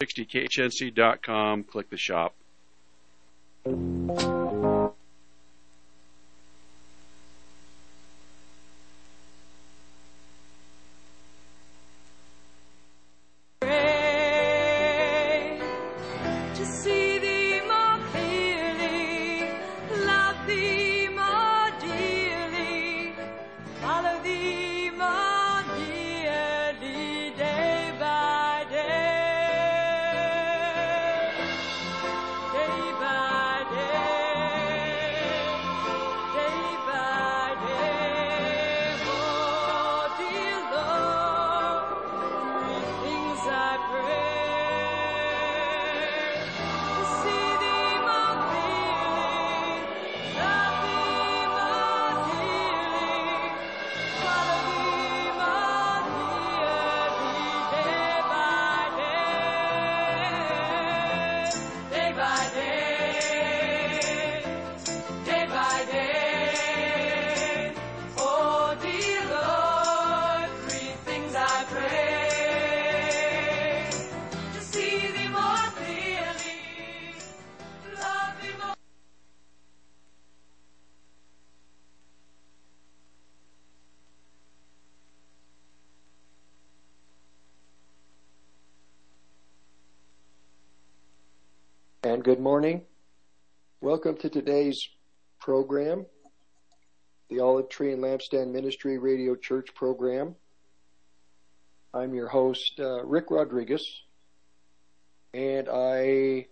60khnc.com, 0.00 1.64
click 1.64 1.90
the 1.90 1.96
shop. 1.96 2.34
To 94.20 94.28
today's 94.28 94.86
program, 95.38 96.04
the 97.30 97.40
Olive 97.40 97.70
Tree 97.70 97.94
and 97.94 98.02
Lampstand 98.04 98.52
Ministry 98.52 98.98
Radio 98.98 99.34
Church 99.34 99.74
program. 99.74 100.34
I'm 101.94 102.12
your 102.12 102.28
host, 102.28 102.78
uh, 102.78 103.02
Rick 103.06 103.30
Rodriguez, 103.30 104.02
and 105.32 105.70
I 105.70 106.44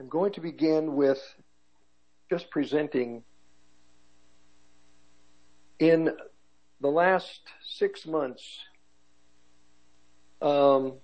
am 0.00 0.08
going 0.08 0.32
to 0.32 0.40
begin 0.40 0.94
with 0.94 1.22
just 2.30 2.50
presenting 2.50 3.22
in 5.78 6.08
the 6.80 6.88
last 6.88 7.42
six 7.66 8.06
months 8.06 8.60
um, 10.40 10.94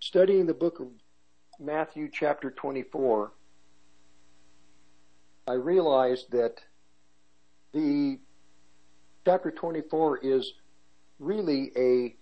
studying 0.00 0.46
the 0.46 0.54
book 0.54 0.80
of 0.80 0.88
Matthew 1.60 2.08
chapter 2.12 2.50
24, 2.50 3.32
I 5.46 5.52
realized 5.52 6.30
that 6.32 6.60
the 7.72 8.18
chapter 9.24 9.50
24 9.50 10.18
is 10.18 10.54
really 11.18 11.70
a 11.76 12.16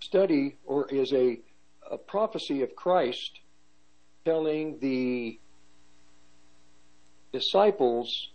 study 0.00 0.56
or 0.64 0.88
is 0.88 1.12
a, 1.12 1.40
a 1.90 1.98
prophecy 1.98 2.62
of 2.62 2.76
Christ 2.76 3.40
telling 4.24 4.78
the 4.80 5.38
disciples 7.32 8.30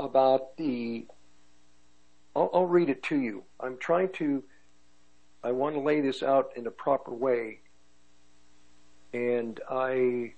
about 0.00 0.56
the 0.56 1.06
I'll, 2.34 2.50
I'll, 2.52 2.66
read 2.66 2.88
it 2.90 3.04
to 3.04 3.16
you. 3.16 3.44
I'm 3.60 3.78
trying 3.78 4.10
to 4.14 4.42
I 5.44 5.52
want 5.52 5.76
to 5.76 5.80
lay 5.80 6.00
this 6.00 6.22
out 6.22 6.50
in 6.56 6.66
a 6.66 6.70
proper 6.70 7.12
way. 7.12 7.60
And 9.14 9.60
I 9.70 10.32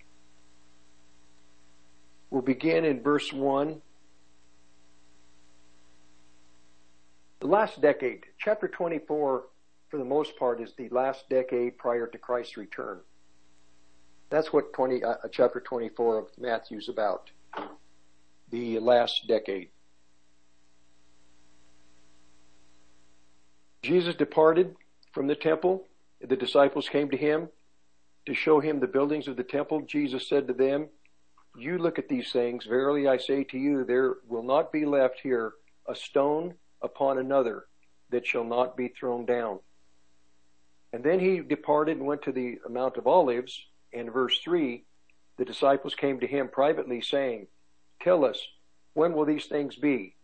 will 2.28 2.42
begin 2.42 2.84
in 2.84 3.02
verse 3.02 3.32
1. 3.32 3.80
The 7.40 7.46
last 7.46 7.80
decade, 7.80 8.24
chapter 8.38 8.68
24, 8.68 9.44
for 9.88 9.96
the 9.96 10.04
most 10.04 10.38
part, 10.38 10.60
is 10.60 10.74
the 10.76 10.90
last 10.90 11.26
decade 11.30 11.78
prior 11.78 12.06
to 12.06 12.18
Christ's 12.18 12.58
return. 12.58 13.00
That's 14.28 14.52
what 14.52 14.74
20, 14.74 15.02
uh, 15.02 15.14
chapter 15.32 15.60
24 15.60 16.18
of 16.18 16.26
Matthew 16.38 16.76
is 16.76 16.90
about. 16.90 17.30
The 18.50 18.78
last 18.78 19.26
decade. 19.26 19.70
Jesus 23.82 24.14
departed 24.14 24.76
from 25.12 25.28
the 25.28 25.34
temple. 25.34 25.86
The 26.20 26.36
disciples 26.36 26.90
came 26.90 27.08
to 27.08 27.16
him 27.16 27.48
to 28.26 28.34
show 28.34 28.60
him 28.60 28.80
the 28.80 28.86
buildings 28.86 29.28
of 29.28 29.36
the 29.36 29.44
temple. 29.44 29.80
Jesus 29.82 30.28
said 30.28 30.46
to 30.48 30.52
them, 30.52 30.88
You 31.56 31.78
look 31.78 31.98
at 31.98 32.08
these 32.08 32.32
things. 32.32 32.64
Verily 32.64 33.08
I 33.08 33.16
say 33.16 33.44
to 33.44 33.58
you, 33.58 33.84
there 33.84 34.16
will 34.28 34.42
not 34.42 34.72
be 34.72 34.84
left 34.84 35.20
here 35.22 35.52
a 35.88 35.94
stone 35.94 36.54
upon 36.82 37.18
another 37.18 37.66
that 38.10 38.26
shall 38.26 38.44
not 38.44 38.76
be 38.76 38.88
thrown 38.88 39.24
down. 39.24 39.60
And 40.92 41.04
then 41.04 41.20
he 41.20 41.40
departed 41.40 41.98
and 41.98 42.06
went 42.06 42.22
to 42.22 42.32
the 42.32 42.58
Mount 42.68 42.96
of 42.96 43.06
Olives. 43.06 43.60
And 43.92 44.12
verse 44.12 44.38
3, 44.40 44.84
the 45.36 45.44
disciples 45.44 45.94
came 45.94 46.20
to 46.20 46.26
him 46.26 46.48
privately, 46.48 47.00
saying, 47.00 47.46
Tell 48.02 48.24
us, 48.24 48.40
when 48.94 49.12
will 49.12 49.24
these 49.24 49.46
things 49.46 49.76
be? 49.76 50.14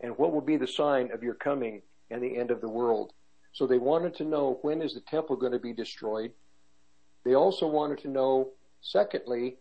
And 0.00 0.16
what 0.16 0.32
will 0.32 0.40
be 0.40 0.56
the 0.56 0.66
sign 0.66 1.10
of 1.12 1.22
your 1.22 1.34
coming 1.34 1.82
and 2.10 2.22
the 2.22 2.36
end 2.36 2.50
of 2.50 2.60
the 2.60 2.68
world? 2.68 3.12
So 3.52 3.66
they 3.66 3.78
wanted 3.78 4.14
to 4.16 4.24
know 4.24 4.58
when 4.62 4.82
is 4.82 4.94
the 4.94 5.00
temple 5.00 5.36
going 5.36 5.52
to 5.52 5.58
be 5.58 5.72
destroyed. 5.72 6.32
They 7.24 7.34
also 7.34 7.66
wanted 7.66 7.98
to 7.98 8.08
know, 8.08 8.50
secondly, 8.80 9.56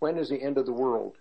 when 0.00 0.18
is 0.18 0.28
the 0.28 0.42
end 0.42 0.58
of 0.58 0.66
the 0.66 0.72
world? 0.72 1.16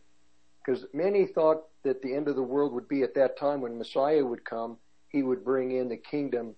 Because 0.65 0.85
many 0.93 1.25
thought 1.25 1.63
that 1.83 2.01
the 2.01 2.13
end 2.13 2.27
of 2.27 2.35
the 2.35 2.43
world 2.43 2.73
would 2.73 2.87
be 2.87 3.03
at 3.03 3.13
that 3.15 3.37
time 3.37 3.61
when 3.61 3.77
Messiah 3.77 4.25
would 4.25 4.43
come. 4.43 4.77
He 5.09 5.23
would 5.23 5.45
bring 5.45 5.71
in 5.71 5.87
the 5.87 5.97
kingdom 5.97 6.55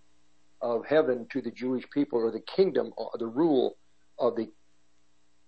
of 0.61 0.85
heaven 0.85 1.27
to 1.31 1.41
the 1.41 1.51
Jewish 1.51 1.83
people, 1.91 2.19
or 2.19 2.31
the 2.31 2.39
kingdom, 2.39 2.93
or 2.97 3.11
the 3.19 3.27
rule 3.27 3.77
of 4.17 4.35
the 4.35 4.49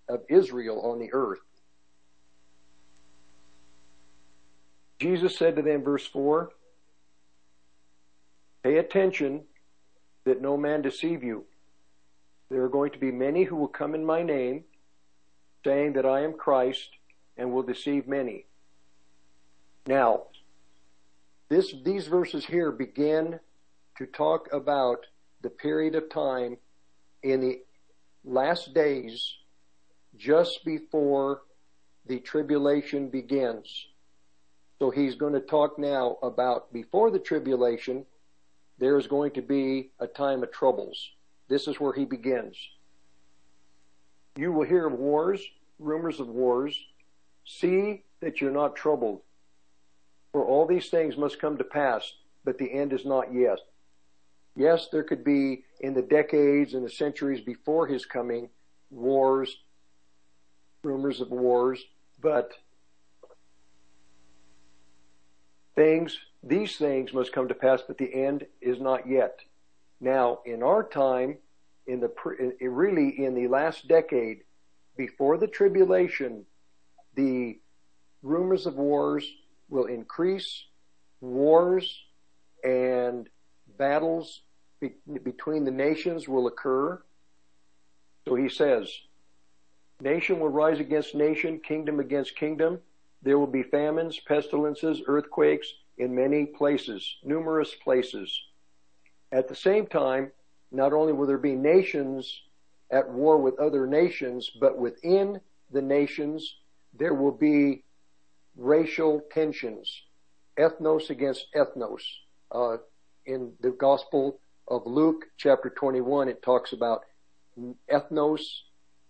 of 0.07 0.23
Israel 0.27 0.81
on 0.81 0.99
the 0.99 1.09
earth. 1.13 1.39
Jesus 4.99 5.37
said 5.37 5.55
to 5.55 5.61
them, 5.61 5.83
verse 5.83 6.05
4, 6.05 6.49
Pay 8.63 8.77
attention 8.77 9.43
that 10.25 10.41
no 10.41 10.57
man 10.57 10.81
deceive 10.81 11.23
you. 11.23 11.45
There 12.49 12.63
are 12.63 12.69
going 12.69 12.91
to 12.91 12.99
be 12.99 13.11
many 13.11 13.43
who 13.43 13.55
will 13.55 13.67
come 13.67 13.93
in 13.93 14.05
my 14.05 14.23
name, 14.23 14.63
saying 15.63 15.93
that 15.93 16.05
I 16.05 16.21
am 16.21 16.33
Christ, 16.33 16.89
and 17.37 17.51
will 17.51 17.63
deceive 17.63 18.07
many. 18.07 18.45
Now, 19.85 20.23
this, 21.49 21.73
these 21.83 22.07
verses 22.07 22.45
here 22.45 22.71
begin 22.71 23.39
to 23.97 24.05
talk 24.05 24.49
about 24.51 25.05
the 25.41 25.49
period 25.49 25.95
of 25.95 26.09
time 26.09 26.57
in 27.23 27.41
the 27.41 27.61
last 28.23 28.73
days 28.73 29.35
just 30.17 30.63
before 30.65 31.41
the 32.05 32.19
tribulation 32.19 33.09
begins. 33.09 33.87
So 34.79 34.89
he's 34.89 35.15
going 35.15 35.33
to 35.33 35.41
talk 35.41 35.77
now 35.77 36.17
about 36.23 36.71
before 36.73 37.11
the 37.11 37.19
tribulation 37.19 38.05
there 38.79 38.97
is 38.97 39.07
going 39.07 39.31
to 39.31 39.41
be 39.41 39.91
a 39.99 40.07
time 40.07 40.41
of 40.41 40.51
troubles. 40.51 41.11
This 41.49 41.67
is 41.67 41.79
where 41.79 41.93
he 41.93 42.05
begins. 42.05 42.55
You 44.37 44.53
will 44.53 44.65
hear 44.65 44.85
of 44.85 44.93
wars, 44.93 45.41
rumors 45.79 46.19
of 46.19 46.27
wars. 46.27 46.79
See 47.43 48.03
that 48.21 48.39
you're 48.39 48.51
not 48.51 48.75
troubled. 48.75 49.21
For 50.31 50.45
all 50.45 50.67
these 50.67 50.89
things 50.89 51.17
must 51.17 51.41
come 51.41 51.57
to 51.57 51.63
pass, 51.63 52.13
but 52.45 52.57
the 52.59 52.71
end 52.71 52.93
is 52.93 53.03
not 53.03 53.33
yet. 53.33 53.57
Yes, 54.55 54.87
there 54.91 55.03
could 55.03 55.23
be 55.23 55.63
in 55.79 55.93
the 55.93 56.01
decades 56.01 56.73
and 56.75 56.85
the 56.85 56.89
centuries 56.89 57.41
before 57.41 57.87
his 57.87 58.05
coming 58.05 58.49
wars, 58.91 59.57
rumors 60.83 61.21
of 61.21 61.31
wars, 61.31 61.83
but 62.21 62.51
things 65.75 66.17
these 66.43 66.77
things 66.77 67.13
must 67.13 67.33
come 67.33 67.47
to 67.47 67.53
pass, 67.53 67.81
but 67.85 67.97
the 67.97 68.13
end 68.13 68.45
is 68.61 68.79
not 68.79 69.07
yet. 69.07 69.39
Now, 70.01 70.39
in 70.45 70.63
our 70.63 70.83
time, 70.83 71.37
in 71.87 71.99
the 71.99 72.11
really 72.61 73.23
in 73.25 73.33
the 73.33 73.47
last 73.47 73.87
decade, 73.87 74.43
before 74.95 75.37
the 75.37 75.47
tribulation, 75.47 76.45
the 77.15 77.59
rumors 78.21 78.65
of 78.65 78.75
wars 78.75 79.29
will 79.69 79.85
increase, 79.85 80.65
wars 81.21 82.03
and 82.63 83.27
battles 83.77 84.41
be- 84.79 84.95
between 85.23 85.63
the 85.63 85.71
nations 85.71 86.27
will 86.27 86.47
occur. 86.47 87.01
So 88.27 88.35
he 88.35 88.49
says, 88.49 88.91
nation 90.01 90.39
will 90.39 90.49
rise 90.49 90.79
against 90.79 91.15
nation, 91.15 91.59
kingdom 91.59 91.99
against 91.99 92.35
kingdom. 92.35 92.79
There 93.21 93.39
will 93.39 93.47
be 93.47 93.63
famines, 93.63 94.19
pestilences, 94.19 95.01
earthquakes 95.07 95.67
in 95.97 96.15
many 96.15 96.45
places, 96.45 97.17
numerous 97.23 97.73
places. 97.75 98.43
At 99.31 99.47
the 99.47 99.55
same 99.55 99.85
time, 99.85 100.31
not 100.71 100.93
only 100.93 101.13
will 101.13 101.27
there 101.27 101.37
be 101.37 101.55
nations 101.55 102.41
at 102.91 103.09
war 103.09 103.37
with 103.37 103.59
other 103.59 103.85
nations, 103.85 104.49
but 104.59 104.77
within 104.77 105.39
the 105.71 105.81
nations, 105.81 106.55
there 106.93 107.13
will 107.13 107.31
be 107.31 107.83
racial 108.55 109.21
tensions, 109.31 110.03
ethnos 110.57 111.09
against 111.09 111.47
ethnos. 111.55 112.01
Uh, 112.51 112.77
in 113.25 113.53
the 113.61 113.69
Gospel 113.71 114.39
of 114.67 114.85
Luke, 114.85 115.25
chapter 115.37 115.69
21, 115.69 116.29
it 116.29 116.41
talks 116.41 116.73
about 116.73 117.03
ethnos 117.91 118.41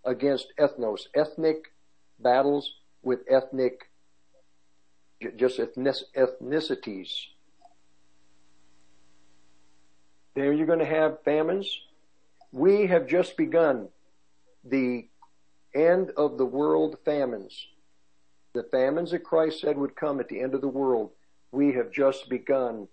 against 0.04 0.52
ethnos, 0.58 1.06
ethnic 1.14 1.72
battles 2.18 2.74
with 3.02 3.20
ethnic, 3.28 3.90
just 5.36 5.58
ethnicities. 5.58 7.10
There 10.34 10.52
you're 10.52 10.66
going 10.66 10.78
to 10.78 10.84
have 10.84 11.22
famines. 11.24 11.68
We 12.52 12.86
have 12.86 13.06
just 13.06 13.36
begun 13.36 13.88
the 14.64 15.08
end 15.74 16.10
of 16.16 16.38
the 16.38 16.44
world 16.44 16.98
famines. 17.04 17.66
The 18.52 18.64
famines 18.64 19.12
that 19.12 19.24
Christ 19.24 19.60
said 19.60 19.76
would 19.76 19.94
come 19.94 20.20
at 20.20 20.28
the 20.28 20.40
end 20.40 20.54
of 20.54 20.60
the 20.60 20.68
world. 20.68 21.10
We 21.52 21.72
have 21.72 21.90
just 21.92 22.28
begun 22.28 22.88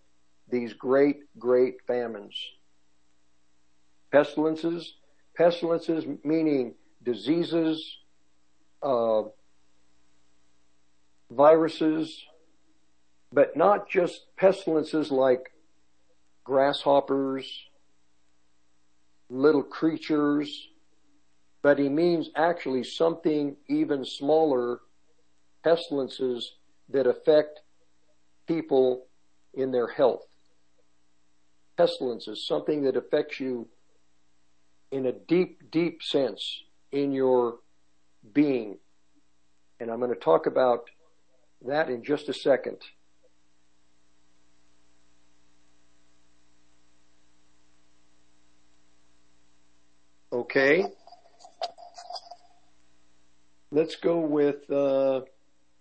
these 0.50 0.74
great, 0.74 1.22
great 1.38 1.78
famines. 1.86 2.36
Pestilences, 4.12 4.94
pestilences 5.36 6.06
meaning 6.24 6.76
diseases, 7.04 7.98
uh, 8.82 9.24
viruses, 11.32 12.24
but 13.34 13.58
not 13.58 13.90
just 13.90 14.26
pestilences 14.38 15.12
like 15.12 15.52
grasshoppers, 16.48 17.46
little 19.30 19.62
creatures, 19.62 20.70
but 21.62 21.78
he 21.78 21.90
means 21.90 22.30
actually 22.38 22.86
something 22.86 23.58
even 23.68 24.06
smaller, 24.06 24.80
pestilences 25.62 26.54
that 26.88 27.06
affect 27.06 27.60
people 28.48 29.08
in 29.54 29.72
their 29.72 29.90
health. 29.90 30.26
Pestilences, 31.76 32.48
something 32.48 32.84
that 32.84 32.96
affects 32.96 33.42
you 33.42 33.68
in 34.90 35.06
a 35.06 35.12
deep, 35.12 35.70
deep 35.70 36.02
sense 36.02 36.64
in 36.94 37.12
your 37.12 37.58
being. 38.34 38.78
And 39.82 39.92
I'm 39.92 40.00
going 40.00 40.14
to 40.14 40.20
talk 40.20 40.46
about 40.46 40.90
that 41.66 41.90
in 41.90 42.06
just 42.06 42.30
a 42.30 42.34
second. 42.34 42.78
Okay. 50.50 50.86
Let's 53.70 53.98
go 53.98 54.20
with 54.20 54.72
uh, 54.72 55.22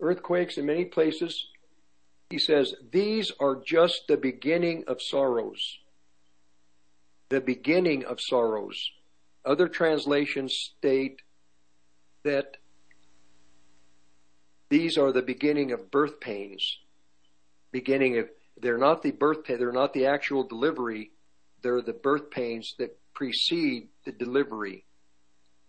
earthquakes 0.00 0.58
in 0.58 0.66
many 0.66 0.84
places. 0.86 1.46
He 2.30 2.40
says, 2.40 2.74
These 2.90 3.30
are 3.38 3.62
just 3.64 4.08
the 4.08 4.16
beginning 4.16 4.82
of 4.88 5.00
sorrows. 5.00 5.78
The 7.28 7.40
beginning 7.40 8.06
of 8.06 8.20
sorrows. 8.20 8.90
Other 9.44 9.68
translations 9.68 10.52
state 10.76 11.22
that 12.24 12.56
these 14.68 14.98
are 14.98 15.12
the 15.12 15.22
beginning 15.22 15.70
of 15.70 15.92
birth 15.92 16.18
pains. 16.18 16.78
Beginning 17.70 18.18
of, 18.18 18.28
they're 18.60 18.78
not 18.78 19.02
the 19.02 19.12
birth 19.12 19.44
pain, 19.44 19.60
they're 19.60 19.70
not 19.70 19.92
the 19.92 20.06
actual 20.06 20.42
delivery, 20.42 21.12
they're 21.62 21.82
the 21.82 21.92
birth 21.92 22.32
pains 22.32 22.74
that 22.80 22.98
precede 23.16 23.88
the 24.04 24.12
delivery. 24.12 24.84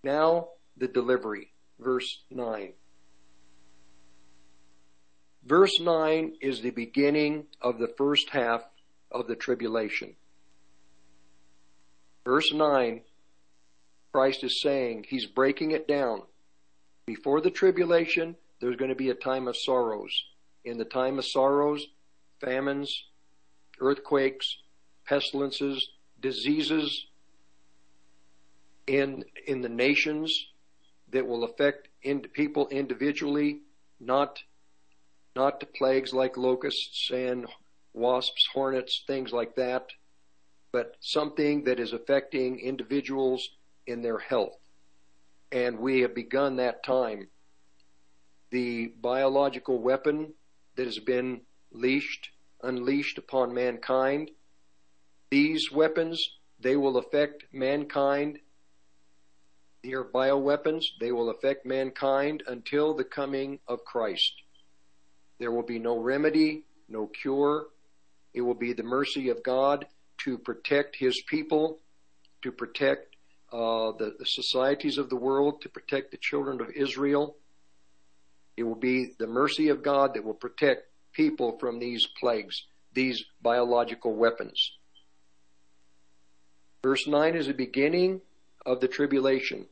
Now, 0.03 0.49
the 0.75 0.87
delivery. 0.87 1.53
Verse 1.79 2.19
9. 2.29 2.73
Verse 5.45 5.79
9 5.79 6.33
is 6.41 6.61
the 6.61 6.71
beginning 6.71 7.45
of 7.61 7.79
the 7.79 7.87
first 7.97 8.29
half 8.29 8.63
of 9.09 9.27
the 9.27 9.35
tribulation. 9.35 10.15
Verse 12.25 12.51
9, 12.53 13.01
Christ 14.11 14.43
is 14.43 14.61
saying, 14.61 15.05
He's 15.07 15.25
breaking 15.25 15.71
it 15.71 15.87
down. 15.87 16.23
Before 17.05 17.39
the 17.39 17.49
tribulation, 17.49 18.35
there's 18.59 18.75
going 18.75 18.89
to 18.89 18.95
be 18.95 19.09
a 19.09 19.15
time 19.15 19.47
of 19.47 19.55
sorrows. 19.55 20.11
In 20.65 20.77
the 20.77 20.83
time 20.83 21.17
of 21.17 21.25
sorrows, 21.25 21.87
famines, 22.41 23.05
earthquakes, 23.79 24.57
pestilences, 25.05 25.87
diseases, 26.19 27.05
in 28.87 29.23
in 29.45 29.61
the 29.61 29.69
nations 29.69 30.47
that 31.11 31.27
will 31.27 31.43
affect 31.43 31.89
in, 32.01 32.21
people 32.21 32.67
individually, 32.69 33.61
not 33.99 34.39
not 35.35 35.59
to 35.59 35.65
plagues 35.65 36.13
like 36.13 36.35
locusts 36.35 37.11
and 37.11 37.45
wasps, 37.93 38.47
hornets, 38.53 39.03
things 39.05 39.31
like 39.31 39.55
that, 39.55 39.87
but 40.71 40.95
something 40.99 41.63
that 41.65 41.79
is 41.79 41.93
affecting 41.93 42.59
individuals 42.59 43.49
in 43.85 44.01
their 44.01 44.17
health. 44.17 44.57
And 45.51 45.79
we 45.79 46.01
have 46.01 46.15
begun 46.15 46.55
that 46.55 46.83
time. 46.83 47.27
The 48.49 48.87
biological 48.99 49.79
weapon 49.79 50.33
that 50.75 50.85
has 50.85 50.99
been 50.99 51.41
leashed, 51.71 52.29
unleashed 52.63 53.17
upon 53.17 53.53
mankind, 53.53 54.31
these 55.29 55.71
weapons, 55.71 56.37
they 56.59 56.75
will 56.75 56.97
affect 56.97 57.45
mankind 57.51 58.39
are 59.93 60.03
bioweapons. 60.03 60.85
They 60.99 61.11
will 61.11 61.29
affect 61.29 61.65
mankind 61.65 62.43
until 62.47 62.93
the 62.93 63.03
coming 63.03 63.59
of 63.67 63.85
Christ. 63.85 64.33
There 65.39 65.51
will 65.51 65.63
be 65.63 65.79
no 65.79 65.99
remedy, 65.99 66.63
no 66.89 67.07
cure. 67.07 67.67
It 68.33 68.41
will 68.41 68.55
be 68.55 68.73
the 68.73 68.83
mercy 68.83 69.29
of 69.29 69.43
God 69.43 69.85
to 70.19 70.37
protect 70.37 70.95
His 70.95 71.21
people, 71.21 71.79
to 72.41 72.51
protect 72.51 73.15
uh, 73.51 73.91
the, 73.93 74.15
the 74.19 74.25
societies 74.25 74.97
of 74.97 75.09
the 75.09 75.15
world, 75.15 75.61
to 75.61 75.69
protect 75.69 76.11
the 76.11 76.17
children 76.17 76.59
of 76.61 76.69
Israel. 76.71 77.35
It 78.55 78.63
will 78.63 78.75
be 78.75 79.13
the 79.17 79.27
mercy 79.27 79.69
of 79.69 79.83
God 79.83 80.13
that 80.15 80.23
will 80.23 80.33
protect 80.33 80.87
people 81.13 81.57
from 81.59 81.79
these 81.79 82.07
plagues, 82.19 82.65
these 82.93 83.25
biological 83.41 84.15
weapons. 84.15 84.71
Verse 86.83 87.07
9 87.07 87.35
is 87.35 87.47
the 87.47 87.53
beginning 87.53 88.21
of 88.65 88.81
the 88.81 88.87
tribulation. 88.87 89.65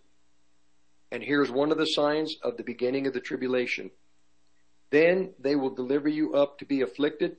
And 1.16 1.24
here's 1.24 1.50
one 1.50 1.72
of 1.72 1.78
the 1.78 1.86
signs 1.86 2.36
of 2.44 2.58
the 2.58 2.64
beginning 2.64 3.08
of 3.08 3.14
the 3.14 3.22
tribulation. 3.22 3.90
Then 4.90 5.34
they 5.40 5.56
will 5.56 5.70
deliver 5.70 6.10
you 6.10 6.34
up 6.34 6.60
to 6.60 6.66
be 6.66 6.82
afflicted. 6.82 7.38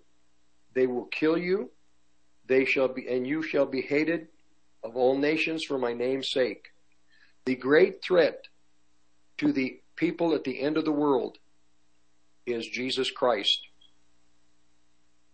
They 0.73 0.87
will 0.87 1.05
kill 1.05 1.37
you. 1.37 1.69
They 2.47 2.65
shall 2.65 2.89
be, 2.89 3.07
and 3.07 3.27
you 3.27 3.43
shall 3.43 3.67
be 3.67 3.83
hated 3.83 4.29
of 4.83 4.97
all 4.97 5.19
nations 5.19 5.63
for 5.63 5.77
my 5.77 5.93
name's 5.93 6.31
sake. 6.31 6.69
The 7.45 7.55
great 7.55 8.03
threat 8.03 8.45
to 9.37 9.53
the 9.53 9.79
people 9.95 10.35
at 10.35 10.45
the 10.45 10.59
end 10.59 10.79
of 10.79 10.87
the 10.87 10.91
world 10.91 11.37
is 12.47 12.67
Jesus 12.67 13.11
Christ. 13.11 13.61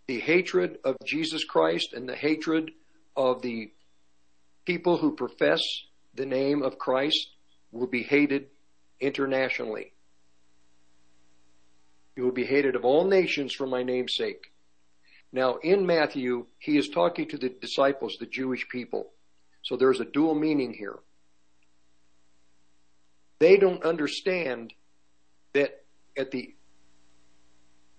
The 0.08 0.18
hatred 0.18 0.78
of 0.82 0.96
Jesus 1.04 1.44
Christ 1.44 1.92
and 1.92 2.08
the 2.08 2.16
hatred 2.16 2.72
of 3.14 3.40
the 3.42 3.70
people 4.66 4.96
who 4.96 5.14
profess 5.14 5.62
the 6.12 6.26
name 6.26 6.64
of 6.64 6.76
Christ 6.76 7.28
will 7.72 7.86
be 7.86 8.02
hated 8.02 8.46
internationally. 9.00 9.92
You 12.14 12.24
will 12.24 12.32
be 12.32 12.44
hated 12.44 12.76
of 12.76 12.84
all 12.84 13.04
nations 13.04 13.52
for 13.52 13.66
my 13.66 13.82
name's 13.82 14.14
sake. 14.14 14.52
Now, 15.32 15.56
in 15.56 15.86
Matthew, 15.86 16.46
he 16.58 16.76
is 16.76 16.90
talking 16.90 17.26
to 17.30 17.38
the 17.38 17.48
disciples, 17.48 18.18
the 18.20 18.26
Jewish 18.26 18.68
people. 18.68 19.10
So 19.62 19.76
there's 19.76 20.00
a 20.00 20.04
dual 20.04 20.34
meaning 20.34 20.74
here. 20.74 20.98
They 23.38 23.56
don't 23.56 23.82
understand 23.82 24.74
that 25.54 25.84
at 26.16 26.30
the 26.30 26.54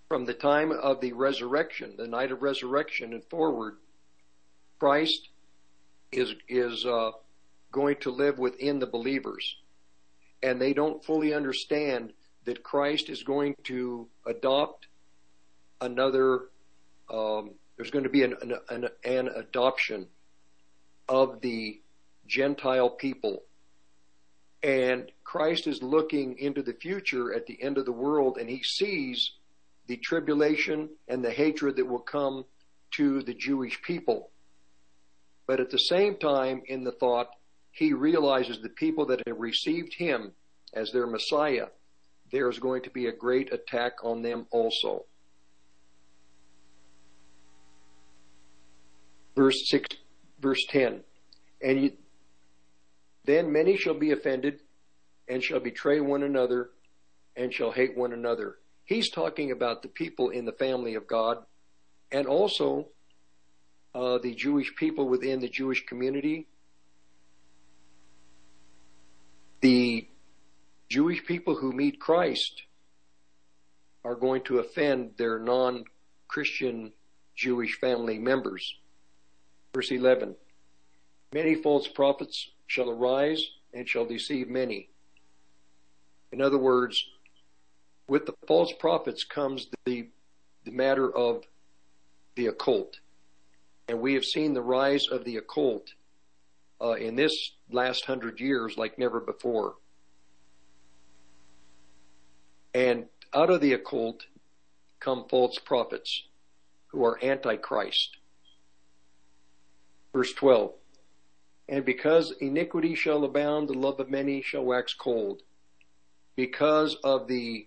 from 0.08 0.26
the 0.26 0.34
time 0.34 0.70
of 0.70 1.00
the 1.00 1.12
resurrection, 1.12 1.94
the 1.96 2.06
night 2.06 2.30
of 2.30 2.42
resurrection 2.42 3.12
and 3.12 3.24
forward, 3.24 3.76
Christ 4.78 5.28
is 6.12 6.34
is 6.48 6.86
uh, 6.86 7.10
going 7.72 7.96
to 8.02 8.10
live 8.10 8.38
within 8.38 8.78
the 8.78 8.86
believers, 8.86 9.56
and 10.44 10.60
they 10.60 10.74
don't 10.74 11.02
fully 11.02 11.32
understand 11.32 12.12
that 12.44 12.62
Christ 12.62 13.08
is 13.08 13.22
going 13.22 13.56
to 13.64 14.06
adopt 14.26 14.86
another. 15.80 16.50
Um, 17.10 17.52
there's 17.76 17.90
going 17.90 18.04
to 18.04 18.10
be 18.10 18.24
an, 18.24 18.36
an, 18.68 18.88
an 19.04 19.28
adoption 19.34 20.06
of 21.08 21.40
the 21.40 21.80
Gentile 22.26 22.90
people. 22.90 23.42
And 24.62 25.10
Christ 25.24 25.66
is 25.66 25.82
looking 25.82 26.38
into 26.38 26.62
the 26.62 26.74
future 26.74 27.34
at 27.34 27.46
the 27.46 27.60
end 27.62 27.78
of 27.78 27.86
the 27.86 27.92
world 27.92 28.36
and 28.38 28.48
he 28.48 28.62
sees 28.62 29.32
the 29.86 29.96
tribulation 29.96 30.90
and 31.08 31.24
the 31.24 31.30
hatred 31.30 31.76
that 31.76 31.86
will 31.86 31.98
come 31.98 32.44
to 32.92 33.22
the 33.22 33.34
Jewish 33.34 33.80
people. 33.80 34.30
But 35.46 35.60
at 35.60 35.70
the 35.70 35.78
same 35.78 36.16
time, 36.16 36.62
in 36.66 36.84
the 36.84 36.92
thought, 36.92 37.28
he 37.74 37.92
realizes 37.92 38.60
the 38.60 38.68
people 38.68 39.04
that 39.06 39.20
have 39.26 39.38
received 39.38 39.94
him 39.94 40.32
as 40.72 40.90
their 40.92 41.06
Messiah, 41.06 41.66
there 42.30 42.48
is 42.48 42.58
going 42.58 42.82
to 42.82 42.90
be 42.90 43.06
a 43.06 43.12
great 43.12 43.52
attack 43.52 43.92
on 44.02 44.22
them 44.22 44.46
also. 44.50 45.04
Verse 49.36 49.68
6, 49.68 49.96
verse 50.40 50.64
10. 50.68 51.00
And 51.62 51.82
you, 51.82 51.92
then 53.24 53.52
many 53.52 53.76
shall 53.76 53.94
be 53.94 54.12
offended 54.12 54.60
and 55.28 55.42
shall 55.42 55.60
betray 55.60 56.00
one 56.00 56.22
another 56.22 56.70
and 57.36 57.52
shall 57.52 57.72
hate 57.72 57.96
one 57.96 58.12
another. 58.12 58.56
He's 58.84 59.10
talking 59.10 59.50
about 59.50 59.82
the 59.82 59.88
people 59.88 60.30
in 60.30 60.44
the 60.44 60.52
family 60.52 60.94
of 60.94 61.08
God 61.08 61.38
and 62.12 62.26
also 62.26 62.86
uh, 63.94 64.18
the 64.18 64.34
Jewish 64.34 64.74
people 64.76 65.08
within 65.08 65.40
the 65.40 65.48
Jewish 65.48 65.84
community. 65.86 66.46
The 69.60 70.06
Jewish 70.94 71.26
people 71.26 71.56
who 71.56 71.72
meet 71.72 71.98
Christ 71.98 72.62
are 74.04 74.14
going 74.14 74.42
to 74.44 74.60
offend 74.60 75.10
their 75.18 75.40
non 75.40 75.82
Christian 76.28 76.92
Jewish 77.34 77.80
family 77.80 78.16
members. 78.16 78.76
Verse 79.74 79.90
11 79.90 80.36
Many 81.32 81.56
false 81.56 81.88
prophets 81.88 82.48
shall 82.68 82.90
arise 82.90 83.44
and 83.72 83.88
shall 83.88 84.04
deceive 84.04 84.48
many. 84.48 84.88
In 86.30 86.40
other 86.40 86.58
words, 86.58 87.04
with 88.08 88.24
the 88.26 88.34
false 88.46 88.72
prophets 88.78 89.24
comes 89.24 89.66
the, 89.86 90.10
the 90.62 90.70
matter 90.70 91.12
of 91.12 91.42
the 92.36 92.46
occult. 92.46 93.00
And 93.88 94.00
we 94.00 94.14
have 94.14 94.24
seen 94.24 94.54
the 94.54 94.62
rise 94.62 95.08
of 95.08 95.24
the 95.24 95.38
occult 95.38 95.88
uh, 96.80 96.92
in 96.92 97.16
this 97.16 97.50
last 97.68 98.04
hundred 98.04 98.38
years 98.38 98.78
like 98.78 98.96
never 98.96 99.18
before. 99.18 99.74
And 102.74 103.06
out 103.32 103.50
of 103.50 103.60
the 103.60 103.72
occult 103.72 104.26
come 105.00 105.26
false 105.28 105.58
prophets 105.58 106.24
who 106.88 107.04
are 107.04 107.22
antichrist. 107.24 108.16
Verse 110.12 110.32
12. 110.34 110.72
And 111.68 111.84
because 111.84 112.34
iniquity 112.40 112.94
shall 112.94 113.24
abound, 113.24 113.68
the 113.68 113.74
love 113.78 114.00
of 114.00 114.10
many 114.10 114.42
shall 114.42 114.64
wax 114.64 114.94
cold. 114.94 115.42
Because 116.36 116.96
of 117.04 117.28
the 117.28 117.66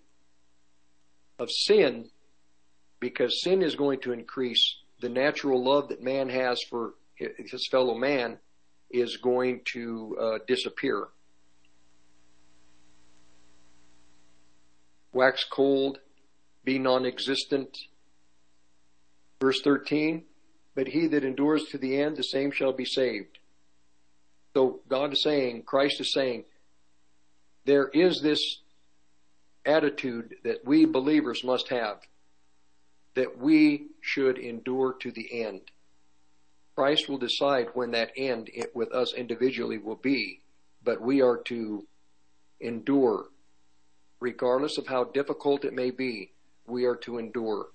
of 1.40 1.50
sin, 1.52 2.10
because 3.00 3.42
sin 3.44 3.62
is 3.62 3.76
going 3.76 4.00
to 4.02 4.12
increase, 4.12 4.78
the 5.02 5.10
natural 5.10 5.64
love 5.64 5.90
that 5.90 6.02
man 6.02 6.30
has 6.30 6.62
for 6.64 6.96
his 7.16 7.68
fellow 7.70 7.96
man 7.96 8.38
is 8.90 9.18
going 9.18 9.62
to 9.66 10.18
uh, 10.20 10.38
disappear. 10.48 11.08
Wax 15.18 15.44
cold, 15.44 15.98
be 16.64 16.78
non-existent. 16.78 17.76
Verse 19.42 19.60
13, 19.64 20.24
but 20.76 20.88
he 20.88 21.08
that 21.08 21.24
endures 21.24 21.66
to 21.66 21.80
the 21.80 22.00
end, 22.00 22.18
the 22.18 22.24
same 22.24 22.52
shall 22.52 22.72
be 22.72 22.86
saved. 22.86 23.40
So 24.54 24.82
God 24.88 25.14
is 25.14 25.24
saying, 25.24 25.64
Christ 25.64 26.00
is 26.02 26.14
saying, 26.14 26.46
there 27.66 27.88
is 27.88 28.22
this 28.22 28.60
attitude 29.66 30.36
that 30.44 30.64
we 30.64 30.86
believers 30.86 31.44
must 31.44 31.70
have, 31.70 31.98
that 33.16 33.40
we 33.40 33.88
should 34.02 34.38
endure 34.38 34.94
to 35.02 35.12
the 35.12 35.44
end. 35.44 35.62
Christ 36.76 37.10
will 37.10 37.18
decide 37.18 37.70
when 37.74 37.90
that 37.92 38.12
end 38.16 38.52
with 38.76 38.94
us 38.94 39.16
individually 39.16 39.80
will 39.80 39.96
be, 39.96 40.42
but 40.84 41.02
we 41.02 41.24
are 41.24 41.38
to 41.46 41.88
endure. 42.62 43.26
Regardless 44.20 44.78
of 44.78 44.88
how 44.88 45.06
difficult 45.06 45.66
it 45.66 45.74
may 45.74 45.92
be, 45.92 46.32
we 46.66 46.86
are 46.86 46.96
to 46.98 47.18
endure. 47.18 47.68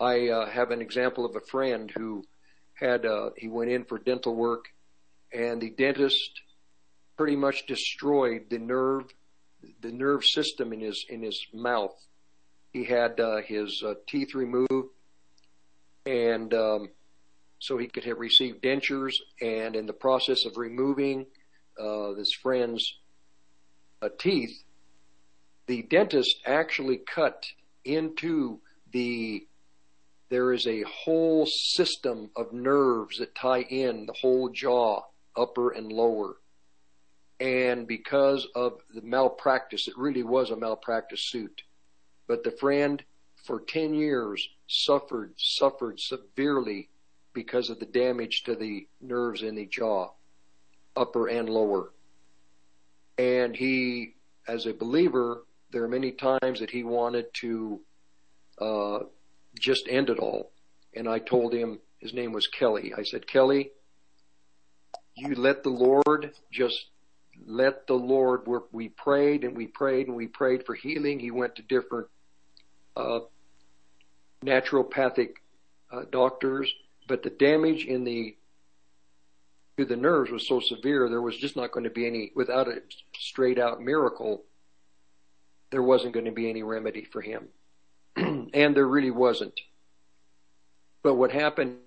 I 0.00 0.28
uh, 0.28 0.46
have 0.50 0.70
an 0.70 0.80
example 0.80 1.24
of 1.24 1.36
a 1.36 1.40
friend 1.40 1.90
who 1.94 2.24
had, 2.74 3.06
uh, 3.06 3.30
he 3.36 3.48
went 3.48 3.70
in 3.70 3.84
for 3.84 3.98
dental 3.98 4.34
work 4.34 4.66
and 5.32 5.60
the 5.60 5.70
dentist 5.70 6.42
pretty 7.16 7.36
much 7.36 7.66
destroyed 7.66 8.46
the 8.50 8.58
nerve, 8.58 9.04
the 9.80 9.92
nerve 9.92 10.24
system 10.24 10.72
in 10.72 10.80
his 10.80 11.06
in 11.08 11.22
his 11.22 11.46
mouth. 11.52 11.94
He 12.72 12.84
had 12.84 13.20
uh, 13.20 13.38
his 13.42 13.82
uh, 13.84 13.94
teeth 14.06 14.34
removed, 14.34 14.88
and 16.06 16.52
um, 16.54 16.88
so 17.58 17.78
he 17.78 17.86
could 17.86 18.04
have 18.04 18.18
received 18.18 18.62
dentures. 18.62 19.14
And 19.40 19.76
in 19.76 19.86
the 19.86 19.92
process 19.92 20.44
of 20.44 20.56
removing 20.56 21.26
uh, 21.78 22.12
this 22.12 22.32
friend's 22.32 22.98
uh, 24.00 24.08
teeth, 24.18 24.62
the 25.66 25.82
dentist 25.82 26.36
actually 26.46 26.98
cut 26.98 27.46
into 27.84 28.60
the 28.92 29.46
there 30.28 30.54
is 30.54 30.66
a 30.66 30.82
whole 30.82 31.44
system 31.44 32.30
of 32.36 32.54
nerves 32.54 33.18
that 33.18 33.34
tie 33.34 33.60
in 33.60 34.06
the 34.06 34.14
whole 34.14 34.48
jaw 34.48 35.02
upper 35.36 35.72
and 35.72 35.92
lower. 35.92 36.36
And 37.38 37.86
because 37.86 38.46
of 38.54 38.80
the 38.94 39.02
malpractice, 39.02 39.88
it 39.88 39.98
really 39.98 40.22
was 40.22 40.50
a 40.50 40.56
malpractice 40.56 41.28
suit. 41.28 41.62
But 42.28 42.44
the 42.44 42.52
friend 42.52 43.02
for 43.44 43.60
10 43.60 43.92
years 43.92 44.48
suffered, 44.68 45.34
suffered 45.36 46.00
severely 46.00 46.88
because 47.34 47.68
of 47.68 47.78
the 47.78 47.86
damage 47.86 48.44
to 48.44 48.54
the 48.54 48.86
nerves 49.02 49.42
in 49.42 49.54
the 49.54 49.66
jaw, 49.66 50.12
upper 50.96 51.26
and 51.26 51.48
lower. 51.48 51.92
And 53.18 53.54
he, 53.54 54.14
as 54.48 54.64
a 54.64 54.72
believer, 54.72 55.42
there 55.72 55.82
are 55.82 55.88
many 55.88 56.12
times 56.12 56.60
that 56.60 56.70
he 56.70 56.84
wanted 56.84 57.32
to 57.34 57.80
uh, 58.58 58.98
just 59.58 59.88
end 59.88 60.10
it 60.10 60.18
all. 60.18 60.52
And 60.94 61.08
I 61.08 61.18
told 61.18 61.54
him, 61.54 61.80
his 61.98 62.12
name 62.12 62.32
was 62.32 62.46
Kelly. 62.46 62.92
I 62.96 63.02
said, 63.02 63.26
Kelly, 63.26 63.70
you 65.14 65.34
let 65.34 65.62
the 65.62 65.70
Lord 65.70 66.32
just 66.50 66.86
let 67.46 67.86
the 67.86 67.94
Lord 67.94 68.46
work. 68.46 68.68
We 68.72 68.90
prayed 68.90 69.44
and 69.44 69.56
we 69.56 69.66
prayed 69.66 70.08
and 70.08 70.16
we 70.16 70.26
prayed 70.26 70.66
for 70.66 70.74
healing. 70.74 71.18
He 71.18 71.30
went 71.30 71.56
to 71.56 71.62
different 71.62 72.08
uh, 72.96 73.20
naturopathic 74.44 75.30
uh, 75.90 76.02
doctors, 76.10 76.72
but 77.08 77.22
the 77.22 77.30
damage 77.30 77.84
in 77.84 78.04
the 78.04 78.36
to 79.78 79.86
the 79.86 79.96
nerves 79.96 80.30
was 80.30 80.46
so 80.46 80.60
severe 80.60 81.08
there 81.08 81.22
was 81.22 81.38
just 81.38 81.56
not 81.56 81.72
going 81.72 81.84
to 81.84 81.90
be 81.90 82.06
any 82.06 82.30
without 82.36 82.68
a 82.68 82.82
straight 83.18 83.58
out 83.58 83.80
miracle. 83.80 84.44
There 85.72 85.82
wasn't 85.82 86.12
going 86.12 86.26
to 86.26 86.32
be 86.32 86.48
any 86.48 86.62
remedy 86.62 87.04
for 87.04 87.20
him, 87.20 87.48
and 88.16 88.76
there 88.76 88.86
really 88.86 89.10
wasn't. 89.10 89.58
But 91.02 91.14
what 91.14 91.32
happened? 91.32 91.78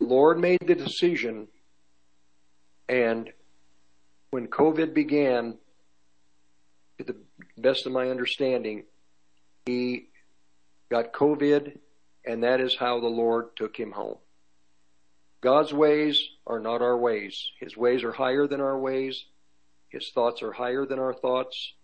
The 0.00 0.06
Lord 0.06 0.38
made 0.38 0.58
the 0.66 0.74
decision 0.74 1.48
and 2.88 3.30
when 4.30 4.46
COVID 4.48 4.94
began, 4.94 5.58
to 6.98 7.04
the 7.04 7.16
best 7.56 7.86
of 7.86 7.92
my 7.92 8.10
understanding, 8.10 8.84
he 9.66 10.08
got 10.90 11.12
COVID, 11.12 11.78
and 12.24 12.42
that 12.42 12.60
is 12.60 12.76
how 12.76 13.00
the 13.00 13.06
Lord 13.08 13.56
took 13.56 13.76
him 13.76 13.92
home. 13.92 14.18
God's 15.40 15.72
ways 15.72 16.20
are 16.46 16.58
not 16.58 16.82
our 16.82 16.96
ways. 16.96 17.52
His 17.60 17.76
ways 17.76 18.02
are 18.02 18.12
higher 18.12 18.46
than 18.46 18.60
our 18.60 18.78
ways. 18.78 19.24
His 19.90 20.10
thoughts 20.10 20.42
are 20.42 20.52
higher 20.52 20.84
than 20.84 20.98
our 20.98 21.14
thoughts. 21.14 21.74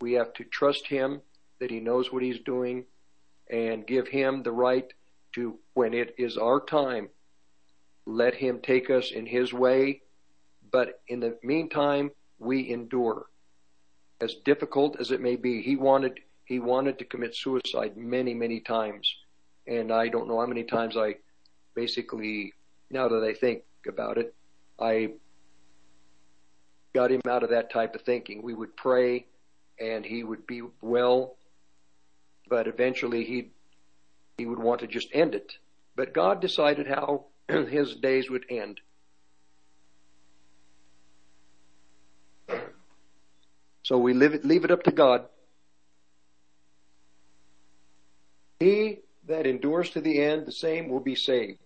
We 0.00 0.12
have 0.12 0.32
to 0.34 0.44
trust 0.44 0.86
Him 0.86 1.20
that 1.60 1.70
He 1.70 1.80
knows 1.80 2.12
what 2.12 2.22
He's 2.22 2.40
doing 2.40 2.84
and 3.50 3.86
give 3.86 4.08
Him 4.08 4.42
the 4.42 4.52
right 4.52 4.92
to, 5.34 5.58
when 5.74 5.94
it 5.94 6.14
is 6.18 6.36
our 6.36 6.60
time, 6.60 7.08
let 8.06 8.34
Him 8.34 8.60
take 8.60 8.90
us 8.90 9.10
in 9.10 9.26
His 9.26 9.52
way 9.52 10.02
but 10.70 11.00
in 11.08 11.20
the 11.20 11.38
meantime, 11.42 12.10
we 12.38 12.70
endure. 12.70 13.26
As 14.20 14.34
difficult 14.44 14.98
as 15.00 15.10
it 15.10 15.20
may 15.20 15.36
be, 15.36 15.62
he 15.62 15.76
wanted, 15.76 16.20
he 16.44 16.58
wanted 16.58 16.98
to 16.98 17.04
commit 17.04 17.34
suicide 17.34 17.96
many, 17.96 18.34
many 18.34 18.60
times. 18.60 19.12
And 19.66 19.92
I 19.92 20.08
don't 20.08 20.28
know 20.28 20.40
how 20.40 20.46
many 20.46 20.64
times 20.64 20.96
I 20.96 21.16
basically 21.74 22.52
now 22.90 23.08
that 23.08 23.22
I 23.22 23.34
think 23.34 23.62
about 23.86 24.18
it, 24.18 24.34
I 24.80 25.12
got 26.94 27.10
him 27.10 27.20
out 27.28 27.42
of 27.42 27.50
that 27.50 27.70
type 27.70 27.94
of 27.94 28.02
thinking. 28.02 28.42
We 28.42 28.54
would 28.54 28.76
pray 28.76 29.26
and 29.80 30.04
he 30.04 30.24
would 30.24 30.46
be 30.46 30.62
well, 30.80 31.36
but 32.48 32.66
eventually 32.66 33.24
he 33.24 33.50
he 34.36 34.46
would 34.46 34.58
want 34.58 34.80
to 34.80 34.86
just 34.86 35.08
end 35.12 35.34
it. 35.34 35.52
But 35.96 36.14
God 36.14 36.40
decided 36.40 36.86
how 36.86 37.26
his 37.48 37.96
days 37.96 38.30
would 38.30 38.46
end. 38.48 38.80
So 43.82 43.98
we 43.98 44.12
leave 44.12 44.34
it, 44.34 44.44
leave 44.44 44.64
it 44.64 44.70
up 44.70 44.82
to 44.84 44.92
God. 44.92 45.24
He 48.60 48.98
that 49.26 49.46
endures 49.46 49.90
to 49.90 50.00
the 50.00 50.22
end, 50.22 50.46
the 50.46 50.52
same 50.52 50.88
will 50.88 51.00
be 51.00 51.14
saved. 51.14 51.58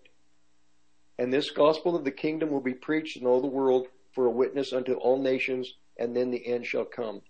And 1.19 1.33
this 1.33 1.50
gospel 1.50 1.95
of 1.95 2.04
the 2.04 2.11
kingdom 2.11 2.50
will 2.50 2.61
be 2.61 2.75
preached 2.75 3.16
in 3.16 3.26
all 3.26 3.40
the 3.40 3.47
world 3.47 3.87
for 4.14 4.26
a 4.26 4.31
witness 4.31 4.73
unto 4.73 4.95
all 4.95 5.19
nations, 5.19 5.75
and 5.97 6.14
then 6.14 6.31
the 6.31 6.47
end 6.47 6.66
shall 6.66 6.85
come. 6.85 7.23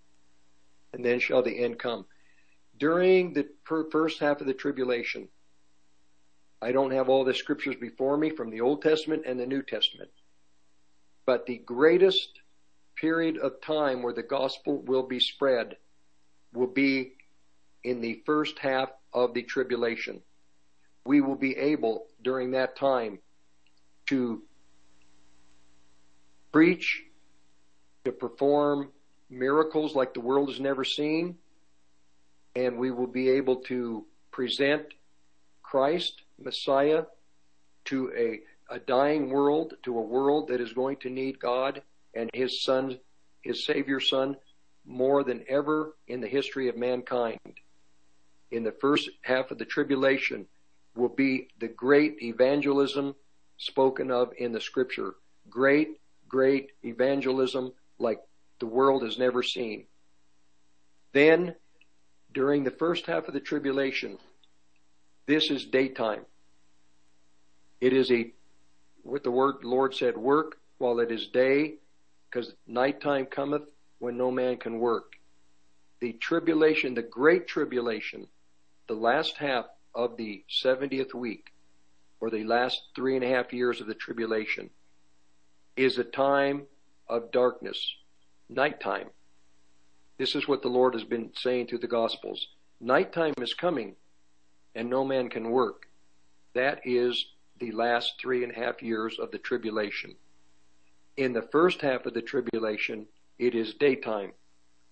And 0.93 1.03
then 1.03 1.19
shall 1.19 1.41
the 1.41 1.57
end 1.63 1.79
come. 1.79 2.05
During 2.77 3.33
the 3.33 3.47
first 3.65 4.19
half 4.19 4.41
of 4.41 4.47
the 4.47 4.53
tribulation, 4.53 5.27
I 6.61 6.71
don't 6.71 6.91
have 6.91 7.09
all 7.09 7.23
the 7.23 7.33
scriptures 7.33 7.75
before 7.75 8.17
me 8.17 8.29
from 8.29 8.49
the 8.49 8.61
Old 8.61 8.81
Testament 8.81 9.23
and 9.25 9.39
the 9.39 9.45
New 9.45 9.63
Testament. 9.63 10.09
But 11.25 11.45
the 11.45 11.57
greatest 11.57 12.39
period 12.95 13.37
of 13.37 13.59
time 13.61 14.01
where 14.01 14.13
the 14.13 14.23
gospel 14.23 14.81
will 14.83 15.03
be 15.03 15.19
spread 15.19 15.77
will 16.53 16.67
be 16.67 17.13
in 17.83 18.01
the 18.01 18.21
first 18.25 18.59
half 18.59 18.89
of 19.13 19.33
the 19.33 19.43
tribulation. 19.43 20.21
We 21.05 21.21
will 21.21 21.35
be 21.35 21.57
able 21.57 22.07
during 22.21 22.51
that 22.51 22.75
time 22.75 23.19
to 24.07 24.43
preach, 26.51 27.03
to 28.05 28.11
perform 28.11 28.91
miracles 29.37 29.95
like 29.95 30.13
the 30.13 30.19
world 30.19 30.49
has 30.49 30.59
never 30.59 30.83
seen, 30.83 31.37
and 32.55 32.77
we 32.77 32.91
will 32.91 33.07
be 33.07 33.29
able 33.29 33.57
to 33.57 34.05
present 34.31 34.85
Christ, 35.61 36.21
Messiah, 36.39 37.03
to 37.85 38.11
a, 38.15 38.73
a 38.73 38.79
dying 38.79 39.29
world, 39.29 39.73
to 39.83 39.97
a 39.97 40.01
world 40.01 40.47
that 40.49 40.61
is 40.61 40.73
going 40.73 40.97
to 40.97 41.09
need 41.09 41.39
God 41.39 41.81
and 42.13 42.29
His 42.33 42.61
Son, 42.61 42.99
His 43.41 43.65
Savior 43.65 43.99
Son, 43.99 44.37
more 44.85 45.23
than 45.23 45.43
ever 45.47 45.95
in 46.07 46.21
the 46.21 46.27
history 46.27 46.69
of 46.69 46.77
mankind. 46.77 47.39
In 48.51 48.63
the 48.63 48.71
first 48.71 49.09
half 49.21 49.49
of 49.51 49.57
the 49.57 49.65
tribulation 49.65 50.45
will 50.95 51.09
be 51.09 51.47
the 51.59 51.67
great 51.67 52.21
evangelism 52.21 53.15
spoken 53.57 54.11
of 54.11 54.31
in 54.37 54.51
the 54.51 54.61
scripture. 54.61 55.15
Great, 55.49 55.99
great 56.27 56.71
evangelism 56.83 57.73
like 57.97 58.19
the 58.63 58.67
world 58.67 59.03
has 59.03 59.17
never 59.17 59.43
seen. 59.43 59.83
Then, 61.11 61.53
during 62.33 62.63
the 62.63 62.71
first 62.71 63.05
half 63.07 63.27
of 63.27 63.33
the 63.33 63.41
tribulation, 63.41 64.17
this 65.25 65.51
is 65.51 65.65
daytime. 65.65 66.25
It 67.81 67.91
is 67.91 68.09
a, 68.09 68.31
what 69.01 69.25
the 69.25 69.31
word 69.31 69.65
Lord 69.65 69.93
said, 69.93 70.15
work 70.15 70.59
while 70.77 71.01
it 71.01 71.11
is 71.11 71.27
day, 71.27 71.73
because 72.29 72.53
nighttime 72.65 73.25
cometh 73.25 73.63
when 73.99 74.15
no 74.15 74.31
man 74.31 74.55
can 74.55 74.79
work. 74.79 75.11
The 75.99 76.13
tribulation, 76.13 76.93
the 76.93 77.01
great 77.01 77.49
tribulation, 77.49 78.27
the 78.87 78.93
last 78.93 79.35
half 79.35 79.65
of 79.93 80.15
the 80.15 80.45
70th 80.49 81.13
week, 81.13 81.51
or 82.21 82.29
the 82.29 82.45
last 82.45 82.81
three 82.95 83.17
and 83.17 83.25
a 83.25 83.27
half 83.27 83.51
years 83.51 83.81
of 83.81 83.87
the 83.87 83.93
tribulation, 83.93 84.69
is 85.75 85.97
a 85.97 86.05
time 86.05 86.63
of 87.09 87.29
darkness, 87.33 87.97
nighttime. 88.55 89.09
This 90.17 90.35
is 90.35 90.47
what 90.47 90.61
the 90.61 90.69
Lord 90.69 90.93
has 90.93 91.03
been 91.03 91.31
saying 91.35 91.67
through 91.67 91.79
the 91.79 91.87
Gospels. 91.87 92.47
Nighttime 92.79 93.33
is 93.41 93.53
coming, 93.53 93.95
and 94.75 94.89
no 94.89 95.03
man 95.03 95.29
can 95.29 95.49
work. 95.49 95.87
That 96.53 96.81
is 96.85 97.25
the 97.59 97.71
last 97.71 98.13
three 98.19 98.43
and 98.43 98.51
a 98.51 98.55
half 98.55 98.81
years 98.81 99.17
of 99.19 99.31
the 99.31 99.37
tribulation. 99.39 100.15
In 101.17 101.33
the 101.33 101.47
first 101.51 101.81
half 101.81 102.05
of 102.05 102.13
the 102.13 102.21
tribulation, 102.21 103.07
it 103.39 103.55
is 103.55 103.73
daytime. 103.73 104.33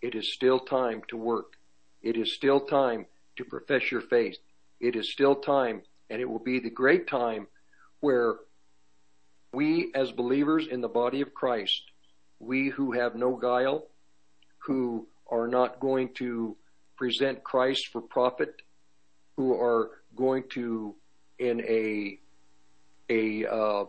It 0.02 0.16
is 0.16 0.34
still 0.34 0.60
time 0.60 1.02
to 1.10 1.18
work. 1.18 1.54
It 2.02 2.18
is 2.18 2.34
still 2.34 2.62
time 2.62 3.06
to 3.38 3.46
profess 3.46 3.92
your 3.92 4.02
faith. 4.02 4.38
It 4.80 4.96
is 4.96 5.12
still 5.12 5.36
time, 5.36 5.84
and 6.10 6.22
it 6.22 6.30
will 6.30 6.40
be 6.40 6.60
the 6.60 6.70
great 6.70 7.08
time 7.08 7.48
where 8.00 8.38
we 9.54 9.92
as 9.94 10.12
believers 10.12 10.68
in 10.68 10.82
the 10.82 10.88
body 10.88 11.22
of 11.22 11.34
Christ, 11.34 11.91
we 12.42 12.70
who 12.70 12.92
have 12.92 13.16
no 13.16 13.36
guile, 13.36 13.88
who 14.60 15.08
are 15.30 15.48
not 15.48 15.80
going 15.80 16.14
to 16.16 16.58
present 16.98 17.44
Christ 17.44 17.88
for 17.92 18.02
profit, 18.02 18.62
who 19.38 19.54
are 19.54 20.02
going 20.16 20.44
to, 20.50 20.96
in 21.40 21.62
a 21.62 22.20
a 23.10 23.46
uh, 23.46 23.86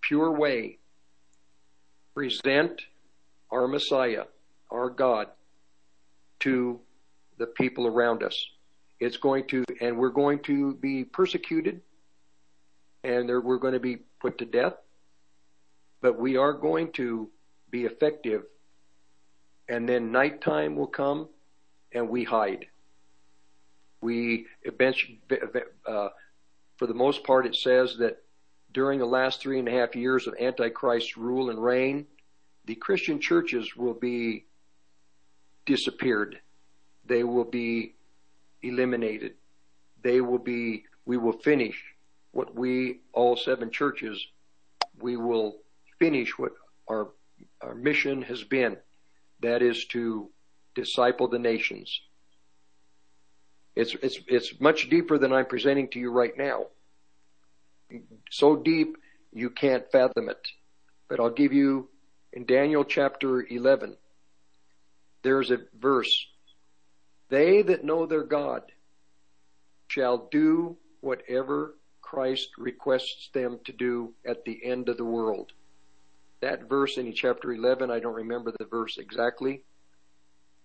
pure 0.00 0.32
way, 0.32 0.78
present 2.14 2.80
our 3.50 3.66
Messiah, 3.66 4.24
our 4.70 4.88
God, 4.88 5.28
to 6.40 6.80
the 7.38 7.46
people 7.46 7.86
around 7.86 8.22
us. 8.22 8.36
It's 9.00 9.16
going 9.16 9.48
to, 9.48 9.64
and 9.80 9.96
we're 9.96 10.10
going 10.10 10.38
to 10.44 10.74
be 10.74 11.04
persecuted, 11.04 11.80
and 13.02 13.28
we're 13.28 13.58
going 13.58 13.74
to 13.74 13.80
be 13.80 13.96
put 14.20 14.38
to 14.38 14.44
death 14.44 14.74
but 16.02 16.18
we 16.18 16.36
are 16.36 16.52
going 16.52 16.92
to 16.92 17.30
be 17.72 17.84
effective. 17.84 18.44
And 19.68 19.88
then 19.88 20.12
nighttime 20.12 20.76
will 20.76 20.86
come 20.86 21.28
and 21.92 22.08
we 22.08 22.22
hide. 22.22 22.66
We 24.00 24.46
eventually, 24.62 25.20
uh, 25.86 26.08
for 26.76 26.86
the 26.86 26.94
most 26.94 27.24
part, 27.24 27.46
it 27.46 27.56
says 27.56 27.96
that 27.98 28.22
during 28.72 28.98
the 28.98 29.06
last 29.06 29.40
three 29.40 29.58
and 29.58 29.68
a 29.68 29.72
half 29.72 29.96
years 29.96 30.26
of 30.26 30.34
Antichrist's 30.40 31.16
rule 31.16 31.50
and 31.50 31.62
reign, 31.62 32.06
the 32.66 32.74
Christian 32.76 33.20
churches 33.20 33.76
will 33.76 33.94
be 33.94 34.46
disappeared. 35.66 36.38
They 37.06 37.24
will 37.24 37.44
be 37.44 37.94
eliminated. 38.62 39.34
They 40.02 40.20
will 40.20 40.38
be, 40.38 40.84
we 41.04 41.16
will 41.16 41.38
finish 41.38 41.80
what 42.32 42.54
we, 42.54 43.00
all 43.12 43.36
seven 43.36 43.70
churches, 43.70 44.26
we 45.00 45.16
will 45.16 45.58
finish 45.98 46.38
what 46.38 46.52
our, 46.88 47.08
our 47.60 47.74
mission 47.74 48.22
has 48.22 48.42
been. 48.44 48.76
That 49.40 49.62
is 49.62 49.86
to 49.86 50.30
disciple 50.74 51.28
the 51.28 51.38
nations. 51.38 52.00
It's, 53.74 53.94
it's, 54.02 54.18
it's 54.28 54.60
much 54.60 54.88
deeper 54.88 55.18
than 55.18 55.32
I'm 55.32 55.46
presenting 55.46 55.88
to 55.88 55.98
you 55.98 56.10
right 56.10 56.36
now. 56.36 56.66
So 58.30 58.56
deep 58.56 58.96
you 59.32 59.50
can't 59.50 59.90
fathom 59.90 60.28
it. 60.28 60.48
But 61.08 61.20
I'll 61.20 61.30
give 61.30 61.52
you 61.52 61.88
in 62.32 62.46
Daniel 62.46 62.84
chapter 62.84 63.46
11, 63.46 63.96
there's 65.22 65.50
a 65.50 65.58
verse. 65.78 66.26
They 67.28 67.62
that 67.62 67.84
know 67.84 68.06
their 68.06 68.24
God 68.24 68.62
shall 69.88 70.28
do 70.30 70.76
whatever 71.00 71.74
Christ 72.00 72.50
requests 72.58 73.28
them 73.32 73.58
to 73.64 73.72
do 73.72 74.14
at 74.26 74.44
the 74.44 74.60
end 74.64 74.88
of 74.88 74.96
the 74.96 75.04
world 75.04 75.52
that 76.42 76.68
verse 76.68 76.98
in 76.98 77.12
chapter 77.14 77.52
11, 77.52 77.90
I 77.90 78.00
don't 78.00 78.14
remember 78.14 78.52
the 78.52 78.66
verse 78.66 78.98
exactly. 78.98 79.62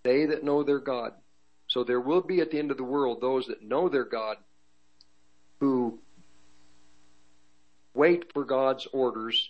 They 0.04 0.26
that 0.26 0.44
know 0.44 0.64
their 0.64 0.80
God. 0.80 1.14
So 1.68 1.84
there 1.84 2.02
will 2.02 2.22
be 2.22 2.42
at 2.42 2.52
the 2.52 2.60
end 2.60 2.72
of 2.72 2.78
the 2.78 2.84
world 2.84 3.22
those 3.22 3.46
that 3.48 3.62
know 3.62 3.88
their 3.88 4.04
God 4.04 4.38
who 5.60 6.00
wait 7.94 8.32
for 8.34 8.44
God's 8.44 8.88
orders 8.92 9.50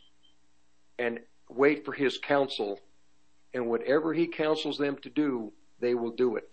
and 1.00 1.20
wait 1.50 1.86
for 1.86 1.94
his 1.94 2.18
counsel. 2.18 2.80
And 3.54 3.68
whatever 3.68 4.14
he 4.14 4.28
counsels 4.28 4.78
them 4.78 4.98
to 5.04 5.10
do, 5.10 5.54
they 5.80 5.96
will 5.96 6.12
do 6.12 6.36
it. 6.36 6.50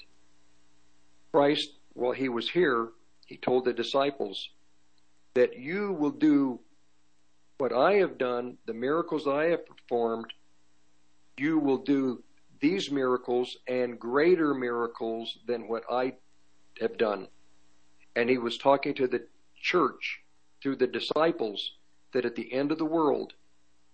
Christ, 1.33 1.73
while 1.95 2.13
he 2.13 2.29
was 2.29 2.49
here, 2.49 2.91
he 3.27 3.37
told 3.37 3.65
the 3.65 3.73
disciples 3.73 4.51
that 5.35 5.59
you 5.59 5.93
will 5.93 6.11
do 6.11 6.61
what 7.59 7.73
I 7.73 7.95
have 7.95 8.19
done, 8.19 8.57
the 8.67 8.75
miracles 8.75 9.27
I 9.27 9.45
have 9.47 9.67
performed, 9.67 10.33
you 11.37 11.59
will 11.59 11.79
do 11.79 12.23
these 12.61 12.90
miracles 12.90 13.57
and 13.69 13.99
greater 13.99 14.55
miracles 14.55 15.38
than 15.47 15.69
what 15.69 15.85
I 15.90 16.14
have 16.81 16.97
done. 16.99 17.29
And 18.17 18.29
he 18.29 18.38
was 18.38 18.59
talking 18.59 18.95
to 18.95 19.07
the 19.07 19.27
church 19.61 20.21
through 20.62 20.77
the 20.77 20.87
disciples 20.87 21.73
that 22.12 22.25
at 22.25 22.37
the 22.37 22.53
end 22.53 22.73
of 22.73 22.79
the 22.79 22.85
world, 22.85 23.35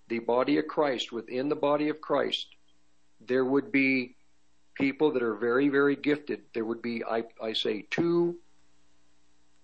the 0.09 0.19
body 0.19 0.59
of 0.59 0.67
Christ, 0.67 1.13
within 1.13 1.49
the 1.49 1.57
body 1.57 1.89
of 1.89 2.01
Christ, 2.01 2.47
there 3.27 3.45
would 3.45 3.73
be 3.73 4.17
people 4.75 5.13
that 5.13 5.23
are 5.23 5.35
very, 5.35 5.69
very 5.69 5.97
gifted. 5.97 6.43
There 6.55 6.65
would 6.65 6.83
be, 6.83 7.05
I, 7.05 7.25
I 7.43 7.53
say, 7.53 7.87
two, 7.91 8.37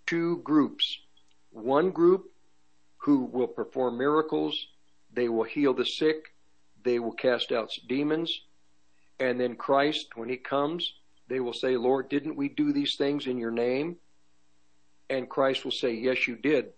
two 0.07 0.39
groups. 0.39 0.99
One 1.53 1.91
group 1.91 2.31
who 3.07 3.21
will 3.21 3.47
perform 3.47 3.97
miracles, 3.97 4.67
they 5.15 5.29
will 5.29 5.45
heal 5.45 5.73
the 5.73 5.87
sick, 5.87 6.35
they 6.83 6.99
will 6.99 7.13
cast 7.13 7.53
out 7.53 7.71
demons, 7.89 8.43
and 9.21 9.39
then 9.39 9.55
Christ, 9.55 10.17
when 10.17 10.29
he 10.29 10.37
comes, 10.37 10.93
they 11.29 11.39
will 11.39 11.53
say, 11.53 11.77
Lord, 11.77 12.09
didn't 12.09 12.35
we 12.35 12.49
do 12.49 12.73
these 12.73 12.97
things 12.97 13.29
in 13.29 13.39
your 13.39 13.53
name? 13.53 13.97
And 15.09 15.31
Christ 15.31 15.65
will 15.65 15.71
say, 15.71 15.95
Yes, 15.95 16.27
you 16.27 16.35
did. 16.35 16.73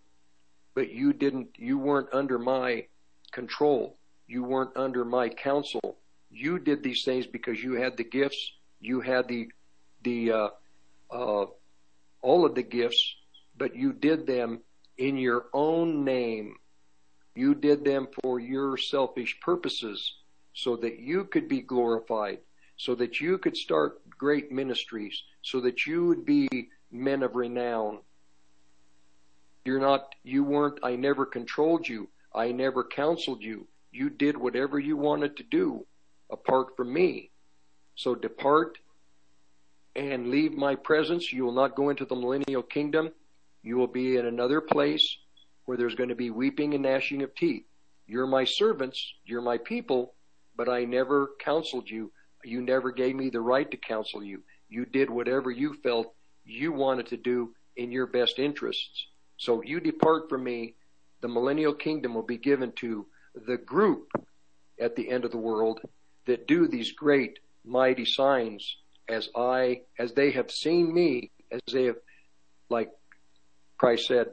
But 0.74 0.90
you 0.90 1.14
didn't, 1.14 1.48
you 1.56 1.78
weren't 1.78 2.10
under 2.12 2.38
my 2.38 2.84
control. 3.32 3.96
You 4.26 4.44
weren't 4.44 4.76
under 4.76 5.06
my 5.06 5.30
counsel. 5.30 5.96
You 6.30 6.58
did 6.58 6.82
these 6.82 7.04
things 7.04 7.26
because 7.26 7.62
you 7.64 7.72
had 7.72 7.96
the 7.96 8.04
gifts. 8.04 8.52
You 8.80 9.00
had 9.00 9.28
the, 9.28 9.50
the, 10.02 10.32
uh, 10.32 10.48
uh, 11.10 11.46
all 12.20 12.44
of 12.44 12.54
the 12.54 12.62
gifts, 12.62 13.16
but 13.56 13.74
you 13.74 13.94
did 13.94 14.26
them 14.26 14.60
in 14.98 15.16
your 15.16 15.46
own 15.52 16.04
name. 16.04 16.56
You 17.34 17.54
did 17.54 17.84
them 17.84 18.08
for 18.20 18.40
your 18.40 18.76
selfish 18.76 19.38
purposes 19.40 20.14
so 20.52 20.76
that 20.76 20.98
you 20.98 21.24
could 21.24 21.48
be 21.48 21.60
glorified, 21.60 22.40
so 22.76 22.94
that 22.96 23.20
you 23.20 23.38
could 23.38 23.56
start 23.56 24.00
great 24.10 24.50
ministries, 24.50 25.22
so 25.42 25.60
that 25.60 25.86
you 25.86 26.06
would 26.06 26.24
be 26.24 26.48
men 26.90 27.22
of 27.22 27.36
renown. 27.36 28.00
You're 29.64 29.80
not, 29.80 30.14
you 30.24 30.42
weren't, 30.42 30.80
I 30.82 30.96
never 30.96 31.24
controlled 31.24 31.86
you. 31.86 32.08
I 32.34 32.52
never 32.52 32.82
counseled 32.84 33.42
you. 33.42 33.66
You 33.92 34.10
did 34.10 34.36
whatever 34.36 34.78
you 34.78 34.96
wanted 34.96 35.36
to 35.36 35.42
do 35.44 35.86
apart 36.30 36.76
from 36.76 36.92
me. 36.92 37.30
So 37.94 38.14
depart 38.14 38.78
and 39.96 40.30
leave 40.30 40.52
my 40.52 40.74
presence. 40.74 41.32
You 41.32 41.44
will 41.44 41.52
not 41.52 41.74
go 41.74 41.90
into 41.90 42.04
the 42.04 42.14
millennial 42.14 42.62
kingdom. 42.62 43.12
You 43.62 43.76
will 43.76 43.86
be 43.88 44.16
in 44.16 44.26
another 44.26 44.60
place 44.60 45.16
where 45.64 45.76
there's 45.76 45.94
going 45.94 46.08
to 46.08 46.14
be 46.14 46.30
weeping 46.30 46.74
and 46.74 46.82
gnashing 46.82 47.22
of 47.22 47.34
teeth. 47.34 47.64
You're 48.06 48.26
my 48.26 48.44
servants. 48.44 49.12
You're 49.24 49.42
my 49.42 49.58
people, 49.58 50.14
but 50.56 50.68
I 50.68 50.84
never 50.84 51.32
counseled 51.40 51.90
you. 51.90 52.10
You 52.44 52.62
never 52.62 52.90
gave 52.90 53.14
me 53.16 53.30
the 53.30 53.40
right 53.40 53.70
to 53.70 53.76
counsel 53.76 54.22
you. 54.22 54.42
You 54.68 54.86
did 54.86 55.10
whatever 55.10 55.50
you 55.50 55.74
felt 55.82 56.14
you 56.44 56.72
wanted 56.72 57.06
to 57.08 57.16
do 57.16 57.54
in 57.76 57.92
your 57.92 58.06
best 58.06 58.38
interests. 58.38 59.06
So 59.36 59.62
you 59.62 59.80
depart 59.80 60.28
from 60.28 60.44
me. 60.44 60.74
The 61.20 61.28
millennial 61.28 61.74
kingdom 61.74 62.14
will 62.14 62.22
be 62.22 62.38
given 62.38 62.72
to 62.76 63.06
the 63.46 63.56
group 63.56 64.10
at 64.80 64.96
the 64.96 65.10
end 65.10 65.24
of 65.24 65.30
the 65.30 65.36
world 65.36 65.80
that 66.26 66.46
do 66.46 66.68
these 66.68 66.92
great 66.92 67.38
mighty 67.64 68.04
signs 68.04 68.76
as 69.08 69.28
I, 69.34 69.82
as 69.98 70.12
they 70.12 70.30
have 70.32 70.50
seen 70.50 70.92
me, 70.92 71.30
as 71.50 71.60
they 71.72 71.84
have, 71.84 71.96
like 72.68 72.90
Christ 73.78 74.06
said, 74.06 74.26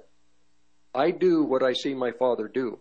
I 0.94 1.12
do 1.12 1.44
what 1.44 1.64
I 1.64 1.74
see 1.74 1.94
my 1.94 2.12
Father 2.12 2.48
do. 2.48 2.80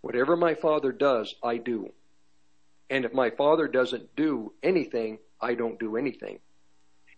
Whatever 0.00 0.36
my 0.36 0.54
Father 0.54 0.90
does, 0.90 1.34
I 1.42 1.58
do. 1.58 1.92
And 2.90 3.04
if 3.04 3.12
my 3.12 3.30
Father 3.30 3.68
doesn't 3.68 4.16
do 4.16 4.52
anything, 4.62 5.18
I 5.40 5.54
don't 5.54 5.78
do 5.78 5.96
anything. 5.96 6.40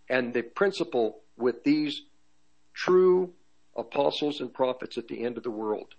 And 0.09 0.35
the 0.35 0.43
principle 0.43 1.21
with 1.37 1.65
these 1.65 2.03
true 2.75 3.33
apostles 3.77 4.41
and 4.41 4.53
prophets 4.53 4.99
at 4.99 5.09
the 5.09 5.25
end 5.25 5.37
of 5.37 5.43
the 5.43 5.51
world, 5.51 5.95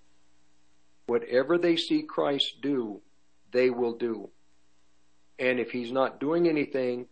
whatever 1.07 1.57
they 1.57 1.75
see 1.75 2.03
Christ 2.03 2.61
do, 2.61 3.01
they 3.51 3.69
will 3.69 3.97
do. 3.97 4.29
And 5.39 5.59
if 5.59 5.71
he's 5.71 5.91
not 5.91 6.19
doing 6.19 6.47
anything, 6.47 7.07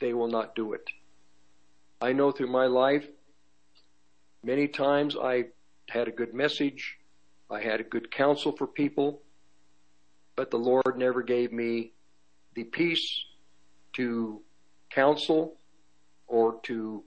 they 0.00 0.12
will 0.12 0.28
not 0.28 0.54
do 0.54 0.72
it. 0.72 0.88
I 2.00 2.12
know 2.12 2.30
through 2.30 2.50
my 2.50 2.66
life, 2.66 3.06
many 4.46 4.68
times 4.68 5.16
I 5.20 5.46
had 5.88 6.06
a 6.06 6.12
good 6.12 6.32
message, 6.32 6.98
I 7.50 7.60
had 7.60 7.80
a 7.80 7.82
good 7.82 8.12
counsel 8.12 8.52
for 8.52 8.68
people, 8.68 9.20
but 10.36 10.52
the 10.52 10.56
Lord 10.56 10.96
never 10.96 11.22
gave 11.22 11.52
me 11.52 11.92
the 12.54 12.62
peace 12.62 13.24
to 13.94 14.40
counsel 14.90 15.56
or 16.28 16.60
to 16.62 17.02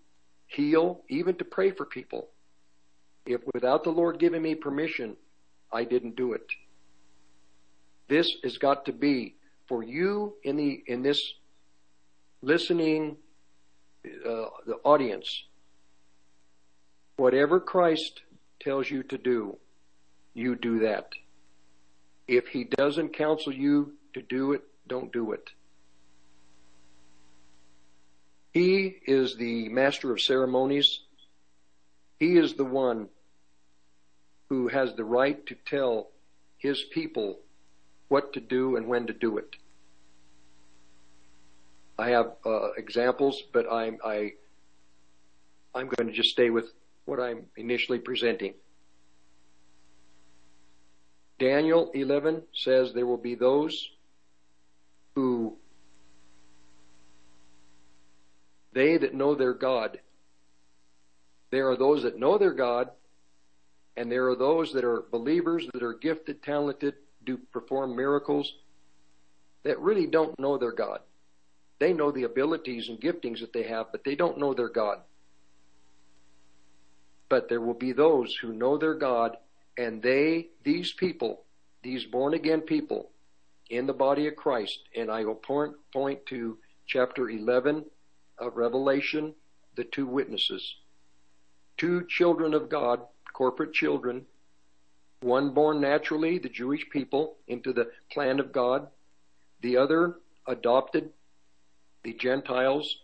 heal, 0.47 1.01
even 1.07 1.35
to 1.35 1.45
pray 1.45 1.71
for 1.71 1.85
people. 1.85 2.27
If 3.25 3.41
without 3.53 3.85
the 3.85 3.91
Lord 3.91 4.19
giving 4.19 4.41
me 4.41 4.55
permission, 4.55 5.15
I 5.71 5.85
didn't 5.85 6.17
do 6.17 6.33
it. 6.33 6.45
This 8.09 8.27
has 8.43 8.57
got 8.57 8.85
to 8.85 8.91
be 8.91 9.35
for 9.67 9.81
you 9.83 10.33
in 10.43 10.57
the 10.57 10.83
in 10.87 11.03
this 11.03 11.21
listening 12.41 13.17
uh, 14.05 14.49
the 14.65 14.79
audience. 14.83 15.43
Whatever 17.19 17.59
Christ 17.59 18.21
tells 18.61 18.89
you 18.89 19.03
to 19.03 19.17
do, 19.17 19.57
you 20.33 20.55
do 20.55 20.79
that. 20.79 21.09
If 22.29 22.47
he 22.47 22.63
doesn't 22.63 23.09
counsel 23.09 23.53
you 23.53 23.91
to 24.13 24.21
do 24.21 24.53
it, 24.53 24.61
don't 24.87 25.11
do 25.11 25.33
it. 25.33 25.49
He 28.53 28.99
is 29.05 29.35
the 29.35 29.67
master 29.67 30.13
of 30.13 30.21
ceremonies. 30.21 31.01
He 32.19 32.37
is 32.37 32.53
the 32.53 32.63
one 32.63 33.09
who 34.47 34.69
has 34.69 34.93
the 34.93 35.03
right 35.03 35.45
to 35.47 35.55
tell 35.65 36.11
his 36.57 36.85
people 36.93 37.39
what 38.07 38.31
to 38.31 38.39
do 38.39 38.77
and 38.77 38.87
when 38.87 39.07
to 39.07 39.13
do 39.13 39.37
it. 39.37 39.57
I 41.97 42.11
have 42.11 42.31
uh, 42.45 42.71
examples, 42.77 43.43
but 43.51 43.69
I'm 43.69 43.97
I 44.05 44.35
I'm 45.75 45.89
going 45.89 46.07
to 46.07 46.15
just 46.15 46.29
stay 46.29 46.49
with 46.49 46.71
what 47.09 47.19
I'm 47.19 47.45
initially 47.57 47.99
presenting. 47.99 48.53
Daniel 51.39 51.89
11 51.93 52.43
says 52.53 52.93
there 52.93 53.05
will 53.05 53.17
be 53.17 53.35
those 53.35 53.89
who 55.15 55.57
they 58.73 58.97
that 58.97 59.13
know 59.13 59.35
their 59.35 59.53
God. 59.53 59.99
There 61.51 61.69
are 61.69 61.77
those 61.77 62.03
that 62.03 62.19
know 62.19 62.37
their 62.37 62.53
God, 62.53 62.89
and 63.97 64.11
there 64.11 64.29
are 64.29 64.35
those 64.35 64.73
that 64.73 64.83
are 64.83 65.03
believers 65.11 65.67
that 65.73 65.81
are 65.81 65.93
gifted, 65.93 66.43
talented, 66.43 66.95
do 67.25 67.37
perform 67.51 67.95
miracles 67.95 68.53
that 69.63 69.79
really 69.79 70.07
don't 70.07 70.37
know 70.39 70.57
their 70.57 70.71
God. 70.71 70.99
They 71.79 71.93
know 71.93 72.11
the 72.11 72.23
abilities 72.23 72.89
and 72.89 72.99
giftings 72.99 73.39
that 73.39 73.53
they 73.53 73.63
have, 73.63 73.87
but 73.91 74.03
they 74.03 74.15
don't 74.15 74.37
know 74.37 74.53
their 74.53 74.69
God. 74.69 74.99
But 77.29 77.47
there 77.47 77.61
will 77.61 77.75
be 77.75 77.91
those 77.91 78.35
who 78.35 78.53
know 78.53 78.77
their 78.77 78.95
God, 78.95 79.37
and 79.77 80.01
they, 80.01 80.47
these 80.63 80.91
people, 80.93 81.43
these 81.83 82.05
born 82.05 82.33
again 82.33 82.61
people 82.61 83.11
in 83.69 83.85
the 83.85 83.93
body 83.93 84.27
of 84.27 84.35
Christ, 84.35 84.79
and 84.95 85.11
I 85.11 85.23
will 85.23 85.35
point, 85.35 85.75
point 85.93 86.25
to 86.27 86.57
chapter 86.87 87.29
11 87.29 87.85
of 88.39 88.57
Revelation, 88.57 89.35
the 89.75 89.83
two 89.83 90.07
witnesses. 90.07 90.75
Two 91.77 92.05
children 92.07 92.53
of 92.53 92.67
God, 92.67 93.01
corporate 93.33 93.73
children, 93.73 94.25
one 95.21 95.51
born 95.51 95.81
naturally, 95.81 96.39
the 96.39 96.49
Jewish 96.49 96.89
people, 96.89 97.37
into 97.47 97.73
the 97.73 97.91
plan 98.11 98.39
of 98.39 98.51
God. 98.51 98.87
The 99.61 99.77
other 99.77 100.15
adopted, 100.47 101.11
the 102.03 102.13
Gentiles, 102.13 103.01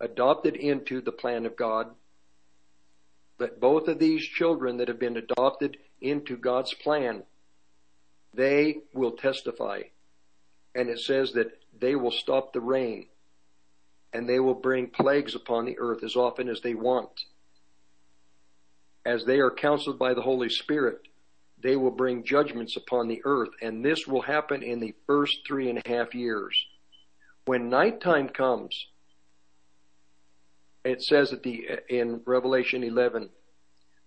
adopted 0.00 0.56
into 0.56 1.00
the 1.00 1.12
plan 1.12 1.46
of 1.46 1.56
God. 1.56 1.90
But 3.42 3.58
both 3.58 3.88
of 3.88 3.98
these 3.98 4.22
children 4.22 4.76
that 4.76 4.86
have 4.86 5.00
been 5.00 5.16
adopted 5.16 5.76
into 6.00 6.36
God's 6.36 6.74
plan, 6.74 7.24
they 8.32 8.82
will 8.94 9.10
testify. 9.10 9.80
And 10.76 10.88
it 10.88 11.00
says 11.00 11.32
that 11.32 11.58
they 11.76 11.96
will 11.96 12.12
stop 12.12 12.52
the 12.52 12.60
rain 12.60 13.08
and 14.12 14.28
they 14.28 14.38
will 14.38 14.54
bring 14.54 14.86
plagues 14.86 15.34
upon 15.34 15.64
the 15.64 15.76
earth 15.80 16.04
as 16.04 16.14
often 16.14 16.48
as 16.48 16.60
they 16.60 16.74
want. 16.74 17.24
As 19.04 19.24
they 19.24 19.40
are 19.40 19.50
counseled 19.50 19.98
by 19.98 20.14
the 20.14 20.22
Holy 20.22 20.48
Spirit, 20.48 21.00
they 21.60 21.74
will 21.74 21.90
bring 21.90 22.22
judgments 22.22 22.76
upon 22.76 23.08
the 23.08 23.22
earth, 23.24 23.50
and 23.60 23.84
this 23.84 24.06
will 24.06 24.22
happen 24.22 24.62
in 24.62 24.78
the 24.78 24.94
first 25.08 25.38
three 25.44 25.68
and 25.68 25.82
a 25.84 25.88
half 25.88 26.14
years. 26.14 26.64
When 27.46 27.68
nighttime 27.68 28.28
comes, 28.28 28.86
it 30.84 31.02
says 31.02 31.32
at 31.32 31.42
the 31.42 31.68
in 31.88 32.20
Revelation 32.24 32.82
11 32.82 33.28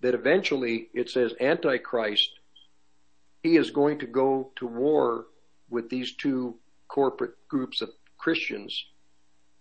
that 0.01 0.13
eventually 0.13 0.89
it 0.93 1.09
says 1.09 1.33
Antichrist, 1.39 2.31
he 3.43 3.57
is 3.57 3.71
going 3.71 3.99
to 3.99 4.05
go 4.05 4.51
to 4.57 4.67
war 4.67 5.25
with 5.69 5.89
these 5.89 6.13
two 6.13 6.55
corporate 6.87 7.35
groups 7.47 7.81
of 7.81 7.89
Christians, 8.17 8.85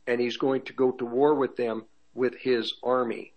and 0.06 0.20
he's 0.20 0.36
going 0.36 0.62
to 0.62 0.72
go 0.72 0.92
to 0.92 1.04
war 1.04 1.34
with 1.34 1.56
them 1.56 1.84
with 2.14 2.34
his 2.36 2.74
army, 2.82 3.32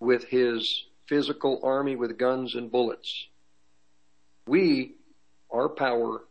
with 0.00 0.24
his 0.24 0.86
physical 1.06 1.60
army 1.62 1.96
with 1.96 2.18
guns 2.18 2.54
and 2.54 2.70
bullets. 2.70 3.26
We, 4.46 4.94
our 5.50 5.68
power 5.68 6.24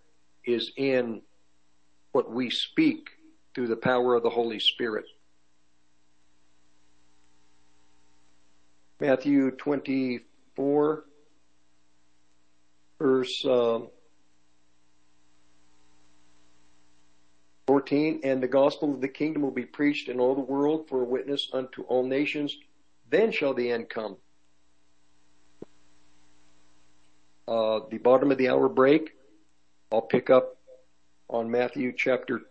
is 0.45 0.71
in 0.77 1.21
what 2.11 2.31
we 2.31 2.49
speak 2.49 3.09
through 3.53 3.67
the 3.67 3.75
power 3.75 4.15
of 4.15 4.23
the 4.23 4.29
Holy 4.29 4.59
Spirit. 4.59 5.05
Matthew 8.99 9.51
24, 9.51 11.05
verse 12.97 13.45
um, 13.45 13.89
14, 17.67 18.21
and 18.23 18.41
the 18.41 18.47
gospel 18.47 18.93
of 18.93 19.01
the 19.01 19.07
kingdom 19.07 19.41
will 19.41 19.51
be 19.51 19.65
preached 19.65 20.07
in 20.07 20.19
all 20.19 20.33
the 20.33 20.41
world 20.41 20.87
for 20.87 21.01
a 21.01 21.05
witness 21.05 21.49
unto 21.51 21.81
all 21.83 22.05
nations. 22.05 22.57
Then 23.09 23.31
shall 23.31 23.53
the 23.53 23.69
end 23.69 23.89
come. 23.89 24.15
Uh, 27.47 27.81
the 27.91 27.97
bottom 27.97 28.31
of 28.31 28.37
the 28.37 28.49
hour 28.49 28.69
break, 28.69 29.13
I'll 29.91 30.01
pick 30.01 30.29
up 30.29 30.57
on 31.29 31.51
Matthew 31.51 31.93
chapter 31.95 32.41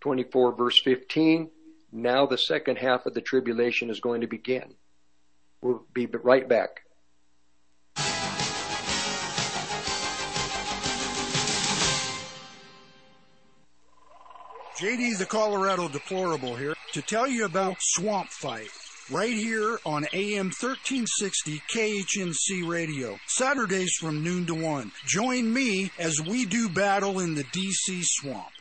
24 0.00 0.54
verse 0.54 0.80
15. 0.82 1.50
Now 1.92 2.26
the 2.26 2.38
second 2.38 2.76
half 2.76 3.06
of 3.06 3.14
the 3.14 3.20
tribulation 3.20 3.88
is 3.88 4.00
going 4.00 4.20
to 4.20 4.26
begin. 4.26 4.74
We'll 5.64 5.82
be 5.94 6.04
right 6.04 6.46
back. 6.46 6.82
JD 14.78 15.16
the 15.16 15.24
Colorado 15.26 15.88
Deplorable 15.88 16.54
here 16.54 16.74
to 16.92 17.00
tell 17.00 17.26
you 17.26 17.46
about 17.46 17.76
Swamp 17.80 18.28
Fight 18.28 18.68
right 19.10 19.32
here 19.32 19.78
on 19.86 20.04
AM 20.12 20.52
1360 20.52 21.62
KHNC 21.74 22.68
Radio, 22.68 23.18
Saturdays 23.26 23.94
from 23.98 24.22
noon 24.22 24.44
to 24.44 24.54
1. 24.54 24.92
Join 25.06 25.50
me 25.50 25.90
as 25.98 26.20
we 26.20 26.44
do 26.44 26.68
battle 26.68 27.20
in 27.20 27.34
the 27.34 27.44
DC 27.44 28.02
swamp. 28.02 28.52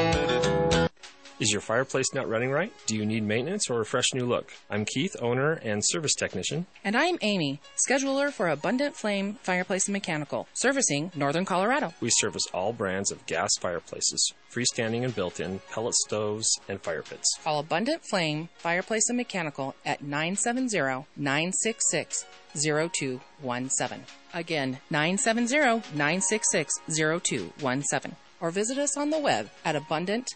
Is 1.39 1.51
your 1.51 1.61
fireplace 1.61 2.15
not 2.15 2.27
running 2.27 2.49
right? 2.49 2.73
Do 2.87 2.95
you 2.95 3.05
need 3.05 3.21
maintenance 3.21 3.69
or 3.69 3.79
a 3.79 3.85
fresh 3.85 4.11
new 4.15 4.25
look? 4.25 4.51
I'm 4.71 4.85
Keith, 4.85 5.15
owner 5.21 5.51
and 5.63 5.85
service 5.85 6.15
technician. 6.15 6.65
And 6.83 6.97
I'm 6.97 7.19
Amy, 7.21 7.61
scheduler 7.87 8.31
for 8.33 8.47
Abundant 8.47 8.95
Flame 8.95 9.37
Fireplace 9.43 9.85
and 9.85 9.93
Mechanical, 9.93 10.47
servicing 10.53 11.11
Northern 11.13 11.45
Colorado. 11.45 11.93
We 12.01 12.09
service 12.09 12.47
all 12.55 12.73
brands 12.73 13.11
of 13.11 13.23
gas 13.27 13.51
fireplaces, 13.59 14.33
freestanding 14.51 15.03
and 15.03 15.13
built 15.13 15.39
in, 15.39 15.59
pellet 15.71 15.93
stoves, 15.93 16.49
and 16.67 16.81
fire 16.81 17.03
pits. 17.03 17.37
Call 17.43 17.59
Abundant 17.59 18.01
Flame 18.09 18.49
Fireplace 18.57 19.07
and 19.07 19.17
Mechanical 19.17 19.75
at 19.85 20.01
970 20.01 21.05
966 21.15 22.25
0217. 22.55 24.05
Again, 24.33 24.79
970 24.89 25.55
966 25.95 26.73
0217. 26.95 28.15
Or 28.41 28.49
visit 28.49 28.79
us 28.79 28.97
on 28.97 29.11
the 29.11 29.19
web 29.19 29.51
at 29.63 29.75
abundant 29.75 30.35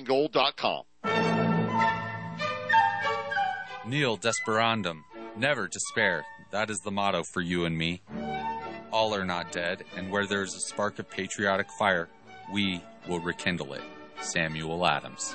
allamericangold.com. 0.05 0.83
Nihil 3.85 4.17
desperandum. 4.17 5.03
Never 5.37 5.67
despair. 5.67 6.25
That 6.51 6.69
is 6.69 6.79
the 6.79 6.91
motto 6.91 7.23
for 7.33 7.41
you 7.41 7.65
and 7.65 7.77
me. 7.77 8.01
All 8.91 9.15
are 9.15 9.25
not 9.25 9.51
dead, 9.51 9.83
and 9.95 10.11
where 10.11 10.27
there 10.27 10.43
is 10.43 10.53
a 10.53 10.59
spark 10.59 10.99
of 10.99 11.09
patriotic 11.09 11.67
fire, 11.79 12.09
we 12.53 12.83
will 13.07 13.19
rekindle 13.19 13.73
it. 13.73 13.81
Samuel 14.21 14.85
Adams. 14.85 15.33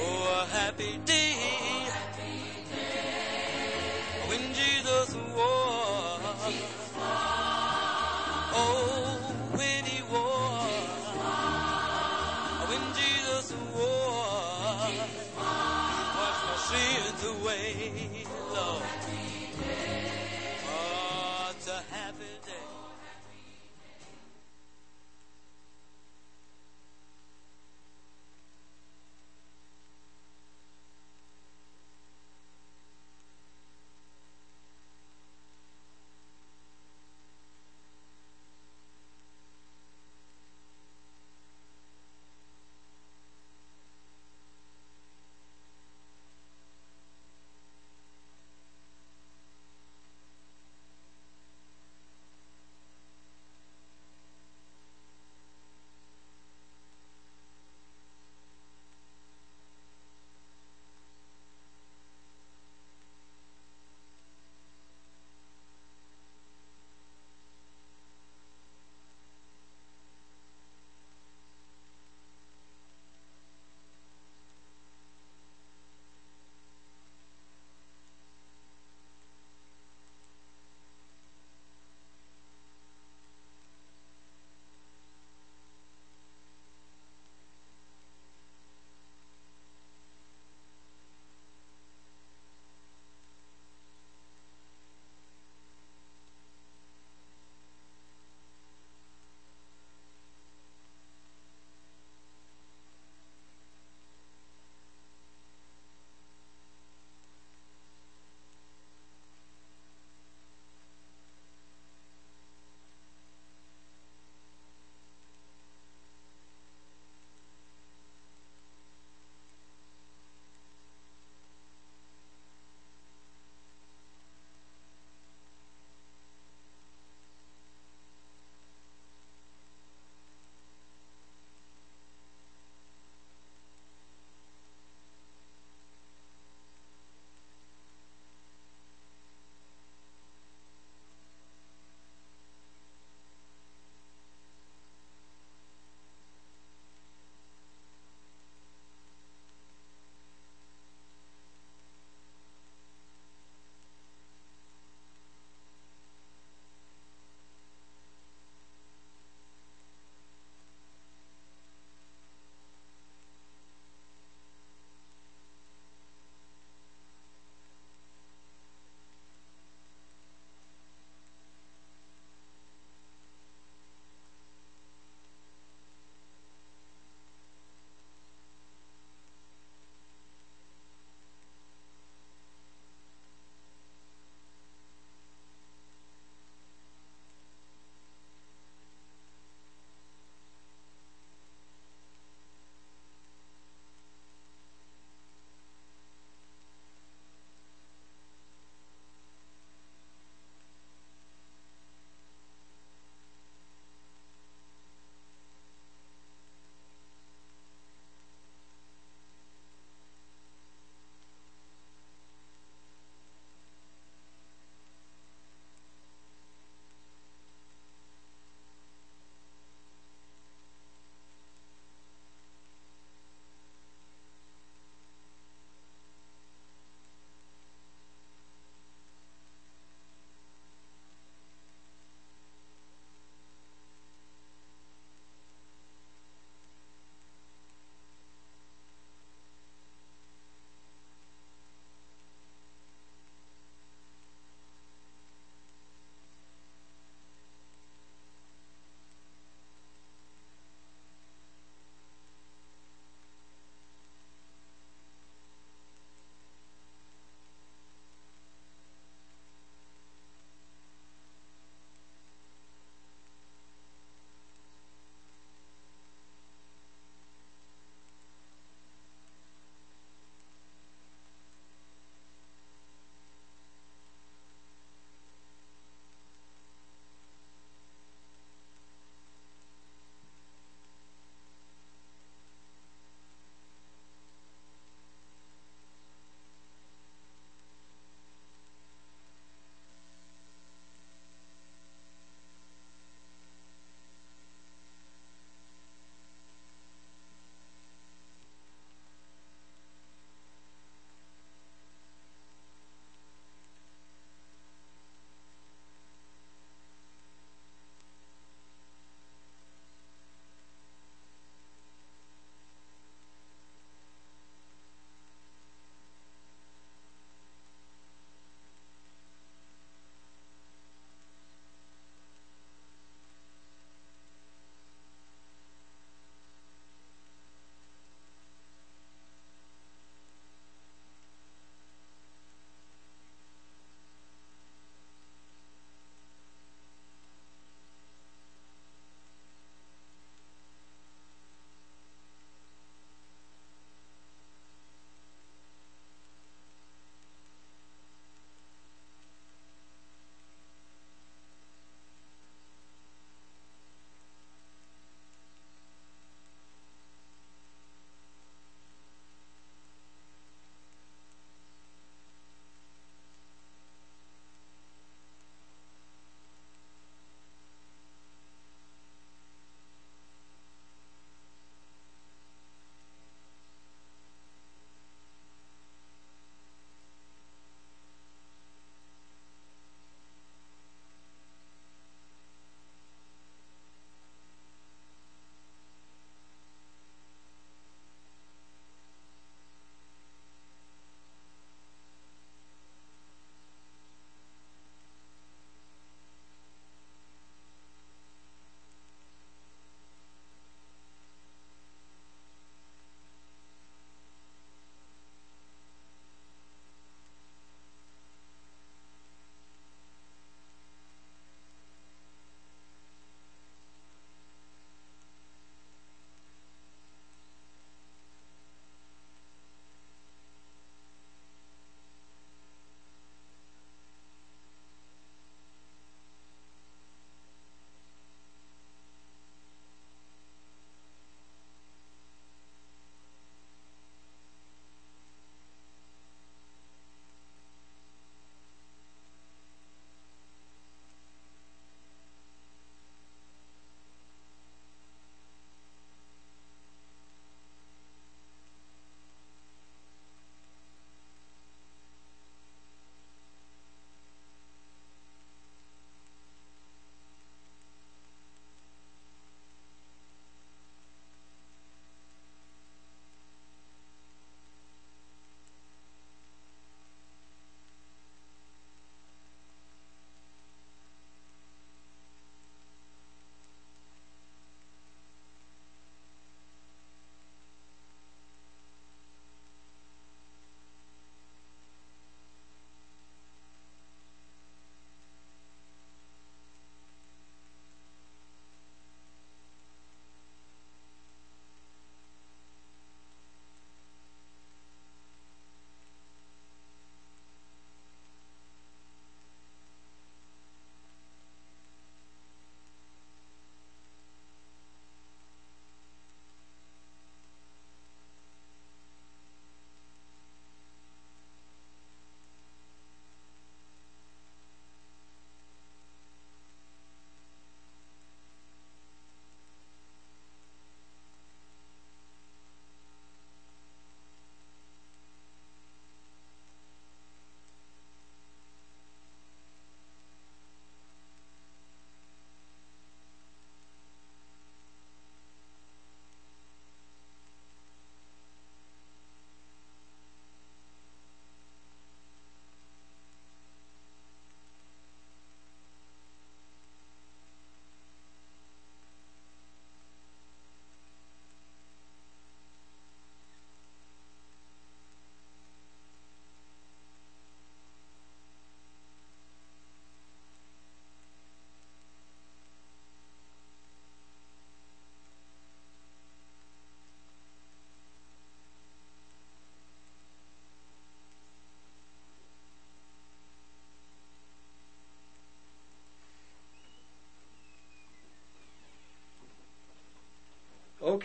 Oh, 0.00 0.42
a 0.42 0.46
happy 0.52 0.98
day. 1.04 1.55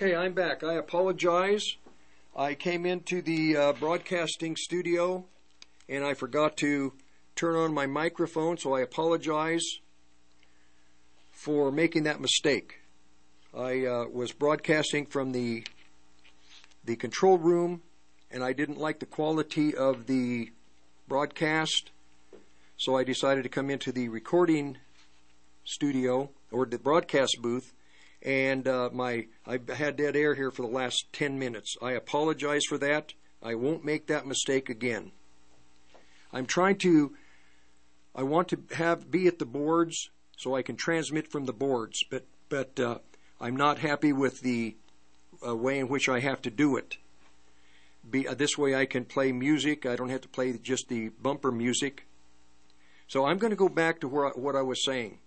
Okay, 0.01 0.15
I'm 0.15 0.33
back. 0.33 0.63
I 0.63 0.77
apologize. 0.77 1.75
I 2.35 2.55
came 2.55 2.87
into 2.87 3.21
the 3.21 3.55
uh, 3.55 3.73
broadcasting 3.73 4.55
studio 4.55 5.25
and 5.87 6.03
I 6.03 6.15
forgot 6.15 6.57
to 6.57 6.93
turn 7.35 7.55
on 7.55 7.71
my 7.71 7.85
microphone, 7.85 8.57
so 8.57 8.73
I 8.73 8.81
apologize 8.81 9.63
for 11.29 11.71
making 11.71 12.05
that 12.05 12.19
mistake. 12.19 12.79
I 13.55 13.85
uh, 13.85 14.05
was 14.11 14.31
broadcasting 14.31 15.05
from 15.05 15.33
the 15.33 15.65
the 16.83 16.95
control 16.95 17.37
room, 17.37 17.83
and 18.31 18.43
I 18.43 18.53
didn't 18.53 18.79
like 18.79 19.01
the 19.01 19.05
quality 19.05 19.75
of 19.75 20.07
the 20.07 20.49
broadcast, 21.07 21.91
so 22.75 22.97
I 22.97 23.03
decided 23.03 23.43
to 23.43 23.49
come 23.49 23.69
into 23.69 23.91
the 23.91 24.09
recording 24.09 24.77
studio 25.63 26.31
or 26.51 26.65
the 26.65 26.79
broadcast 26.79 27.37
booth 27.39 27.71
and 28.23 28.67
uh, 28.67 28.89
my 28.93 29.27
I've 29.45 29.67
had 29.69 29.95
dead 29.95 30.15
air 30.15 30.35
here 30.35 30.51
for 30.51 30.61
the 30.61 30.67
last 30.67 31.05
10 31.13 31.39
minutes. 31.39 31.75
I 31.81 31.91
apologize 31.91 32.63
for 32.67 32.77
that. 32.79 33.13
I 33.41 33.55
won't 33.55 33.83
make 33.83 34.07
that 34.07 34.27
mistake 34.27 34.69
again. 34.69 35.11
I'm 36.31 36.45
trying 36.45 36.77
to 36.79 37.15
I 38.15 38.23
want 38.23 38.49
to 38.49 38.59
have 38.75 39.09
be 39.09 39.27
at 39.27 39.39
the 39.39 39.45
boards 39.45 40.09
so 40.37 40.55
I 40.55 40.61
can 40.61 40.75
transmit 40.75 41.31
from 41.31 41.45
the 41.45 41.53
boards, 41.53 42.03
but 42.09 42.25
but 42.49 42.79
uh, 42.79 42.99
I'm 43.39 43.55
not 43.55 43.79
happy 43.79 44.13
with 44.13 44.41
the 44.41 44.75
uh, 45.45 45.55
way 45.55 45.79
in 45.79 45.87
which 45.87 46.09
I 46.09 46.19
have 46.19 46.41
to 46.43 46.51
do 46.51 46.77
it. 46.77 46.97
Be, 48.09 48.27
uh, 48.27 48.33
this 48.33 48.57
way 48.57 48.75
I 48.75 48.85
can 48.85 49.05
play 49.05 49.31
music. 49.31 49.85
I 49.85 49.95
don't 49.95 50.09
have 50.09 50.21
to 50.21 50.27
play 50.27 50.57
just 50.57 50.89
the 50.89 51.09
bumper 51.09 51.51
music. 51.51 52.05
So 53.07 53.25
I'm 53.25 53.37
going 53.37 53.51
to 53.51 53.57
go 53.57 53.69
back 53.69 54.01
to 54.01 54.07
where, 54.07 54.29
what 54.29 54.55
I 54.55 54.61
was 54.61 54.83
saying. 54.83 55.19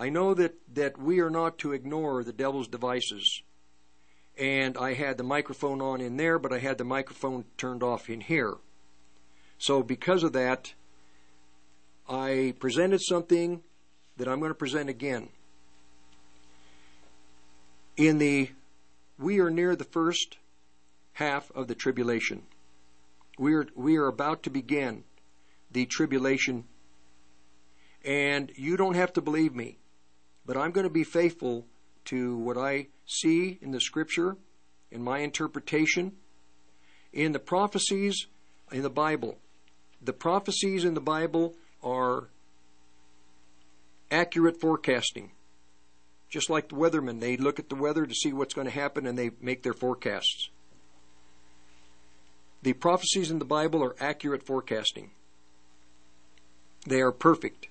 I 0.00 0.08
know 0.08 0.32
that, 0.32 0.54
that 0.72 0.98
we 0.98 1.20
are 1.20 1.28
not 1.28 1.58
to 1.58 1.74
ignore 1.74 2.24
the 2.24 2.32
devil's 2.32 2.68
devices. 2.68 3.42
And 4.38 4.78
I 4.78 4.94
had 4.94 5.18
the 5.18 5.22
microphone 5.22 5.82
on 5.82 6.00
in 6.00 6.16
there, 6.16 6.38
but 6.38 6.54
I 6.54 6.58
had 6.58 6.78
the 6.78 6.84
microphone 6.84 7.44
turned 7.58 7.82
off 7.82 8.08
in 8.08 8.22
here. 8.22 8.54
So 9.58 9.82
because 9.82 10.22
of 10.22 10.32
that, 10.32 10.72
I 12.08 12.54
presented 12.58 13.02
something 13.02 13.62
that 14.16 14.26
I'm 14.26 14.38
going 14.38 14.50
to 14.50 14.54
present 14.54 14.88
again. 14.88 15.28
In 17.98 18.16
the 18.16 18.50
we 19.18 19.38
are 19.38 19.50
near 19.50 19.76
the 19.76 19.84
first 19.84 20.38
half 21.12 21.50
of 21.50 21.68
the 21.68 21.74
tribulation. 21.74 22.44
We 23.38 23.52
are 23.52 23.66
we 23.74 23.98
are 23.98 24.06
about 24.06 24.44
to 24.44 24.50
begin 24.50 25.04
the 25.70 25.84
tribulation 25.84 26.64
and 28.02 28.50
you 28.56 28.78
don't 28.78 28.94
have 28.94 29.12
to 29.12 29.20
believe 29.20 29.54
me. 29.54 29.79
But 30.50 30.56
I'm 30.56 30.72
going 30.72 30.82
to 30.82 30.90
be 30.90 31.04
faithful 31.04 31.64
to 32.06 32.36
what 32.36 32.58
I 32.58 32.88
see 33.06 33.60
in 33.62 33.70
the 33.70 33.80
scripture, 33.80 34.36
in 34.90 35.00
my 35.00 35.20
interpretation, 35.20 36.16
in 37.12 37.30
the 37.30 37.38
prophecies 37.38 38.26
in 38.72 38.82
the 38.82 38.90
Bible. 38.90 39.38
The 40.02 40.12
prophecies 40.12 40.84
in 40.84 40.94
the 40.94 41.00
Bible 41.00 41.54
are 41.84 42.30
accurate 44.10 44.60
forecasting. 44.60 45.30
Just 46.28 46.50
like 46.50 46.70
the 46.70 46.74
weathermen, 46.74 47.20
they 47.20 47.36
look 47.36 47.60
at 47.60 47.68
the 47.68 47.76
weather 47.76 48.04
to 48.04 48.14
see 48.16 48.32
what's 48.32 48.52
going 48.54 48.66
to 48.66 48.74
happen 48.74 49.06
and 49.06 49.16
they 49.16 49.30
make 49.40 49.62
their 49.62 49.72
forecasts. 49.72 50.50
The 52.64 52.72
prophecies 52.72 53.30
in 53.30 53.38
the 53.38 53.44
Bible 53.44 53.84
are 53.84 53.94
accurate 54.00 54.44
forecasting. 54.44 55.12
They 56.88 57.00
are 57.02 57.12
perfect. 57.12 57.68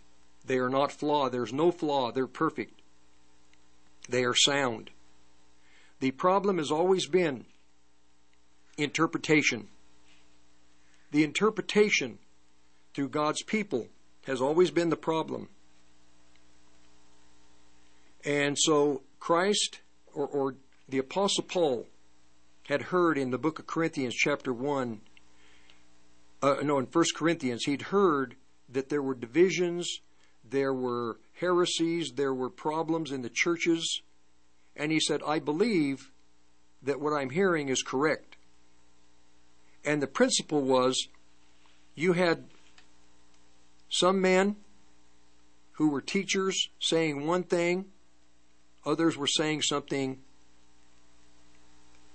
They 0.49 0.57
are 0.57 0.69
not 0.69 0.91
flawed. 0.91 1.31
There's 1.31 1.53
no 1.53 1.71
flaw. 1.71 2.11
They're 2.11 2.25
perfect. 2.25 2.81
They 4.09 4.23
are 4.23 4.33
sound. 4.33 4.89
The 5.99 6.09
problem 6.09 6.57
has 6.57 6.71
always 6.71 7.05
been 7.05 7.45
interpretation. 8.75 9.67
The 11.11 11.23
interpretation 11.23 12.17
through 12.95 13.09
God's 13.09 13.43
people 13.43 13.89
has 14.25 14.41
always 14.41 14.71
been 14.71 14.89
the 14.89 14.95
problem. 14.95 15.49
And 18.25 18.57
so 18.57 19.03
Christ 19.19 19.81
or, 20.15 20.25
or 20.25 20.55
the 20.87 20.97
Apostle 20.97 21.43
Paul 21.43 21.85
had 22.63 22.81
heard 22.81 23.19
in 23.19 23.29
the 23.29 23.37
book 23.37 23.59
of 23.59 23.67
Corinthians, 23.67 24.15
chapter 24.15 24.51
1, 24.51 24.99
uh, 26.41 26.55
no, 26.63 26.79
in 26.79 26.85
1 26.85 27.05
Corinthians, 27.15 27.65
he'd 27.65 27.83
heard 27.83 28.35
that 28.67 28.89
there 28.89 29.03
were 29.03 29.13
divisions 29.13 29.99
there 30.51 30.73
were 30.73 31.19
heresies, 31.39 32.11
there 32.15 32.33
were 32.33 32.49
problems 32.49 33.11
in 33.11 33.21
the 33.21 33.29
churches, 33.29 34.01
and 34.75 34.91
he 34.91 34.99
said, 34.99 35.21
I 35.25 35.39
believe 35.39 36.11
that 36.81 36.99
what 36.99 37.13
I'm 37.13 37.29
hearing 37.29 37.69
is 37.69 37.81
correct. 37.81 38.37
And 39.83 40.01
the 40.01 40.07
principle 40.07 40.61
was 40.61 41.07
you 41.95 42.13
had 42.13 42.45
some 43.89 44.21
men 44.21 44.55
who 45.73 45.89
were 45.89 46.01
teachers 46.01 46.69
saying 46.79 47.25
one 47.25 47.43
thing, 47.43 47.85
others 48.85 49.17
were 49.17 49.27
saying 49.27 49.61
something 49.61 50.19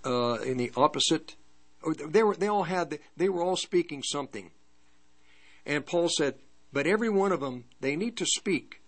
uh, 0.05 0.39
in 0.45 0.57
the 0.57 0.71
opposite. 0.77 1.37
Oh, 1.83 1.93
they 1.93 2.23
were 2.23 2.37
they 2.37 2.49
all 2.49 2.65
had 2.65 2.99
they 3.17 3.29
were 3.29 3.43
all 3.43 3.57
speaking 3.57 4.03
something. 4.03 4.51
And 5.67 5.85
Paul 5.85 6.09
said, 6.09 6.35
but 6.75 6.89
every 6.89 7.09
one 7.09 7.31
of 7.31 7.39
them, 7.39 7.65
they 7.81 7.95
need 7.95 8.17
to 8.17 8.27
speak. 8.27 8.83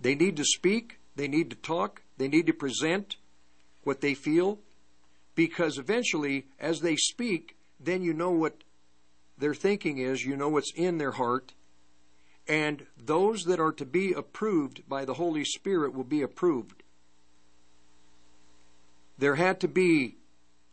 They 0.00 0.14
need 0.14 0.36
to 0.36 0.44
speak, 0.44 1.00
they 1.16 1.26
need 1.26 1.50
to 1.50 1.56
talk, 1.56 2.02
they 2.16 2.28
need 2.28 2.46
to 2.46 2.52
present 2.52 3.16
what 3.82 4.00
they 4.00 4.14
feel, 4.14 4.60
because 5.34 5.78
eventually, 5.78 6.46
as 6.60 6.80
they 6.80 6.94
speak, 6.94 7.56
then 7.80 8.02
you 8.02 8.14
know 8.14 8.30
what 8.30 8.62
their 9.36 9.52
thinking 9.52 9.98
is, 9.98 10.24
you 10.24 10.36
know 10.36 10.48
what's 10.48 10.72
in 10.76 10.98
their 10.98 11.10
heart, 11.10 11.54
and 12.46 12.86
those 12.96 13.42
that 13.44 13.58
are 13.58 13.72
to 13.72 13.84
be 13.84 14.12
approved 14.12 14.88
by 14.88 15.04
the 15.04 15.14
Holy 15.14 15.44
Spirit 15.44 15.92
will 15.92 16.04
be 16.04 16.22
approved. 16.22 16.84
There 19.18 19.34
had 19.34 19.58
to 19.60 19.68
be 19.68 20.18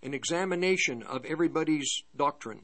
an 0.04 0.14
examination 0.14 1.02
of 1.02 1.26
everybody's 1.26 2.04
doctrine. 2.16 2.62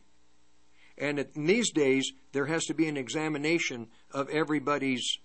And 0.97 1.19
in 1.19 1.45
these 1.45 1.71
days, 1.71 2.11
there 2.31 2.45
has 2.45 2.65
to 2.65 2.73
be 2.73 2.87
an 2.87 2.97
examination 2.97 3.87
of 4.11 4.29
everybody's 4.29 5.17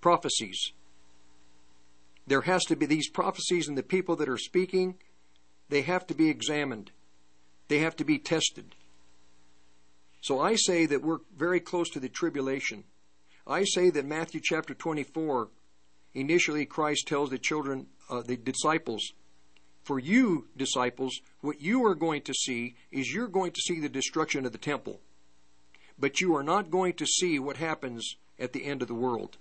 prophecies. 0.00 0.72
There 2.26 2.42
has 2.42 2.64
to 2.64 2.76
be 2.76 2.86
these 2.86 3.08
prophecies 3.08 3.68
and 3.68 3.76
the 3.76 3.82
people 3.82 4.16
that 4.16 4.28
are 4.28 4.38
speaking, 4.38 4.96
they 5.68 5.82
have 5.82 6.06
to 6.08 6.14
be 6.14 6.28
examined. 6.28 6.90
They 7.68 7.78
have 7.78 7.96
to 7.96 8.04
be 8.04 8.18
tested. 8.18 8.74
So 10.20 10.40
I 10.40 10.56
say 10.56 10.86
that 10.86 11.02
we're 11.02 11.20
very 11.36 11.60
close 11.60 11.88
to 11.90 12.00
the 12.00 12.08
tribulation. 12.08 12.84
I 13.46 13.64
say 13.64 13.90
that 13.90 14.04
Matthew 14.04 14.40
chapter 14.42 14.74
24, 14.74 15.48
initially 16.14 16.66
Christ 16.66 17.06
tells 17.06 17.30
the 17.30 17.38
children, 17.38 17.86
uh, 18.10 18.22
the 18.22 18.36
disciples, 18.36 19.12
for 19.82 19.98
you, 19.98 20.46
disciples, 20.56 21.20
what 21.40 21.60
you 21.60 21.84
are 21.86 21.94
going 21.94 22.22
to 22.22 22.34
see 22.34 22.74
is 22.90 23.12
you're 23.12 23.28
going 23.28 23.52
to 23.52 23.60
see 23.60 23.80
the 23.80 23.88
destruction 23.88 24.46
of 24.46 24.52
the 24.52 24.58
temple. 24.58 25.00
But 25.98 26.20
you 26.20 26.34
are 26.36 26.42
not 26.42 26.70
going 26.70 26.94
to 26.94 27.06
see 27.06 27.38
what 27.38 27.56
happens 27.56 28.16
at 28.38 28.52
the 28.52 28.64
end 28.64 28.82
of 28.82 28.88
the 28.88 28.94
world. 28.94 29.36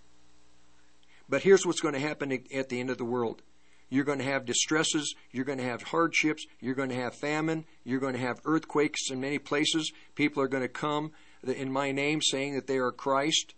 But 1.27 1.43
here's 1.43 1.65
what's 1.65 1.81
going 1.81 1.93
to 1.93 1.99
happen 1.99 2.31
at 2.53 2.69
the 2.69 2.79
end 2.79 2.89
of 2.89 2.97
the 2.97 3.05
world. 3.05 3.41
You're 3.89 4.05
going 4.05 4.19
to 4.19 4.25
have 4.25 4.45
distresses, 4.45 5.15
you're 5.31 5.45
going 5.45 5.57
to 5.57 5.63
have 5.63 5.81
hardships, 5.83 6.45
you're 6.59 6.75
going 6.75 6.89
to 6.89 6.95
have 6.95 7.15
famine, 7.15 7.65
you're 7.83 7.99
going 7.99 8.13
to 8.13 8.19
have 8.19 8.41
earthquakes 8.45 9.09
in 9.09 9.19
many 9.19 9.39
places. 9.39 9.91
People 10.15 10.43
are 10.43 10.47
going 10.47 10.63
to 10.63 10.69
come 10.69 11.11
in 11.43 11.71
my 11.71 11.91
name 11.91 12.21
saying 12.21 12.53
that 12.55 12.67
they 12.67 12.77
are 12.77 12.91
Christ, 12.91 13.55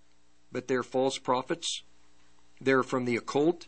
but 0.51 0.67
they're 0.67 0.83
false 0.83 1.17
prophets. 1.17 1.83
They're 2.61 2.83
from 2.83 3.05
the 3.05 3.17
occult 3.17 3.67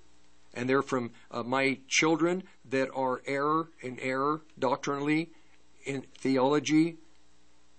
and 0.53 0.69
they're 0.69 0.81
from 0.81 1.11
uh, 1.31 1.43
my 1.43 1.79
children 1.87 2.43
that 2.69 2.89
are 2.95 3.21
error 3.25 3.69
in 3.81 3.99
error 3.99 4.41
doctrinally, 4.57 5.29
in 5.85 6.03
theology, 6.17 6.97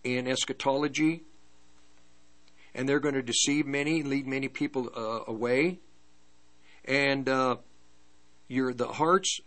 in 0.02 0.26
eschatology, 0.26 1.22
and 2.74 2.88
they're 2.88 3.00
going 3.00 3.14
to 3.14 3.22
deceive 3.22 3.66
many, 3.66 4.00
and 4.00 4.08
lead 4.08 4.26
many 4.26 4.48
people 4.48 4.90
uh, 4.96 5.30
away, 5.30 5.78
and 6.84 7.28
uh, 7.28 7.56
your 8.48 8.74
the 8.74 8.88
hearts 8.88 9.40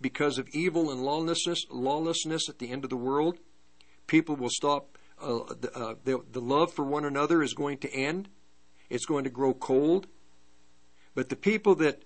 because 0.00 0.36
of 0.36 0.48
evil 0.48 0.90
and 0.90 1.02
lawlessness, 1.02 1.64
lawlessness 1.70 2.48
at 2.48 2.58
the 2.58 2.70
end 2.70 2.84
of 2.84 2.90
the 2.90 2.96
world, 2.96 3.38
people 4.06 4.36
will 4.36 4.50
stop. 4.50 4.98
Uh, 5.20 5.54
the, 5.60 5.70
uh, 5.74 5.94
the, 6.04 6.20
the 6.32 6.40
love 6.40 6.72
for 6.72 6.84
one 6.84 7.04
another 7.04 7.42
is 7.42 7.54
going 7.54 7.78
to 7.78 7.90
end. 7.94 8.28
It's 8.90 9.06
going 9.06 9.22
to 9.22 9.30
grow 9.30 9.54
cold. 9.54 10.08
But 11.14 11.28
the 11.28 11.36
people 11.36 11.76
that 11.76 12.02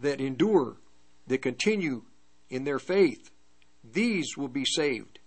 that 0.00 0.20
endure, 0.20 0.76
that 1.26 1.42
continue 1.42 2.02
in 2.48 2.64
their 2.64 2.78
faith, 2.78 3.30
these 3.84 4.36
will 4.36 4.48
be 4.48 4.64
saved. 4.64 5.18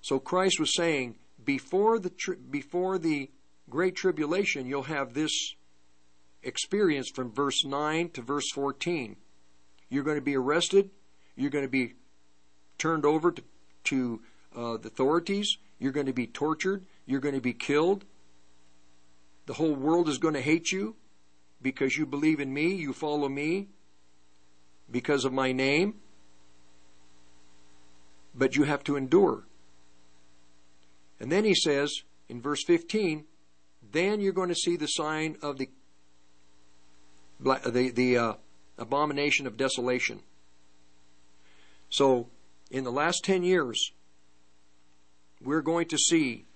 So 0.00 0.18
Christ 0.18 0.60
was 0.60 0.74
saying, 0.74 1.16
before 1.44 1.98
the 1.98 2.10
tri- 2.10 2.36
before 2.50 2.98
the 2.98 3.30
great 3.68 3.96
tribulation, 3.96 4.66
you'll 4.66 4.82
have 4.84 5.14
this 5.14 5.54
experience 6.42 7.10
from 7.14 7.32
verse 7.32 7.64
9 7.64 8.10
to 8.10 8.22
verse 8.22 8.50
14. 8.54 9.16
You're 9.88 10.04
going 10.04 10.18
to 10.18 10.22
be 10.22 10.36
arrested. 10.36 10.90
You're 11.36 11.50
going 11.50 11.64
to 11.64 11.70
be 11.70 11.94
turned 12.78 13.04
over 13.04 13.32
to, 13.32 13.42
to 13.84 14.20
uh, 14.54 14.76
the 14.76 14.88
authorities. 14.88 15.56
You're 15.78 15.92
going 15.92 16.06
to 16.06 16.12
be 16.12 16.26
tortured. 16.26 16.84
You're 17.06 17.20
going 17.20 17.34
to 17.34 17.40
be 17.40 17.52
killed. 17.52 18.04
The 19.46 19.54
whole 19.54 19.74
world 19.74 20.08
is 20.08 20.18
going 20.18 20.34
to 20.34 20.40
hate 20.40 20.72
you 20.72 20.96
because 21.64 21.96
you 21.96 22.04
believe 22.04 22.40
in 22.40 22.52
me, 22.52 22.74
you 22.74 22.92
follow 22.92 23.28
me 23.28 23.68
because 24.90 25.24
of 25.24 25.32
my 25.32 25.50
name. 25.50 25.94
But 28.34 28.54
you 28.54 28.64
have 28.64 28.84
to 28.84 28.96
endure. 28.96 29.44
And 31.18 31.32
then 31.32 31.44
he 31.44 31.54
says 31.54 32.02
in 32.28 32.42
verse 32.42 32.62
15, 32.66 33.24
then 33.92 34.20
you're 34.20 34.32
going 34.32 34.50
to 34.50 34.54
see 34.54 34.76
the 34.76 34.86
sign 34.86 35.36
of 35.42 35.58
the 35.58 35.70
the, 37.40 37.90
the 37.94 38.16
uh, 38.16 38.32
abomination 38.78 39.46
of 39.46 39.56
desolation. 39.56 40.20
So, 41.90 42.28
in 42.70 42.84
the 42.84 42.92
last 42.92 43.24
10 43.24 43.42
years, 43.42 43.92
we're 45.42 45.60
going 45.60 45.88
to 45.88 45.98
see 45.98 46.46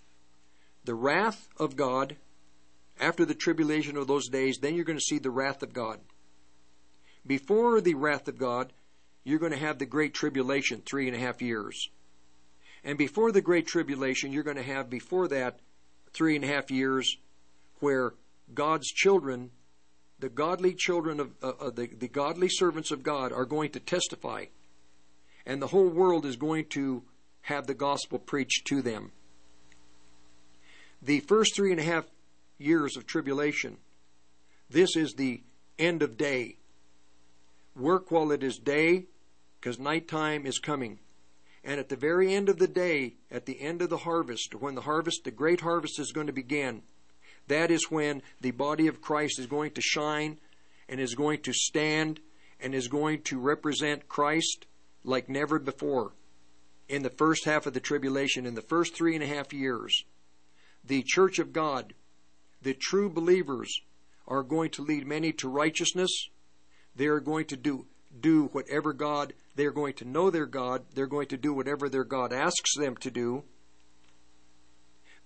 the 0.85 0.95
wrath 0.95 1.49
of 1.59 1.77
God 1.77 2.17
after 3.01 3.25
the 3.25 3.35
tribulation 3.35 3.97
of 3.97 4.07
those 4.07 4.29
days. 4.29 4.59
Then 4.59 4.75
you're 4.75 4.85
going 4.85 4.99
to 4.99 5.05
see 5.05 5.19
the 5.19 5.31
wrath 5.31 5.63
of 5.63 5.73
God. 5.73 6.01
Before 7.27 7.81
the 7.81 7.95
wrath 7.95 8.29
of 8.29 8.39
God, 8.39 8.73
you're 9.25 9.39
going 9.39 9.53
to 9.53 9.59
have 9.59 9.79
the 9.79 9.87
great 9.87 10.15
tribulation, 10.15 10.83
three 10.85 11.07
and 11.07 11.17
a 11.17 11.21
half 11.21 11.43
years. 11.43 11.91
And 12.85 12.97
before 12.97 13.33
the 13.33 13.43
great 13.43 13.67
tribulation, 13.67 14.33
you're 14.33 14.43
going 14.43 14.57
to 14.57 14.63
have 14.63 14.89
before 14.89 15.29
that 15.29 15.61
three 16.13 16.37
and 16.37 16.45
a 16.45 16.49
half 16.49 16.71
years 16.71 17.17
where 17.81 18.15
God's 18.55 18.89
children, 18.89 19.51
the 20.19 20.29
godly 20.29 20.75
children 20.75 21.21
of 21.21 21.35
uh, 21.43 21.53
uh, 21.61 21.71
the, 21.71 21.87
the 21.87 22.09
godly 22.09 22.49
servants 22.49 22.91
of 22.91 23.03
God, 23.03 23.33
are 23.33 23.45
going 23.45 23.71
to 23.73 23.81
testify. 23.81 24.47
And 25.45 25.61
the 25.61 25.67
whole 25.67 25.89
world 25.89 26.25
is 26.25 26.37
going 26.37 26.67
to 26.71 27.03
have 27.43 27.67
the 27.67 27.75
gospel 27.75 28.19
preached 28.19 28.67
to 28.69 28.83
them. 28.83 29.13
The 31.03 31.21
first 31.21 31.55
three 31.55 31.71
and 31.71 31.81
a 31.81 31.85
half 31.85 32.07
years 32.59 32.97
of 32.97 33.07
tribulation, 33.07 33.77
this 34.71 34.97
is 34.97 35.15
the 35.15 35.43
end 35.79 36.03
of 36.03 36.17
day. 36.17 36.57
Work 37.77 38.11
while 38.11 38.33
it 38.33 38.43
is 38.43 38.59
day, 38.59 39.07
because 39.61 39.79
nighttime 39.79 40.47
is 40.47 40.59
coming. 40.59 40.99
And 41.65 41.81
at 41.81 41.89
the 41.89 41.97
very 41.97 42.35
end 42.35 42.49
of 42.49 42.59
the 42.59 42.69
day, 42.69 43.15
at 43.31 43.47
the 43.47 43.61
end 43.61 43.83
of 43.83 43.91
the 43.91 43.99
harvest, 43.99 44.55
when 44.55 44.75
the 44.75 44.83
harvest, 44.83 45.25
the 45.25 45.31
great 45.31 45.61
harvest 45.61 45.99
is 45.99 46.13
going 46.13 46.27
to 46.27 46.33
begin, 46.33 46.83
that 47.49 47.71
is 47.71 47.91
when 47.91 48.23
the 48.41 48.53
body 48.53 48.87
of 48.87 49.01
Christ 49.01 49.39
is 49.39 49.47
going 49.47 49.73
to 49.73 49.81
shine 49.81 50.39
and 50.89 51.01
is 51.01 51.15
going 51.15 51.43
to 51.43 51.53
stand 51.53 52.21
and 52.61 52.75
is 52.75 52.89
going 52.89 53.23
to 53.23 53.39
represent 53.39 54.09
Christ 54.09 54.67
like 55.05 55.29
never 55.29 55.59
before 55.59 56.13
in 56.89 57.03
the 57.03 57.11
first 57.11 57.45
half 57.45 57.67
of 57.67 57.75
the 57.75 57.81
tribulation, 57.81 58.47
in 58.47 58.55
the 58.55 58.63
first 58.63 58.95
three 58.95 59.15
and 59.15 59.23
a 59.23 59.27
half 59.27 59.53
years. 59.53 60.05
The 60.85 61.03
church 61.07 61.39
of 61.39 61.53
God, 61.53 61.95
the 62.63 62.75
true 62.75 63.09
believers, 63.09 63.81
are 64.27 64.43
going 64.43 64.71
to 64.71 64.83
lead 64.83 65.07
many 65.07 65.33
to 65.33 65.49
righteousness. 65.49 66.29
They 66.95 67.07
are 67.07 67.21
going 67.21 67.47
to 67.47 67.57
do 67.57 67.87
do 68.21 68.47
whatever 68.53 68.93
God, 68.93 69.35
they're 69.55 69.71
going 69.71 69.93
to 69.95 70.05
know 70.05 70.31
their 70.31 70.47
God, 70.47 70.85
they're 70.95 71.07
going 71.07 71.29
to 71.29 71.37
do 71.37 71.53
whatever 71.53 71.89
their 71.89 72.05
God 72.05 72.33
asks 72.33 72.75
them 72.77 72.97
to 72.97 73.11
do. 73.11 73.45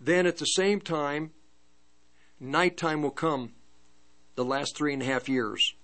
Then 0.01 0.27
at 0.27 0.39
the 0.39 0.47
same 0.47 0.81
time, 0.81 1.31
nighttime 2.41 3.03
will 3.03 3.13
come 3.13 3.53
the 4.35 4.45
last 4.45 4.77
three 4.77 4.93
and 4.93 5.03
a 5.03 5.07
half 5.07 5.29
years. 5.29 5.75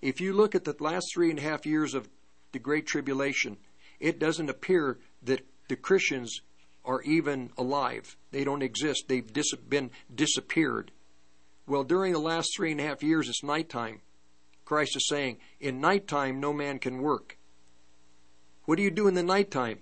If 0.00 0.20
you 0.20 0.32
look 0.32 0.54
at 0.54 0.64
the 0.64 0.76
last 0.78 1.08
three 1.12 1.30
and 1.30 1.38
a 1.38 1.42
half 1.42 1.66
years 1.66 1.94
of 1.94 2.08
the 2.52 2.58
Great 2.58 2.86
Tribulation, 2.86 3.56
it 3.98 4.18
doesn't 4.18 4.48
appear 4.48 4.98
that 5.22 5.44
the 5.68 5.76
Christians 5.76 6.42
are 6.84 7.02
even 7.02 7.50
alive. 7.58 8.16
They 8.30 8.44
don't 8.44 8.62
exist. 8.62 9.04
They've 9.08 9.32
dis- 9.32 9.54
been 9.56 9.90
disappeared. 10.14 10.92
Well, 11.66 11.84
during 11.84 12.12
the 12.12 12.18
last 12.18 12.50
three 12.56 12.72
and 12.72 12.80
a 12.80 12.84
half 12.84 13.02
years, 13.02 13.28
it's 13.28 13.44
nighttime. 13.44 14.00
Christ 14.64 14.96
is 14.96 15.08
saying, 15.08 15.38
In 15.60 15.80
nighttime, 15.80 16.40
no 16.40 16.52
man 16.52 16.78
can 16.78 17.02
work. 17.02 17.38
What 18.64 18.76
do 18.76 18.82
you 18.82 18.90
do 18.90 19.08
in 19.08 19.14
the 19.14 19.22
nighttime? 19.22 19.80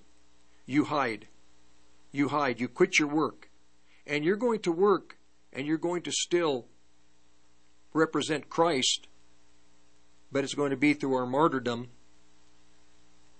You 0.67 0.85
hide. 0.85 1.29
You 2.11 2.29
hide. 2.29 2.61
You 2.61 2.69
quit 2.69 2.99
your 2.99 3.09
work. 3.09 3.51
And 4.07 4.25
you're 4.25 4.37
going 4.37 4.61
to 4.61 4.73
work 4.73 5.19
and 5.53 5.67
you're 5.67 5.79
going 5.79 6.03
to 6.03 6.13
still 6.13 6.67
represent 7.93 8.49
Christ, 8.49 9.09
but 10.31 10.45
it's 10.45 10.55
going 10.55 10.71
to 10.71 10.77
be 10.77 10.95
through 10.95 11.15
our 11.15 11.27
martyrdom. 11.27 11.89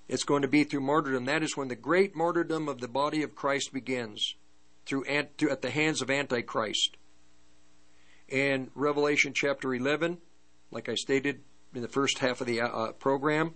It's 0.09 0.25
going 0.25 0.43
to 0.43 0.49
be 0.49 0.65
through 0.65 0.81
martyrdom. 0.81 1.27
That 1.27 1.43
is 1.43 1.57
when 1.57 1.69
the 1.69 1.77
great 1.77 2.17
martyrdom 2.17 2.69
of 2.69 2.81
the 2.81 2.89
body 2.89 3.23
of 3.23 3.35
Christ 3.35 3.73
begins, 3.73 4.35
through 4.87 5.05
at 5.05 5.37
the 5.37 5.71
hands 5.71 6.01
of 6.01 6.11
Antichrist. 6.11 6.97
In 8.29 8.71
Revelation 8.75 9.33
chapter 9.35 9.75
11, 9.75 10.19
like 10.71 10.89
I 10.89 10.95
stated 10.95 11.41
in 11.75 11.83
the 11.83 11.89
first 11.89 12.19
half 12.19 12.41
of 12.41 12.47
the 12.47 12.61
uh, 12.61 12.93
program. 12.93 13.55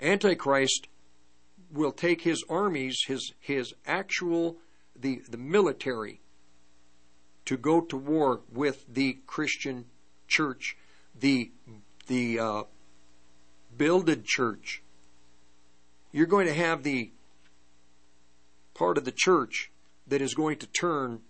Antichrist 0.00 0.88
will 1.70 1.92
take 1.92 2.22
his 2.22 2.44
armies, 2.48 3.02
his 3.06 3.32
his 3.40 3.74
actual 3.86 4.58
the 4.94 5.22
the 5.28 5.38
military 5.38 6.20
to 7.44 7.56
go 7.56 7.80
to 7.80 7.96
war 7.96 8.40
with 8.52 8.84
the 8.88 9.18
Christian 9.26 9.86
church, 10.28 10.76
the 11.18 11.50
the 12.06 12.38
uh, 12.38 12.62
builded 13.76 14.24
church. 14.24 14.82
You're 16.12 16.26
going 16.26 16.46
to 16.46 16.54
have 16.54 16.82
the 16.82 17.10
part 18.74 18.98
of 18.98 19.04
the 19.04 19.12
church 19.12 19.70
that 20.06 20.22
is 20.22 20.34
going 20.34 20.58
to 20.58 20.66
turn 20.66 21.20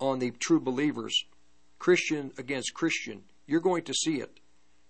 on 0.00 0.18
the 0.18 0.32
true 0.32 0.60
believers 0.60 1.24
Christian 1.78 2.32
against 2.38 2.74
Christian. 2.74 3.22
You're 3.46 3.60
going 3.60 3.84
to 3.84 3.94
see 3.94 4.16
it. 4.16 4.40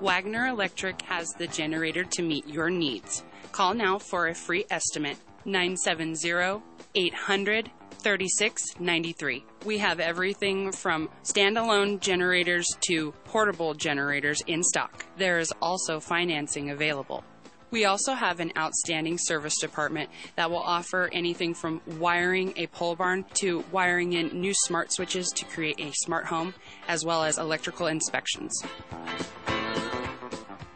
Wagner 0.02 0.48
Electric 0.48 1.02
has 1.04 1.34
the 1.34 1.48
generator 1.48 2.04
to 2.04 2.22
meet 2.22 2.48
your 2.48 2.70
needs. 2.70 3.24
Call 3.52 3.74
now 3.74 4.00
for 4.00 4.28
a 4.28 4.34
free 4.34 4.66
estimate 4.70 5.18
970 5.46 6.62
800 6.96 7.70
3693. 8.00 9.46
We 9.66 9.78
have 9.80 10.00
everything 10.00 10.72
from 10.72 11.10
standalone 11.24 12.00
generators 12.00 12.66
to 12.88 13.12
portable 13.26 13.74
generators 13.74 14.42
in 14.48 14.64
stock. 14.64 15.06
There 15.18 15.40
is 15.40 15.54
also 15.62 16.00
financing 16.00 16.70
available. 16.70 17.24
We 17.72 17.86
also 17.86 18.14
have 18.14 18.40
an 18.40 18.52
outstanding 18.58 19.18
service 19.20 19.60
department 19.60 20.10
that 20.36 20.50
will 20.50 20.58
offer 20.58 21.10
anything 21.14 21.54
from 21.54 21.82
wiring 21.86 22.54
a 22.58 22.66
pole 22.68 22.96
barn 22.96 23.26
to 23.36 23.64
wiring 23.72 24.14
in 24.14 24.40
new 24.40 24.54
smart 24.54 24.92
switches 24.92 25.30
to 25.36 25.46
create 25.46 25.80
a 25.80 25.92
smart 25.94 26.26
home, 26.26 26.56
as 26.88 27.06
well 27.06 27.24
as 27.24 27.38
electrical 27.38 27.86
inspections. 27.88 28.64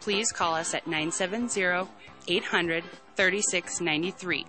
Please 0.00 0.30
call 0.30 0.54
us 0.54 0.74
at 0.74 0.86
970 0.86 1.88
800 2.28 2.84
3693 3.16 4.46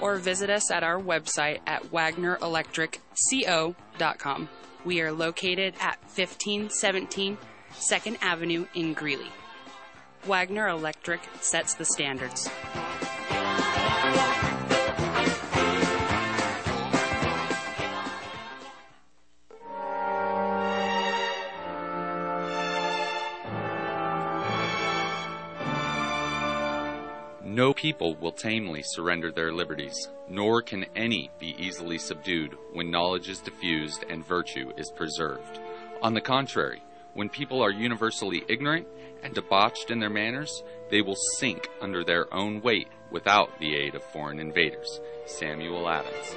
or 0.00 0.16
visit 0.16 0.50
us 0.50 0.70
at 0.70 0.84
our 0.84 1.00
website 1.00 1.60
at 1.66 1.82
wagnerelectricco.com. 1.90 4.48
We 4.84 5.00
are 5.00 5.10
located 5.12 5.74
at 5.80 5.98
1517 6.14 7.36
2nd 7.72 8.18
Avenue 8.22 8.66
in 8.74 8.94
Greeley. 8.94 9.32
Wagner 10.28 10.68
Electric 10.68 11.20
sets 11.40 11.72
the 11.72 11.86
standards. 11.86 12.50
No 27.42 27.72
people 27.72 28.14
will 28.16 28.30
tamely 28.30 28.82
surrender 28.84 29.32
their 29.32 29.50
liberties, 29.50 30.10
nor 30.28 30.60
can 30.60 30.84
any 30.94 31.30
be 31.40 31.56
easily 31.58 31.96
subdued 31.96 32.54
when 32.74 32.90
knowledge 32.90 33.30
is 33.30 33.40
diffused 33.40 34.04
and 34.10 34.24
virtue 34.26 34.72
is 34.76 34.90
preserved. 34.94 35.58
On 36.02 36.12
the 36.12 36.20
contrary, 36.20 36.82
when 37.18 37.28
people 37.28 37.60
are 37.60 37.72
universally 37.72 38.44
ignorant 38.46 38.86
and 39.24 39.34
debauched 39.34 39.90
in 39.90 39.98
their 39.98 40.08
manners, 40.08 40.62
they 40.88 41.02
will 41.02 41.16
sink 41.36 41.68
under 41.80 42.04
their 42.04 42.32
own 42.32 42.62
weight 42.62 42.86
without 43.10 43.58
the 43.58 43.74
aid 43.74 43.96
of 43.96 44.04
foreign 44.12 44.38
invaders. 44.38 45.00
Samuel 45.26 45.88
Adams. 45.88 46.36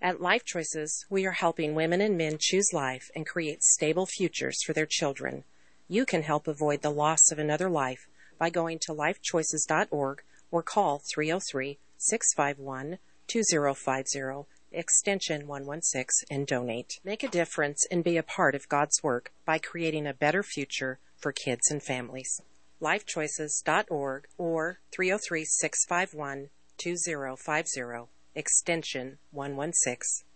At 0.00 0.22
Life 0.22 0.46
Choices, 0.46 1.04
we 1.10 1.26
are 1.26 1.32
helping 1.32 1.74
women 1.74 2.00
and 2.00 2.16
men 2.16 2.38
choose 2.40 2.72
life 2.72 3.10
and 3.14 3.26
create 3.26 3.62
stable 3.62 4.06
futures 4.06 4.62
for 4.64 4.72
their 4.72 4.86
children. 4.86 5.44
You 5.86 6.06
can 6.06 6.22
help 6.22 6.48
avoid 6.48 6.80
the 6.80 6.88
loss 6.88 7.30
of 7.30 7.38
another 7.38 7.68
life 7.68 8.08
by 8.38 8.48
going 8.48 8.78
to 8.86 8.94
lifechoices.org 8.94 10.22
or 10.50 10.62
call 10.62 11.02
303 11.12 11.76
651 11.98 12.96
2050 13.26 14.46
extension 14.72 15.46
116 15.46 16.26
and 16.30 16.46
donate. 16.46 17.00
Make 17.04 17.22
a 17.22 17.28
difference 17.28 17.86
and 17.90 18.04
be 18.04 18.16
a 18.16 18.22
part 18.22 18.54
of 18.54 18.68
God's 18.68 19.02
work 19.02 19.32
by 19.44 19.58
creating 19.58 20.06
a 20.06 20.14
better 20.14 20.42
future 20.42 20.98
for 21.16 21.32
kids 21.32 21.70
and 21.70 21.82
families. 21.82 22.40
lifechoices.org 22.80 24.28
or 24.36 24.80
303 24.92 25.44
651 25.44 26.50
2050 26.76 28.08
extension 28.34 29.18
116. 29.32 30.27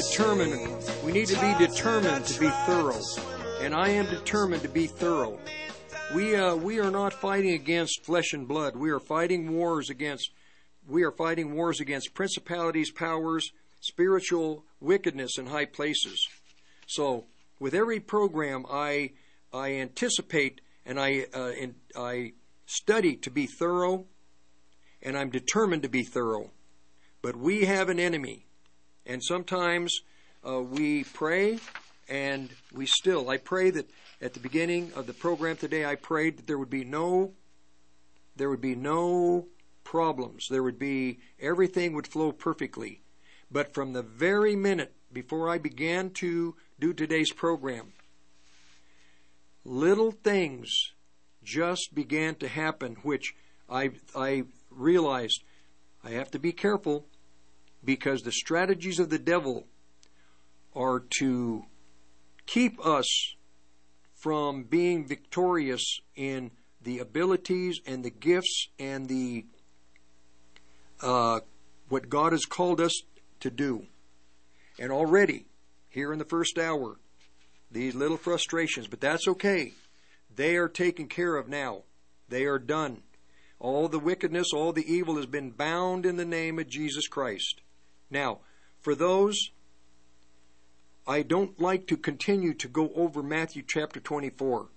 To 0.00 1.04
we 1.04 1.12
need 1.12 1.26
to 1.26 1.38
be 1.40 1.66
determined 1.66 2.24
to 2.24 2.40
be 2.40 2.48
thorough. 2.64 3.02
And 3.60 3.74
I 3.74 3.90
am 3.90 4.06
determined 4.06 4.62
to 4.62 4.68
be 4.68 4.86
thorough. 4.86 5.38
We, 6.14 6.34
uh, 6.34 6.56
we 6.56 6.80
are 6.80 6.90
not 6.90 7.12
fighting 7.12 7.52
against 7.52 8.04
flesh 8.04 8.32
and 8.32 8.48
blood. 8.48 8.76
We 8.76 8.90
are 8.90 8.98
fighting 8.98 9.52
wars 9.52 9.90
against, 9.90 10.30
we 10.88 11.02
are 11.02 11.12
fighting 11.12 11.54
wars 11.54 11.80
against 11.80 12.14
principalities, 12.14 12.90
powers, 12.90 13.52
spiritual 13.80 14.64
wickedness 14.80 15.36
in 15.38 15.46
high 15.46 15.66
places. 15.66 16.26
So, 16.86 17.26
with 17.58 17.74
every 17.74 18.00
program, 18.00 18.64
I, 18.70 19.10
I 19.52 19.74
anticipate 19.74 20.62
and 20.86 20.98
I, 20.98 21.26
uh, 21.34 21.52
and 21.60 21.74
I 21.94 22.32
study 22.64 23.16
to 23.16 23.30
be 23.30 23.46
thorough, 23.46 24.06
and 25.02 25.16
I'm 25.16 25.28
determined 25.28 25.82
to 25.82 25.90
be 25.90 26.04
thorough. 26.04 26.52
But 27.20 27.36
we 27.36 27.66
have 27.66 27.90
an 27.90 28.00
enemy. 28.00 28.46
And 29.06 29.22
sometimes 29.22 30.00
uh, 30.46 30.60
we 30.60 31.04
pray 31.04 31.58
and 32.08 32.50
we 32.72 32.86
still, 32.86 33.30
I 33.30 33.36
pray 33.36 33.70
that 33.70 33.88
at 34.20 34.34
the 34.34 34.40
beginning 34.40 34.92
of 34.94 35.06
the 35.06 35.14
program 35.14 35.56
today, 35.56 35.84
I 35.84 35.94
prayed 35.94 36.36
that 36.36 36.46
there 36.46 36.58
would 36.58 36.70
be 36.70 36.84
no, 36.84 37.32
there 38.36 38.50
would 38.50 38.60
be 38.60 38.74
no 38.74 39.46
problems. 39.84 40.46
There 40.50 40.62
would 40.62 40.78
be, 40.78 41.20
everything 41.40 41.94
would 41.94 42.06
flow 42.06 42.32
perfectly. 42.32 43.02
But 43.50 43.74
from 43.74 43.92
the 43.92 44.02
very 44.02 44.54
minute 44.54 44.94
before 45.12 45.48
I 45.48 45.58
began 45.58 46.10
to 46.10 46.54
do 46.78 46.92
today's 46.92 47.32
program, 47.32 47.92
little 49.64 50.12
things 50.12 50.92
just 51.42 51.94
began 51.94 52.34
to 52.36 52.48
happen, 52.48 52.96
which 53.02 53.34
I, 53.68 53.90
I 54.16 54.44
realized 54.70 55.42
I 56.04 56.10
have 56.10 56.30
to 56.32 56.38
be 56.38 56.52
careful 56.52 57.06
because 57.84 58.22
the 58.22 58.32
strategies 58.32 58.98
of 58.98 59.10
the 59.10 59.18
devil 59.18 59.66
are 60.74 61.02
to 61.18 61.64
keep 62.46 62.84
us 62.84 63.34
from 64.14 64.64
being 64.64 65.06
victorious 65.06 66.00
in 66.14 66.50
the 66.82 66.98
abilities 66.98 67.80
and 67.86 68.04
the 68.04 68.10
gifts 68.10 68.68
and 68.78 69.08
the 69.08 69.44
uh, 71.02 71.40
what 71.88 72.08
God 72.08 72.32
has 72.32 72.44
called 72.44 72.80
us 72.80 73.02
to 73.40 73.50
do. 73.50 73.86
And 74.78 74.92
already, 74.92 75.46
here 75.88 76.12
in 76.12 76.18
the 76.18 76.24
first 76.24 76.58
hour, 76.58 76.98
these 77.70 77.94
little 77.94 78.16
frustrations, 78.16 78.86
but 78.86 79.00
that's 79.00 79.26
okay. 79.26 79.72
They 80.34 80.56
are 80.56 80.68
taken 80.68 81.08
care 81.08 81.36
of 81.36 81.48
now. 81.48 81.82
They 82.28 82.44
are 82.44 82.58
done. 82.58 83.02
All 83.58 83.88
the 83.88 83.98
wickedness, 83.98 84.52
all 84.54 84.72
the 84.72 84.90
evil 84.90 85.16
has 85.16 85.26
been 85.26 85.50
bound 85.50 86.06
in 86.06 86.16
the 86.16 86.24
name 86.24 86.58
of 86.58 86.68
Jesus 86.68 87.08
Christ. 87.08 87.60
Now, 88.10 88.40
for 88.80 88.94
those, 88.94 89.50
I 91.06 91.22
don't 91.22 91.60
like 91.60 91.86
to 91.88 91.96
continue 91.96 92.54
to 92.54 92.68
go 92.68 92.90
over 92.94 93.22
Matthew 93.22 93.62
chapter 93.66 94.00
24. 94.00 94.68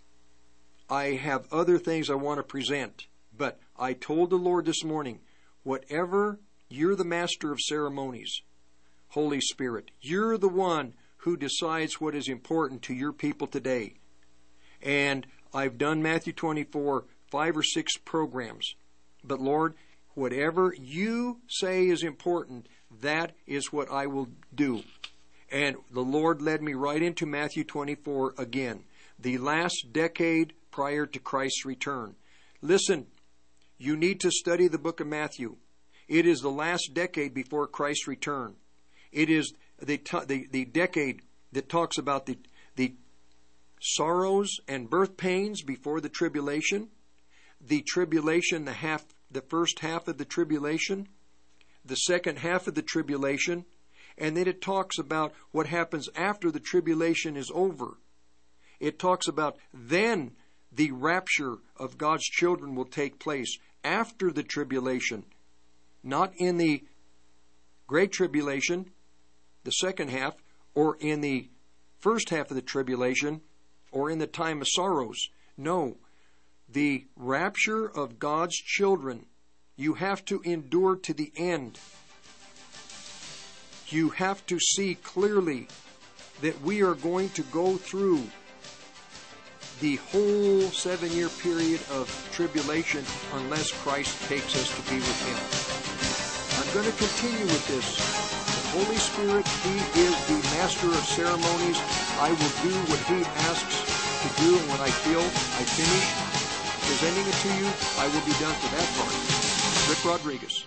I 0.90 1.04
have 1.14 1.52
other 1.52 1.78
things 1.78 2.10
I 2.10 2.16
want 2.16 2.40
to 2.40 2.44
present, 2.44 3.08
but 3.36 3.60
I 3.78 3.94
told 3.94 4.30
the 4.30 4.36
Lord 4.36 4.66
this 4.66 4.84
morning, 4.84 5.20
whatever 5.64 6.40
you're 6.70 6.96
the 6.96 7.04
master 7.04 7.52
of 7.52 7.60
ceremonies, 7.60 8.42
Holy 9.10 9.42
Spirit, 9.42 9.92
you're 10.02 10.38
the 10.38 10.50
one 10.50 10.94
who 11.18 11.38
decides 11.38 12.02
what 12.02 12.16
is 12.16 12.28
important 12.28 12.82
to 12.84 12.94
your 12.94 13.14
people 13.14 13.48
today. 13.48 13.96
And 14.82 15.26
I've 15.54 15.78
done 15.78 16.02
Matthew 16.02 16.34
24 16.34 17.06
five 17.34 17.58
or 17.58 17.64
six 17.64 17.98
programs. 17.98 18.76
But 19.24 19.42
Lord, 19.42 19.74
whatever 20.14 20.76
you 20.80 21.40
say 21.48 21.88
is 21.88 22.04
important, 22.04 22.68
that 23.02 23.36
is 23.48 23.72
what 23.72 23.92
I 23.92 24.08
will 24.08 24.30
do. 24.54 24.84
And 25.52 25.78
the 25.92 26.02
Lord 26.02 26.42
led 26.42 26.62
me 26.62 26.74
right 26.74 27.02
into 27.02 27.26
Matthew 27.26 27.64
24 27.64 28.36
again, 28.38 28.84
the 29.20 29.38
last 29.38 29.88
decade 29.92 30.54
prior 30.72 31.06
to 31.06 31.20
Christ's 31.20 31.66
return. 31.66 32.16
Listen, 32.62 33.06
you 33.78 33.96
need 33.96 34.20
to 34.22 34.32
study 34.32 34.68
the 34.68 34.78
book 34.78 35.00
of 35.00 35.08
Matthew. 35.08 35.58
It 36.08 36.26
is 36.26 36.40
the 36.40 36.50
last 36.50 36.92
decade 36.94 37.34
before 37.34 37.68
Christ's 37.68 38.08
return. 38.08 38.56
It 39.12 39.30
is 39.30 39.54
the, 39.80 40.02
the, 40.26 40.48
the 40.52 40.66
decade 40.66 41.22
that 41.52 41.70
talks 41.70 41.98
about 41.98 42.26
the, 42.26 42.38
the 42.76 42.96
sorrows 43.82 44.50
and 44.68 44.90
birth 44.90 45.18
pains 45.18 45.62
before 45.62 46.02
the 46.02 46.10
tribulation, 46.10 46.90
the 47.62 47.82
tribulation, 47.82 48.66
the 48.66 48.74
half, 48.74 49.06
the 49.30 49.42
first 49.42 49.80
half 49.80 50.08
of 50.08 50.18
the 50.18 50.26
tribulation, 50.26 51.08
the 51.86 51.96
second 51.96 52.40
half 52.40 52.68
of 52.68 52.76
the 52.76 52.82
tribulation, 52.82 53.66
and 54.18 54.38
then 54.38 54.48
it 54.48 54.62
talks 54.62 54.98
about 54.98 55.34
what 55.52 55.68
happens 55.68 56.10
after 56.16 56.52
the 56.52 56.60
tribulation 56.60 57.36
is 57.36 57.52
over. 57.54 57.98
It 58.80 59.00
talks 59.00 59.28
about 59.28 59.58
then 59.74 60.32
the 60.72 60.92
rapture 60.92 61.58
of 61.78 61.98
God's 61.98 62.24
children 62.24 62.76
will 62.76 62.86
take 62.86 63.20
place 63.20 63.58
after 63.84 64.32
the 64.32 64.44
tribulation, 64.44 65.26
not 66.04 66.34
in 66.38 66.58
the 66.58 66.84
great 67.88 68.12
tribulation, 68.12 68.92
the 69.64 69.72
second 69.72 70.10
half, 70.10 70.36
or 70.74 70.98
in 71.00 71.22
the 71.22 71.50
first 72.00 72.30
half 72.30 72.50
of 72.50 72.56
the 72.56 72.62
tribulation, 72.62 73.42
or 73.92 74.10
in 74.10 74.20
the 74.20 74.28
time 74.28 74.62
of 74.62 74.68
sorrows. 74.68 75.30
No, 75.58 75.98
the 76.68 77.06
rapture 77.16 77.86
of 77.86 78.20
God's 78.20 78.56
children, 78.56 79.26
you 79.76 79.96
have 79.96 80.24
to 80.26 80.42
endure 80.42 80.96
to 80.96 81.14
the 81.14 81.32
end. 81.36 81.80
You 83.88 84.10
have 84.10 84.46
to 84.48 84.60
see 84.60 84.96
clearly 84.96 85.68
that 86.42 86.62
we 86.62 86.84
are 86.84 86.96
going 86.96 87.30
to 87.30 87.44
go 87.44 87.78
through 87.78 88.24
the 89.80 89.96
whole 90.14 90.62
seven 90.70 91.12
year 91.12 91.30
period 91.30 91.82
of 91.92 92.08
tribulation 92.32 93.04
unless 93.34 93.72
Christ 93.72 94.14
takes 94.30 94.56
us 94.56 94.70
to 94.76 94.82
be 94.90 94.98
with 94.98 95.20
Him. 95.26 95.40
I'm 96.62 96.74
going 96.74 96.86
to 96.86 96.98
continue 96.98 97.46
with 97.46 97.68
this. 97.68 97.98
The 97.98 98.80
Holy 98.80 98.98
Spirit, 98.98 99.48
He 99.66 99.78
is 100.02 100.16
the 100.28 100.40
master 100.56 100.88
of 100.88 101.04
ceremonies. 101.06 101.80
I 102.22 102.30
will 102.30 102.54
do 102.62 102.74
what 102.90 103.02
He 103.10 103.26
asks 103.50 103.82
to 104.22 104.30
do, 104.42 104.56
and 104.56 104.70
when 104.70 104.82
I 104.82 104.90
feel 104.90 105.22
I 105.22 105.64
finish 105.66 106.34
presenting 106.86 107.26
it 107.28 107.38
to 107.42 107.50
you, 107.58 107.68
I 108.00 108.08
will 108.08 108.26
be 108.26 108.38
done 108.40 108.54
for 108.54 108.70
that 108.76 108.88
part. 108.98 109.43
Rick 109.94 110.06
Rodriguez. 110.06 110.66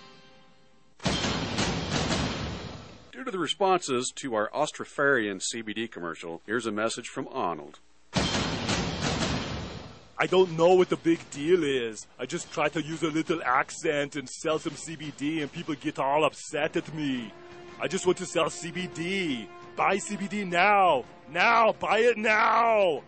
Due 3.11 3.25
to 3.25 3.31
the 3.31 3.37
responses 3.37 4.13
to 4.15 4.35
our 4.35 4.49
Austrofarian 4.51 5.41
CBD 5.41 5.91
commercial, 5.91 6.41
here's 6.45 6.65
a 6.65 6.71
message 6.71 7.09
from 7.09 7.27
Arnold. 7.33 7.79
I 10.17 10.27
don't 10.27 10.55
know 10.55 10.75
what 10.75 10.87
the 10.87 10.95
big 10.95 11.19
deal 11.31 11.65
is. 11.65 12.07
I 12.17 12.25
just 12.25 12.53
try 12.53 12.69
to 12.69 12.81
use 12.81 13.03
a 13.03 13.09
little 13.09 13.43
accent 13.43 14.15
and 14.15 14.29
sell 14.29 14.59
some 14.59 14.75
CBD, 14.75 15.41
and 15.41 15.51
people 15.51 15.75
get 15.75 15.99
all 15.99 16.23
upset 16.23 16.77
at 16.77 16.95
me. 16.95 17.33
I 17.81 17.89
just 17.89 18.05
want 18.05 18.19
to 18.19 18.25
sell 18.25 18.45
CBD. 18.45 19.45
Buy 19.75 19.97
CBD 19.97 20.47
now. 20.47 21.03
Now. 21.29 21.73
Buy 21.73 21.99
it 21.99 22.17
now. 22.17 23.03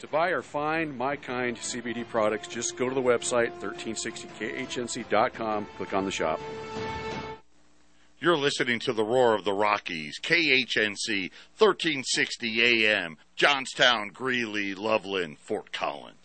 To 0.00 0.06
buy 0.06 0.28
or 0.28 0.42
find 0.42 0.96
my 0.96 1.16
kind 1.16 1.56
CBD 1.56 2.06
products, 2.06 2.46
just 2.46 2.76
go 2.76 2.88
to 2.88 2.94
the 2.94 3.02
website 3.02 3.50
1360khnc.com, 3.58 5.66
click 5.76 5.92
on 5.92 6.04
the 6.04 6.12
shop. 6.12 6.38
You're 8.20 8.36
listening 8.36 8.80
to 8.80 8.92
the 8.92 9.04
Roar 9.04 9.34
of 9.34 9.44
the 9.44 9.52
Rockies, 9.52 10.20
KHNC, 10.20 11.30
1360 11.56 12.86
AM, 12.86 13.16
Johnstown, 13.36 14.10
Greeley, 14.12 14.74
Loveland, 14.74 15.38
Fort 15.38 15.72
Collins. 15.72 16.17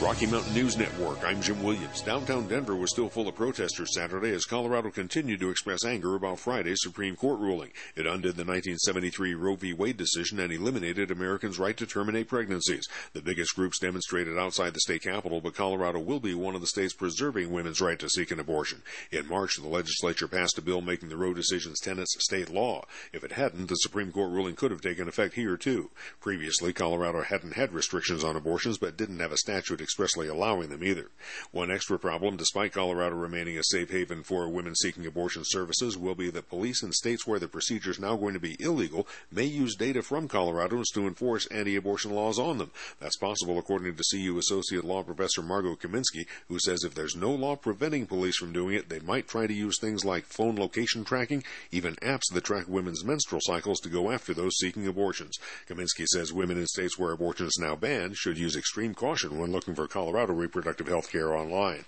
Rocky 0.00 0.26
Mountain 0.26 0.54
News 0.54 0.78
Network. 0.78 1.24
I'm 1.24 1.42
Jim 1.42 1.60
Williams. 1.60 2.02
Downtown 2.02 2.46
Denver 2.46 2.76
was 2.76 2.90
still 2.90 3.08
full 3.08 3.26
of 3.26 3.34
protesters 3.34 3.94
Saturday 3.94 4.30
as 4.30 4.44
Colorado 4.44 4.90
continued 4.90 5.40
to 5.40 5.50
express 5.50 5.84
anger 5.84 6.14
about 6.14 6.38
Friday's 6.38 6.78
Supreme 6.80 7.16
Court 7.16 7.40
ruling. 7.40 7.72
It 7.96 8.06
undid 8.06 8.36
the 8.36 8.44
1973 8.44 9.34
Roe 9.34 9.56
v. 9.56 9.72
Wade 9.72 9.96
decision 9.96 10.38
and 10.38 10.52
eliminated 10.52 11.10
Americans' 11.10 11.58
right 11.58 11.76
to 11.76 11.84
terminate 11.84 12.28
pregnancies. 12.28 12.86
The 13.12 13.20
biggest 13.20 13.56
groups 13.56 13.80
demonstrated 13.80 14.38
outside 14.38 14.72
the 14.72 14.80
state 14.80 15.02
capitol, 15.02 15.40
but 15.40 15.56
Colorado 15.56 15.98
will 15.98 16.20
be 16.20 16.32
one 16.32 16.54
of 16.54 16.60
the 16.60 16.68
states 16.68 16.94
preserving 16.94 17.50
women's 17.50 17.80
right 17.80 17.98
to 17.98 18.08
seek 18.08 18.30
an 18.30 18.38
abortion. 18.38 18.82
In 19.10 19.26
March, 19.26 19.56
the 19.56 19.66
legislature 19.66 20.28
passed 20.28 20.58
a 20.58 20.62
bill 20.62 20.80
making 20.80 21.08
the 21.08 21.16
Roe 21.16 21.34
decision's 21.34 21.80
tenets 21.80 22.14
state 22.20 22.50
law. 22.50 22.84
If 23.12 23.24
it 23.24 23.32
hadn't, 23.32 23.68
the 23.68 23.74
Supreme 23.74 24.12
Court 24.12 24.30
ruling 24.30 24.54
could 24.54 24.70
have 24.70 24.80
taken 24.80 25.08
effect 25.08 25.34
here 25.34 25.56
too. 25.56 25.90
Previously, 26.20 26.72
Colorado 26.72 27.22
hadn't 27.22 27.54
had 27.54 27.72
restrictions 27.72 28.22
on 28.22 28.36
abortions, 28.36 28.78
but 28.78 28.96
didn't 28.96 29.18
have 29.18 29.32
a 29.32 29.36
statute 29.36 29.87
expressly 29.88 30.28
allowing 30.28 30.68
them 30.68 30.84
either. 30.84 31.06
One 31.50 31.70
extra 31.70 31.98
problem, 31.98 32.36
despite 32.36 32.74
Colorado 32.74 33.16
remaining 33.16 33.56
a 33.56 33.64
safe 33.64 33.90
haven 33.90 34.22
for 34.22 34.46
women 34.46 34.74
seeking 34.74 35.06
abortion 35.06 35.44
services, 35.46 35.96
will 35.96 36.14
be 36.14 36.28
that 36.28 36.50
police 36.50 36.82
in 36.82 36.92
states 36.92 37.26
where 37.26 37.38
the 37.38 37.48
procedure 37.48 37.90
is 37.90 37.98
now 37.98 38.14
going 38.14 38.34
to 38.34 38.38
be 38.38 38.54
illegal 38.60 39.08
may 39.32 39.46
use 39.46 39.76
data 39.76 40.02
from 40.02 40.28
Coloradans 40.28 40.92
to 40.92 41.06
enforce 41.06 41.46
anti-abortion 41.46 42.10
laws 42.10 42.38
on 42.38 42.58
them. 42.58 42.70
That's 43.00 43.16
possible 43.16 43.58
according 43.58 43.96
to 43.96 44.02
CU 44.10 44.36
Associate 44.36 44.84
Law 44.84 45.02
Professor 45.04 45.40
Margot 45.40 45.76
Kaminski, 45.76 46.26
who 46.48 46.58
says 46.58 46.84
if 46.84 46.94
there's 46.94 47.16
no 47.16 47.30
law 47.30 47.56
preventing 47.56 48.04
police 48.06 48.36
from 48.36 48.52
doing 48.52 48.74
it, 48.74 48.90
they 48.90 49.00
might 49.00 49.26
try 49.26 49.46
to 49.46 49.54
use 49.54 49.80
things 49.80 50.04
like 50.04 50.26
phone 50.26 50.56
location 50.56 51.02
tracking, 51.02 51.42
even 51.70 51.94
apps 51.96 52.30
that 52.34 52.44
track 52.44 52.66
women's 52.68 53.06
menstrual 53.06 53.40
cycles 53.42 53.80
to 53.80 53.88
go 53.88 54.10
after 54.10 54.34
those 54.34 54.58
seeking 54.58 54.86
abortions. 54.86 55.38
Kaminski 55.66 56.04
says 56.04 56.30
women 56.30 56.58
in 56.58 56.66
states 56.66 56.98
where 56.98 57.12
abortion 57.12 57.46
is 57.46 57.58
now 57.58 57.74
banned 57.74 58.18
should 58.18 58.36
use 58.36 58.54
extreme 58.54 58.94
caution 58.94 59.38
when 59.38 59.52
looking 59.52 59.74
for 59.78 59.86
Colorado 59.86 60.32
reproductive 60.32 60.88
health 60.88 61.08
care 61.12 61.36
online. 61.36 61.84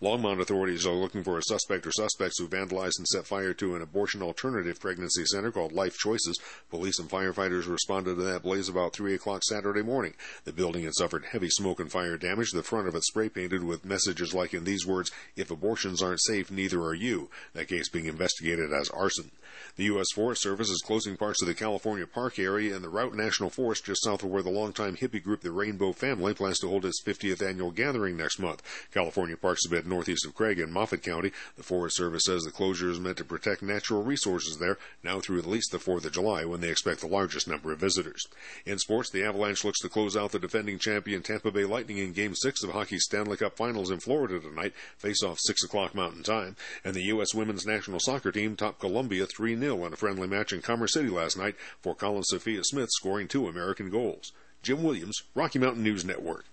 Longmont 0.00 0.40
authorities 0.40 0.86
are 0.86 0.94
looking 0.94 1.22
for 1.22 1.36
a 1.36 1.42
suspect 1.42 1.86
or 1.86 1.92
suspects 1.92 2.38
who 2.38 2.48
vandalized 2.48 2.96
and 2.96 3.06
set 3.06 3.26
fire 3.26 3.52
to 3.52 3.76
an 3.76 3.82
abortion 3.82 4.22
alternative 4.22 4.80
pregnancy 4.80 5.26
center 5.26 5.52
called 5.52 5.70
Life 5.70 5.98
Choices. 5.98 6.38
Police 6.70 6.98
and 6.98 7.10
firefighters 7.10 7.68
responded 7.68 8.14
to 8.14 8.22
that 8.22 8.42
blaze 8.42 8.70
about 8.70 8.94
3 8.94 9.12
o'clock 9.12 9.42
Saturday 9.44 9.82
morning. 9.82 10.14
The 10.44 10.54
building 10.54 10.84
had 10.84 10.94
suffered 10.94 11.26
heavy 11.26 11.50
smoke 11.50 11.80
and 11.80 11.92
fire 11.92 12.16
damage, 12.16 12.52
the 12.52 12.62
front 12.62 12.88
of 12.88 12.94
it 12.94 13.04
spray 13.04 13.28
painted 13.28 13.62
with 13.62 13.84
messages 13.84 14.32
like 14.32 14.54
in 14.54 14.64
these 14.64 14.86
words, 14.86 15.10
If 15.36 15.50
abortions 15.50 16.00
aren't 16.00 16.22
safe, 16.22 16.50
neither 16.50 16.80
are 16.80 16.94
you. 16.94 17.28
That 17.52 17.68
case 17.68 17.90
being 17.90 18.06
investigated 18.06 18.72
as 18.72 18.88
arson. 18.88 19.32
The 19.76 19.84
U.S. 19.86 20.12
Forest 20.14 20.40
Service 20.40 20.70
is 20.70 20.82
closing 20.86 21.16
parts 21.16 21.42
of 21.42 21.48
the 21.48 21.54
California 21.54 22.06
Park 22.06 22.38
area 22.38 22.76
and 22.76 22.84
the 22.84 22.88
Routt 22.88 23.12
National 23.12 23.50
Forest 23.50 23.86
just 23.86 24.04
south 24.04 24.22
of 24.22 24.30
where 24.30 24.40
the 24.40 24.48
longtime 24.48 24.94
hippie 24.94 25.20
group 25.20 25.40
the 25.40 25.50
Rainbow 25.50 25.90
Family 25.90 26.32
plans 26.32 26.60
to 26.60 26.68
hold 26.68 26.84
its 26.84 27.02
50th 27.02 27.44
annual 27.44 27.72
gathering 27.72 28.16
next 28.16 28.38
month. 28.38 28.62
California 28.92 29.36
Park's 29.36 29.66
a 29.66 29.70
bit 29.70 29.84
northeast 29.84 30.26
of 30.26 30.34
Craig 30.36 30.60
in 30.60 30.70
Moffat 30.70 31.02
County. 31.02 31.32
The 31.56 31.64
Forest 31.64 31.96
Service 31.96 32.22
says 32.26 32.44
the 32.44 32.52
closure 32.52 32.88
is 32.88 33.00
meant 33.00 33.16
to 33.16 33.24
protect 33.24 33.62
natural 33.62 34.04
resources 34.04 34.58
there 34.58 34.78
now 35.02 35.18
through 35.18 35.40
at 35.40 35.46
least 35.46 35.72
the 35.72 35.78
4th 35.78 36.04
of 36.04 36.12
July 36.12 36.44
when 36.44 36.60
they 36.60 36.70
expect 36.70 37.00
the 37.00 37.08
largest 37.08 37.48
number 37.48 37.72
of 37.72 37.80
visitors. 37.80 38.28
In 38.64 38.78
sports, 38.78 39.10
the 39.10 39.24
Avalanche 39.24 39.64
looks 39.64 39.80
to 39.80 39.88
close 39.88 40.16
out 40.16 40.30
the 40.30 40.38
defending 40.38 40.78
champion 40.78 41.20
Tampa 41.20 41.50
Bay 41.50 41.64
Lightning 41.64 41.98
in 41.98 42.12
Game 42.12 42.36
6 42.36 42.62
of 42.62 42.70
hockey's 42.70 43.06
Stanley 43.06 43.38
Cup 43.38 43.56
Finals 43.56 43.90
in 43.90 43.98
Florida 43.98 44.38
tonight, 44.38 44.72
face 44.98 45.24
off 45.24 45.40
6 45.40 45.64
o'clock 45.64 45.96
Mountain 45.96 46.22
Time, 46.22 46.54
and 46.84 46.94
the 46.94 47.06
U.S. 47.06 47.34
women's 47.34 47.66
national 47.66 47.98
soccer 47.98 48.30
team 48.30 48.54
topped 48.54 48.78
Colombia 48.78 49.26
3 49.26 49.56
0 49.56 49.63
in 49.64 49.92
a 49.92 49.96
friendly 49.96 50.28
match 50.28 50.52
in 50.52 50.60
Commerce 50.60 50.92
City 50.92 51.08
last 51.08 51.38
night 51.38 51.56
for 51.80 51.94
Colin 51.94 52.22
Sophia 52.22 52.62
Smith 52.62 52.90
scoring 52.92 53.28
two 53.28 53.48
American 53.48 53.88
goals. 53.88 54.32
Jim 54.62 54.82
Williams, 54.82 55.22
Rocky 55.34 55.58
Mountain 55.58 55.82
News 55.82 56.04
Network. 56.04 56.44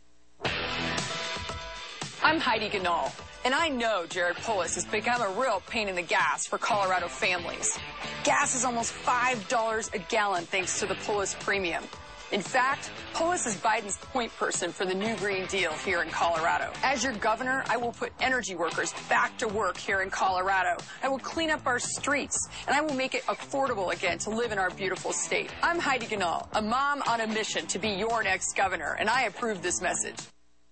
I'm 2.24 2.40
Heidi 2.40 2.70
Ganahl, 2.70 3.12
and 3.44 3.54
I 3.54 3.68
know 3.68 4.06
Jared 4.08 4.38
Polis 4.38 4.76
has 4.76 4.86
become 4.86 5.22
a 5.22 5.40
real 5.40 5.62
pain 5.68 5.90
in 5.90 5.96
the 5.96 6.02
gas 6.02 6.46
for 6.46 6.58
Colorado 6.58 7.10
families. 7.10 7.78
Gas 8.24 8.56
is 8.56 8.64
almost 8.64 8.94
$5 8.94 9.94
a 9.94 10.00
gallon 10.10 10.46
thanks 10.46 10.80
to 10.80 10.86
the 10.86 10.96
Polis 10.96 11.36
Premium. 11.42 11.84
In 12.32 12.42
fact, 12.42 12.92
Polis 13.14 13.46
is 13.46 13.58
Biden's 13.58 13.98
point 13.98 14.34
person 14.38 14.72
for 14.72 14.86
the 14.86 14.94
new 14.94 15.18
Green 15.18 15.46
Deal 15.48 15.74
here 15.74 16.02
in 16.02 16.10
Colorado. 16.10 16.72
As 16.82 17.04
your 17.04 17.12
governor, 17.12 17.66
I 17.68 17.76
will 17.76 17.92
put 17.92 18.14
energy 18.22 18.56
workers 18.56 18.94
back 19.10 19.38
to 19.40 19.50
work 19.50 19.76
here 19.76 20.02
in 20.02 20.10
Colorado. 20.10 20.82
I 21.04 21.10
will 21.10 21.20
clean 21.20 21.50
up 21.50 21.68
our 21.68 21.78
streets, 21.78 22.38
and 22.68 22.76
I 22.76 22.80
will 22.80 22.94
make 22.94 23.16
it 23.16 23.26
affordable 23.26 23.92
again 23.92 24.18
to 24.20 24.30
live 24.30 24.54
in 24.54 24.60
our 24.60 24.70
beautiful 24.70 25.12
state. 25.12 25.52
I'm 25.62 25.78
Heidi 25.78 26.06
Ganahl, 26.06 26.48
a 26.54 26.62
mom 26.62 27.04
on 27.06 27.20
a 27.20 27.28
mission 27.28 27.68
to 27.68 27.80
be 27.80 27.90
your 27.90 28.24
next 28.24 28.56
governor, 28.56 28.96
and 28.98 29.10
I 29.10 29.24
approve 29.24 29.62
this 29.62 29.82
message. 29.82 30.16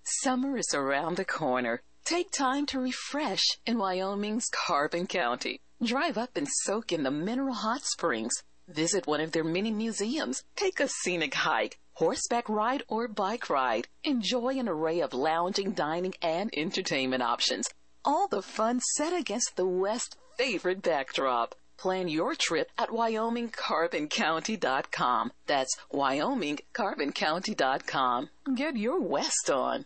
Summer 0.03 0.57
is 0.57 0.73
around 0.73 1.17
the 1.17 1.25
corner. 1.25 1.81
Take 2.05 2.31
time 2.31 2.67
to 2.67 2.79
refresh 2.79 3.43
in 3.65 3.77
Wyoming's 3.77 4.49
Carbon 4.49 5.07
County. 5.07 5.59
Drive 5.83 6.17
up 6.17 6.37
and 6.37 6.47
soak 6.47 6.93
in 6.93 7.03
the 7.03 7.11
mineral 7.11 7.53
hot 7.53 7.83
springs. 7.83 8.43
Visit 8.69 9.05
one 9.07 9.19
of 9.19 9.31
their 9.31 9.43
many 9.43 9.71
museums. 9.71 10.43
Take 10.55 10.79
a 10.79 10.87
scenic 10.87 11.33
hike, 11.33 11.79
horseback 11.93 12.47
ride, 12.47 12.83
or 12.87 13.07
bike 13.07 13.49
ride. 13.49 13.87
Enjoy 14.03 14.59
an 14.59 14.69
array 14.69 14.99
of 15.01 15.11
lounging, 15.13 15.71
dining, 15.71 16.13
and 16.21 16.51
entertainment 16.55 17.23
options. 17.23 17.67
All 18.05 18.27
the 18.27 18.43
fun 18.43 18.79
set 18.95 19.11
against 19.11 19.55
the 19.55 19.65
West's 19.65 20.15
favorite 20.37 20.83
backdrop. 20.83 21.55
Plan 21.77 22.07
your 22.07 22.35
trip 22.35 22.69
at 22.77 22.89
WyomingCarbonCounty.com. 22.89 25.31
That's 25.47 25.75
WyomingCarbonCounty.com. 25.91 28.29
Get 28.55 28.77
your 28.77 29.01
West 29.01 29.49
on. 29.49 29.85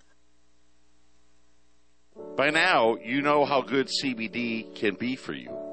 By 2.36 2.50
now, 2.50 2.98
you 2.98 3.22
know 3.22 3.46
how 3.46 3.62
good 3.62 3.88
CBD 3.88 4.76
can 4.76 4.96
be 4.96 5.16
for 5.16 5.32
you. 5.34 5.73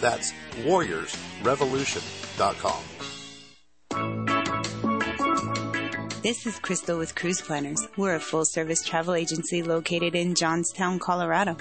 That's 0.00 0.32
warriorsrevolution.com. 0.62 2.82
This 6.22 6.46
is 6.46 6.58
Crystal 6.58 6.98
with 6.98 7.14
Cruise 7.14 7.42
Planners. 7.42 7.86
We're 7.98 8.14
a 8.14 8.20
full 8.20 8.46
service 8.46 8.82
travel 8.82 9.14
agency 9.14 9.62
located 9.62 10.14
in 10.14 10.34
Johnstown, 10.34 10.98
Colorado. 10.98 11.58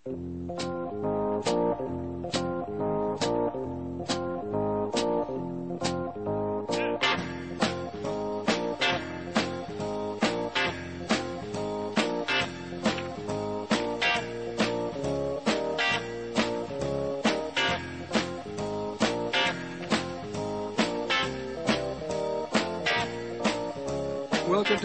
Welcome 0.06 1.99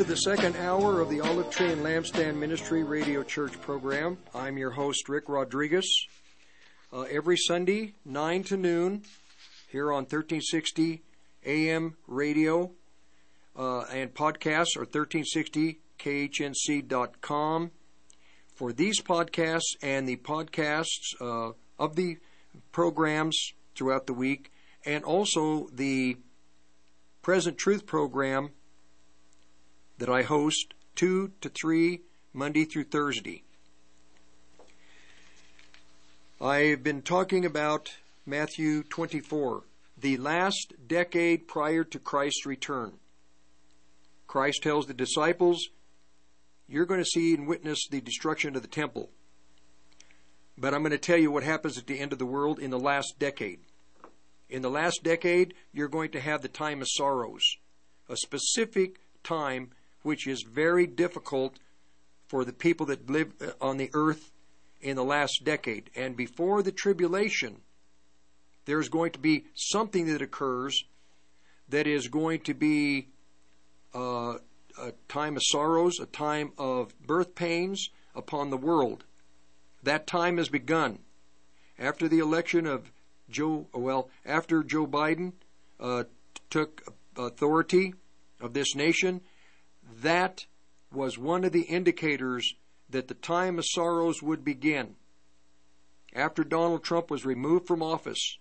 the 0.07 0.17
second 0.17 0.57
hour 0.57 1.01
of 1.01 1.09
the 1.09 1.23
Olive 1.23 1.51
Tree 1.51 1.73
and 1.73 1.83
Lampstand 1.83 2.37
Ministry 2.37 2.85
Radio 2.85 3.23
Church 3.23 3.59
program. 3.63 4.19
I'm 4.35 4.59
your 4.59 4.71
host, 4.71 5.09
Rick 5.09 5.25
Rodriguez. 5.29 6.07
Uh, 6.93 7.03
every 7.03 7.39
Sunday, 7.39 7.95
9 8.05 8.43
to 8.45 8.59
noon, 8.59 9.03
here 9.71 9.91
on 9.91 10.03
1360 10.03 11.03
AM 11.47 11.97
radio 12.07 12.71
uh, 13.57 13.85
and 13.93 14.13
podcasts 14.13 14.77
are 14.77 14.85
1360khnc.com. 14.85 17.71
For 18.55 18.75
these 18.75 19.01
podcasts 19.01 19.77
and 19.83 20.07
the 20.07 20.17
podcasts 20.17 21.15
uh, 21.19 21.53
of 21.79 21.97
the 21.97 22.19
programs 22.73 23.55
throughout 23.75 24.07
the 24.07 24.13
week, 24.13 24.53
and 24.85 25.03
also 25.03 25.71
the 25.73 26.19
Present 27.23 27.57
Truth 27.57 27.87
program 27.87 28.51
that 29.99 30.09
I 30.09 30.23
host 30.23 30.75
2 30.97 31.33
to 31.41 31.49
3 31.49 32.01
Monday 32.33 32.65
through 32.65 32.85
Thursday. 32.85 33.43
I've 36.41 36.83
been 36.83 37.03
talking 37.03 37.45
about 37.45 37.95
Matthew 38.27 38.83
24, 38.83 39.63
the 39.97 40.17
last 40.17 40.75
decade 40.87 41.47
prior 41.47 41.85
to 41.85 41.99
Christ's 41.99 42.45
return. 42.45 42.95
Christ 44.27 44.63
tells 44.63 44.87
the 44.87 44.95
disciples, 44.95 45.69
You're 46.69 46.87
going 46.87 47.01
to 47.01 47.07
see 47.07 47.35
and 47.35 47.47
witness 47.47 47.87
the 47.89 48.01
destruction 48.01 48.57
of 48.57 48.63
the 48.63 48.69
temple. 48.69 49.11
But 50.59 50.75
I'm 50.75 50.83
going 50.83 50.91
to 50.91 50.99
tell 50.99 51.19
you 51.19 51.31
what 51.31 51.45
happens 51.45 51.79
at 51.79 51.87
the 51.87 52.01
end 52.01 52.13
of 52.13 52.19
the 52.19 52.27
world 52.27 52.59
in 52.59 52.71
the 52.71 52.79
last 52.79 53.15
decade. 53.19 53.61
In 54.51 54.63
the 54.63 54.71
last 54.71 55.03
decade, 55.03 55.55
you're 55.73 55.89
going 55.89 56.11
to 56.11 56.21
have 56.21 56.43
the 56.43 56.49
time 56.49 56.81
of 56.81 56.89
sorrows, 56.89 57.57
a 58.09 58.17
specific 58.17 59.01
time 59.23 59.71
which 60.05 60.29
is 60.29 60.43
very 60.43 60.87
difficult 60.87 61.59
for 62.29 62.45
the 62.45 62.53
people 62.53 62.87
that 62.87 63.11
live 63.11 63.33
uh, 63.41 63.51
on 63.61 63.79
the 63.79 63.91
earth 63.95 64.31
in 64.81 64.97
the 64.97 65.05
last 65.05 65.43
decade. 65.45 65.91
And 65.97 66.17
before 66.17 66.63
the 66.63 66.71
tribulation, 66.71 67.63
there's 68.67 68.89
going 68.89 69.13
to 69.13 69.19
be 69.19 69.47
something 69.55 70.07
that 70.07 70.23
occurs 70.23 70.85
that 71.71 71.87
is 71.87 72.09
going 72.09 72.41
to 72.41 72.55
be 72.55 73.09
uh, 73.95 74.35
a 74.79 74.93
time 75.09 75.37
of 75.37 75.43
sorrows, 75.43 75.99
a 76.01 76.07
time 76.07 76.53
of 76.59 76.95
birth 77.01 77.35
pains 77.35 77.89
upon 78.15 78.51
the 78.51 78.57
world. 78.57 79.05
That 79.83 80.07
time 80.07 80.37
has 80.37 80.49
begun. 80.49 80.99
After 81.79 82.09
the 82.09 82.19
election 82.19 82.67
of 82.67 82.93
Joe, 83.31 83.67
well, 83.73 84.11
after 84.27 84.63
Joe 84.63 84.87
Biden 84.87 85.33
uh, 85.81 86.05
took 86.51 86.83
authority 87.17 87.95
of 88.41 88.53
this 88.53 88.75
nation, 88.75 89.23
that 90.03 90.47
was 90.93 91.19
one 91.19 91.45
of 91.45 91.53
the 91.53 91.63
indicators 91.63 92.55
that 92.89 93.09
the 93.09 93.15
time 93.15 93.59
of 93.59 93.65
sorrows 93.67 94.23
would 94.23 94.45
begin. 94.45 94.95
After 96.15 96.45
Donald 96.45 96.85
Trump 96.85 97.11
was 97.11 97.25
removed 97.25 97.67
from 97.67 97.83
office, 97.83 98.39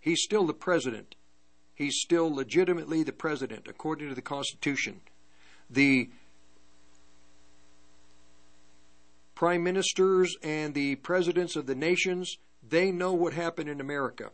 he's 0.00 0.22
still 0.22 0.44
the 0.44 0.54
president. 0.54 1.14
He's 1.74 2.00
still 2.00 2.32
legitimately 2.32 3.02
the 3.02 3.12
president 3.12 3.66
according 3.68 4.08
to 4.08 4.14
the 4.14 4.22
Constitution. 4.22 5.00
The 5.70 6.10
prime 9.34 9.62
ministers 9.62 10.36
and 10.42 10.74
the 10.74 10.96
presidents 10.96 11.56
of 11.56 11.66
the 11.66 11.74
nations, 11.74 12.36
they 12.68 12.90
know 12.90 13.12
what 13.12 13.32
happened 13.32 13.68
in 13.68 13.80
America. 13.80 14.30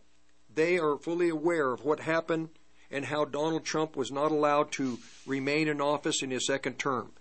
They 0.52 0.78
are 0.78 0.98
fully 0.98 1.28
aware 1.28 1.72
of 1.72 1.84
what 1.84 2.00
happened 2.00 2.50
and 2.90 3.04
how 3.04 3.24
Donald 3.24 3.64
Trump 3.64 3.96
was 3.96 4.10
not 4.10 4.32
allowed 4.32 4.72
to 4.72 4.98
remain 5.26 5.68
in 5.68 5.80
office 5.80 6.22
in 6.22 6.30
his 6.30 6.46
second 6.46 6.78
term. 6.78 7.12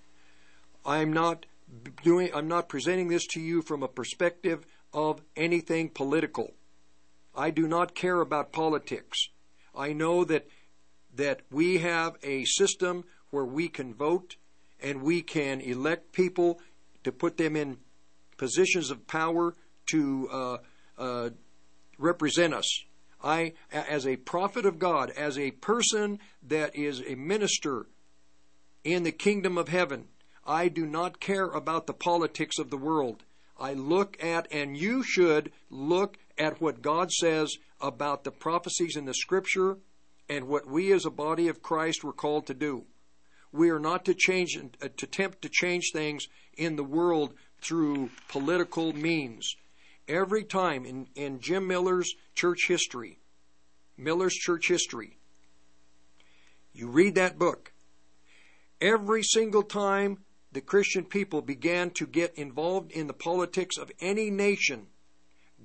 I'm 0.85 1.11
not 1.11 1.45
doing 2.03 2.29
I'm 2.33 2.47
not 2.47 2.69
presenting 2.69 3.09
this 3.09 3.27
to 3.27 3.41
you 3.41 3.61
from 3.61 3.83
a 3.83 3.87
perspective 3.87 4.65
of 4.93 5.21
anything 5.35 5.89
political. 5.89 6.53
I 7.35 7.51
do 7.51 7.67
not 7.67 7.93
care 7.93 8.21
about 8.21 8.51
politics. 8.51 9.29
I 9.75 9.93
know 9.93 10.23
that 10.23 10.47
that 11.15 11.41
we 11.51 11.79
have 11.79 12.15
a 12.23 12.45
system 12.45 13.03
where 13.31 13.45
we 13.45 13.67
can 13.67 13.93
vote 13.93 14.37
and 14.81 15.01
we 15.01 15.21
can 15.21 15.59
elect 15.61 16.13
people 16.13 16.59
to 17.03 17.11
put 17.11 17.37
them 17.37 17.55
in 17.55 17.77
positions 18.37 18.91
of 18.91 19.07
power 19.07 19.55
to 19.87 20.29
uh, 20.31 20.57
uh, 20.97 21.29
represent 21.97 22.53
us. 22.53 22.83
I, 23.23 23.53
as 23.71 24.05
a 24.05 24.17
prophet 24.17 24.65
of 24.65 24.79
God, 24.79 25.09
as 25.11 25.37
a 25.37 25.51
person 25.51 26.19
that 26.43 26.75
is 26.75 27.01
a 27.01 27.15
minister 27.15 27.87
in 28.83 29.03
the 29.03 29.11
kingdom 29.11 29.57
of 29.57 29.69
heaven, 29.69 30.07
I 30.45 30.69
do 30.69 30.85
not 30.85 31.19
care 31.19 31.47
about 31.47 31.87
the 31.87 31.93
politics 31.93 32.59
of 32.59 32.69
the 32.69 32.77
world. 32.77 33.23
I 33.59 33.73
look 33.73 34.23
at, 34.23 34.47
and 34.51 34.77
you 34.77 35.03
should 35.03 35.51
look 35.69 36.17
at 36.37 36.61
what 36.61 36.81
God 36.81 37.11
says 37.11 37.57
about 37.81 38.23
the 38.23 38.31
prophecies 38.31 38.95
in 38.95 39.05
the 39.05 39.13
scripture 39.13 39.77
and 40.29 40.47
what 40.47 40.67
we 40.67 40.91
as 40.91 41.05
a 41.05 41.11
body 41.11 41.47
of 41.47 41.61
Christ 41.61 42.03
were 42.03 42.13
called 42.13 42.45
to 42.47 42.53
do. 42.53 42.85
We 43.51 43.69
are 43.69 43.79
not 43.79 44.05
to 44.05 44.13
change, 44.13 44.57
uh, 44.57 44.87
to 44.97 45.05
attempt 45.05 45.41
to 45.41 45.49
change 45.49 45.91
things 45.91 46.27
in 46.57 46.75
the 46.75 46.83
world 46.83 47.33
through 47.61 48.09
political 48.27 48.93
means. 48.93 49.55
Every 50.07 50.45
time 50.45 50.85
in, 50.85 51.07
in 51.15 51.41
Jim 51.41 51.67
Miller's 51.67 52.15
church 52.33 52.67
history, 52.67 53.19
Miller's 53.97 54.35
church 54.35 54.67
history, 54.67 55.17
you 56.73 56.87
read 56.87 57.15
that 57.15 57.37
book. 57.37 57.73
Every 58.79 59.23
single 59.23 59.63
time 59.63 60.19
the 60.51 60.61
Christian 60.61 61.03
people 61.03 61.41
began 61.41 61.89
to 61.91 62.07
get 62.07 62.35
involved 62.35 62.91
in 62.91 63.07
the 63.07 63.13
politics 63.13 63.77
of 63.77 63.91
any 63.99 64.29
nation, 64.29 64.87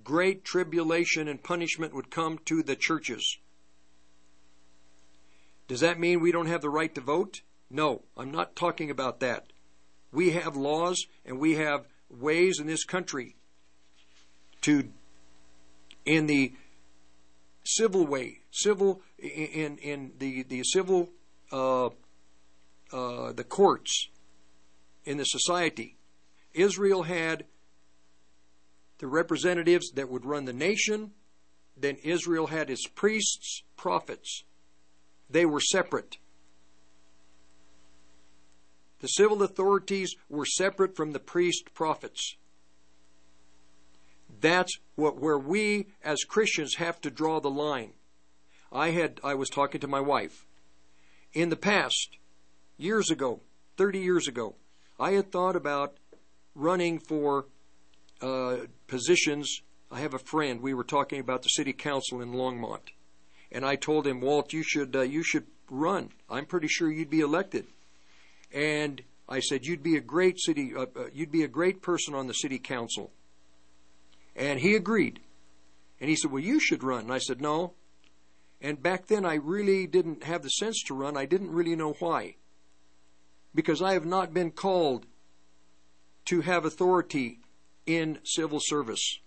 great 0.03 0.45
tribulation 0.45 1.29
and 1.29 1.43
punishment 1.43 1.95
would 1.95 2.11
come 2.11 2.39
to 2.47 2.63
the 2.63 2.75
churches. 2.75 3.39
Does 5.69 5.81
that 5.81 6.01
mean 6.01 6.21
we 6.21 6.33
don't 6.33 6.47
have 6.47 6.63
the 6.63 6.71
right 6.71 6.93
to 6.95 7.01
vote? 7.01 7.43
No, 7.71 8.03
I'm 8.17 8.33
not 8.33 8.57
talking 8.57 8.91
about 8.91 9.21
that. 9.21 9.53
We 10.11 10.31
have 10.31 10.57
laws 10.57 11.07
and 11.25 11.39
we 11.39 11.55
have 11.55 11.87
ways 12.11 12.59
in 12.59 12.67
this 12.67 12.85
country 12.85 13.37
to, 14.63 14.89
in 16.05 16.27
the 16.27 16.55
civil 17.65 18.07
way, 18.07 18.41
civil 18.51 19.03
in 19.19 19.79
in 19.79 20.13
the 20.19 20.43
the 20.45 20.63
civil 20.65 21.11
uh, 21.53 21.87
uh, 22.93 23.33
the 23.33 23.45
courts 23.45 24.09
in 25.05 25.19
the 25.19 25.25
society. 25.25 25.97
Israel 26.55 27.05
had 27.05 27.45
the 28.99 29.07
representatives 29.07 29.91
that 29.93 30.09
would 30.09 30.25
run 30.25 30.45
the 30.45 30.53
nation. 30.53 31.13
Then 31.77 31.97
Israel 32.05 32.49
had 32.49 32.71
its 32.71 32.87
priests, 32.87 33.63
prophets. 33.77 34.45
They 35.31 35.47
were 35.47 35.61
separate. 35.61 36.19
The 39.01 39.09
civil 39.09 39.43
authorities 39.43 40.15
were 40.29 40.47
separate 40.47 40.95
from 40.95 41.13
the 41.13 41.19
priest 41.19 41.75
prophets. 41.75 42.37
That's 44.43 44.73
what 44.97 45.19
where 45.19 45.39
we 45.39 45.87
as 46.05 46.25
Christians 46.25 46.75
have 46.75 47.01
to 47.03 47.11
draw 47.11 47.41
the 47.41 47.51
line. 47.51 47.93
I 48.71 48.91
had 48.91 49.21
I 49.25 49.35
was 49.35 49.49
talking 49.49 49.81
to 49.81 49.89
my 49.89 50.01
wife. 50.01 50.45
In 51.33 51.49
the 51.49 51.57
past, 51.57 52.19
years 52.77 53.11
ago, 53.11 53.41
30 53.79 54.01
years 54.01 54.29
ago, 54.29 54.57
I 55.01 55.13
had 55.13 55.33
thought 55.33 55.57
about 55.57 55.97
running 56.55 56.99
for 56.99 57.47
uh, 58.21 58.57
positions. 58.89 59.63
I 59.91 60.01
have 60.01 60.13
a 60.13 60.19
friend. 60.19 60.61
We 60.61 60.75
were 60.75 60.85
talking 60.85 61.21
about 61.21 61.43
the 61.43 61.49
city 61.49 61.73
council 61.73 62.21
in 62.21 62.33
Longmont, 62.33 62.91
and 63.51 63.65
I 63.65 63.77
told 63.77 64.07
him, 64.07 64.21
Walt, 64.21 64.53
you 64.53 64.63
should 64.63 64.95
uh, 64.97 65.03
you 65.03 65.23
should 65.23 65.47
run. 65.71 66.11
I'm 66.29 66.47
pretty 66.47 66.69
sure 66.69 66.91
you'd 66.91 67.11
be 67.11 67.21
elected. 67.21 67.67
And 68.53 69.03
I 69.29 69.41
said, 69.41 69.65
you'd 69.65 69.83
be 69.83 69.97
a 69.97 70.01
great 70.01 70.41
city, 70.41 70.73
uh, 70.77 70.83
uh, 70.97 71.05
you'd 71.15 71.33
be 71.33 71.45
a 71.45 71.49
great 71.49 71.81
person 71.81 72.15
on 72.15 72.27
the 72.27 72.35
city 72.35 72.59
council. 72.59 73.13
And 74.35 74.61
he 74.61 74.75
agreed. 74.75 75.21
And 76.01 76.09
he 76.09 76.17
said, 76.17 76.31
well, 76.31 76.43
you 76.43 76.59
should 76.59 76.83
run. 76.83 77.05
And 77.05 77.13
I 77.13 77.19
said, 77.19 77.41
no. 77.41 77.75
And 78.61 78.83
back 78.83 79.07
then 79.07 79.25
I 79.25 79.35
really 79.35 79.87
didn't 79.87 80.25
have 80.25 80.43
the 80.43 80.49
sense 80.49 80.83
to 80.85 80.95
run. 80.95 81.17
I 81.17 81.27
didn't 81.27 81.51
really 81.53 81.77
know 81.77 81.95
why. 81.99 82.37
Because 83.55 83.83
I 83.83 83.93
have 83.93 84.07
not 84.07 84.33
been 84.33 84.51
called 84.51 85.07
to 86.27 86.41
have 86.41 86.65
authority 86.65 87.41
in 87.87 88.19
civil 88.25 88.61
service, 88.61 89.19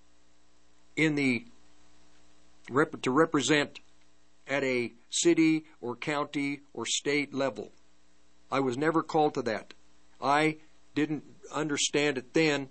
in 0.96 1.16
the 1.16 1.46
to 3.02 3.12
represent 3.12 3.80
at 4.48 4.64
a 4.64 4.92
city 5.10 5.66
or 5.82 5.96
county 5.96 6.62
or 6.74 6.86
state 6.86 7.34
level. 7.34 7.72
I 8.52 8.60
was 8.60 8.78
never 8.78 9.04
called 9.04 9.36
to 9.36 9.42
that. 9.44 9.74
I 10.22 10.58
didn't 10.96 11.24
understand 11.54 12.18
it 12.18 12.34
then. 12.34 12.70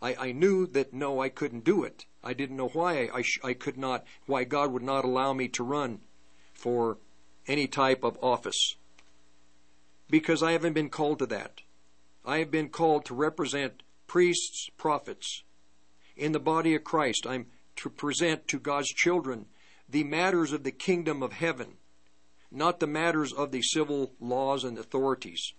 I, 0.00 0.14
I 0.14 0.32
knew 0.32 0.66
that 0.68 0.92
no, 0.92 1.20
I 1.20 1.28
couldn't 1.28 1.64
do 1.64 1.82
it. 1.84 2.06
I 2.22 2.32
didn't 2.32 2.56
know 2.56 2.68
why 2.68 3.08
I, 3.12 3.24
I, 3.42 3.54
could 3.54 3.76
not, 3.76 4.04
why 4.26 4.44
God 4.44 4.72
would 4.72 4.82
not 4.82 5.04
allow 5.04 5.32
me 5.32 5.48
to 5.48 5.64
run 5.64 6.00
for 6.52 6.98
any 7.46 7.66
type 7.66 8.04
of 8.04 8.18
office. 8.22 8.76
Because 10.10 10.42
I 10.42 10.52
haven't 10.52 10.72
been 10.72 10.90
called 10.90 11.18
to 11.20 11.26
that. 11.26 11.62
I 12.24 12.38
have 12.38 12.50
been 12.50 12.68
called 12.68 13.04
to 13.06 13.14
represent 13.14 13.82
priests, 14.06 14.70
prophets. 14.76 15.42
In 16.16 16.32
the 16.32 16.40
body 16.40 16.74
of 16.74 16.84
Christ, 16.84 17.26
I'm 17.28 17.46
to 17.76 17.90
present 17.90 18.48
to 18.48 18.58
God's 18.58 18.88
children 18.88 19.46
the 19.88 20.04
matters 20.04 20.52
of 20.52 20.64
the 20.64 20.72
kingdom 20.72 21.22
of 21.22 21.32
heaven, 21.32 21.74
not 22.50 22.80
the 22.80 22.86
matters 22.86 23.32
of 23.32 23.52
the 23.52 23.62
civil 23.62 24.12
laws 24.20 24.64
and 24.64 24.78
authorities. 24.78 25.52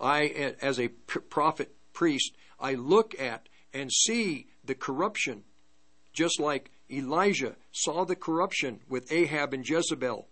I, 0.00 0.54
as 0.60 0.80
a 0.80 0.88
prophet 0.88 1.74
priest, 1.92 2.32
I 2.58 2.74
look 2.74 3.18
at 3.20 3.48
and 3.72 3.90
see 3.92 4.48
the 4.64 4.74
corruption, 4.74 5.44
just 6.12 6.38
like 6.40 6.70
Elijah 6.90 7.56
saw 7.72 8.04
the 8.04 8.16
corruption 8.16 8.80
with 8.88 9.10
Ahab 9.10 9.54
and 9.54 9.66
Jezebel. 9.66 10.28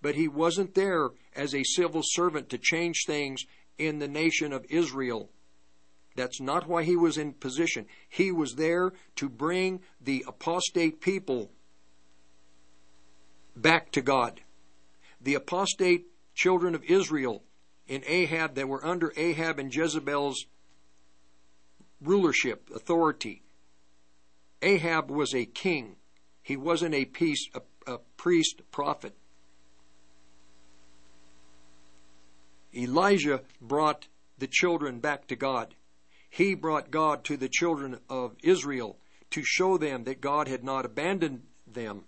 But 0.00 0.14
he 0.14 0.28
wasn't 0.28 0.74
there 0.74 1.08
as 1.34 1.54
a 1.54 1.64
civil 1.64 2.02
servant 2.04 2.48
to 2.50 2.58
change 2.58 3.04
things 3.06 3.44
in 3.78 3.98
the 3.98 4.08
nation 4.08 4.52
of 4.52 4.66
Israel. 4.68 5.30
That's 6.14 6.40
not 6.40 6.68
why 6.68 6.82
he 6.82 6.96
was 6.96 7.16
in 7.16 7.32
position. 7.32 7.86
He 8.08 8.32
was 8.32 8.56
there 8.56 8.92
to 9.16 9.28
bring 9.28 9.80
the 10.00 10.24
apostate 10.26 11.00
people 11.00 11.50
back 13.56 13.92
to 13.92 14.02
God. 14.02 14.40
The 15.20 15.34
apostate 15.34 16.06
children 16.34 16.74
of 16.74 16.84
Israel 16.84 17.44
in 17.86 18.02
Ahab 18.06 18.54
that 18.54 18.68
were 18.68 18.84
under 18.84 19.12
Ahab 19.16 19.58
and 19.58 19.74
Jezebel's 19.74 20.46
rulership, 22.00 22.70
authority. 22.74 23.42
Ahab 24.62 25.10
was 25.10 25.34
a 25.34 25.44
king. 25.44 25.96
He 26.42 26.56
wasn't 26.56 26.94
a, 26.94 27.04
piece, 27.04 27.48
a, 27.54 27.60
a 27.92 27.98
priest, 28.16 28.62
prophet. 28.70 29.14
Elijah 32.74 33.42
brought 33.60 34.06
the 34.38 34.46
children 34.46 35.00
back 35.00 35.26
to 35.28 35.36
God. 35.36 35.74
He 36.30 36.54
brought 36.54 36.90
God 36.90 37.24
to 37.24 37.36
the 37.36 37.48
children 37.48 37.98
of 38.08 38.36
Israel 38.42 38.98
to 39.30 39.42
show 39.44 39.78
them 39.78 40.04
that 40.04 40.20
God 40.20 40.48
had 40.48 40.64
not 40.64 40.84
abandoned 40.84 41.42
them, 41.66 42.04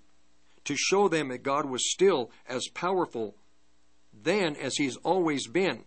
to 0.64 0.76
show 0.76 1.08
them 1.08 1.28
that 1.28 1.42
God 1.42 1.66
was 1.66 1.90
still 1.90 2.30
as 2.48 2.68
powerful 2.68 3.34
then 4.12 4.56
as 4.56 4.76
he's 4.76 4.96
always 4.96 5.46
been. 5.46 5.84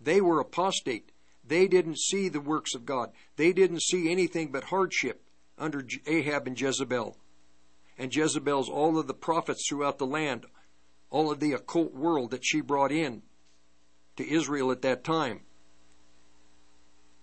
They 0.00 0.20
were 0.20 0.40
apostate. 0.40 1.12
They 1.44 1.66
didn't 1.66 1.98
see 1.98 2.28
the 2.28 2.40
works 2.40 2.74
of 2.74 2.86
God. 2.86 3.10
They 3.36 3.52
didn't 3.52 3.82
see 3.82 4.10
anything 4.10 4.52
but 4.52 4.64
hardship 4.64 5.22
under 5.58 5.84
Ahab 6.06 6.46
and 6.46 6.60
Jezebel. 6.60 7.16
And 7.98 8.14
Jezebel's 8.14 8.68
all 8.68 8.98
of 8.98 9.06
the 9.06 9.14
prophets 9.14 9.66
throughout 9.68 9.98
the 9.98 10.06
land, 10.06 10.46
all 11.10 11.30
of 11.30 11.40
the 11.40 11.52
occult 11.52 11.92
world 11.94 12.30
that 12.30 12.44
she 12.44 12.60
brought 12.60 12.92
in 12.92 13.22
to 14.16 14.28
Israel 14.28 14.70
at 14.70 14.82
that 14.82 15.04
time. 15.04 15.40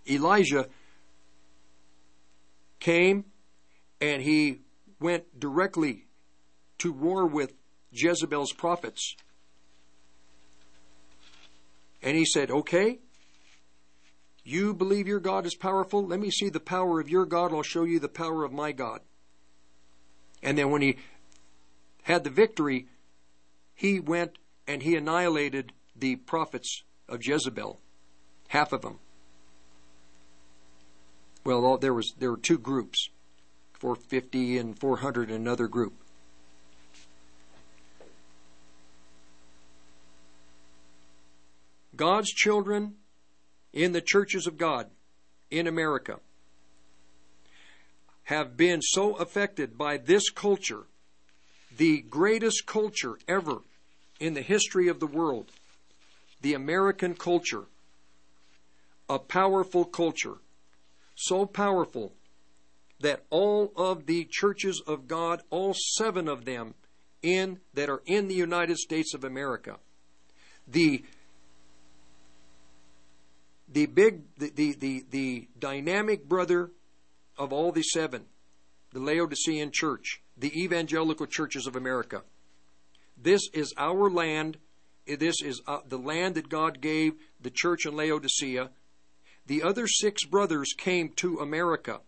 Elijah 0.10 0.68
came 2.80 3.26
and 4.00 4.22
he 4.22 4.62
went 5.00 5.40
directly 5.40 6.06
to 6.80 6.92
war 6.92 7.26
with 7.26 7.54
Jezebel's 7.92 8.54
prophets. 8.54 9.16
And 12.02 12.16
he 12.16 12.26
said, 12.26 12.52
Okay, 12.52 13.00
you 14.48 14.74
believe 14.74 15.08
your 15.08 15.20
God 15.20 15.46
is 15.46 15.56
powerful? 15.56 16.06
Let 16.06 16.20
me 16.20 16.32
see 16.32 16.50
the 16.50 16.60
power 16.60 17.00
of 17.00 17.10
your 17.10 17.26
God. 17.26 17.54
I'll 17.54 17.64
show 17.64 17.84
you 17.84 18.00
the 18.00 18.08
power 18.08 18.44
of 18.44 18.52
my 18.52 18.72
God. 18.72 19.02
And 20.42 20.58
then 20.58 20.72
when 20.72 20.82
he 20.82 20.98
had 22.04 22.24
the 22.24 22.30
victory, 22.30 22.88
he 23.76 24.00
went 24.00 24.38
and 24.68 24.84
he 24.84 24.96
annihilated 24.96 25.74
the 25.96 26.16
prophets 26.16 26.84
of 27.10 27.26
Jezebel, 27.26 27.80
half 28.50 28.72
of 28.72 28.82
them. 28.82 29.00
Well, 31.44 31.78
there 31.78 31.94
was 31.94 32.14
there 32.18 32.32
were 32.32 32.38
two 32.38 32.58
groups, 32.58 33.10
450 33.74 34.58
and 34.58 34.78
400 34.78 35.30
in 35.30 35.36
another 35.36 35.68
group. 35.68 35.94
God's 41.96 42.30
children 42.30 42.96
in 43.78 43.92
the 43.92 44.02
churches 44.02 44.48
of 44.48 44.58
God 44.58 44.88
in 45.52 45.68
America 45.68 46.20
have 48.24 48.58
been 48.58 48.82
so 48.82 49.14
affected 49.18 49.78
by 49.78 49.98
this 49.98 50.32
culture, 50.32 50.86
the 51.78 52.02
greatest 52.02 52.66
culture 52.66 53.20
ever 53.28 53.60
in 54.20 54.34
the 54.34 54.42
history 54.42 54.88
of 54.88 55.00
the 55.00 55.06
world, 55.06 55.52
the 56.42 56.56
American 56.56 57.14
culture, 57.14 57.66
a 59.08 59.20
powerful 59.20 59.86
culture, 59.86 60.38
so 61.16 61.46
powerful 61.46 62.14
that 63.00 63.26
all 63.30 63.72
of 63.76 64.08
the 64.08 64.28
churches 64.32 64.82
of 64.88 65.08
God, 65.08 65.44
all 65.52 65.76
seven 65.96 66.28
of 66.28 66.46
them 66.46 66.74
in 67.22 67.60
that 67.76 67.92
are 67.92 68.02
in 68.08 68.28
the 68.28 68.34
United 68.34 68.78
States 68.78 69.14
of 69.14 69.24
America, 69.24 69.78
the 70.68 71.04
the 73.78 73.86
big, 73.86 74.24
the, 74.40 74.50
the, 74.50 74.74
the, 74.74 75.06
the 75.12 75.48
dynamic 75.60 76.28
brother 76.28 76.72
of 77.38 77.54
all 77.54 77.72
the 77.72 77.84
seven, 77.84 78.26
the 78.92 79.00
Laodicean 79.00 79.70
church, 79.72 80.20
the 80.36 80.52
evangelical 80.60 81.28
churches 81.28 81.68
of 81.68 81.76
America. 81.76 82.24
This 83.16 83.48
is 83.54 83.76
our 83.78 84.10
land. 84.10 84.58
This 85.06 85.44
is 85.44 85.62
uh, 85.68 85.82
the 85.88 86.00
land 86.00 86.34
that 86.34 86.50
God 86.50 86.82
gave 86.82 87.14
the 87.40 87.52
church 87.52 87.86
in 87.86 87.96
Laodicea. 87.96 88.72
The 89.46 89.62
other 89.62 89.86
six 89.86 90.26
brothers 90.26 90.74
came 90.76 91.10
to 91.18 91.38
America 91.38 92.00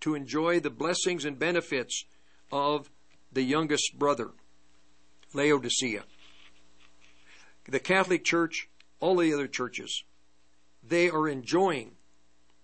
to 0.00 0.14
enjoy 0.14 0.58
the 0.58 0.70
blessings 0.70 1.26
and 1.26 1.38
benefits 1.38 2.06
of 2.50 2.88
the 3.30 3.42
youngest 3.42 3.98
brother, 3.98 4.30
Laodicea. 5.34 6.04
The 7.68 7.80
Catholic 7.80 8.24
Church, 8.24 8.70
all 9.00 9.16
the 9.16 9.34
other 9.34 9.48
churches, 9.48 10.02
they 10.86 11.08
are 11.08 11.28
enjoying 11.28 11.92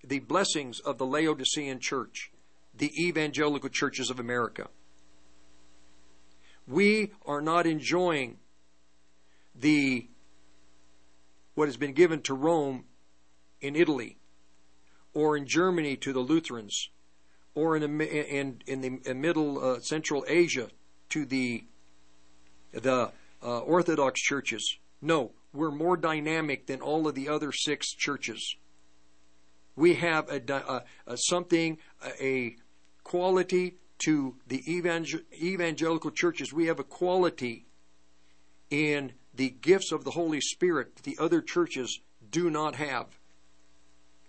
the 0.04 0.18
blessings 0.20 0.80
of 0.80 0.98
the 0.98 1.06
Laodicean 1.06 1.78
church, 1.80 2.30
the 2.74 2.92
evangelical 2.98 3.68
churches 3.68 4.10
of 4.10 4.18
America. 4.18 4.68
We 6.66 7.12
are 7.26 7.40
not 7.40 7.66
enjoying 7.66 8.38
the 9.54 10.08
what 11.54 11.68
has 11.68 11.76
been 11.76 11.92
given 11.92 12.22
to 12.22 12.34
Rome 12.34 12.84
in 13.60 13.76
Italy 13.76 14.16
or 15.12 15.36
in 15.36 15.46
Germany 15.46 15.96
to 15.96 16.12
the 16.12 16.20
Lutherans 16.20 16.88
or 17.54 17.76
in 17.76 18.00
in, 18.00 18.62
in 18.66 18.80
the 18.80 19.00
in 19.04 19.20
middle 19.20 19.62
uh, 19.62 19.80
central 19.80 20.24
Asia 20.28 20.68
to 21.10 21.24
the 21.26 21.64
the 22.72 23.10
uh, 23.42 23.58
Orthodox 23.60 24.20
churches. 24.20 24.78
No, 25.02 25.32
we're 25.52 25.70
more 25.70 25.96
dynamic 25.96 26.66
than 26.66 26.80
all 26.80 27.08
of 27.08 27.14
the 27.14 27.28
other 27.28 27.52
six 27.52 27.92
churches. 27.92 28.56
We 29.76 29.94
have 29.94 30.28
a, 30.28 30.40
a, 30.52 30.84
a 31.06 31.16
something, 31.16 31.78
a 32.20 32.56
quality 33.02 33.76
to 34.04 34.36
the 34.46 34.62
evangel- 34.68 35.20
evangelical 35.32 36.10
churches. 36.10 36.52
We 36.52 36.66
have 36.66 36.80
a 36.80 36.84
quality 36.84 37.66
in 38.70 39.12
the 39.34 39.50
gifts 39.50 39.92
of 39.92 40.04
the 40.04 40.10
Holy 40.10 40.40
Spirit 40.40 40.96
that 40.96 41.04
the 41.04 41.16
other 41.18 41.40
churches 41.40 42.00
do 42.30 42.50
not 42.50 42.76
have. 42.76 43.06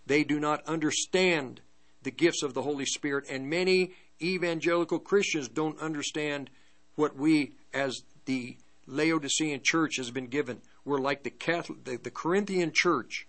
They 0.06 0.23
do 0.23 0.39
not 0.39 0.64
understand 0.65 1.61
the 2.03 2.11
gifts 2.11 2.43
of 2.43 2.53
the 2.53 2.64
Holy 2.64 2.85
Spirit, 2.85 3.26
and 3.30 3.49
many 3.49 3.91
evangelical 4.22 4.99
Christians 4.99 5.48
don't 5.48 5.80
understand 5.80 6.49
what 6.95 7.15
we, 7.15 7.53
as 7.73 8.03
the 8.26 8.57
Laodicean 8.91 9.61
church, 9.63 9.97
has 9.97 10.11
been 10.11 10.27
given. 10.27 10.61
We're 10.85 10.99
like 10.99 11.23
the 11.23 11.30
Catholic, 11.30 11.84
the, 11.85 11.97
the 11.97 12.11
Corinthian 12.11 12.72
church. 12.73 13.27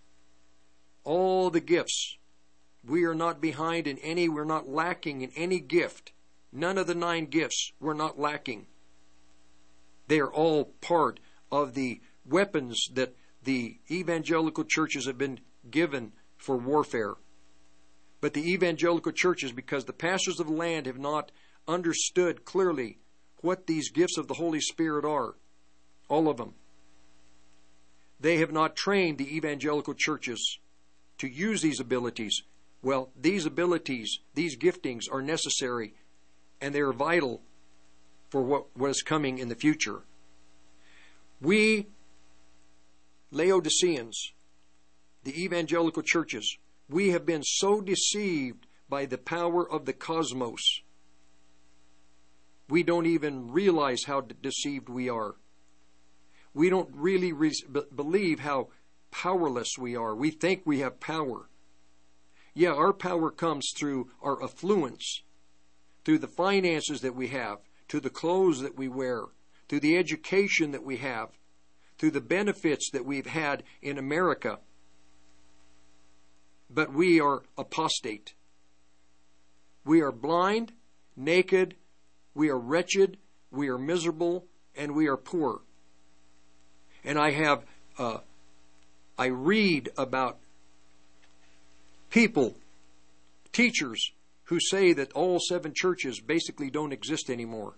All 1.05 1.51
the 1.51 1.60
gifts. 1.60 2.16
We 2.84 3.05
are 3.05 3.14
not 3.14 3.40
behind 3.40 3.86
in 3.86 3.98
any, 3.98 4.28
we're 4.28 4.44
not 4.44 4.68
lacking 4.68 5.22
in 5.22 5.30
any 5.36 5.60
gift. 5.60 6.12
None 6.52 6.78
of 6.78 6.86
the 6.86 6.94
nine 6.94 7.26
gifts 7.26 7.72
we're 7.80 7.94
not 7.94 8.18
lacking. 8.18 8.66
They 10.09 10.18
are 10.18 10.32
all 10.32 10.64
part 10.80 11.20
of 11.51 11.74
the 11.74 12.01
weapons 12.26 12.89
that 12.94 13.14
the 13.44 13.78
evangelical 13.90 14.64
churches 14.64 15.06
have 15.06 15.18
been 15.18 15.40
given 15.70 16.12
for 16.36 16.56
warfare. 16.56 17.14
But 18.20 18.34
the 18.34 18.52
evangelical 18.52 19.12
churches, 19.12 19.52
because 19.52 19.84
the 19.84 19.93
pastors 19.93 20.39
of 20.39 20.47
the 20.47 20.52
land 20.52 20.86
have 20.86 20.98
not 20.98 21.32
understood 21.66 22.44
clearly 22.44 22.98
what 23.40 23.66
these 23.66 23.90
gifts 23.90 24.18
of 24.18 24.28
the 24.28 24.34
Holy 24.34 24.60
Spirit 24.60 25.05
are, 25.05 25.34
all 26.08 26.28
of 26.28 26.36
them, 26.36 26.54
they 28.20 28.38
have 28.38 28.52
not 28.52 28.76
trained 28.76 29.18
the 29.18 29.36
evangelical 29.36 29.94
churches 29.94 30.58
to 31.18 31.28
use 31.28 31.62
these 31.62 31.80
abilities. 31.80 32.42
Well, 32.82 33.10
these 33.20 33.46
abilities, 33.46 34.18
these 34.34 34.56
giftings 34.56 35.02
are 35.10 35.22
necessary 35.22 35.94
and 36.60 36.74
they 36.74 36.80
are 36.80 36.92
vital 36.92 37.42
for 38.30 38.42
what, 38.42 38.76
what 38.76 38.90
is 38.90 39.02
coming 39.02 39.38
in 39.38 39.48
the 39.48 39.54
future. 39.54 40.02
We, 41.40 41.88
Laodiceans, 43.32 44.32
the 45.24 45.44
evangelical 45.44 46.02
churches, 46.02 46.56
we 46.88 47.10
have 47.10 47.26
been 47.26 47.42
so 47.42 47.80
deceived 47.80 48.66
by 48.88 49.06
the 49.06 49.18
power 49.18 49.68
of 49.68 49.84
the 49.84 49.92
cosmos. 49.92 50.82
We 52.68 52.82
don't 52.82 53.06
even 53.06 53.50
realize 53.50 54.04
how 54.06 54.20
deceived 54.20 54.88
we 54.88 55.08
are. 55.08 55.34
We 56.54 56.68
don't 56.68 56.90
really 56.94 57.32
re- 57.32 57.52
believe 57.94 58.40
how 58.40 58.68
powerless 59.10 59.78
we 59.78 59.96
are. 59.96 60.14
We 60.14 60.30
think 60.30 60.62
we 60.64 60.80
have 60.80 61.00
power. 61.00 61.48
Yeah, 62.54 62.72
our 62.72 62.92
power 62.92 63.30
comes 63.30 63.72
through 63.74 64.10
our 64.22 64.42
affluence, 64.42 65.22
through 66.04 66.18
the 66.18 66.28
finances 66.28 67.00
that 67.00 67.14
we 67.14 67.28
have, 67.28 67.58
to 67.88 68.00
the 68.00 68.10
clothes 68.10 68.60
that 68.60 68.76
we 68.76 68.88
wear, 68.88 69.24
through 69.68 69.80
the 69.80 69.96
education 69.96 70.72
that 70.72 70.84
we 70.84 70.98
have, 70.98 71.30
through 71.98 72.10
the 72.10 72.20
benefits 72.20 72.90
that 72.90 73.04
we've 73.04 73.26
had 73.26 73.62
in 73.80 73.96
America. 73.96 74.58
But 76.68 76.92
we 76.92 77.20
are 77.20 77.42
apostate. 77.56 78.34
We 79.84 80.00
are 80.00 80.12
blind, 80.12 80.72
naked, 81.16 81.76
we 82.34 82.48
are 82.50 82.58
wretched, 82.58 83.18
we 83.50 83.68
are 83.68 83.78
miserable, 83.78 84.46
and 84.74 84.94
we 84.94 85.06
are 85.06 85.16
poor. 85.16 85.62
And 87.04 87.18
I 87.18 87.30
have, 87.32 87.64
uh, 87.98 88.18
I 89.18 89.26
read 89.26 89.90
about 89.96 90.38
people, 92.10 92.54
teachers, 93.52 94.12
who 94.44 94.60
say 94.60 94.92
that 94.92 95.12
all 95.12 95.38
seven 95.40 95.72
churches 95.74 96.20
basically 96.20 96.70
don't 96.70 96.92
exist 96.92 97.30
anymore. 97.30 97.74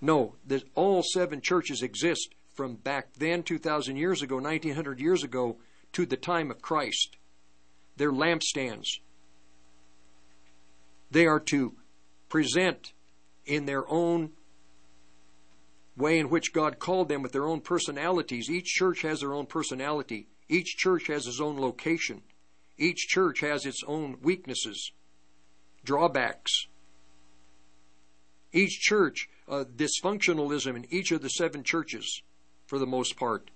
No, 0.00 0.34
that 0.46 0.62
all 0.74 1.02
seven 1.02 1.40
churches 1.40 1.82
exist 1.82 2.34
from 2.54 2.74
back 2.74 3.14
then, 3.14 3.42
2,000 3.42 3.96
years 3.96 4.22
ago, 4.22 4.36
1,900 4.36 5.00
years 5.00 5.24
ago, 5.24 5.56
to 5.92 6.06
the 6.06 6.16
time 6.16 6.50
of 6.50 6.62
Christ. 6.62 7.16
They're 7.96 8.12
lampstands. 8.12 8.86
They 11.10 11.26
are 11.26 11.40
to 11.40 11.74
present 12.28 12.92
in 13.46 13.64
their 13.64 13.88
own 13.88 14.32
way 15.98 16.18
in 16.18 16.30
which 16.30 16.52
God 16.52 16.78
called 16.78 17.08
them 17.08 17.22
with 17.22 17.32
their 17.32 17.46
own 17.46 17.60
personalities. 17.60 18.48
Each 18.48 18.66
church 18.66 19.02
has 19.02 19.20
their 19.20 19.34
own 19.34 19.46
personality. 19.46 20.28
Each 20.48 20.76
church 20.76 21.08
has 21.08 21.26
its 21.26 21.40
own 21.40 21.58
location. 21.58 22.22
Each 22.78 23.08
church 23.08 23.40
has 23.40 23.66
its 23.66 23.82
own 23.86 24.18
weaknesses, 24.22 24.92
drawbacks. 25.84 26.68
Each 28.52 28.78
church, 28.80 29.28
uh, 29.48 29.64
dysfunctionalism 29.64 30.76
in 30.76 30.86
each 30.90 31.10
of 31.10 31.20
the 31.20 31.28
seven 31.28 31.64
churches, 31.64 32.22
for 32.66 32.78
the 32.78 32.86
most 32.86 33.16
part. 33.16 33.50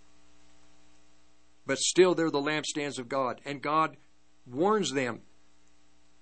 But 1.65 1.79
still, 1.79 2.15
they're 2.15 2.31
the 2.31 2.43
lampstands 2.43 2.99
of 2.99 3.09
God. 3.09 3.41
And 3.45 3.63
God 3.63 3.97
warns 4.45 4.93
them 4.93 5.23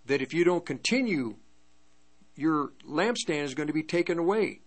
that 0.04 0.20
if 0.20 0.34
you 0.34 0.44
don't 0.44 0.66
continue, 0.66 1.36
your 2.36 2.72
lampstand 2.86 3.44
is 3.44 3.54
going 3.54 3.66
to 3.68 3.72
be 3.72 3.82
taken 3.82 4.18
away 4.18 4.60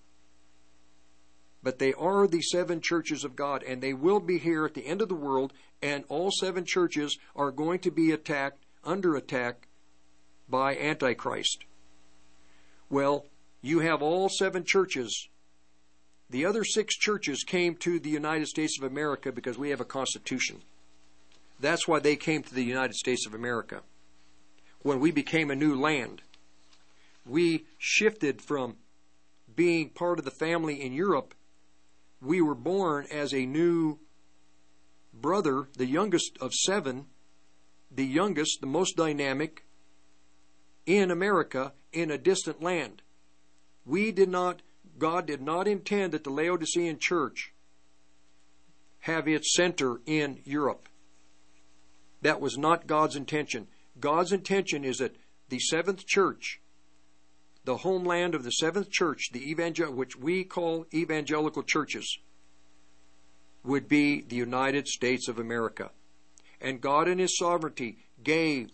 but 1.64 1.80
they 1.80 1.94
are 1.94 2.28
the 2.28 2.42
seven 2.42 2.82
churches 2.82 3.24
of 3.24 3.38
God, 3.38 3.64
and 3.64 3.82
they 3.82 3.94
will 3.94 4.20
be 4.20 4.38
here 4.38 4.66
at 4.66 4.74
the 4.74 4.86
end 4.86 5.02
of 5.02 5.08
the 5.08 5.16
world, 5.16 5.54
and 5.82 6.04
all 6.10 6.30
seven 6.30 6.66
churches 6.66 7.18
are 7.36 7.52
going 7.52 7.80
to 7.80 7.92
be 7.92 8.12
attacked, 8.12 8.66
under 8.84 9.16
attack, 9.16 9.70
by 10.50 10.78
Antichrist. 10.78 11.64
Well, 12.90 13.26
you 13.62 13.80
have 13.80 14.02
all 14.02 14.28
seven 14.28 14.66
churches. 14.66 15.30
The 16.30 16.46
other 16.46 16.66
six 16.66 16.96
churches 16.96 17.44
came 17.44 17.76
to 17.78 17.98
the 17.98 18.10
United 18.10 18.48
States 18.48 18.78
of 18.78 18.84
America 18.84 19.32
because 19.32 19.58
we 19.58 19.70
have 19.70 19.80
a 19.80 19.86
constitution. 19.86 20.62
That's 21.62 21.88
why 21.88 22.00
they 22.00 22.18
came 22.18 22.44
to 22.44 22.54
the 22.54 22.64
United 22.64 22.96
States 22.96 23.26
of 23.26 23.34
America. 23.34 23.82
When 24.82 25.00
we 25.00 25.12
became 25.12 25.50
a 25.50 25.56
new 25.56 25.80
land, 25.80 26.24
we 27.26 27.66
shifted 27.78 28.42
from 28.42 28.76
being 29.56 29.90
part 29.90 30.20
of 30.20 30.26
the 30.26 30.32
family 30.32 30.82
in 30.82 30.92
Europe 30.92 31.34
we 32.24 32.42
were 32.42 32.56
born 32.56 33.06
as 33.12 33.34
a 33.34 33.46
new 33.46 34.00
brother, 35.14 35.68
the 35.78 35.86
youngest 35.86 36.38
of 36.40 36.54
seven, 36.54 37.06
the 37.92 38.06
youngest, 38.06 38.60
the 38.62 38.68
most 38.68 38.96
dynamic 38.96 39.66
in 40.86 41.12
America 41.12 41.74
in 41.92 42.10
a 42.12 42.18
distant 42.18 42.62
land. 42.62 43.02
We 43.86 44.12
did 44.12 44.30
not, 44.30 44.62
God 44.98 45.26
did 45.26 45.42
not 45.42 45.68
intend 45.68 46.14
that 46.14 46.24
the 46.24 46.30
Laodicean 46.30 46.98
church 47.00 47.54
have 49.02 49.28
its 49.28 49.54
center 49.54 50.00
in 50.06 50.40
Europe. 50.46 50.88
That 52.22 52.40
was 52.40 52.58
not 52.58 52.88
God's 52.88 53.18
intention. 53.18 53.68
God's 54.00 54.32
intention 54.32 54.86
is 54.86 54.98
that 54.98 55.16
the 55.50 55.60
seventh 55.60 56.06
church 56.08 56.62
the 57.66 57.78
homeland 57.78 58.36
of 58.36 58.44
the 58.44 58.52
seventh 58.52 58.92
church, 58.92 59.30
the 59.32 59.50
evangel- 59.50 59.94
which 59.94 60.16
we 60.16 60.44
call 60.44 60.86
evangelical 60.94 61.64
churches, 61.64 62.20
would 63.64 63.88
be 63.88 64.22
the 64.22 64.36
United 64.36 64.88
States 64.88 65.28
of 65.28 65.40
America. 65.40 65.92
and 66.60 66.80
God 66.80 67.10
in 67.10 67.20
His 67.20 67.38
sovereignty 67.38 67.98
gave 68.24 68.72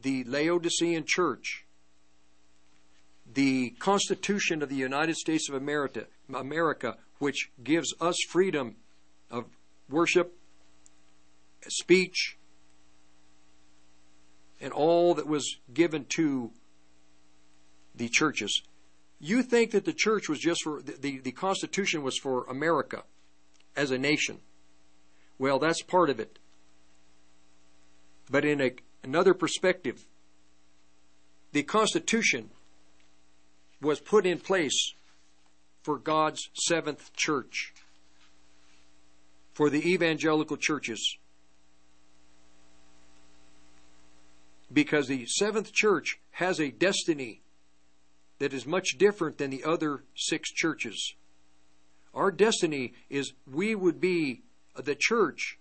the 0.00 0.24
Laodicean 0.24 1.04
church 1.06 1.66
the 3.26 3.70
Constitution 3.78 4.62
of 4.62 4.68
the 4.68 4.76
United 4.76 5.16
States 5.16 5.48
of 5.48 5.54
America, 5.54 6.06
America, 6.32 6.96
which 7.18 7.50
gives 7.62 7.94
us 8.00 8.16
freedom 8.28 8.76
of 9.30 9.44
worship, 9.88 10.38
speech, 11.68 12.38
and 14.60 14.72
all 14.72 15.14
that 15.14 15.26
was 15.26 15.58
given 15.72 16.04
to 16.06 16.50
the 17.94 18.08
churches. 18.08 18.62
You 19.20 19.42
think 19.42 19.70
that 19.70 19.84
the 19.84 19.92
church 19.92 20.28
was 20.28 20.38
just 20.38 20.62
for 20.64 20.82
the, 20.82 21.18
the, 21.18 21.32
Constitution 21.32 22.02
was 22.02 22.18
for 22.18 22.44
America 22.44 23.04
as 23.76 23.90
a 23.90 23.98
nation. 23.98 24.40
Well, 25.38 25.58
that's 25.58 25.82
part 25.82 26.10
of 26.10 26.18
it. 26.18 26.38
But 28.30 28.44
in 28.44 28.60
a, 28.60 28.72
another 29.04 29.34
perspective, 29.34 30.06
the 31.52 31.62
Constitution 31.62 32.50
was 33.80 34.00
put 34.00 34.26
in 34.26 34.38
place 34.38 34.94
for 35.82 35.98
God's 35.98 36.48
seventh 36.54 37.14
church, 37.14 37.74
for 39.52 39.68
the 39.68 39.92
evangelical 39.92 40.56
churches. 40.56 41.16
Because 44.72 45.08
the 45.08 45.26
seventh 45.26 45.72
church 45.72 46.18
has 46.32 46.58
a 46.58 46.70
destiny 46.70 47.41
that 48.42 48.52
is 48.52 48.66
much 48.66 48.98
different 48.98 49.38
than 49.38 49.50
the 49.50 49.62
other 49.62 50.02
six 50.16 50.50
churches. 50.50 51.14
Our 52.12 52.32
destiny 52.32 52.92
is 53.08 53.34
we 53.46 53.76
would 53.76 54.00
be 54.00 54.42
the 54.74 54.96
church 54.98 55.60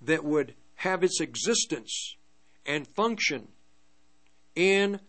that 0.00 0.24
would 0.24 0.54
have 0.76 1.04
its 1.04 1.20
existence 1.20 2.16
and 2.64 2.88
function 2.88 3.48
in 4.56 5.00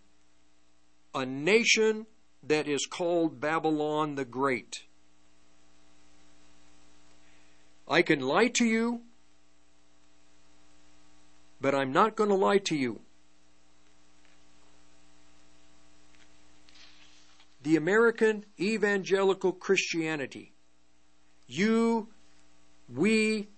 a 1.16 1.26
nation 1.26 2.06
that 2.44 2.68
is 2.68 2.86
called 2.86 3.40
Babylon 3.40 4.16
the 4.16 4.26
Great. 4.26 4.84
I 7.88 8.02
can 8.02 8.20
lie 8.20 8.50
to 8.56 8.66
you, 8.66 9.04
but 11.62 11.74
I'm 11.74 11.94
not 11.94 12.18
going 12.18 12.30
to 12.30 12.36
lie 12.36 12.58
to 12.58 12.76
you. 12.76 13.00
The 17.62 17.76
American 17.76 18.46
evangelical 18.60 19.52
Christianity, 19.52 20.54
you, 21.48 22.10
we 22.88 23.50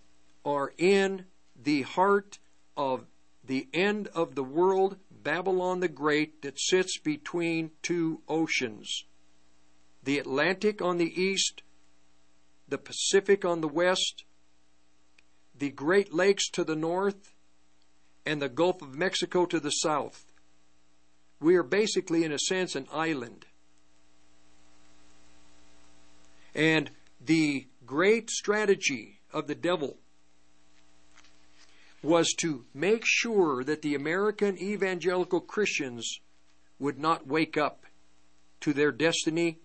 are 0.43 0.73
in 0.77 1.25
the 1.55 1.83
heart 1.83 2.39
of 2.75 3.05
the 3.43 3.67
end 3.73 4.07
of 4.09 4.35
the 4.35 4.43
world 4.43 4.97
Babylon 5.11 5.81
the 5.81 5.87
Great 5.87 6.41
that 6.41 6.59
sits 6.59 6.97
between 6.97 7.71
two 7.81 8.21
oceans 8.27 9.05
the 10.03 10.17
Atlantic 10.17 10.81
on 10.81 10.97
the 10.97 11.21
east, 11.21 11.61
the 12.67 12.79
Pacific 12.79 13.45
on 13.45 13.61
the 13.61 13.67
west, 13.67 14.23
the 15.55 15.69
Great 15.69 16.11
Lakes 16.11 16.49
to 16.49 16.63
the 16.63 16.75
north, 16.75 17.33
and 18.25 18.41
the 18.41 18.49
Gulf 18.49 18.81
of 18.81 18.95
Mexico 18.95 19.45
to 19.45 19.59
the 19.59 19.69
south. 19.69 20.25
We 21.39 21.55
are 21.55 21.63
basically, 21.63 22.23
in 22.23 22.31
a 22.31 22.39
sense, 22.39 22.75
an 22.75 22.87
island. 22.91 23.45
And 26.53 26.91
the 27.19 27.67
great 27.85 28.29
strategy 28.29 29.19
of 29.31 29.47
the 29.47 29.55
devil 29.55 29.97
was 32.03 32.33
to 32.39 32.65
make 32.73 33.03
sure 33.05 33.63
that 33.63 33.81
the 33.81 33.95
American 33.95 34.57
evangelical 34.57 35.39
Christians 35.39 36.19
would 36.79 36.97
not 36.97 37.27
wake 37.27 37.57
up 37.57 37.85
to 38.61 38.73
their 38.73 38.91
destiny 38.91 39.59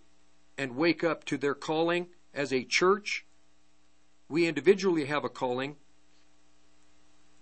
and 0.59 0.77
wake 0.77 1.03
up 1.03 1.25
to 1.25 1.39
their 1.39 1.55
calling 1.55 2.09
as 2.35 2.53
a 2.53 2.67
church. 2.69 3.25
We 4.29 4.47
individually 4.47 5.07
have 5.07 5.25
a 5.25 5.29
calling, 5.29 5.77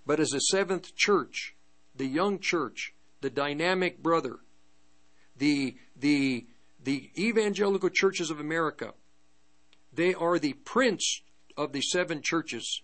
but 0.06 0.20
as 0.20 0.32
a 0.32 0.40
seventh 0.40 0.94
church, 0.94 1.56
the 1.94 2.06
young 2.06 2.38
church, 2.38 2.94
the 3.20 3.30
dynamic 3.30 4.02
brother, 4.02 4.38
the, 5.36 5.76
the, 5.96 6.46
the 6.82 7.10
evangelical 7.18 7.88
churches 7.88 8.30
of 8.30 8.38
America, 8.38 8.94
they 9.94 10.14
are 10.14 10.38
the 10.38 10.52
prince 10.52 11.22
of 11.56 11.72
the 11.72 11.80
seven 11.80 12.20
churches. 12.22 12.82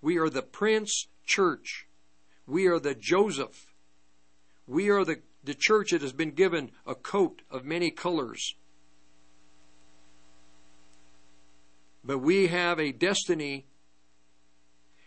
We 0.00 0.18
are 0.18 0.28
the 0.28 0.42
prince 0.42 1.08
church. 1.24 1.86
We 2.46 2.66
are 2.66 2.78
the 2.78 2.94
Joseph. 2.94 3.74
We 4.66 4.90
are 4.90 5.04
the, 5.04 5.20
the 5.44 5.54
church 5.54 5.90
that 5.90 6.02
has 6.02 6.12
been 6.12 6.32
given 6.32 6.70
a 6.86 6.94
coat 6.94 7.42
of 7.50 7.64
many 7.64 7.90
colors. 7.90 8.54
But 12.04 12.18
we 12.18 12.48
have 12.48 12.80
a 12.80 12.92
destiny 12.92 13.66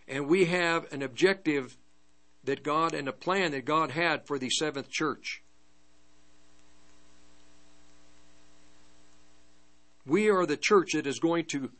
and 0.07 0.27
we 0.27 0.45
have 0.45 0.91
an 0.93 1.01
objective 1.01 1.77
that 2.43 2.63
God 2.63 2.93
and 2.93 3.07
a 3.07 3.13
plan 3.13 3.51
that 3.51 3.65
God 3.65 3.91
had 3.91 4.27
for 4.27 4.37
the 4.37 4.49
seventh 4.49 4.89
church. 4.89 5.41
We 10.05 10.29
are 10.29 10.45
the 10.45 10.57
church 10.57 10.91
that 10.93 11.07
is 11.07 11.19
going 11.19 11.45
to 11.45 11.71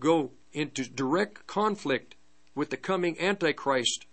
go 0.00 0.30
into 0.52 0.84
direct 0.84 1.46
conflict 1.46 2.14
with 2.54 2.70
the 2.70 2.76
coming 2.76 3.20
Antichrist 3.20 4.06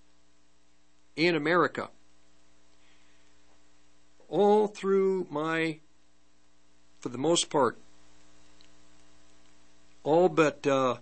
in 1.16 1.36
America. 1.36 1.90
All 4.30 4.68
through 4.68 5.28
my, 5.30 5.80
for 7.00 7.10
the 7.10 7.20
most 7.20 7.50
part, 7.50 7.78
all 10.04 10.28
but 10.28 10.66
uh, 10.66 10.98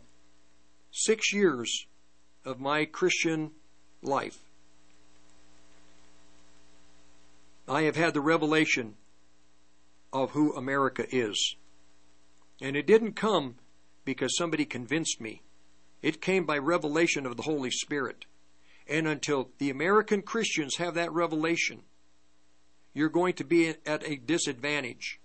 six 0.92 1.34
years 1.34 1.88
of 2.44 2.60
my 2.60 2.86
Christian 2.86 3.52
life, 4.02 4.38
I 7.68 7.84
have 7.84 7.96
had 7.96 8.14
the 8.14 8.22
revelation 8.22 8.96
of 10.12 10.32
who 10.32 10.54
America 10.54 11.06
is. 11.10 11.56
And 12.62 12.76
it 12.76 12.86
didn't 12.86 13.14
come 13.14 13.56
because 14.06 14.38
somebody 14.38 14.66
convinced 14.66 15.20
me. 15.20 15.42
It 16.02 16.22
came 16.22 16.46
by 16.46 16.58
revelation 16.58 17.26
of 17.26 17.36
the 17.36 17.44
Holy 17.44 17.72
Spirit. 17.72 18.26
And 18.88 19.08
until 19.08 19.50
the 19.58 19.70
American 19.70 20.22
Christians 20.22 20.78
have 20.78 20.94
that 20.94 21.12
revelation, 21.12 21.82
you're 22.94 23.10
going 23.10 23.34
to 23.34 23.44
be 23.44 23.74
at 23.86 24.08
a 24.08 24.16
disadvantage. 24.16 25.20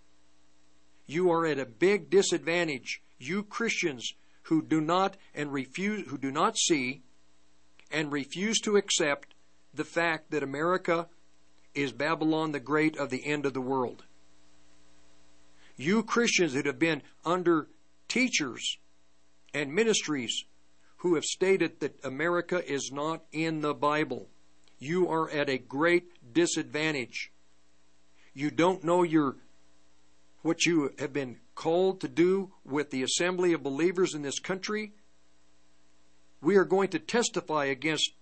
You 1.07 1.31
are 1.31 1.47
at 1.47 1.59
a 1.59 1.67
big 1.67 2.11
disadvantage. 2.11 3.03
You 3.19 3.43
Christians 3.43 4.13
who 4.43 4.63
do 4.63 4.81
not 4.81 5.17
and 5.35 5.53
refuse 5.53 6.09
who 6.09 6.19
do 6.19 6.31
not 6.31 6.57
see 6.57 7.03
and 7.91 8.13
refuse 8.13 8.61
to 8.61 8.77
accept 8.77 9.35
the 9.75 9.85
fact 9.85 10.31
that 10.31 10.43
America 10.43 11.09
is 11.75 11.93
Babylon 11.93 12.53
the 12.53 12.61
Great 12.61 12.97
of 12.97 13.11
the 13.11 13.27
end 13.27 13.45
of 13.47 13.53
the 13.55 13.61
world. 13.61 14.05
You 15.77 16.03
Christians 16.03 16.55
that 16.55 16.67
have 16.67 16.79
been 16.79 17.03
under 17.25 17.69
teachers 18.09 18.79
and 19.53 19.75
ministries 19.75 20.45
who 20.99 21.15
have 21.15 21.25
stated 21.25 21.81
that 21.81 22.05
America 22.05 22.63
is 22.67 22.91
not 22.93 23.25
in 23.33 23.61
the 23.61 23.75
Bible. 23.75 24.29
You 24.79 25.09
are 25.09 25.31
at 25.31 25.49
a 25.49 25.59
great 25.59 26.33
disadvantage. 26.33 27.31
You 28.35 28.51
don't 28.51 28.85
know 28.85 29.03
your 29.03 29.37
what 30.43 30.65
you 30.65 30.93
have 30.99 31.13
been 31.13 31.39
called 31.55 32.01
to 32.01 32.09
do 32.09 32.53
with 32.65 32.91
the 32.91 33.03
assembly 33.03 33.53
of 33.53 33.63
believers 33.63 34.15
in 34.15 34.23
this 34.23 34.39
country. 34.39 34.93
We 36.41 36.57
are 36.57 36.65
going 36.65 36.89
to 36.91 36.99
testify 36.99 37.65
against 37.65 38.13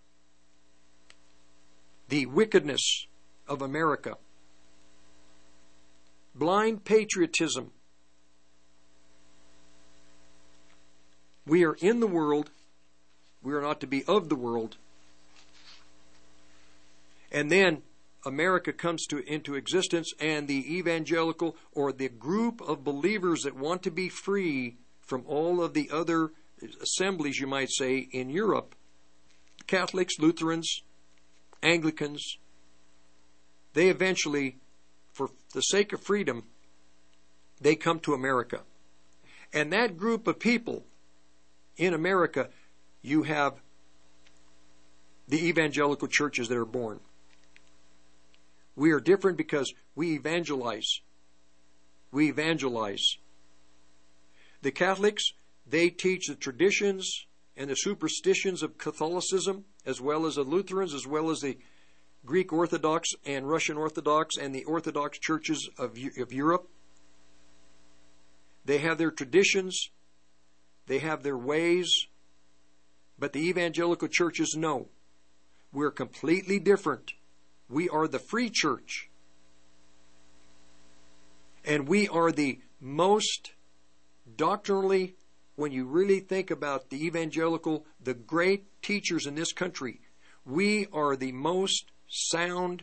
the 2.09 2.27
wickedness 2.27 3.07
of 3.47 3.61
America. 3.61 4.17
Blind 6.35 6.85
patriotism. 6.85 7.71
We 11.47 11.65
are 11.65 11.75
in 11.75 12.01
the 12.01 12.07
world 12.07 12.51
we 13.45 13.53
are 13.53 13.61
not 13.61 13.81
to 13.81 13.87
be 13.87 14.03
of 14.07 14.31
the 14.31 14.35
world. 14.35 14.79
And 17.31 17.53
then 17.53 17.83
America 18.25 18.73
comes 18.73 19.07
to 19.07 19.19
into 19.31 19.55
existence 19.55 20.13
and 20.19 20.49
the 20.49 20.77
evangelical 20.79 21.57
or 21.73 21.93
the 21.93 22.09
group 22.09 22.63
of 22.63 22.85
believers 22.85 23.43
that 23.43 23.55
want 23.55 23.83
to 23.83 23.91
be 23.91 24.09
free 24.09 24.77
from 25.03 25.25
all 25.27 25.63
of 25.63 25.75
the 25.75 25.91
other 25.93 26.33
assemblies 26.81 27.39
you 27.39 27.47
might 27.47 27.71
say 27.71 28.09
in 28.11 28.31
Europe 28.31 28.75
Catholics, 29.67 30.19
Lutherans, 30.19 30.83
Anglicans 31.63 32.39
they 33.75 33.89
eventually 33.89 34.57
for 35.15 35.31
the 35.55 35.63
sake 35.63 35.93
of 35.93 36.03
freedom 36.03 36.45
they 37.61 37.77
come 37.77 38.01
to 38.01 38.13
America. 38.13 38.61
And 39.53 39.73
that 39.73 39.97
group 39.97 40.27
of 40.27 40.39
people 40.39 40.85
in 41.77 41.95
America 41.95 42.51
you 43.01 43.23
have 43.23 43.55
the 45.29 45.47
evangelical 45.47 46.09
churches 46.09 46.49
that 46.49 46.59
are 46.59 46.65
born. 46.65 47.01
We 48.77 48.91
are 48.93 49.01
different 49.01 49.39
because 49.39 49.73
we 49.95 50.15
evangelize. 50.15 51.01
We 52.11 52.29
evangelize. 52.29 53.17
The 54.63 54.73
Catholics, 54.73 55.33
they 55.67 55.91
teach 55.91 56.27
the 56.27 56.35
traditions 56.35 57.27
and 57.57 57.71
the 57.71 57.77
superstitions 57.77 58.63
of 58.63 58.79
Catholicism, 58.79 59.65
as 59.87 60.01
well 60.01 60.27
as 60.27 60.35
the 60.35 60.43
Lutherans, 60.43 60.93
as 60.93 61.07
well 61.07 61.31
as 61.31 61.41
the 61.41 61.59
Greek 62.25 62.53
Orthodox 62.53 63.11
and 63.27 63.49
Russian 63.49 63.77
Orthodox 63.77 64.37
and 64.37 64.55
the 64.55 64.65
Orthodox 64.65 65.19
churches 65.19 65.69
of, 65.79 65.99
of 66.19 66.33
Europe. 66.33 66.69
They 68.65 68.79
have 68.79 68.97
their 68.97 69.11
traditions, 69.11 69.91
they 70.87 70.99
have 71.01 71.23
their 71.23 71.37
ways, 71.37 71.91
but 73.19 73.33
the 73.33 73.47
evangelical 73.49 74.09
churches 74.09 74.55
know 74.57 74.89
we're 75.73 75.91
completely 75.91 76.59
different. 76.59 77.13
We 77.69 77.89
are 77.89 78.09
the 78.09 78.19
free 78.19 78.49
church. 78.51 79.11
And 81.65 81.89
we 81.89 82.09
are 82.09 82.31
the 82.31 82.61
most 82.81 83.53
doctrinally, 84.37 85.17
when 85.57 85.73
you 85.73 85.87
really 85.87 86.21
think 86.21 86.51
about 86.51 86.91
the 86.91 87.05
evangelical, 87.05 87.87
the 88.03 88.15
great 88.15 88.67
teachers 88.83 89.27
in 89.27 89.35
this 89.35 89.53
country, 89.53 90.01
we 90.45 90.87
are 90.93 91.17
the 91.17 91.33
most 91.33 91.91
sound 92.09 92.83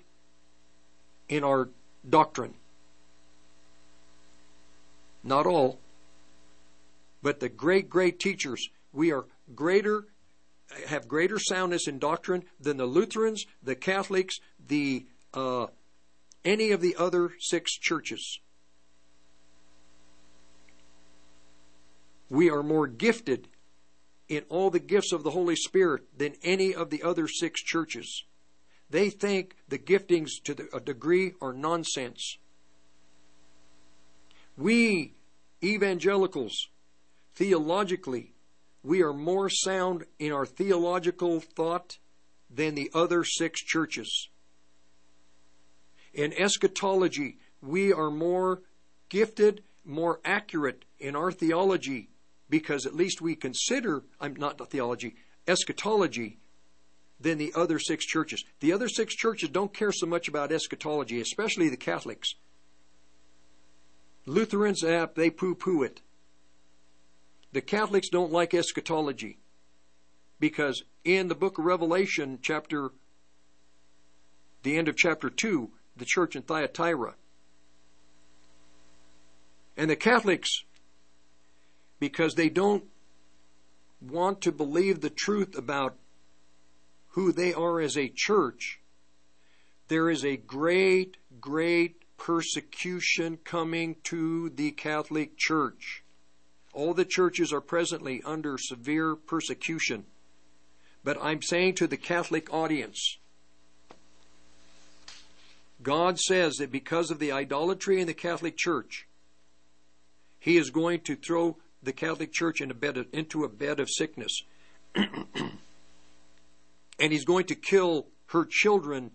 in 1.29 1.43
our 1.43 1.69
doctrine. 2.07 2.55
Not 5.23 5.45
all, 5.45 5.79
but 7.21 7.39
the 7.39 7.49
great, 7.49 7.89
great 7.89 8.19
teachers, 8.19 8.69
we 8.91 9.11
are 9.11 9.25
greater, 9.53 10.05
have 10.87 11.07
greater 11.07 11.37
soundness 11.39 11.87
in 11.87 11.99
doctrine 11.99 12.43
than 12.59 12.77
the 12.77 12.85
Lutherans, 12.85 13.45
the 13.61 13.75
Catholics, 13.75 14.39
the 14.67 15.05
uh, 15.33 15.67
any 16.43 16.71
of 16.71 16.81
the 16.81 16.95
other 16.97 17.33
six 17.39 17.71
churches. 17.77 18.39
We 22.29 22.49
are 22.49 22.63
more 22.63 22.87
gifted 22.87 23.47
in 24.27 24.43
all 24.49 24.69
the 24.69 24.79
gifts 24.79 25.11
of 25.11 25.23
the 25.23 25.31
Holy 25.31 25.55
Spirit 25.55 26.03
than 26.17 26.35
any 26.41 26.73
of 26.73 26.89
the 26.89 27.03
other 27.03 27.27
six 27.27 27.61
churches. 27.61 28.23
They 28.91 29.09
think 29.09 29.55
the 29.69 29.79
giftings 29.79 30.31
to 30.43 30.53
the, 30.53 30.67
a 30.73 30.81
degree 30.81 31.33
are 31.41 31.53
nonsense. 31.53 32.37
We, 34.57 35.13
evangelicals, 35.63 36.67
theologically, 37.33 38.33
we 38.83 39.01
are 39.01 39.13
more 39.13 39.49
sound 39.49 40.05
in 40.19 40.33
our 40.33 40.45
theological 40.45 41.39
thought 41.39 41.99
than 42.53 42.75
the 42.75 42.91
other 42.93 43.23
six 43.23 43.61
churches. 43.61 44.27
In 46.13 46.33
eschatology, 46.33 47.37
we 47.61 47.93
are 47.93 48.11
more 48.11 48.61
gifted, 49.07 49.63
more 49.85 50.19
accurate 50.25 50.83
in 50.99 51.15
our 51.15 51.31
theology 51.31 52.09
because 52.49 52.85
at 52.85 52.93
least 52.93 53.21
we 53.21 53.35
consider, 53.35 54.03
I'm 54.19 54.35
not 54.35 54.57
the 54.57 54.65
theology, 54.65 55.15
eschatology 55.47 56.39
than 57.21 57.37
the 57.37 57.53
other 57.55 57.79
six 57.79 58.05
churches. 58.05 58.43
The 58.59 58.73
other 58.73 58.89
six 58.89 59.15
churches 59.15 59.49
don't 59.49 59.73
care 59.73 59.91
so 59.91 60.05
much 60.05 60.27
about 60.27 60.51
eschatology, 60.51 61.21
especially 61.21 61.69
the 61.69 61.77
Catholics. 61.77 62.35
Lutherans, 64.25 64.83
uh, 64.83 65.07
they 65.15 65.29
poo 65.29 65.55
poo 65.55 65.83
it. 65.83 66.01
The 67.53 67.61
Catholics 67.61 68.09
don't 68.09 68.31
like 68.31 68.53
eschatology 68.53 69.37
because 70.39 70.83
in 71.03 71.27
the 71.27 71.35
book 71.35 71.57
of 71.57 71.65
Revelation, 71.65 72.39
chapter, 72.41 72.91
the 74.63 74.77
end 74.77 74.87
of 74.87 74.95
chapter 74.95 75.29
2, 75.29 75.69
the 75.97 76.05
church 76.05 76.35
in 76.35 76.41
Thyatira, 76.41 77.15
and 79.77 79.89
the 79.89 79.95
Catholics, 79.95 80.63
because 81.99 82.35
they 82.35 82.49
don't 82.49 82.83
want 84.01 84.41
to 84.41 84.51
believe 84.51 85.01
the 85.01 85.09
truth 85.09 85.57
about 85.57 85.95
who 87.11 87.31
they 87.31 87.53
are 87.53 87.79
as 87.79 87.97
a 87.97 88.11
church, 88.13 88.79
there 89.87 90.09
is 90.09 90.23
a 90.23 90.37
great, 90.37 91.17
great 91.39 92.01
persecution 92.17 93.37
coming 93.43 93.95
to 94.03 94.49
the 94.49 94.71
Catholic 94.71 95.37
Church. 95.37 96.03
All 96.73 96.93
the 96.93 97.05
churches 97.05 97.51
are 97.51 97.61
presently 97.61 98.21
under 98.23 98.57
severe 98.57 99.15
persecution. 99.15 100.05
But 101.03 101.17
I'm 101.21 101.41
saying 101.41 101.75
to 101.75 101.87
the 101.87 101.97
Catholic 101.97 102.53
audience, 102.53 103.17
God 105.83 106.19
says 106.19 106.57
that 106.57 106.71
because 106.71 107.11
of 107.11 107.19
the 107.19 107.31
idolatry 107.31 107.99
in 107.99 108.07
the 108.07 108.13
Catholic 108.13 108.55
Church, 108.55 109.07
He 110.39 110.57
is 110.57 110.69
going 110.69 111.01
to 111.01 111.15
throw 111.15 111.57
the 111.83 111.91
Catholic 111.91 112.31
Church 112.31 112.61
in 112.61 112.71
a 112.71 112.75
bed 112.75 112.97
of, 112.97 113.07
into 113.11 113.43
a 113.43 113.49
bed 113.49 113.79
of 113.79 113.89
sickness. 113.89 114.43
and 117.01 117.11
he's 117.11 117.25
going 117.25 117.45
to 117.45 117.55
kill 117.55 118.05
her 118.27 118.45
children 118.45 119.09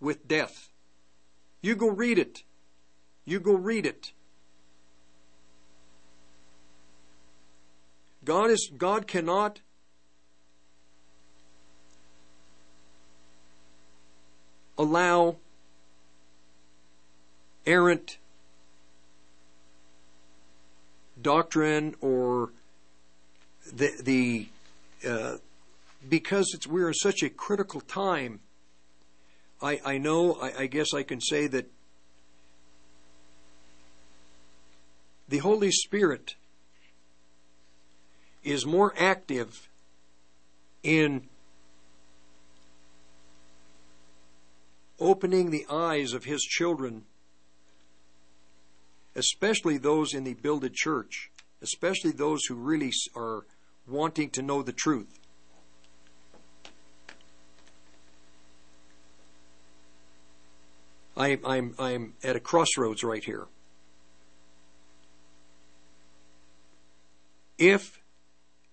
with 0.00 0.26
death. 0.26 0.68
You 1.62 1.76
go 1.76 1.88
read 1.88 2.18
it. 2.18 2.42
You 3.24 3.38
go 3.38 3.54
read 3.54 3.86
it. 3.86 4.12
God 8.24 8.50
is 8.50 8.70
God 8.76 9.06
cannot 9.06 9.60
allow 14.76 15.36
errant 17.64 18.18
doctrine 21.20 21.94
or 22.00 22.50
the 23.72 23.92
the 24.02 24.48
uh, 25.08 25.36
because 26.08 26.56
we're 26.68 26.88
in 26.88 26.94
such 26.94 27.22
a 27.22 27.30
critical 27.30 27.80
time, 27.80 28.40
I, 29.60 29.80
I 29.84 29.98
know, 29.98 30.34
I, 30.34 30.62
I 30.62 30.66
guess 30.66 30.92
I 30.94 31.02
can 31.02 31.20
say 31.20 31.46
that 31.46 31.70
the 35.28 35.38
Holy 35.38 35.70
Spirit 35.70 36.34
is 38.42 38.66
more 38.66 38.92
active 38.98 39.68
in 40.82 41.28
opening 44.98 45.50
the 45.50 45.66
eyes 45.70 46.12
of 46.12 46.24
his 46.24 46.42
children, 46.42 47.04
especially 49.14 49.78
those 49.78 50.12
in 50.14 50.24
the 50.24 50.34
builded 50.34 50.74
church, 50.74 51.30
especially 51.60 52.10
those 52.10 52.44
who 52.46 52.54
really 52.54 52.92
are 53.14 53.44
wanting 53.86 54.30
to 54.30 54.42
know 54.42 54.62
the 54.62 54.72
truth. 54.72 55.18
I, 61.22 61.38
I'm, 61.44 61.74
I'm 61.78 62.14
at 62.24 62.34
a 62.34 62.40
crossroads 62.40 63.04
right 63.04 63.22
here. 63.22 63.46
If 67.58 68.02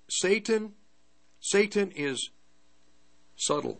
Satan, 0.09 0.73
Satan 1.39 1.91
is 1.95 2.31
subtle. 3.35 3.79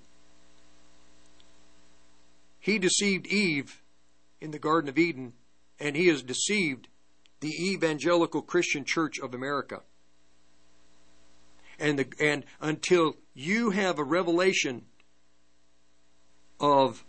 He 2.60 2.78
deceived 2.78 3.26
Eve 3.26 3.82
in 4.40 4.52
the 4.52 4.60
Garden 4.60 4.88
of 4.88 5.00
Eden, 5.00 5.34
and 5.80 5.96
he 5.96 6.06
has 6.08 6.22
deceived 6.22 6.90
the 7.40 7.50
evangelical 7.50 8.44
Christian 8.44 8.86
Church 8.86 9.18
of 9.18 9.34
America. 9.34 9.82
And, 11.80 11.98
the, 11.98 12.08
and 12.20 12.46
until 12.62 13.16
you 13.34 13.72
have 13.72 13.98
a 13.98 14.04
revelation 14.04 14.86
of 16.60 17.04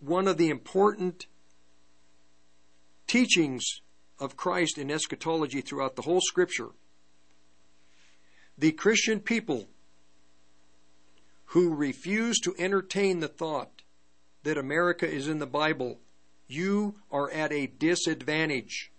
one 0.00 0.28
of 0.28 0.36
the 0.36 0.48
important 0.48 1.26
teachings 3.06 3.80
of 4.18 4.36
Christ 4.36 4.78
in 4.78 4.90
eschatology 4.90 5.60
throughout 5.60 5.96
the 5.96 6.02
whole 6.02 6.20
scripture. 6.20 6.70
The 8.58 8.72
Christian 8.72 9.20
people 9.20 9.68
who 11.46 11.74
refuse 11.74 12.38
to 12.40 12.54
entertain 12.58 13.20
the 13.20 13.28
thought 13.28 13.82
that 14.42 14.58
America 14.58 15.08
is 15.08 15.28
in 15.28 15.38
the 15.38 15.46
Bible, 15.46 16.00
you 16.48 16.96
are 17.10 17.30
at 17.30 17.52
a 17.52 17.66
disadvantage. 17.66 18.90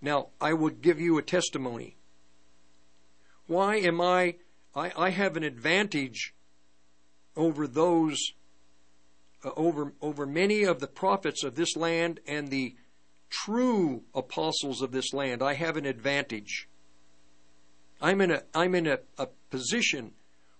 Now, 0.00 0.28
I 0.40 0.52
would 0.52 0.82
give 0.82 1.00
you 1.00 1.18
a 1.18 1.22
testimony. 1.22 1.96
Why 3.46 3.76
am 3.76 4.00
I, 4.00 4.36
I, 4.74 4.92
I 4.96 5.10
have 5.10 5.36
an 5.36 5.42
advantage 5.42 6.34
over 7.36 7.66
those 7.66 8.18
uh, 9.44 9.50
over, 9.56 9.92
over 10.00 10.26
many 10.26 10.62
of 10.64 10.80
the 10.80 10.86
prophets 10.86 11.44
of 11.44 11.54
this 11.54 11.76
land 11.76 12.20
and 12.26 12.48
the 12.48 12.74
true 13.30 14.02
apostles 14.14 14.82
of 14.82 14.92
this 14.92 15.12
land. 15.12 15.42
I 15.42 15.54
have 15.54 15.76
an 15.76 15.86
advantage. 15.86 16.68
I'm 18.00 18.20
in 18.20 18.30
a, 18.30 18.42
I'm 18.54 18.74
in 18.74 18.86
a, 18.86 18.98
a 19.18 19.28
position 19.50 20.12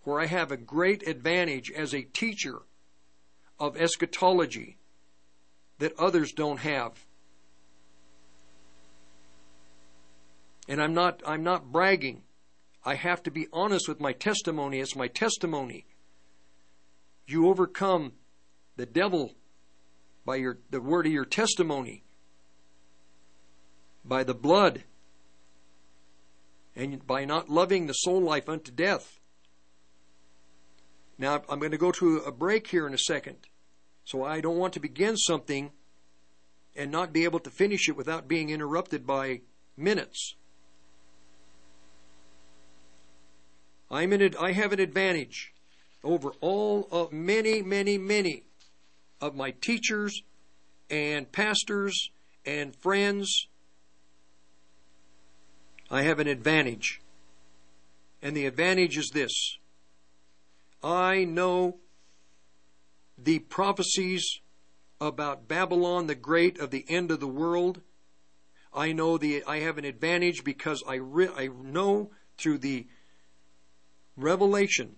where 0.03 0.21
I 0.21 0.27
have 0.27 0.51
a 0.51 0.57
great 0.57 1.07
advantage 1.07 1.71
as 1.71 1.95
a 1.95 2.03
teacher 2.03 2.63
of 3.59 3.77
eschatology 3.77 4.77
that 5.79 5.99
others 5.99 6.33
don't 6.33 6.61
have. 6.61 7.05
And 10.69 10.83
I'm 10.83 10.95
not 10.95 11.23
I'm 11.27 11.43
not 11.43 11.73
bragging. 11.73 12.23
I 12.85 12.95
have 12.95 13.23
to 13.25 13.31
be 13.31 13.49
honest 13.53 13.89
with 13.89 14.01
my 14.01 14.13
testimony. 14.13 14.81
It's 14.81 14.97
my 14.97 15.09
testimony. 15.09 15.87
You 17.27 17.49
overcome 17.49 18.13
the 18.79 18.87
devil 18.87 19.35
by 20.25 20.37
your 20.37 20.59
the 20.71 20.81
word 20.81 21.05
of 21.05 21.13
your 21.13 21.25
testimony, 21.25 22.05
by 24.05 24.23
the 24.23 24.35
blood, 24.35 24.85
and 26.77 27.05
by 27.07 27.25
not 27.25 27.51
loving 27.51 27.87
the 27.87 27.93
soul 27.93 28.23
life 28.23 28.49
unto 28.49 28.71
death. 28.71 29.19
Now 31.19 31.43
I'm 31.49 31.59
going 31.59 31.73
to 31.73 31.79
go 31.79 31.91
to 31.93 32.19
a 32.19 32.31
break 32.31 32.69
here 32.69 32.87
in 32.87 32.95
a 32.95 32.99
second. 32.99 33.49
So 34.05 34.25
I 34.25 34.41
don't 34.41 34.57
want 34.57 34.75
to 34.75 34.81
begin 34.81 35.17
something 35.17 35.73
and 36.77 36.91
not 36.93 37.13
be 37.13 37.25
able 37.25 37.41
to 37.41 37.51
finish 37.51 37.89
it 37.89 37.97
without 37.97 38.29
being 38.29 38.49
interrupted 38.49 39.07
by 39.07 39.41
minutes. 39.77 40.37
I'm 43.91 44.13
in 44.13 44.23
it. 44.23 44.37
I 44.41 44.53
have 44.53 44.73
an 44.73 44.79
advantage 44.79 45.53
over 46.05 46.31
all 46.41 46.87
of 46.93 47.13
many, 47.13 47.61
many, 47.61 47.99
many 47.99 48.45
of 49.21 49.35
my 49.35 49.51
teachers 49.51 50.23
and 50.91 51.31
pastors 51.31 52.11
and 52.45 52.75
friends. 52.77 53.49
I 55.91 56.03
have 56.03 56.19
an 56.19 56.29
advantage. 56.29 57.01
And 58.23 58.37
the 58.37 58.47
advantage 58.47 58.99
is 58.99 59.11
this. 59.13 59.59
I 60.83 61.25
know 61.25 61.79
the 63.17 63.41
prophecies 63.41 64.41
about 65.01 65.49
Babylon 65.49 66.07
the 66.07 66.15
Great 66.15 66.59
of 66.59 66.71
the 66.71 66.85
end 66.89 67.11
of 67.11 67.21
the 67.21 67.29
world. 67.29 67.81
I 68.73 68.93
know 68.93 69.19
the 69.19 69.43
I 69.45 69.61
have 69.61 69.79
an 69.79 69.85
advantage 69.85 70.45
because 70.45 70.83
I 70.87 70.97
re, 70.97 71.29
I 71.37 71.49
know 71.49 72.11
through 72.37 72.59
the 72.59 72.87
revelation 74.17 74.97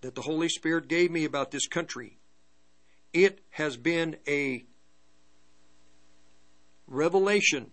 that 0.00 0.14
the 0.14 0.22
Holy 0.22 0.48
Spirit 0.48 0.88
gave 0.88 1.10
me 1.10 1.24
about 1.24 1.50
this 1.50 1.66
country. 1.66 2.18
It 3.16 3.40
has 3.52 3.78
been 3.78 4.16
a 4.28 4.66
revelation 6.86 7.70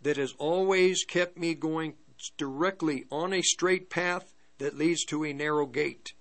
that 0.00 0.16
has 0.16 0.32
always 0.38 1.02
kept 1.02 1.36
me 1.36 1.54
going 1.54 1.94
directly 2.38 3.04
on 3.10 3.32
a 3.32 3.42
straight 3.42 3.90
path 3.90 4.32
that 4.58 4.78
leads 4.78 5.04
to 5.06 5.24
a 5.24 5.32
narrow 5.32 5.66
gate. 5.66 6.12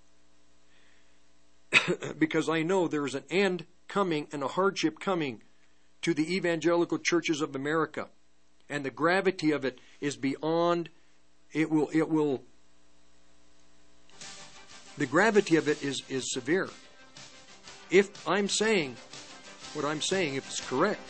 because 2.17 2.49
I 2.49 2.63
know 2.63 2.87
there 2.87 3.05
is 3.05 3.13
an 3.13 3.25
end 3.29 3.67
coming 3.87 4.27
and 4.31 4.41
a 4.41 4.47
hardship 4.47 4.99
coming 4.99 5.43
to 6.01 6.15
the 6.15 6.35
evangelical 6.35 6.97
churches 6.97 7.41
of 7.41 7.55
America. 7.55 8.07
And 8.67 8.83
the 8.83 8.89
gravity 8.89 9.51
of 9.51 9.63
it 9.63 9.77
is 10.01 10.17
beyond 10.17 10.89
it 11.53 11.69
will 11.69 11.91
it 11.93 12.09
will 12.09 12.41
the 14.97 15.05
gravity 15.05 15.55
of 15.55 15.67
it 15.67 15.83
is, 15.83 16.01
is 16.09 16.33
severe. 16.33 16.69
If 17.91 18.27
I'm 18.27 18.47
saying 18.47 18.95
what 19.73 19.83
I'm 19.83 20.01
saying, 20.01 20.35
if 20.35 20.45
it's 20.45 20.61
correct, 20.61 21.01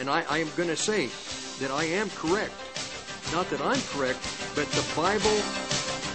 and 0.00 0.10
I, 0.10 0.26
I 0.28 0.38
am 0.38 0.50
going 0.56 0.68
to 0.68 0.76
say 0.76 1.06
that 1.62 1.70
I 1.70 1.84
am 1.84 2.10
correct, 2.18 2.50
not 3.30 3.46
that 3.50 3.62
I'm 3.62 3.78
correct, 3.94 4.18
but 4.58 4.66
the 4.74 4.82
Bible 4.98 5.38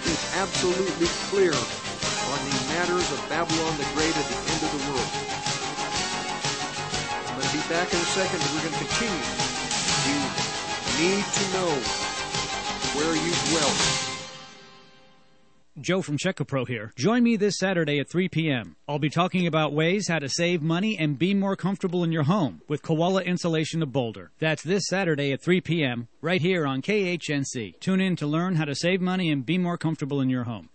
is 0.03 0.19
absolutely 0.35 1.07
clear 1.31 1.55
on 1.55 2.39
the 2.43 2.59
matters 2.75 3.07
of 3.07 3.23
Babylon 3.31 3.71
the 3.79 3.87
Great 3.95 4.11
at 4.11 4.27
the 4.27 4.39
end 4.51 4.61
of 4.67 4.71
the 4.75 4.83
world. 4.91 5.11
I'm 7.31 7.39
going 7.39 7.47
to 7.47 7.55
be 7.55 7.63
back 7.71 7.87
in 7.87 7.99
a 8.03 8.09
second, 8.11 8.43
and 8.43 8.51
we're 8.51 8.67
going 8.67 8.75
to 8.75 8.83
continue. 8.83 9.27
You 10.11 10.19
need 10.99 11.23
to 11.23 11.43
know 11.55 11.71
where 12.99 13.15
you 13.15 13.31
dwell. 13.47 14.06
Joe 15.79 16.01
from 16.01 16.17
Checkapro 16.17 16.67
here. 16.67 16.91
Join 16.95 17.23
me 17.23 17.35
this 17.35 17.59
Saturday 17.59 17.99
at 17.99 18.09
3 18.09 18.29
p.m. 18.29 18.75
I'll 18.87 18.97
be 18.97 19.09
talking 19.09 19.45
about 19.45 19.73
ways 19.73 20.07
how 20.07 20.19
to 20.19 20.27
save 20.27 20.61
money 20.61 20.97
and 20.97 21.19
be 21.19 21.33
more 21.33 21.55
comfortable 21.55 22.03
in 22.03 22.11
your 22.11 22.23
home 22.23 22.61
with 22.67 22.81
Koala 22.81 23.21
Insulation 23.21 23.83
of 23.83 23.91
Boulder. 23.91 24.31
That's 24.39 24.63
this 24.63 24.87
Saturday 24.87 25.31
at 25.31 25.41
3 25.41 25.61
p.m. 25.61 26.07
right 26.21 26.41
here 26.41 26.65
on 26.65 26.81
KHNC. 26.81 27.79
Tune 27.79 28.01
in 28.01 28.15
to 28.15 28.25
learn 28.25 28.55
how 28.55 28.65
to 28.65 28.73
save 28.73 29.01
money 29.01 29.29
and 29.29 29.45
be 29.45 29.57
more 29.57 29.77
comfortable 29.77 30.19
in 30.19 30.29
your 30.29 30.45
home. 30.45 30.69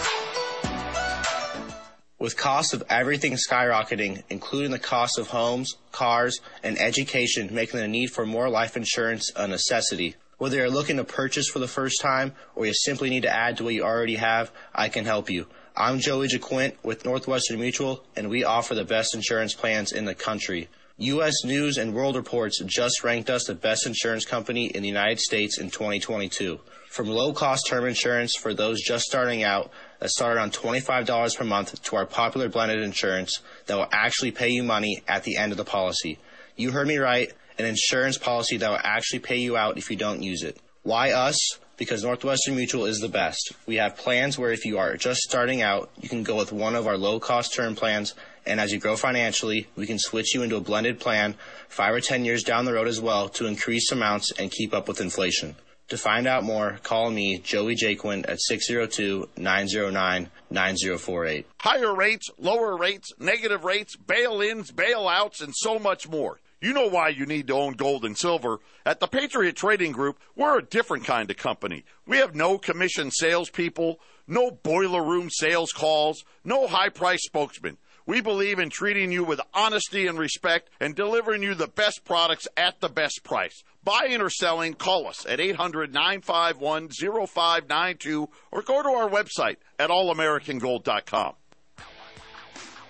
With 2.20 2.36
costs 2.36 2.74
of 2.74 2.84
everything 2.90 3.34
skyrocketing, 3.34 4.24
including 4.28 4.72
the 4.72 4.80
cost 4.80 5.20
of 5.20 5.28
homes, 5.28 5.76
cars, 5.92 6.40
and 6.64 6.76
education, 6.80 7.54
making 7.54 7.80
the 7.80 7.88
need 7.88 8.08
for 8.08 8.26
more 8.26 8.50
life 8.50 8.76
insurance 8.76 9.32
a 9.36 9.48
necessity. 9.48 10.16
Whether 10.40 10.58
you're 10.58 10.70
looking 10.72 10.98
to 10.98 11.04
purchase 11.04 11.48
for 11.48 11.60
the 11.60 11.68
first 11.68 12.02
time 12.02 12.34
or 12.56 12.66
you 12.66 12.74
simply 12.74 13.12
need 13.12 13.22
to 13.22 13.30
add 13.30 13.58
to 13.58 13.66
what 13.66 13.76
you 13.76 13.84
already 13.84 14.16
have, 14.16 14.52
I 14.74 14.90
can 14.90 15.06
help 15.06 15.30
you. 15.30 15.46
I'm 15.76 16.00
Joey 16.00 16.28
Jaquint 16.28 16.74
with 16.82 17.06
Northwestern 17.06 17.60
Mutual, 17.60 18.04
and 18.16 18.32
we 18.32 18.44
offer 18.44 18.74
the 18.74 18.84
best 18.84 19.14
insurance 19.14 19.54
plans 19.54 19.92
in 19.92 20.06
the 20.06 20.16
country. 20.16 20.70
U.S. 20.98 21.44
News 21.44 21.78
and 21.78 21.94
World 21.94 22.16
Reports 22.16 22.60
just 22.66 23.04
ranked 23.04 23.30
us 23.30 23.46
the 23.46 23.54
best 23.54 23.86
insurance 23.86 24.26
company 24.26 24.66
in 24.66 24.82
the 24.82 24.88
United 24.88 25.20
States 25.20 25.60
in 25.60 25.70
2022. 25.70 26.60
From 26.90 27.10
low 27.10 27.32
cost 27.32 27.68
term 27.68 27.86
insurance 27.86 28.36
for 28.36 28.56
those 28.56 28.82
just 28.82 29.06
starting 29.06 29.44
out 29.44 29.70
that 30.00 30.10
start 30.10 30.38
around 30.38 30.54
$25 30.54 31.38
per 31.38 31.44
month 31.44 31.82
to 31.84 31.96
our 31.96 32.06
popular 32.06 32.50
blended 32.50 32.82
insurance 32.82 33.42
that 33.66 33.76
will 33.76 33.90
actually 33.92 34.32
pay 34.32 34.50
you 34.50 34.64
money 34.64 35.04
at 35.08 35.24
the 35.24 35.38
end 35.38 35.52
of 35.52 35.58
the 35.58 35.66
policy. 35.66 36.20
You 36.56 36.72
heard 36.72 36.88
me 36.88 36.98
right, 36.98 37.32
an 37.58 37.66
insurance 37.66 38.18
policy 38.18 38.58
that 38.58 38.70
will 38.70 38.80
actually 38.84 39.20
pay 39.20 39.38
you 39.38 39.58
out 39.58 39.78
if 39.78 39.90
you 39.90 39.98
don't 39.98 40.24
use 40.24 40.44
it. 40.44 40.58
Why 40.84 41.12
us? 41.12 41.60
Because 41.78 42.04
Northwestern 42.04 42.56
Mutual 42.56 42.86
is 42.86 43.00
the 43.00 43.10
best. 43.10 43.54
We 43.68 43.76
have 43.76 43.98
plans 43.98 44.40
where 44.40 44.52
if 44.52 44.66
you 44.66 44.80
are 44.80 44.98
just 44.98 45.22
starting 45.22 45.62
out, 45.62 45.92
you 46.02 46.10
can 46.10 46.24
go 46.24 46.36
with 46.36 46.52
one 46.52 46.76
of 46.76 46.88
our 46.88 46.98
low 46.98 47.20
cost 47.20 47.54
term 47.54 47.76
plans 47.76 48.16
and 48.48 48.62
as 48.62 48.72
you 48.72 48.80
grow 48.80 48.96
financially, 48.96 49.68
we 49.76 49.86
can 49.86 50.00
switch 50.00 50.34
you 50.34 50.42
into 50.42 50.56
a 50.56 50.62
blended 50.62 51.02
plan 51.02 51.36
five 51.68 51.94
or 51.94 52.00
ten 52.00 52.24
years 52.24 52.44
down 52.44 52.64
the 52.64 52.74
road 52.74 52.88
as 52.88 53.02
well 53.02 53.28
to 53.30 53.46
increase 53.46 53.92
amounts 53.92 54.32
and 54.40 54.50
keep 54.50 54.74
up 54.74 54.88
with 54.88 55.02
inflation. 55.02 55.56
To 55.90 55.98
find 55.98 56.28
out 56.28 56.44
more, 56.44 56.80
call 56.84 57.10
me, 57.10 57.40
Joey 57.40 57.76
Jaquin, 57.76 58.28
at 58.28 58.40
602-909-9048. 58.52 61.46
Higher 61.60 61.96
rates, 61.96 62.30
lower 62.38 62.76
rates, 62.76 63.14
negative 63.20 63.64
rates, 63.64 63.96
bail-ins, 63.96 64.74
bailouts, 64.74 65.42
and 65.42 65.54
so 65.56 65.80
much 65.80 66.10
more. 66.10 66.42
You 66.60 66.74
know 66.74 66.90
why 66.90 67.10
you 67.10 67.26
need 67.26 67.48
to 67.48 67.54
own 67.54 67.74
gold 67.74 68.04
and 68.04 68.18
silver. 68.18 68.60
At 68.86 69.00
the 69.00 69.08
Patriot 69.08 69.56
Trading 69.56 69.94
Group, 69.94 70.20
we're 70.36 70.58
a 70.58 70.64
different 70.64 71.06
kind 71.06 71.32
of 71.32 71.38
company. 71.38 71.86
We 72.06 72.18
have 72.18 72.36
no 72.36 72.58
commission 72.58 73.10
salespeople, 73.10 74.02
no 74.28 74.52
boiler 74.52 75.04
room 75.04 75.30
sales 75.30 75.72
calls, 75.72 76.26
no 76.44 76.68
high 76.68 76.90
price 76.90 77.24
spokesmen. 77.24 77.78
We 78.08 78.22
believe 78.22 78.58
in 78.58 78.70
treating 78.70 79.12
you 79.12 79.26
with 79.26 79.42
honesty 79.54 80.08
and 80.08 80.18
respect 80.18 80.70
and 80.80 80.96
delivering 80.96 81.44
you 81.44 81.54
the 81.54 81.68
best 81.68 82.06
products 82.06 82.48
at 82.56 82.80
the 82.80 82.88
best 82.88 83.22
price. 83.26 83.64
Buying 83.84 84.22
or 84.22 84.30
selling, 84.30 84.76
call 84.76 85.08
us 85.08 85.26
at 85.26 85.42
800 85.42 85.94
951 85.94 86.88
0592 86.90 88.30
or 88.52 88.62
go 88.62 88.82
to 88.82 88.90
our 88.90 89.10
website 89.10 89.58
at 89.78 89.90
allamericangold.com. 89.90 91.34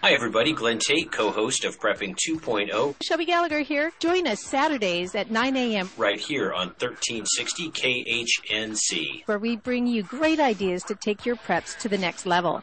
Hi, 0.04 0.14
everybody. 0.14 0.54
Glen 0.54 0.78
Tate, 0.78 1.12
co 1.12 1.32
host 1.32 1.66
of 1.66 1.80
Prepping 1.80 2.16
2.0, 2.16 2.96
Shelby 3.02 3.26
Gallagher 3.26 3.62
here. 3.62 3.92
Join 4.00 4.28
us 4.28 4.44
Saturdays 4.44 5.16
at 5.16 5.32
9 5.32 5.58
a.m., 5.58 5.90
right 5.98 6.20
here 6.20 6.54
on 6.54 6.68
1360 6.68 7.72
KHNC. 7.72 9.24
where 9.26 9.40
we 9.40 9.56
bring 9.56 9.88
you 9.88 10.04
great 10.04 10.40
ideas 10.40 10.84
to 10.84 10.94
take 10.94 11.26
your 11.26 11.36
preps 11.36 11.76
to 11.80 11.90
the 11.90 11.98
next 11.98 12.28
level. 12.28 12.62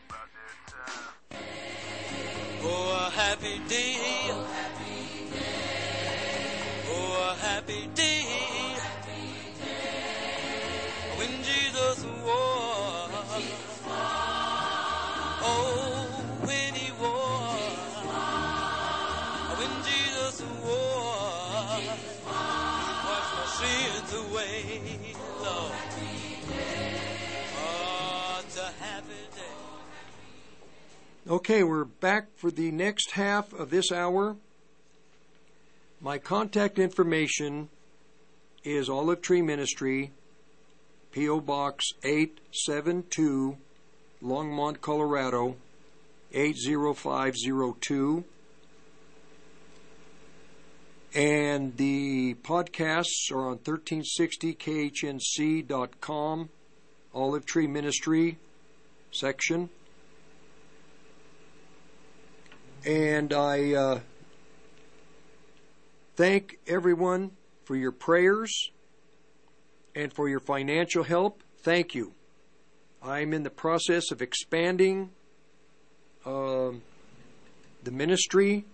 Oh, 3.04 3.08
a 3.08 3.10
happy 3.10 3.60
day. 3.68 4.30
Oh, 6.88 7.32
a 7.32 7.44
happy 7.44 7.86
day. 7.94 8.23
Okay, 31.26 31.62
we're 31.62 31.86
back 31.86 32.26
for 32.36 32.50
the 32.50 32.70
next 32.70 33.12
half 33.12 33.54
of 33.54 33.70
this 33.70 33.90
hour. 33.90 34.36
My 35.98 36.18
contact 36.18 36.78
information 36.78 37.70
is 38.62 38.90
Olive 38.90 39.22
Tree 39.22 39.40
Ministry, 39.40 40.10
P.O. 41.12 41.40
Box 41.40 41.94
872, 42.02 43.56
Longmont, 44.22 44.82
Colorado 44.82 45.56
80502. 46.34 48.24
And 51.14 51.74
the 51.78 52.34
podcasts 52.34 53.32
are 53.32 53.48
on 53.48 53.60
1360khnc.com, 53.60 56.50
Olive 57.14 57.46
Tree 57.46 57.66
Ministry 57.66 58.36
section. 59.10 59.70
And 62.86 63.32
I 63.32 63.72
uh, 63.72 64.00
thank 66.16 66.58
everyone 66.66 67.30
for 67.64 67.76
your 67.76 67.92
prayers 67.92 68.70
and 69.94 70.12
for 70.12 70.28
your 70.28 70.40
financial 70.40 71.02
help. 71.02 71.42
Thank 71.62 71.94
you. 71.94 72.12
I'm 73.02 73.32
in 73.32 73.42
the 73.42 73.50
process 73.50 74.10
of 74.10 74.20
expanding 74.20 75.10
um 76.26 76.82
the 77.82 77.90
ministry 77.90 78.64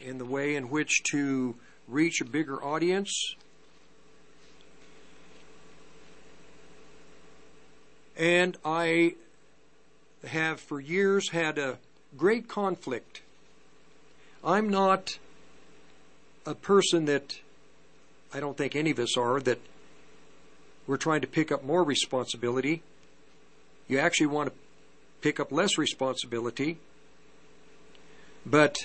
in 0.00 0.18
the 0.18 0.24
way 0.24 0.54
in 0.54 0.70
which 0.70 1.02
to 1.10 1.56
reach 1.88 2.20
a 2.20 2.24
bigger 2.24 2.62
audience. 2.64 3.34
And 8.16 8.56
I 8.64 9.14
have 10.24 10.60
for 10.60 10.80
years 10.80 11.30
had 11.30 11.58
a 11.58 11.78
great 12.18 12.48
conflict. 12.48 13.22
I'm 14.44 14.68
not 14.68 15.18
a 16.44 16.54
person 16.54 17.06
that 17.06 17.40
I 18.34 18.40
don't 18.40 18.56
think 18.56 18.76
any 18.76 18.90
of 18.90 18.98
us 18.98 19.16
are 19.16 19.40
that 19.40 19.60
we're 20.86 20.96
trying 20.96 21.20
to 21.20 21.26
pick 21.26 21.52
up 21.52 21.64
more 21.64 21.84
responsibility. 21.84 22.82
You 23.86 23.98
actually 23.98 24.26
want 24.26 24.50
to 24.50 24.54
pick 25.20 25.38
up 25.38 25.52
less 25.52 25.78
responsibility. 25.78 26.78
But 28.44 28.76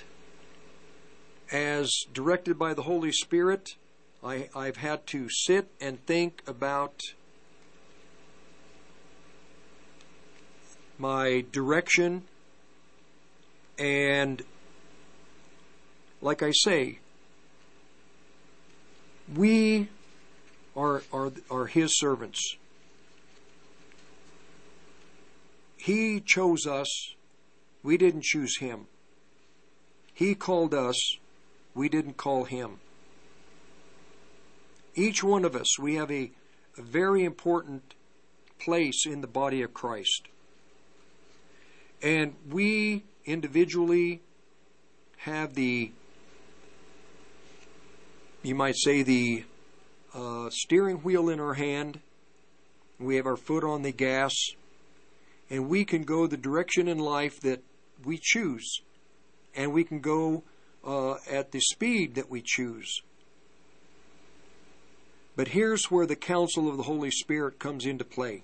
as 1.51 1.91
directed 2.13 2.59
by 2.59 2.73
the 2.73 2.83
Holy 2.83 3.11
Spirit, 3.11 3.75
I, 4.23 4.49
I've 4.55 4.77
had 4.77 5.07
to 5.07 5.27
sit 5.29 5.67
and 5.81 6.05
think 6.05 6.41
about 6.47 7.01
my 10.97 11.43
direction 11.51 12.23
and 13.83 14.41
like 16.21 16.41
I 16.41 16.51
say, 16.51 16.99
we 19.35 19.89
are, 20.73 21.03
are, 21.11 21.33
are 21.51 21.65
His 21.65 21.99
servants. 21.99 22.55
He 25.75 26.21
chose 26.25 26.65
us. 26.65 27.13
We 27.83 27.97
didn't 27.97 28.23
choose 28.23 28.57
Him. 28.59 28.85
He 30.13 30.33
called 30.33 30.73
us. 30.73 31.17
We 31.75 31.89
didn't 31.89 32.15
call 32.15 32.45
Him. 32.45 32.79
Each 34.95 35.21
one 35.25 35.43
of 35.43 35.57
us, 35.57 35.77
we 35.77 35.95
have 35.95 36.09
a, 36.09 36.31
a 36.77 36.81
very 36.81 37.25
important 37.25 37.95
place 38.59 39.05
in 39.05 39.19
the 39.19 39.27
body 39.27 39.61
of 39.61 39.73
Christ. 39.73 40.29
And 42.01 42.35
we 42.49 43.03
individually 43.25 44.21
have 45.17 45.53
the, 45.55 45.91
you 48.41 48.55
might 48.55 48.75
say, 48.75 49.03
the 49.03 49.43
uh, 50.13 50.49
steering 50.51 50.97
wheel 50.97 51.29
in 51.29 51.39
our 51.39 51.53
hand. 51.53 51.99
We 52.99 53.15
have 53.15 53.25
our 53.25 53.37
foot 53.37 53.63
on 53.63 53.81
the 53.81 53.91
gas. 53.91 54.33
And 55.49 55.69
we 55.69 55.85
can 55.85 56.03
go 56.03 56.27
the 56.27 56.37
direction 56.37 56.87
in 56.87 56.99
life 56.99 57.39
that 57.41 57.63
we 58.03 58.19
choose. 58.21 58.81
And 59.55 59.71
we 59.71 59.83
can 59.83 59.99
go 59.99 60.43
uh, 60.83 61.15
at 61.29 61.51
the 61.51 61.59
speed 61.59 62.15
that 62.15 62.29
we 62.29 62.41
choose. 62.43 63.01
But 65.35 65.49
here's 65.49 65.85
where 65.85 66.05
the 66.05 66.15
counsel 66.15 66.69
of 66.69 66.77
the 66.77 66.83
Holy 66.83 67.11
Spirit 67.11 67.59
comes 67.59 67.85
into 67.85 68.03
play. 68.03 68.43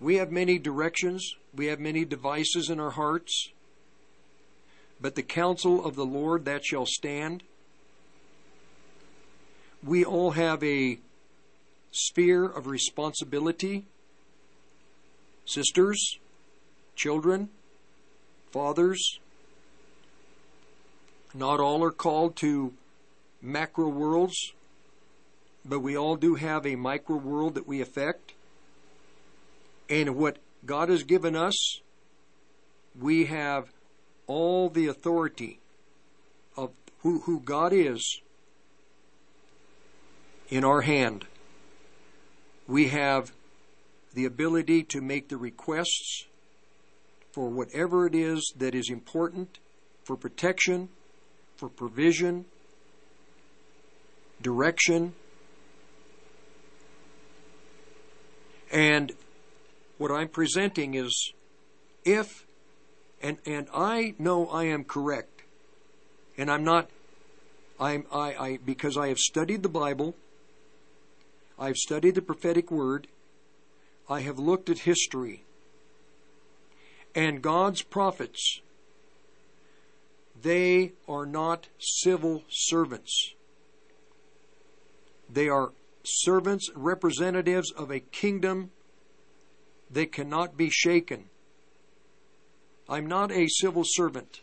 We 0.00 0.16
have 0.16 0.32
many 0.32 0.58
directions, 0.58 1.36
we 1.54 1.66
have 1.66 1.78
many 1.78 2.06
devices 2.06 2.70
in 2.70 2.80
our 2.80 2.92
hearts, 2.92 3.50
but 4.98 5.14
the 5.14 5.22
counsel 5.22 5.84
of 5.84 5.94
the 5.94 6.06
Lord 6.06 6.46
that 6.46 6.64
shall 6.64 6.86
stand. 6.86 7.42
We 9.84 10.02
all 10.02 10.30
have 10.32 10.64
a 10.64 10.98
sphere 11.92 12.46
of 12.46 12.66
responsibility. 12.66 13.84
Sisters, 15.44 16.18
children, 16.96 17.50
fathers, 18.52 19.18
not 21.34 21.60
all 21.60 21.84
are 21.84 21.90
called 21.90 22.36
to 22.36 22.72
macro 23.42 23.88
worlds, 23.88 24.52
but 25.64 25.80
we 25.80 25.96
all 25.96 26.16
do 26.16 26.36
have 26.36 26.66
a 26.66 26.76
micro 26.76 27.16
world 27.16 27.54
that 27.54 27.68
we 27.68 27.82
affect. 27.82 28.32
And 29.90 30.14
what 30.16 30.38
God 30.64 30.88
has 30.88 31.02
given 31.02 31.34
us, 31.34 31.80
we 32.98 33.26
have 33.26 33.72
all 34.28 34.70
the 34.70 34.86
authority 34.86 35.58
of 36.56 36.70
who, 37.00 37.20
who 37.20 37.40
God 37.40 37.72
is 37.72 38.20
in 40.48 40.64
our 40.64 40.82
hand. 40.82 41.26
We 42.68 42.88
have 42.88 43.32
the 44.14 44.24
ability 44.24 44.84
to 44.84 45.00
make 45.00 45.28
the 45.28 45.36
requests 45.36 46.26
for 47.32 47.48
whatever 47.48 48.06
it 48.06 48.14
is 48.14 48.52
that 48.56 48.74
is 48.74 48.90
important 48.90 49.58
for 50.04 50.16
protection, 50.16 50.88
for 51.56 51.68
provision, 51.68 52.44
direction. 54.42 55.14
And 58.72 59.12
what 60.00 60.10
I'm 60.10 60.28
presenting 60.28 60.94
is 60.94 61.34
if, 62.06 62.46
and, 63.22 63.36
and 63.44 63.68
I 63.74 64.14
know 64.18 64.46
I 64.46 64.64
am 64.64 64.82
correct, 64.82 65.42
and 66.38 66.50
I'm 66.50 66.64
not, 66.64 66.88
I'm, 67.78 68.06
I, 68.10 68.34
I, 68.34 68.58
because 68.64 68.96
I 68.96 69.08
have 69.08 69.18
studied 69.18 69.62
the 69.62 69.68
Bible, 69.68 70.14
I've 71.58 71.76
studied 71.76 72.14
the 72.14 72.22
prophetic 72.22 72.70
word, 72.70 73.08
I 74.08 74.20
have 74.20 74.38
looked 74.38 74.70
at 74.70 74.78
history, 74.78 75.42
and 77.14 77.42
God's 77.42 77.82
prophets, 77.82 78.62
they 80.40 80.92
are 81.06 81.26
not 81.26 81.68
civil 81.78 82.42
servants. 82.48 83.34
They 85.28 85.50
are 85.50 85.72
servants, 86.04 86.70
representatives 86.74 87.70
of 87.70 87.90
a 87.90 88.00
kingdom 88.00 88.70
that 89.90 90.12
cannot 90.12 90.56
be 90.56 90.70
shaken. 90.70 91.24
I'm 92.88 93.06
not 93.06 93.30
a 93.32 93.46
civil 93.48 93.82
servant. 93.84 94.40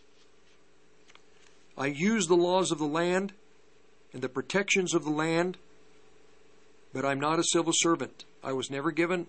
I 1.78 1.88
use 1.88 2.28
the 2.28 2.36
laws 2.36 2.72
of 2.72 2.80
the 2.80 2.86
land 2.86 3.34
and 4.14 4.22
the 4.22 4.30
protections 4.30 4.94
of 4.94 5.04
the 5.04 5.12
land, 5.12 5.58
but 6.94 7.06
I'm 7.06 7.20
not 7.20 7.40
a 7.40 7.44
civil 7.44 7.74
servant. 7.76 8.26
I 8.44 8.54
was 8.54 8.72
never 8.72 8.92
given 8.92 9.28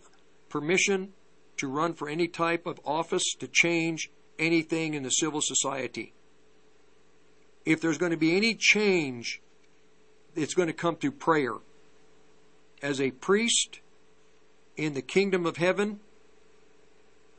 permission 0.49 1.12
to 1.59 1.69
run 1.69 1.95
for 1.95 2.09
any 2.09 2.28
type 2.28 2.66
of 2.66 2.81
office 2.85 3.35
to 3.40 3.49
change 3.49 4.11
anything 4.39 4.95
in 4.95 5.03
the 5.03 5.11
civil 5.11 5.40
society. 5.43 6.12
If 7.66 7.81
there's 7.81 7.99
going 7.99 8.12
to 8.12 8.16
be 8.16 8.36
any 8.36 8.55
change, 8.55 9.43
it's 10.35 10.55
going 10.55 10.69
to 10.69 10.73
come 10.73 10.97
through 10.97 11.12
prayer. 11.12 11.55
As 12.81 13.01
a 13.01 13.11
priest 13.11 13.81
in 14.77 14.95
the 14.95 15.03
kingdom 15.03 15.45
of 15.45 15.57
heaven, 15.57 16.01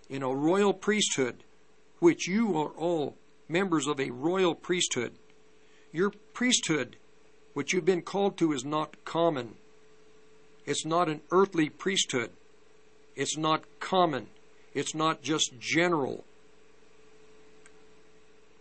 in 0.10 0.24
a 0.24 0.34
royal 0.34 0.74
priesthood, 0.74 1.44
which 2.00 2.28
you 2.28 2.58
are 2.58 2.72
all 2.72 3.16
members 3.48 3.88
of 3.88 4.00
a 4.00 4.10
royal 4.10 4.56
priesthood, 4.56 5.14
your 5.92 6.12
priesthood, 6.34 6.98
which 7.54 7.74
you've 7.74 7.86
been 7.86 8.02
called 8.02 8.38
to, 8.38 8.54
is 8.54 8.64
not 8.64 9.04
common. 9.06 9.56
It's 10.66 10.86
not 10.86 11.10
an 11.10 11.22
earthly 11.32 11.70
priesthood. 11.70 12.32
It's 13.16 13.38
not 13.38 13.64
common. 13.80 14.28
It's 14.74 14.94
not 14.94 15.22
just 15.22 15.60
general. 15.60 16.24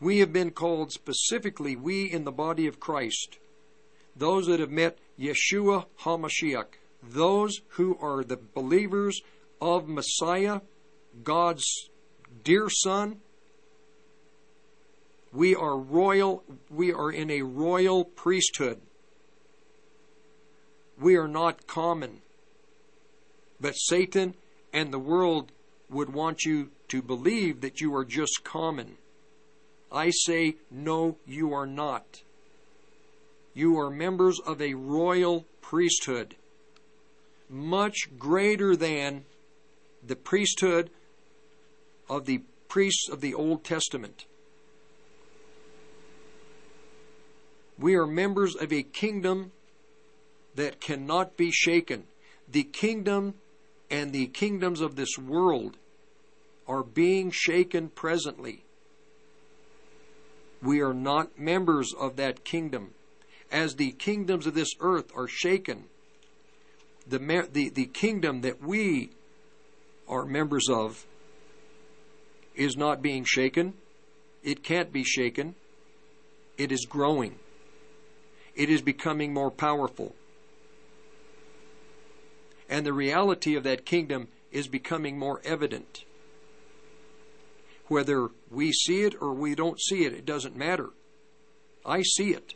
We 0.01 0.19
have 0.19 0.33
been 0.33 0.53
called 0.53 0.93
specifically, 0.93 1.77
we 1.77 2.11
in 2.11 2.25
the 2.25 2.33
body 2.33 2.67
of 2.67 2.81
Christ, 2.81 3.39
those 4.17 4.47
that 4.47 4.61
have 4.61 4.71
met 4.71 4.99
Yeshua 5.19 5.87
HaMashiach, 6.03 6.67
those 7.03 7.61
who 7.71 7.99
are 8.01 8.25
the 8.25 8.39
believers 8.55 9.21
of 9.61 9.89
Messiah, 9.89 10.61
God's 11.23 11.91
dear 12.45 12.69
Son. 12.69 13.21
We 15.33 15.55
are 15.55 15.77
royal, 15.77 16.43
we 16.71 16.93
are 16.93 17.11
in 17.11 17.31
a 17.31 17.43
royal 17.43 18.05
priesthood. 18.05 18.81
We 21.01 21.17
are 21.17 21.29
not 21.29 21.67
common. 21.67 22.23
But 23.61 23.73
Satan 23.73 24.35
and 24.73 24.93
the 24.93 24.99
world 24.99 25.53
would 25.91 26.13
want 26.13 26.45
you 26.45 26.71
to 26.89 27.03
believe 27.03 27.61
that 27.61 27.81
you 27.81 27.95
are 27.95 28.05
just 28.05 28.43
common. 28.45 28.97
I 29.91 30.11
say, 30.11 30.57
no, 30.71 31.17
you 31.27 31.53
are 31.53 31.67
not. 31.67 32.23
You 33.55 33.79
are 33.79 33.91
members 33.91 34.39
of 34.47 34.61
a 34.61 34.75
royal 34.75 35.47
priesthood, 35.61 36.37
much 37.49 38.09
greater 38.19 38.77
than 38.77 39.25
the 40.07 40.17
priesthood 40.17 40.91
of 42.09 42.27
the 42.27 42.43
priests 42.69 43.09
of 43.09 43.21
the 43.21 43.35
Old 43.35 43.65
Testament. 43.65 44.25
We 47.79 47.95
are 47.95 48.07
members 48.07 48.57
of 48.57 48.73
a 48.73 48.83
kingdom 48.83 49.53
that 50.55 50.81
cannot 50.81 51.37
be 51.37 51.51
shaken. 51.51 52.05
The 52.51 52.65
kingdom 52.65 53.35
and 53.91 54.13
the 54.13 54.27
kingdoms 54.27 54.81
of 54.81 54.97
this 54.97 55.17
world 55.17 55.77
are 56.67 56.83
being 56.83 57.31
shaken 57.31 57.89
presently. 57.89 58.65
We 60.61 60.81
are 60.81 60.93
not 60.93 61.39
members 61.39 61.95
of 61.99 62.17
that 62.17 62.45
kingdom. 62.45 62.91
As 63.51 63.77
the 63.77 63.93
kingdoms 63.93 64.47
of 64.47 64.55
this 64.55 64.75
earth 64.81 65.11
are 65.17 65.29
shaken, 65.29 65.85
the, 67.07 67.19
the, 67.51 67.71
the 67.71 67.87
kingdom 67.87 68.43
that 68.43 68.63
we 68.63 69.11
are 70.09 70.27
members 70.27 70.69
of 70.69 71.07
is 72.59 72.77
not 72.77 73.01
being 73.01 73.25
shaken. 73.25 73.73
It 74.43 74.63
can't 74.63 74.93
be 74.93 75.05
shaken. 75.05 75.55
It 76.59 76.73
is 76.73 76.85
growing. 76.85 77.37
It 78.55 78.69
is 78.69 78.83
becoming 78.83 79.33
more 79.33 79.51
powerful. 79.51 80.15
And 82.69 82.85
the 82.85 82.93
reality 82.93 83.55
of 83.55 83.63
that 83.63 83.87
kingdom 83.87 84.29
is 84.51 84.67
becoming 84.67 85.19
more 85.19 85.41
evident. 85.45 86.05
Whether 87.87 88.29
we 88.51 88.73
see 88.73 89.03
it 89.03 89.15
or 89.23 89.33
we 89.33 89.55
don't 89.55 89.81
see 89.81 90.05
it, 90.05 90.13
it 90.13 90.27
doesn't 90.27 90.57
matter. 90.57 90.91
I 91.87 92.03
see 92.03 92.31
it. 92.35 92.55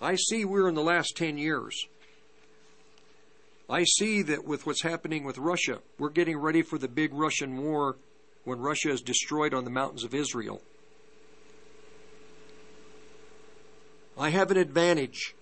I 0.00 0.16
see 0.16 0.44
we're 0.44 0.68
in 0.68 0.74
the 0.74 0.82
last 0.82 1.16
10 1.16 1.38
years. 1.38 1.86
I 3.70 3.84
see 3.84 4.20
that 4.22 4.44
with 4.44 4.66
what's 4.66 4.82
happening 4.82 5.22
with 5.22 5.38
Russia, 5.38 5.78
we're 5.96 6.10
getting 6.10 6.36
ready 6.36 6.62
for 6.62 6.76
the 6.76 6.88
big 6.88 7.14
Russian 7.14 7.62
war 7.62 7.96
when 8.44 8.58
Russia 8.58 8.90
is 8.90 9.00
destroyed 9.00 9.54
on 9.54 9.64
the 9.64 9.70
mountains 9.70 10.04
of 10.04 10.14
Israel. 10.14 10.60
I 14.18 14.30
have 14.30 14.50
an 14.50 14.56
advantage. 14.56 15.34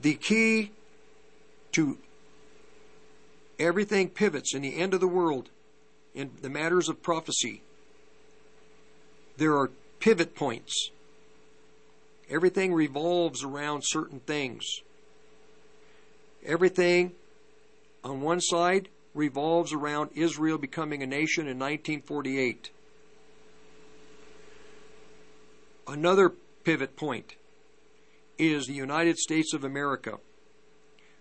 The 0.00 0.14
key 0.14 0.72
to 1.72 1.98
everything 3.58 4.08
pivots 4.10 4.54
in 4.54 4.62
the 4.62 4.76
end 4.76 4.94
of 4.94 5.00
the 5.00 5.08
world 5.08 5.50
in 6.14 6.30
the 6.42 6.48
matters 6.48 6.88
of 6.88 7.02
prophecy. 7.02 7.62
There 9.36 9.56
are 9.56 9.70
pivot 10.00 10.34
points. 10.34 10.90
Everything 12.28 12.72
revolves 12.72 13.44
around 13.44 13.82
certain 13.82 14.20
things. 14.20 14.64
Everything 16.44 17.12
on 18.02 18.20
one 18.20 18.40
side 18.40 18.88
revolves 19.16 19.72
around 19.72 20.10
Israel 20.14 20.58
becoming 20.58 21.02
a 21.02 21.06
nation 21.06 21.42
in 21.42 21.58
1948. 21.58 22.70
Another 25.88 26.32
pivot 26.64 26.96
point 26.96 27.34
is 28.38 28.66
the 28.66 28.74
United 28.74 29.16
States 29.16 29.54
of 29.54 29.64
America, 29.64 30.18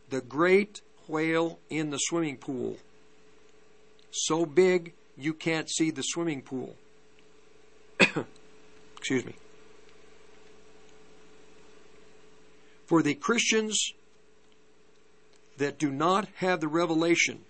the 0.09 0.21
great 0.21 0.81
whale 1.07 1.59
in 1.69 1.89
the 1.91 1.97
swimming 1.97 2.37
pool 2.37 2.77
so 4.15 4.45
big 4.45 4.93
you 5.17 5.33
can't 5.33 5.69
see 5.69 5.91
the 5.91 6.01
swimming 6.01 6.41
pool. 6.41 6.75
Excuse 8.97 9.25
me. 9.25 9.35
For 12.85 13.01
the 13.01 13.13
Christians 13.13 13.91
that 15.57 15.77
do 15.77 15.91
not 15.91 16.27
have 16.35 16.61
the 16.61 16.67
revelation 16.67 17.41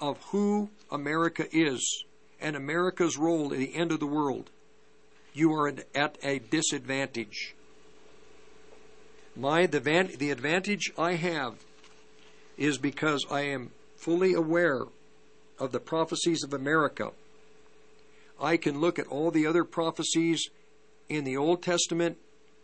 of 0.00 0.18
who 0.30 0.70
America 0.90 1.46
is 1.52 2.04
and 2.40 2.56
America's 2.56 3.18
role 3.18 3.52
at 3.52 3.58
the 3.58 3.74
end 3.74 3.92
of 3.92 4.00
the 4.00 4.06
world, 4.06 4.50
you 5.32 5.52
are 5.52 5.72
at 5.94 6.18
a 6.22 6.38
disadvantage. 6.38 7.54
My 9.36 9.66
the, 9.66 9.80
van, 9.80 10.10
the 10.18 10.30
advantage 10.30 10.92
I 10.98 11.14
have 11.14 11.54
is 12.56 12.78
because 12.78 13.24
I 13.30 13.42
am 13.42 13.70
fully 13.96 14.34
aware 14.34 14.84
of 15.58 15.72
the 15.72 15.80
prophecies 15.80 16.42
of 16.42 16.52
America. 16.52 17.12
I 18.40 18.56
can 18.56 18.80
look 18.80 18.98
at 18.98 19.06
all 19.06 19.30
the 19.30 19.46
other 19.46 19.64
prophecies 19.64 20.48
in 21.08 21.24
the 21.24 21.36
Old 21.36 21.62
Testament, 21.62 22.16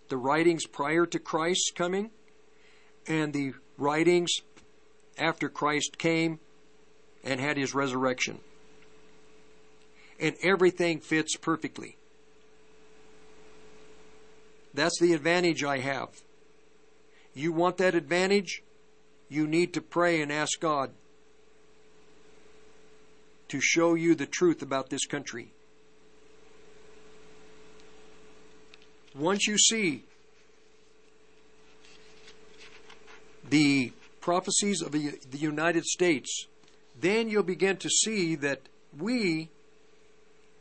the 0.08 0.16
writings 0.16 0.66
prior 0.66 1.04
to 1.06 1.18
Christ's 1.18 1.70
coming, 1.70 2.10
and 3.06 3.32
the 3.32 3.52
writings 3.76 4.30
after 5.18 5.48
Christ 5.48 5.98
came 5.98 6.40
and 7.24 7.40
had 7.40 7.56
his 7.56 7.74
resurrection. 7.74 8.40
And 10.18 10.34
everything 10.42 11.00
fits 11.00 11.36
perfectly. 11.36 11.96
That's 14.72 14.98
the 15.00 15.12
advantage 15.12 15.64
I 15.64 15.78
have. 15.78 16.08
You 17.34 17.52
want 17.52 17.78
that 17.78 17.94
advantage? 17.94 18.62
You 19.28 19.46
need 19.46 19.74
to 19.74 19.80
pray 19.80 20.20
and 20.20 20.32
ask 20.32 20.60
God 20.60 20.92
to 23.48 23.60
show 23.60 23.94
you 23.94 24.14
the 24.14 24.26
truth 24.26 24.62
about 24.62 24.90
this 24.90 25.06
country. 25.06 25.52
Once 29.14 29.46
you 29.46 29.56
see 29.56 30.04
the 33.48 33.92
prophecies 34.20 34.82
of 34.82 34.92
the, 34.92 35.18
United 35.32 35.84
States, 35.84 36.46
then 37.00 37.28
you'll 37.28 37.42
begin 37.42 37.76
to 37.78 37.90
see 37.90 38.34
that 38.36 38.62
we, 38.98 39.50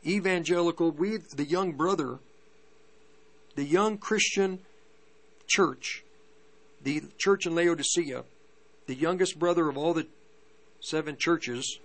evangelical, 0.05 0.91
we, 0.91 1.17
the 1.17 1.45
young 1.45 1.73
brother, 1.73 2.19
the 3.55 3.63
young 3.63 3.97
Christian 3.97 4.59
church, 5.47 6.03
the 6.83 7.03
church 7.17 7.45
in 7.45 7.55
Laodicea, 7.55 8.23
the 8.87 8.95
youngest 8.95 9.39
brother 9.39 9.69
of 9.69 9.77
all 9.77 9.93
the 9.93 10.07
seven 10.81 11.15
churches, 11.17 11.79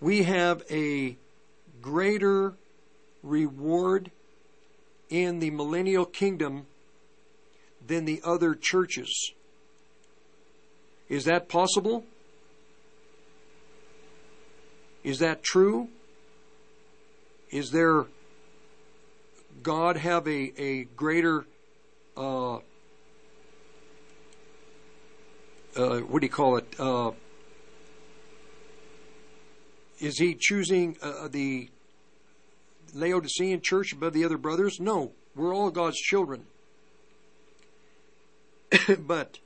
we 0.00 0.22
have 0.22 0.62
a 0.70 1.16
greater 1.80 2.54
reward 3.22 4.10
in 5.08 5.38
the 5.38 5.50
millennial 5.50 6.04
kingdom 6.04 6.66
than 7.86 8.04
the 8.04 8.20
other 8.24 8.54
churches. 8.54 9.32
Is 11.08 11.24
that 11.24 11.48
possible? 11.48 12.04
Is 15.04 15.20
that 15.20 15.42
true? 15.42 15.88
Is 17.50 17.70
there 17.70 18.06
God 19.62 19.96
have 19.96 20.26
a, 20.26 20.52
a 20.60 20.84
greater 20.84 21.46
uh, 22.16 22.58
uh, 25.76 25.98
what 26.00 26.20
do 26.20 26.26
you 26.26 26.32
call 26.32 26.56
it? 26.56 26.74
Uh, 26.78 27.10
is 30.00 30.18
he 30.18 30.34
choosing 30.34 30.96
uh, 31.02 31.28
the 31.28 31.68
Laodicean 32.94 33.60
church 33.60 33.92
above 33.92 34.12
the 34.12 34.24
other 34.24 34.38
brothers? 34.38 34.78
No, 34.80 35.12
we're 35.34 35.54
all 35.54 35.70
God's 35.70 35.98
children. 35.98 36.46
but 38.98 39.38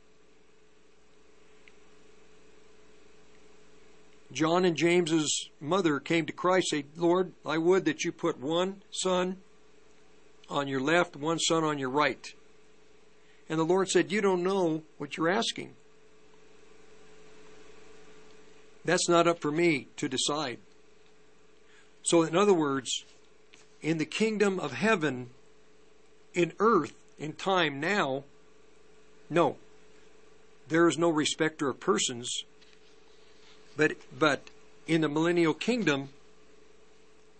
John 4.33 4.65
and 4.65 4.77
James's 4.77 5.51
mother 5.61 5.99
came 5.99 6.27
to 6.27 6.33
Christ, 6.33 6.69
said, 6.69 6.85
Lord, 6.97 7.33
I 7.45 7.59
would 7.59 7.85
that 7.87 8.05
you 8.05 8.13
put 8.13 8.39
one 8.39 8.83
son 8.91 9.39
on 10.49 10.69
your 10.69 10.81
left, 10.81 11.17
one 11.17 11.39
son 11.39 11.65
on 11.65 11.79
your 11.79 11.91
right. 11.91 12.33
And 13.49 13.59
the 13.59 13.65
Lord 13.65 13.89
said, 13.89 14.13
You 14.13 14.21
don't 14.21 14.45
know 14.45 14.83
what 14.99 15.17
you're 15.17 15.29
asking. 15.29 15.75
That's 18.85 19.09
not 19.09 19.27
up 19.27 19.41
for 19.41 19.51
me 19.51 19.89
to 19.97 20.09
decide. 20.09 20.59
So, 22.03 22.23
in 22.23 22.37
other 22.37 22.55
words, 22.55 23.05
in 23.83 23.99
the 23.99 24.07
kingdom 24.07 24.59
of 24.59 24.73
heaven, 24.73 25.31
in 26.33 26.53
earth, 26.59 26.95
in 27.19 27.35
time 27.35 27.81
now, 27.81 28.25
no. 29.29 29.57
There 30.69 30.89
is 30.89 30.97
no 30.97 31.11
respecter 31.11 31.69
of 31.69 31.81
persons. 31.81 32.45
But, 33.77 33.93
but 34.19 34.43
in 34.87 35.01
the 35.01 35.09
millennial 35.09 35.55
kingdom, 35.55 36.11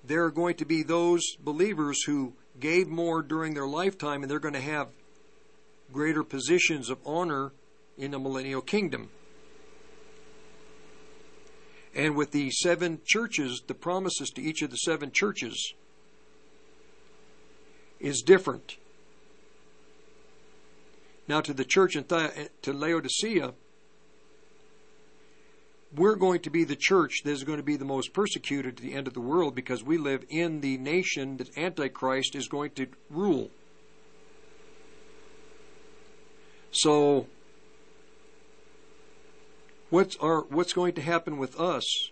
there 0.05 0.25
are 0.25 0.31
going 0.31 0.57
to 0.57 0.65
be 0.65 0.83
those 0.83 1.37
believers 1.37 2.03
who 2.05 2.35
gave 2.59 2.89
more 2.89 3.23
during 3.23 3.55
their 3.55 3.67
lifetime 3.67 4.23
and 4.23 4.31
they're 4.31 4.39
going 4.39 4.55
to 4.55 4.61
have 4.61 4.89
greater 5.93 6.23
positions 6.23 6.91
of 6.91 6.99
honor 7.05 7.53
in 7.99 8.13
the 8.13 8.19
millennial 8.19 8.61
kingdom. 8.61 9.11
And 11.95 12.15
with 12.15 12.31
the 12.31 12.51
seven 12.51 13.01
churches, 13.05 13.63
the 13.67 13.75
promises 13.75 14.31
to 14.31 14.43
each 14.43 14.63
of 14.63 14.71
the 14.71 14.77
seven 14.77 15.11
churches 15.13 15.75
is 17.99 18.23
different. 18.23 18.77
Now, 21.27 21.41
to 21.41 21.53
the 21.53 21.65
church 21.65 21.97
in 21.97 22.05
Th- 22.05 22.49
to 22.63 22.73
Laodicea, 22.73 23.53
we're 25.97 26.17
going 26.17 26.41
to 26.41 26.51
be 26.51 26.65
the 26.65 26.77
church 26.77 27.23
that 27.25 27.31
is 27.31 27.45
going 27.45 27.59
to 27.59 27.65
be 27.65 27.77
the 27.77 27.85
most 27.85 28.13
persecuted 28.13 28.77
to 28.77 28.83
the 28.83 28.95
end 28.95 29.07
of 29.09 29.15
the 29.15 29.21
world 29.21 29.55
because 29.55 29.83
we 29.83 29.99
live 29.99 30.25
in 30.29 30.61
the 30.61 30.77
nation 30.79 31.37
that 31.39 31.57
Antichrist 31.59 32.37
is 32.37 32.49
going 32.49 32.71
to 32.73 32.87
rule. 33.09 33.51
So, 36.71 37.27
what's 39.91 40.17
our 40.19 40.43
what's 40.43 40.73
going 40.73 40.95
to 40.95 41.03
happen 41.03 41.37
with 41.39 41.59
us? 41.59 42.11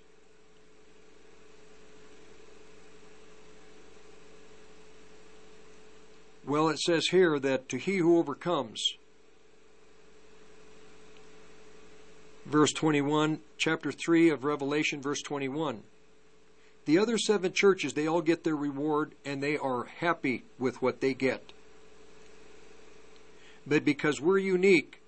Well, 6.44 6.68
it 6.70 6.80
says 6.80 7.09
here 7.09 7.38
that 7.38 7.68
to 7.68 7.76
he 7.76 7.98
who 7.98 8.18
overcomes, 8.18 8.94
verse 12.48 12.72
21, 12.72 13.40
chapter 13.58 13.92
3 13.92 14.30
of 14.30 14.44
Revelation, 14.44 15.02
verse 15.02 15.20
21. 15.20 15.82
The 16.86 16.98
other 16.98 17.18
seven 17.18 17.52
churches, 17.52 17.92
they 17.92 18.06
all 18.06 18.22
get 18.22 18.42
their 18.44 18.56
reward 18.56 19.12
and 19.24 19.42
they 19.42 19.58
are 19.58 19.84
happy 19.84 20.44
with 20.58 20.80
what 20.80 21.00
they 21.02 21.12
get. 21.12 21.52
But 23.66 23.84
because 23.84 24.20
we're 24.20 24.38
unique 24.38 25.02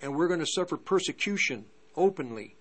and 0.00 0.16
we're 0.16 0.28
going 0.28 0.40
to 0.40 0.46
suffer 0.46 0.78
persecution 0.78 1.66
openly 1.94 2.54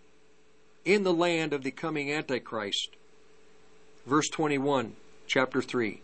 in 0.84 1.04
the 1.04 1.14
land 1.14 1.54
of 1.54 1.64
the 1.64 1.72
coming 1.72 2.12
Antichrist, 2.12 2.90
verse 4.06 4.28
21, 4.28 4.98
chapter 5.26 5.62
3. 5.62 6.02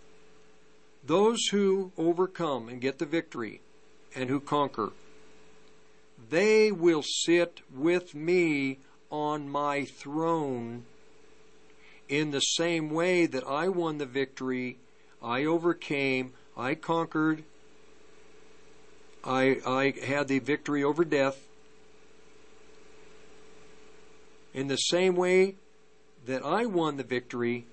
Those 1.06 1.48
who 1.52 1.92
overcome 1.98 2.70
and 2.70 2.80
get 2.80 3.00
the 3.00 3.06
victory 3.06 3.60
and 4.16 4.30
who 4.30 4.40
conquer, 4.40 4.94
they 6.30 6.72
will 6.72 7.04
sit 7.04 7.62
with 7.74 8.14
me 8.14 8.80
on 9.10 9.50
my 9.50 9.86
throne 9.86 10.86
in 12.10 12.32
the 12.32 12.40
same 12.40 12.90
way 12.90 13.26
that 13.26 13.46
I 13.46 13.68
won 13.68 13.98
the 13.98 14.06
victory, 14.06 14.78
I 15.22 15.44
overcame, 15.44 16.34
I 16.56 16.76
conquered, 16.76 17.44
I, 19.24 19.60
I 19.66 19.94
had 20.06 20.28
the 20.28 20.40
victory 20.40 20.84
over 20.84 21.04
death. 21.04 21.48
In 24.54 24.68
the 24.68 24.78
same 24.78 25.16
way 25.16 25.56
that 26.26 26.44
I 26.44 26.66
won 26.66 26.98
the 26.98 27.04
victory 27.04 27.66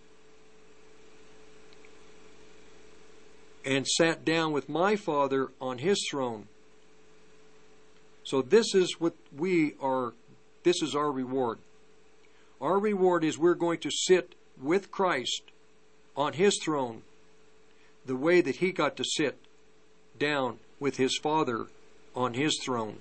and 3.64 3.86
sat 3.86 4.24
down 4.24 4.52
with 4.52 4.68
my 4.68 4.96
Father 4.96 5.50
on 5.60 5.78
his 5.78 6.06
throne. 6.10 6.48
So 8.24 8.40
this 8.40 8.74
is 8.74 8.98
what 8.98 9.14
we 9.36 9.74
are, 9.80 10.14
this 10.62 10.82
is 10.82 10.94
our 10.94 11.12
reward. 11.12 11.58
Our 12.60 12.78
reward 12.78 13.22
is 13.22 13.38
we're 13.38 13.54
going 13.54 13.80
to 13.80 13.90
sit 13.90 14.34
with 14.60 14.90
Christ 14.90 15.42
on 16.16 16.32
his 16.32 16.58
throne 16.62 17.02
the 18.06 18.16
way 18.16 18.40
that 18.40 18.56
he 18.56 18.72
got 18.72 18.96
to 18.96 19.04
sit 19.04 19.38
down 20.18 20.58
with 20.80 20.96
his 20.96 21.18
Father 21.22 21.66
on 22.14 22.34
his 22.34 22.58
throne. 22.64 22.98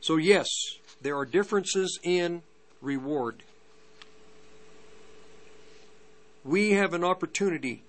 So, 0.00 0.16
yes, 0.16 0.48
there 1.00 1.16
are 1.16 1.26
differences 1.26 1.98
in 2.02 2.42
reward. 2.80 3.42
We 6.44 6.72
have 6.72 6.92
an 6.92 7.04
opportunity 7.04 7.82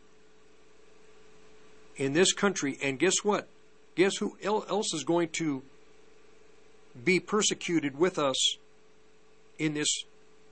in 1.95 2.13
this 2.13 2.33
country, 2.33 2.77
and 2.83 2.99
guess 2.99 3.23
what? 3.23 3.47
Guess 3.95 4.17
who 4.17 4.37
else 4.43 4.93
is 4.93 5.03
going 5.03 5.29
to 5.29 5.61
be 7.03 7.19
persecuted 7.19 7.97
with 7.97 8.17
us 8.17 8.57
in 9.59 9.73
this 9.73 10.03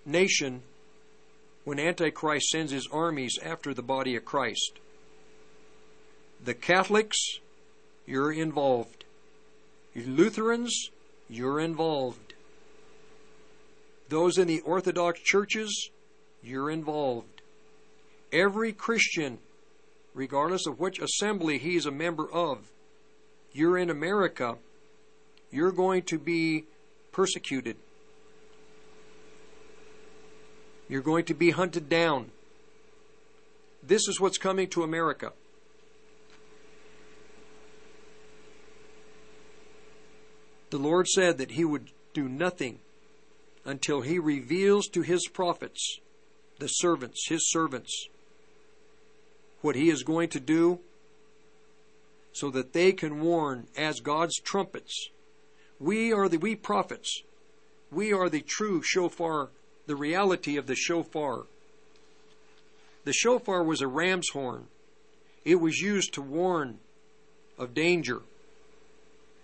nation 0.05 0.61
when 1.63 1.80
Antichrist 1.80 2.47
sends 2.49 2.72
his 2.72 2.88
armies 2.91 3.38
after 3.43 3.73
the 3.73 3.81
body 3.81 4.15
of 4.15 4.26
Christ? 4.26 4.73
The 6.43 6.53
Catholics, 6.53 7.39
you're 8.05 8.31
involved. 8.31 9.05
Lutherans, 9.95 10.89
you're 11.30 11.59
involved. 11.59 12.34
Those 14.09 14.38
in 14.38 14.47
the 14.47 14.61
Orthodox 14.61 15.19
churches, 15.22 15.89
you're 16.43 16.69
involved. 16.69 17.41
Every 18.31 18.73
Christian, 18.73 19.39
regardless 20.13 20.65
of 20.68 20.80
which 20.80 20.99
assembly 20.99 21.57
he's 21.57 21.85
a 21.85 21.91
member 21.91 22.30
of, 22.31 22.72
you're 23.53 23.77
in 23.77 23.89
America, 23.89 24.57
you're 25.51 25.71
going 25.71 26.03
to 26.03 26.17
be 26.17 26.65
persecuted. 27.11 27.75
You're 30.87 31.01
going 31.01 31.25
to 31.25 31.33
be 31.33 31.51
hunted 31.51 31.89
down. 31.89 32.31
This 33.83 34.07
is 34.07 34.19
what's 34.19 34.37
coming 34.37 34.67
to 34.69 34.83
America. 34.83 35.33
The 40.69 40.77
Lord 40.77 41.07
said 41.07 41.37
that 41.37 41.51
He 41.51 41.65
would 41.65 41.91
do 42.13 42.29
nothing 42.29 42.79
until 43.65 44.01
He 44.01 44.19
reveals 44.19 44.87
to 44.87 45.01
His 45.01 45.27
prophets, 45.27 45.99
the 46.59 46.67
servants, 46.67 47.27
His 47.27 47.49
servants, 47.49 48.07
what 49.61 49.75
He 49.75 49.89
is 49.89 50.03
going 50.03 50.29
to 50.29 50.39
do 50.39 50.79
so 52.33 52.49
that 52.51 52.73
they 52.73 52.91
can 52.91 53.21
warn 53.21 53.67
as 53.77 53.99
God's 53.99 54.39
trumpets. 54.39 55.09
We 55.79 56.13
are 56.13 56.29
the 56.29 56.37
we 56.37 56.55
prophets. 56.55 57.23
We 57.91 58.13
are 58.13 58.29
the 58.29 58.41
true 58.41 58.81
shofar, 58.81 59.49
the 59.85 59.95
reality 59.95 60.55
of 60.57 60.67
the 60.67 60.75
shofar. 60.75 61.45
The 63.03 63.13
shofar 63.13 63.63
was 63.63 63.81
a 63.81 63.87
ram's 63.87 64.29
horn. 64.29 64.67
It 65.43 65.55
was 65.55 65.79
used 65.79 66.13
to 66.13 66.21
warn 66.21 66.79
of 67.57 67.73
danger. 67.73 68.21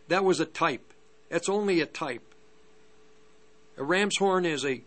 That 0.08 0.24
was 0.24 0.40
a 0.40 0.46
type. 0.46 0.94
That's 1.30 1.50
only 1.50 1.82
a 1.82 1.86
type. 1.86 2.24
A 3.78 3.84
ram's 3.84 4.18
horn 4.18 4.46
is 4.46 4.64
a 4.64 4.84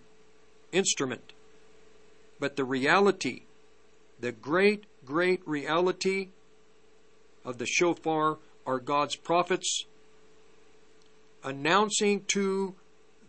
instrument. 0.72 1.32
But 2.38 2.56
the 2.56 2.64
reality, 2.64 3.42
the 4.18 4.32
great, 4.32 4.84
great 5.04 5.46
reality 5.46 6.28
of 7.44 7.58
the 7.58 7.66
shofar 7.66 8.38
are 8.66 8.78
God's 8.78 9.16
prophets 9.16 9.84
announcing 11.42 12.24
to 12.28 12.74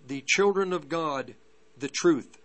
the 0.07 0.23
children 0.25 0.73
of 0.73 0.89
God 0.89 1.35
the 1.77 1.87
truth. 1.87 2.37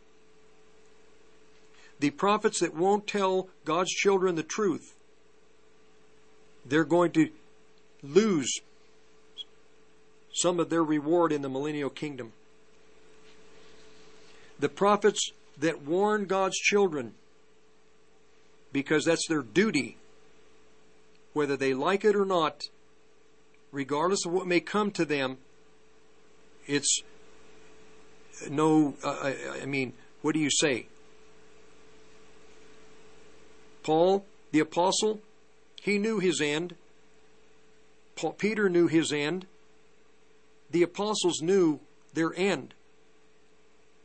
The 1.99 2.11
prophets 2.11 2.61
that 2.61 2.75
won't 2.75 3.07
tell 3.07 3.49
God's 3.65 3.91
children 3.91 4.35
the 4.35 4.43
truth, 4.43 4.95
they're 6.65 6.85
going 6.85 7.13
to 7.13 7.31
lose 8.03 8.61
some 10.33 10.61
of 10.61 10.69
their 10.69 10.85
reward 10.85 11.33
in 11.33 11.43
the 11.43 11.49
millennial 11.49 11.91
kingdom. 11.91 12.33
The 14.59 14.69
prophets 14.69 15.31
that 15.59 15.83
warn 15.83 16.27
God's 16.27 16.59
children 16.59 17.15
because 18.73 19.07
that's 19.07 19.27
their 19.27 19.43
duty, 19.43 19.97
whether 21.37 21.55
they 21.55 21.75
like 21.75 22.03
it 22.03 22.17
or 22.17 22.25
not, 22.25 22.63
regardless 23.71 24.25
of 24.25 24.33
what 24.33 24.47
may 24.47 24.59
come 24.59 24.91
to 24.91 25.05
them, 25.05 25.37
it's 26.67 27.03
no, 28.49 28.95
uh, 29.05 29.33
I, 29.61 29.67
mean, 29.67 29.93
what 30.23 30.33
do 30.33 30.41
you 30.41 30.49
say? 30.51 30.87
Paul, 33.83 34.25
the 34.51 34.61
apostle, 34.61 35.21
he 35.83 35.99
knew 35.99 36.21
his 36.21 36.41
end. 36.41 36.75
Paul, 38.15 38.33
Peter 38.33 38.71
knew 38.71 38.87
his 38.87 39.13
end. 39.13 39.45
The 40.71 40.85
apostles 40.85 41.43
knew 41.43 41.81
their 42.15 42.33
end. 42.35 42.73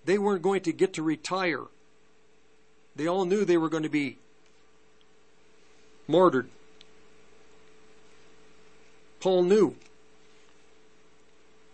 They 0.04 0.18
weren't 0.18 0.42
going 0.42 0.64
to 0.64 0.74
get 0.74 0.92
to 0.96 1.02
retire. 1.02 1.64
They 2.98 3.08
all 3.08 3.24
knew 3.24 3.46
they 3.46 3.56
were 3.58 3.70
going 3.70 3.84
to 3.84 3.90
be 3.90 4.18
martyred. 6.10 6.50
Paul 9.22 9.44
knew. 9.44 9.76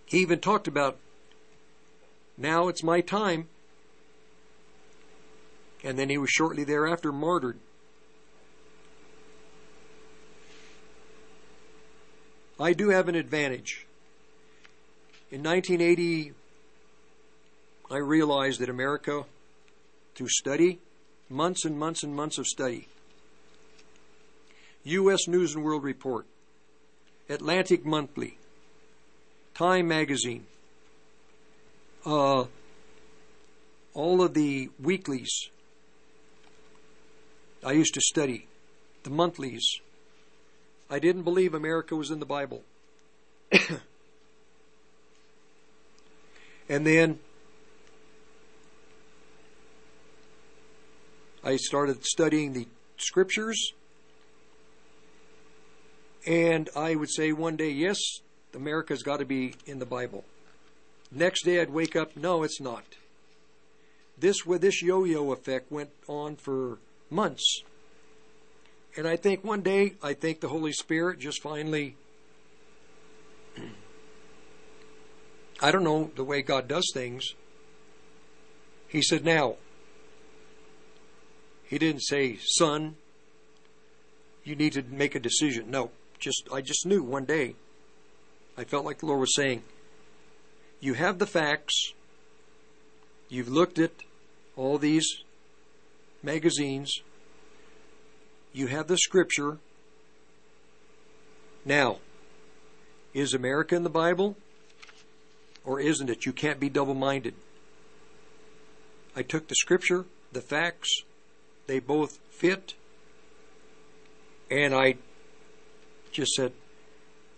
He 0.06 0.20
even 0.20 0.40
talked 0.40 0.68
about, 0.68 0.98
now 2.38 2.68
it's 2.68 2.84
my 2.84 3.02
time. 3.02 3.48
And 5.84 5.98
then 5.98 6.10
he 6.10 6.18
was 6.18 6.30
shortly 6.30 6.64
thereafter 6.64 7.12
martyred. 7.12 7.58
I 12.60 12.74
do 12.74 12.90
have 12.90 13.08
an 13.08 13.16
advantage. 13.16 13.86
In 15.32 15.44
1980, 15.44 16.34
I 17.90 17.98
realized 17.98 18.60
that 18.60 18.70
America, 18.70 19.26
through 20.16 20.30
study, 20.30 20.80
months 21.30 21.64
and 21.64 21.78
months 21.78 22.04
and 22.04 22.16
months 22.16 22.38
of 22.38 22.48
study, 22.48 22.88
U.S. 24.84 25.28
News 25.28 25.54
and 25.54 25.64
World 25.64 25.84
Report, 25.84 26.26
Atlantic 27.30 27.86
Monthly, 27.86 28.38
Time 29.54 29.88
Magazine, 29.88 30.46
uh, 32.06 32.46
all 33.94 34.22
of 34.22 34.34
the 34.34 34.70
weeklies 34.82 35.50
I 37.68 37.72
used 37.74 37.94
to 37.96 38.02
study, 38.02 38.48
the 39.04 39.10
monthlies. 39.10 39.82
I 40.90 41.00
didn't 41.00 41.24
believe 41.24 41.54
America 41.54 41.98
was 41.98 42.12
in 42.12 42.20
the 42.20 42.26
Bible. 42.26 42.64
and 46.70 46.88
then 46.88 47.20
I 51.44 51.58
started 51.58 52.06
studying 52.06 52.54
the 52.54 52.68
scriptures. 52.98 53.74
And 56.28 56.70
I 56.76 56.94
would 56.96 57.10
say 57.10 57.32
one 57.32 57.56
day, 57.56 57.70
yes, 57.72 57.98
America's 58.54 59.02
got 59.02 59.20
to 59.20 59.26
be 59.26 59.56
in 59.66 59.80
the 59.80 59.86
Bible. 59.86 60.26
Next 61.10 61.46
day 61.46 61.62
I'd 61.62 61.70
wake 61.70 61.96
up, 61.96 62.18
no, 62.18 62.44
it's 62.44 62.60
not. 62.60 62.84
This 64.18 64.44
this 64.46 64.82
yo-yo 64.82 65.32
effect 65.32 65.72
went 65.72 65.92
on 66.08 66.36
for 66.36 66.80
months. 67.10 67.62
And 68.98 69.08
I 69.08 69.16
think 69.16 69.44
one 69.44 69.62
day, 69.62 69.94
I 70.04 70.14
think 70.14 70.42
the 70.42 70.50
Holy 70.50 70.74
Spirit 70.74 71.20
just 71.20 71.42
finally, 71.42 71.96
I 75.62 75.72
don't 75.72 75.84
know 75.84 76.12
the 76.16 76.26
way 76.26 76.42
God 76.42 76.68
does 76.68 76.92
things. 76.94 77.36
He 78.90 79.02
said, 79.02 79.24
now, 79.24 79.56
he 81.64 81.78
didn't 81.78 82.02
say, 82.02 82.38
son, 82.42 82.96
you 84.44 84.56
need 84.56 84.74
to 84.74 84.82
make 84.84 85.14
a 85.16 85.20
decision. 85.20 85.70
No, 85.70 85.92
just, 86.20 86.48
I 86.52 86.62
just 86.62 86.86
knew 86.86 87.04
one 87.04 87.26
day. 87.26 87.56
I 88.58 88.64
felt 88.64 88.86
like 88.86 89.00
the 89.00 89.06
Lord 89.06 89.20
was 89.20 89.36
saying, 89.36 89.64
you 90.80 90.94
have 90.94 91.20
the 91.20 91.28
facts. 91.28 91.94
You've 93.30 93.50
looked 93.50 93.80
at 93.80 93.92
all 94.56 94.78
these 94.78 95.24
magazines. 96.24 97.02
You 98.54 98.68
have 98.68 98.88
the 98.88 98.98
scripture. 98.98 99.58
Now, 101.66 101.98
is 103.14 103.34
America 103.34 103.76
in 103.76 103.84
the 103.84 103.90
Bible? 103.90 104.36
Or 105.66 105.80
isn't 105.80 106.10
it? 106.10 106.26
You 106.26 106.32
can't 106.32 106.60
be 106.60 106.70
double 106.70 106.94
minded. 106.94 107.34
I 109.16 109.24
took 109.24 109.48
the 109.48 109.56
scripture, 109.56 110.06
the 110.32 110.42
facts, 110.42 111.02
they 111.66 111.80
both 111.80 112.20
fit, 112.30 112.76
and 114.50 114.74
I 114.74 114.98
just 116.18 116.34
said, 116.34 116.52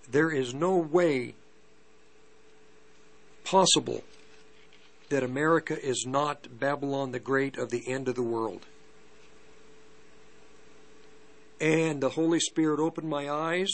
there 0.10 0.32
is 0.32 0.54
no 0.54 0.78
way 0.78 1.36
possible 3.44 4.06
that 5.10 5.22
America 5.22 5.78
is 5.86 6.06
not 6.08 6.48
Babylon 6.60 7.12
the 7.12 7.20
Great 7.20 7.58
of 7.58 7.72
the 7.72 7.84
end 7.92 8.08
of 8.08 8.16
the 8.16 8.24
world. 8.24 8.66
And 11.60 12.00
the 12.00 12.12
Holy 12.12 12.40
Spirit 12.40 12.80
opened 12.80 13.10
my 13.10 13.30
eyes. 13.30 13.70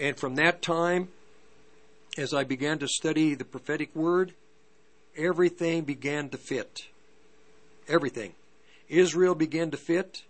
And 0.00 0.16
from 0.16 0.36
that 0.36 0.62
time, 0.62 1.08
as 2.16 2.32
I 2.32 2.44
began 2.44 2.78
to 2.78 2.88
study 2.88 3.34
the 3.34 3.44
prophetic 3.44 3.94
word, 3.94 4.32
everything 5.18 5.82
began 5.82 6.30
to 6.30 6.38
fit. 6.38 6.86
Everything. 7.86 8.32
Israel 8.88 9.34
began 9.34 9.70
to 9.70 9.76
fit. 9.76 10.22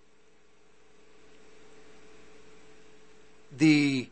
The 3.57 4.09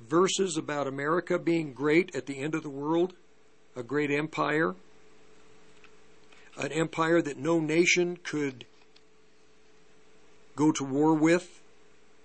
verses 0.00 0.56
about 0.56 0.86
America 0.86 1.38
being 1.38 1.72
great 1.72 2.14
at 2.14 2.26
the 2.26 2.38
end 2.38 2.54
of 2.54 2.62
the 2.62 2.70
world, 2.70 3.14
a 3.74 3.82
great 3.82 4.10
empire, 4.10 4.74
an 6.56 6.72
empire 6.72 7.20
that 7.20 7.36
no 7.36 7.58
nation 7.58 8.18
could 8.22 8.64
go 10.54 10.70
to 10.72 10.84
war 10.84 11.14
with 11.14 11.60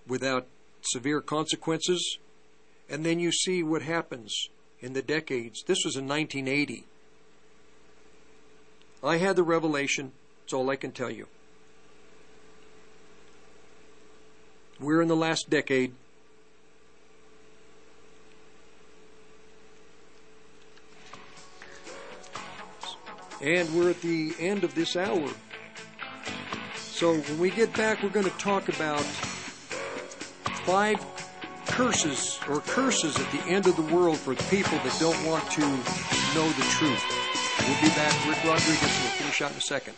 without 0.07 0.47
severe 0.81 1.21
consequences. 1.21 2.17
And 2.89 3.05
then 3.05 3.19
you 3.19 3.31
see 3.31 3.63
what 3.63 3.81
happens 3.81 4.49
in 4.79 4.93
the 4.93 5.01
decades. 5.01 5.63
This 5.63 5.79
was 5.85 5.95
in 5.95 6.07
1980. 6.07 6.85
I 9.03 9.17
had 9.17 9.35
the 9.35 9.43
revelation. 9.43 10.11
That's 10.41 10.53
all 10.53 10.69
I 10.69 10.75
can 10.75 10.91
tell 10.91 11.09
you. 11.09 11.27
We're 14.79 15.01
in 15.01 15.07
the 15.07 15.15
last 15.15 15.49
decade. 15.49 15.93
And 23.41 23.73
we're 23.73 23.89
at 23.91 24.01
the 24.01 24.33
end 24.39 24.63
of 24.63 24.75
this 24.75 24.95
hour. 24.95 25.29
So 26.75 27.15
when 27.15 27.39
we 27.39 27.49
get 27.49 27.73
back, 27.75 28.03
we're 28.03 28.09
going 28.09 28.25
to 28.25 28.37
talk 28.37 28.67
about 28.67 29.01
five 30.65 30.99
curses 31.67 32.39
or 32.49 32.59
curses 32.59 33.17
at 33.17 33.31
the 33.31 33.41
end 33.43 33.65
of 33.67 33.75
the 33.77 33.95
world 33.95 34.17
for 34.17 34.35
people 34.35 34.77
that 34.79 34.97
don't 34.99 35.25
want 35.25 35.49
to 35.51 35.61
know 35.61 36.49
the 36.49 36.65
truth. 36.77 37.03
We'll 37.59 37.81
be 37.81 37.89
back. 37.95 38.13
Rick 38.27 38.43
Rodriguez 38.43 38.81
will 38.81 39.11
finish 39.17 39.41
out 39.41 39.51
in 39.51 39.57
a 39.57 39.61
second. 39.61 39.93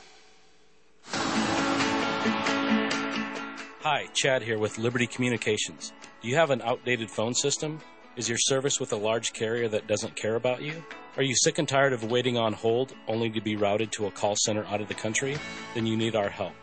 Hi, 3.84 4.08
Chad 4.14 4.44
here 4.44 4.60
with 4.60 4.78
Liberty 4.78 5.08
Communications. 5.08 5.92
Do 6.22 6.28
you 6.30 6.36
have 6.36 6.52
an 6.52 6.62
outdated 6.62 7.10
phone 7.10 7.34
system? 7.34 7.80
Is 8.22 8.30
your 8.30 8.38
service 8.38 8.80
with 8.80 8.94
a 8.94 8.98
large 8.98 9.34
carrier 9.34 9.68
that 9.70 9.88
doesn't 9.88 10.16
care 10.16 10.36
about 10.36 10.62
you? 10.62 10.84
Are 11.18 11.24
you 11.24 11.34
sick 11.36 11.58
and 11.58 11.68
tired 11.68 11.92
of 11.92 12.04
waiting 12.04 12.38
on 12.38 12.54
hold 12.54 12.94
only 13.08 13.32
to 13.32 13.42
be 13.42 13.56
routed 13.56 13.92
to 13.94 14.06
a 14.06 14.12
call 14.12 14.36
center 14.36 14.64
out 14.66 14.80
of 14.80 14.88
the 14.88 14.94
country? 14.94 15.40
Then 15.74 15.88
you 15.88 15.98
need 15.98 16.16
our 16.16 16.30
help. 16.30 16.54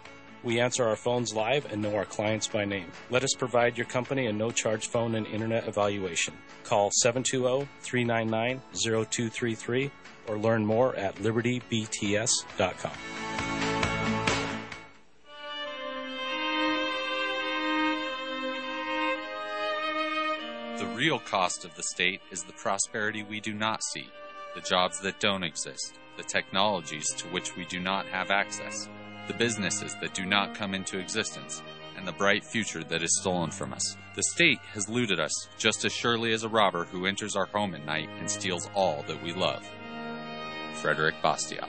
We 0.44 0.60
answer 0.60 0.84
our 0.84 0.94
phones 0.94 1.34
live 1.34 1.66
and 1.72 1.82
know 1.82 1.96
our 1.96 2.04
clients 2.04 2.46
by 2.46 2.64
name. 2.64 2.92
Let 3.10 3.24
us 3.24 3.34
provide 3.36 3.76
your 3.76 3.86
company 3.86 4.26
a 4.26 4.32
no 4.32 4.52
charge 4.52 4.86
phone 4.86 5.16
and 5.16 5.26
internet 5.26 5.66
evaluation. 5.66 6.34
Call 6.62 6.92
720 6.92 7.68
399 7.80 8.62
0233 8.72 9.90
or 10.28 10.38
learn 10.38 10.64
more 10.64 10.94
at 10.94 11.16
libertybts.com. 11.16 13.57
real 20.98 21.20
cost 21.20 21.64
of 21.64 21.72
the 21.76 21.82
state 21.84 22.20
is 22.32 22.42
the 22.42 22.52
prosperity 22.54 23.22
we 23.22 23.38
do 23.38 23.54
not 23.54 23.84
see, 23.84 24.08
the 24.56 24.60
jobs 24.60 24.98
that 24.98 25.20
don't 25.20 25.44
exist, 25.44 25.94
the 26.16 26.24
technologies 26.24 27.08
to 27.14 27.28
which 27.28 27.56
we 27.56 27.64
do 27.66 27.78
not 27.78 28.04
have 28.06 28.32
access, 28.32 28.88
the 29.28 29.34
businesses 29.34 29.94
that 30.00 30.12
do 30.12 30.26
not 30.26 30.56
come 30.56 30.74
into 30.74 30.98
existence, 30.98 31.62
and 31.96 32.04
the 32.04 32.12
bright 32.12 32.44
future 32.44 32.82
that 32.82 33.04
is 33.04 33.16
stolen 33.20 33.52
from 33.52 33.72
us. 33.72 33.96
The 34.16 34.24
state 34.24 34.58
has 34.72 34.88
looted 34.88 35.20
us 35.20 35.46
just 35.56 35.84
as 35.84 35.92
surely 35.92 36.32
as 36.32 36.42
a 36.42 36.48
robber 36.48 36.84
who 36.86 37.06
enters 37.06 37.36
our 37.36 37.46
home 37.46 37.76
at 37.76 37.86
night 37.86 38.08
and 38.18 38.28
steals 38.28 38.68
all 38.74 39.04
that 39.06 39.22
we 39.22 39.32
love. 39.32 39.64
Frédéric 40.82 41.22
Bastiat. 41.22 41.68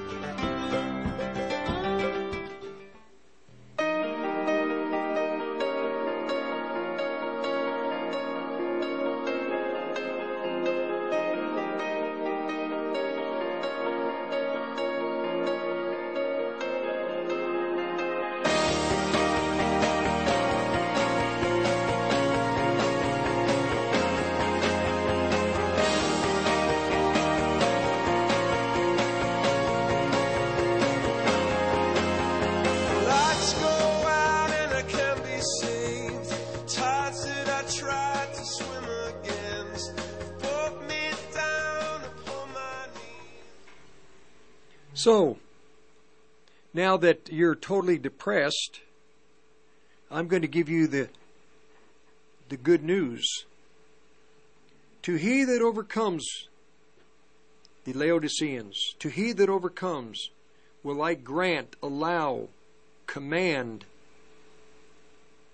now 46.79 46.95
that 46.95 47.27
you're 47.29 47.55
totally 47.55 47.97
depressed, 47.97 48.79
I'm 50.09 50.29
going 50.29 50.43
to 50.43 50.47
give 50.47 50.69
you 50.69 50.87
the 50.87 51.09
the 52.47 52.55
good 52.55 52.83
news. 52.83 53.43
To 55.01 55.15
he 55.15 55.43
that 55.43 55.61
overcomes 55.61 56.47
the 57.83 57.91
Laodiceans, 57.91 58.95
to 58.99 59.09
he 59.09 59.33
that 59.33 59.49
overcomes, 59.49 60.29
will 60.81 61.01
I 61.01 61.15
grant, 61.15 61.75
allow, 61.83 62.47
command 63.07 63.83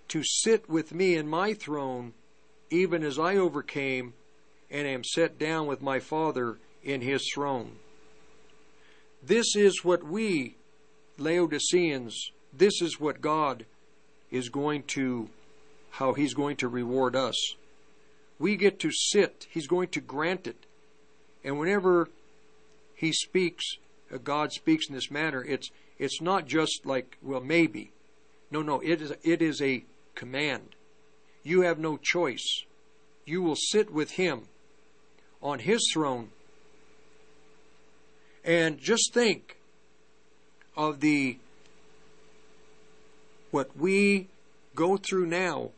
to 0.10 0.22
sit 0.24 0.70
with 0.70 0.94
me 0.94 1.16
in 1.16 1.28
my 1.28 1.54
throne, 1.54 2.14
even 2.70 3.04
as 3.04 3.18
I 3.18 3.36
overcame 3.36 4.14
and 4.70 4.88
am 4.88 5.04
set 5.04 5.40
down 5.40 5.66
with 5.66 5.82
my 5.82 6.00
Father 6.00 6.60
in 6.84 7.02
his 7.02 7.32
throne. 7.34 7.78
This 9.24 9.56
is 9.56 9.84
what 9.84 10.04
we, 10.04 10.56
Laodiceans, 11.18 12.32
this 12.54 12.82
is 12.82 13.00
what 13.00 13.22
God 13.22 13.66
is 14.32 14.50
going 14.50 14.84
to, 14.84 15.30
how 15.92 16.14
He's 16.14 16.34
going 16.34 16.58
to 16.58 16.68
reward 16.68 17.16
us. 17.16 17.36
We 18.38 18.56
get 18.56 18.80
to 18.80 18.92
sit, 18.92 19.48
He's 19.50 19.68
going 19.68 19.90
to 19.90 20.02
grant 20.02 20.48
it. 20.48 20.66
And 21.44 21.60
whenever 21.60 22.10
He 22.96 23.12
speaks, 23.12 23.78
uh, 24.14 24.18
God 24.18 24.52
speaks 24.52 24.88
in 24.88 24.96
this 24.96 25.12
manner, 25.12 25.44
it's, 25.44 25.70
it's 25.98 26.22
not 26.22 26.46
just 26.48 26.86
like, 26.86 27.18
well, 27.22 27.42
maybe. 27.42 27.92
No, 28.52 28.62
no, 28.62 28.80
it 28.82 29.02
is, 29.02 29.14
it 29.24 29.42
is 29.42 29.62
a 29.62 29.84
command. 30.16 30.76
You 31.44 31.62
have 31.62 31.80
no 31.80 31.98
choice. 32.02 32.64
You 33.26 33.42
will 33.42 33.56
sit 33.56 33.92
with 33.92 34.12
Him 34.12 34.44
on 35.42 35.60
His 35.60 35.90
throne 35.94 36.30
and 38.44 38.78
just 38.80 39.14
think 39.14 39.58
of 40.76 41.00
the 41.00 41.38
what 43.52 43.76
we 43.78 44.28
go 44.76 44.98
through 44.98 45.26
now 45.26 45.72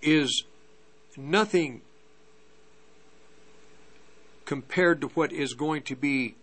is 0.00 0.44
nothing 1.16 1.80
compared 4.44 5.00
to 5.00 5.08
what 5.08 5.32
is 5.32 5.54
going 5.54 5.82
to 5.82 5.96
be 5.96 6.36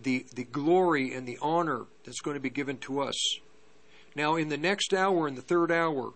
the 0.00 0.24
the 0.34 0.44
glory 0.44 1.12
and 1.12 1.26
the 1.26 1.38
honor 1.42 1.86
that's 2.04 2.20
going 2.20 2.34
to 2.34 2.40
be 2.40 2.50
given 2.50 2.76
to 2.78 3.00
us. 3.00 3.38
Now 4.14 4.36
in 4.36 4.48
the 4.48 4.56
next 4.56 4.94
hour 4.94 5.26
in 5.26 5.34
the 5.34 5.42
third 5.42 5.72
hour 5.72 6.12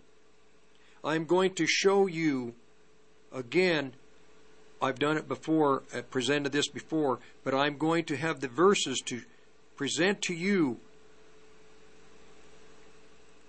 I'm 1.03 1.25
going 1.25 1.55
to 1.55 1.67
show 1.67 2.07
you 2.07 2.55
again 3.33 3.93
I've 4.81 4.99
done 4.99 5.17
it 5.17 5.27
before, 5.27 5.83
uh, 5.95 6.03
presented 6.03 6.53
this 6.53 6.69
before, 6.69 7.19
but 7.43 7.55
I'm 7.55 7.79
going 7.79 8.05
to 8.05 8.17
have 8.17 8.41
the 8.41 8.49
verses 8.49 9.03
to 9.07 9.23
present 9.79 10.21
to 10.21 10.35
you 10.35 10.77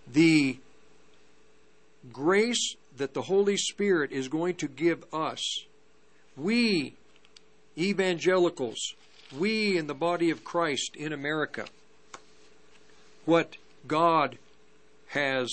the 0.07 0.60
grace 2.14 2.76
that 2.97 3.14
the 3.14 3.23
Holy 3.23 3.57
Spirit 3.57 4.11
is 4.11 4.27
going 4.27 4.56
to 4.56 4.68
give 4.68 5.03
us. 5.14 5.65
We, 6.38 6.93
evangelicals, 7.77 8.93
we 9.38 9.77
in 9.77 9.88
the 9.88 9.93
body 9.93 10.30
of 10.30 10.43
Christ 10.43 10.95
in 10.95 11.11
America, 11.11 11.65
what 13.26 13.57
God 13.88 14.38
has 15.07 15.49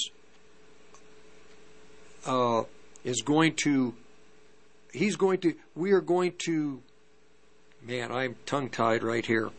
uh, 2.27 2.65
is 3.03 3.23
going 3.23 3.55
to 3.55 3.95
he's 4.93 5.17
going 5.17 5.39
to 5.39 5.55
we 5.75 5.93
are 5.93 6.01
going 6.01 6.33
to 6.39 6.83
man 7.83 8.11
i'm 8.11 8.35
tongue 8.47 8.69
tied 8.69 9.03
right 9.03 9.25
here 9.27 9.51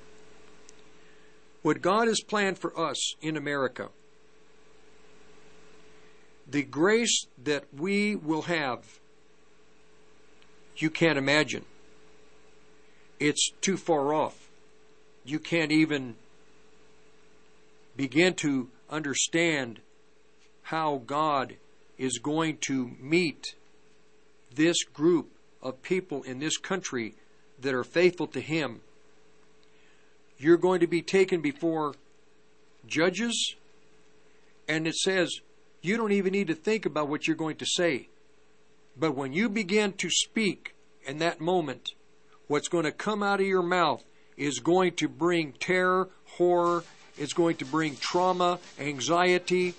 what 1.61 1.81
god 1.81 2.07
has 2.07 2.21
planned 2.21 2.57
for 2.57 2.77
us 2.79 3.15
in 3.21 3.35
america. 3.37 3.89
The 6.49 6.63
grace 6.63 7.25
that 7.43 7.65
we 7.73 8.15
will 8.15 8.43
have 8.43 8.99
you 10.77 10.89
can't 10.91 11.17
imagine. 11.17 11.65
It's 13.19 13.51
too 13.61 13.77
far 13.77 14.13
off. 14.13 14.49
You 15.25 15.39
can't 15.39 15.71
even 15.71 16.15
begin 17.95 18.35
to 18.35 18.69
understand 18.89 19.81
how 20.61 21.01
God 21.05 21.55
is 21.97 22.19
going 22.19 22.57
to 22.67 22.91
meet 22.99 23.55
this 24.53 24.83
group 24.83 25.31
of 25.63 25.81
people 25.81 26.21
in 26.23 26.39
this 26.39 26.57
country 26.57 27.15
that 27.59 27.73
are 27.73 27.83
faithful 27.83 28.27
to 28.27 28.39
Him, 28.39 28.81
you're 30.37 30.57
going 30.57 30.79
to 30.81 30.87
be 30.87 31.01
taken 31.01 31.41
before 31.41 31.95
judges, 32.85 33.55
and 34.67 34.87
it 34.87 34.95
says 34.95 35.39
you 35.81 35.97
don't 35.97 36.11
even 36.11 36.33
need 36.33 36.47
to 36.47 36.55
think 36.55 36.85
about 36.85 37.07
what 37.07 37.27
you're 37.27 37.35
going 37.35 37.57
to 37.57 37.65
say. 37.65 38.09
But 38.99 39.15
when 39.15 39.33
you 39.33 39.49
begin 39.49 39.93
to 39.93 40.09
speak 40.09 40.75
in 41.05 41.19
that 41.19 41.39
moment, 41.39 41.91
what's 42.47 42.67
going 42.67 42.85
to 42.85 42.91
come 42.91 43.21
out 43.21 43.39
of 43.39 43.45
your 43.45 43.63
mouth 43.63 44.03
is 44.35 44.59
going 44.59 44.93
to 44.93 45.07
bring 45.07 45.53
terror, 45.53 46.09
horror, 46.25 46.83
it's 47.17 47.33
going 47.33 47.55
to 47.57 47.65
bring 47.65 47.95
trauma, 47.95 48.59
anxiety 48.79 49.73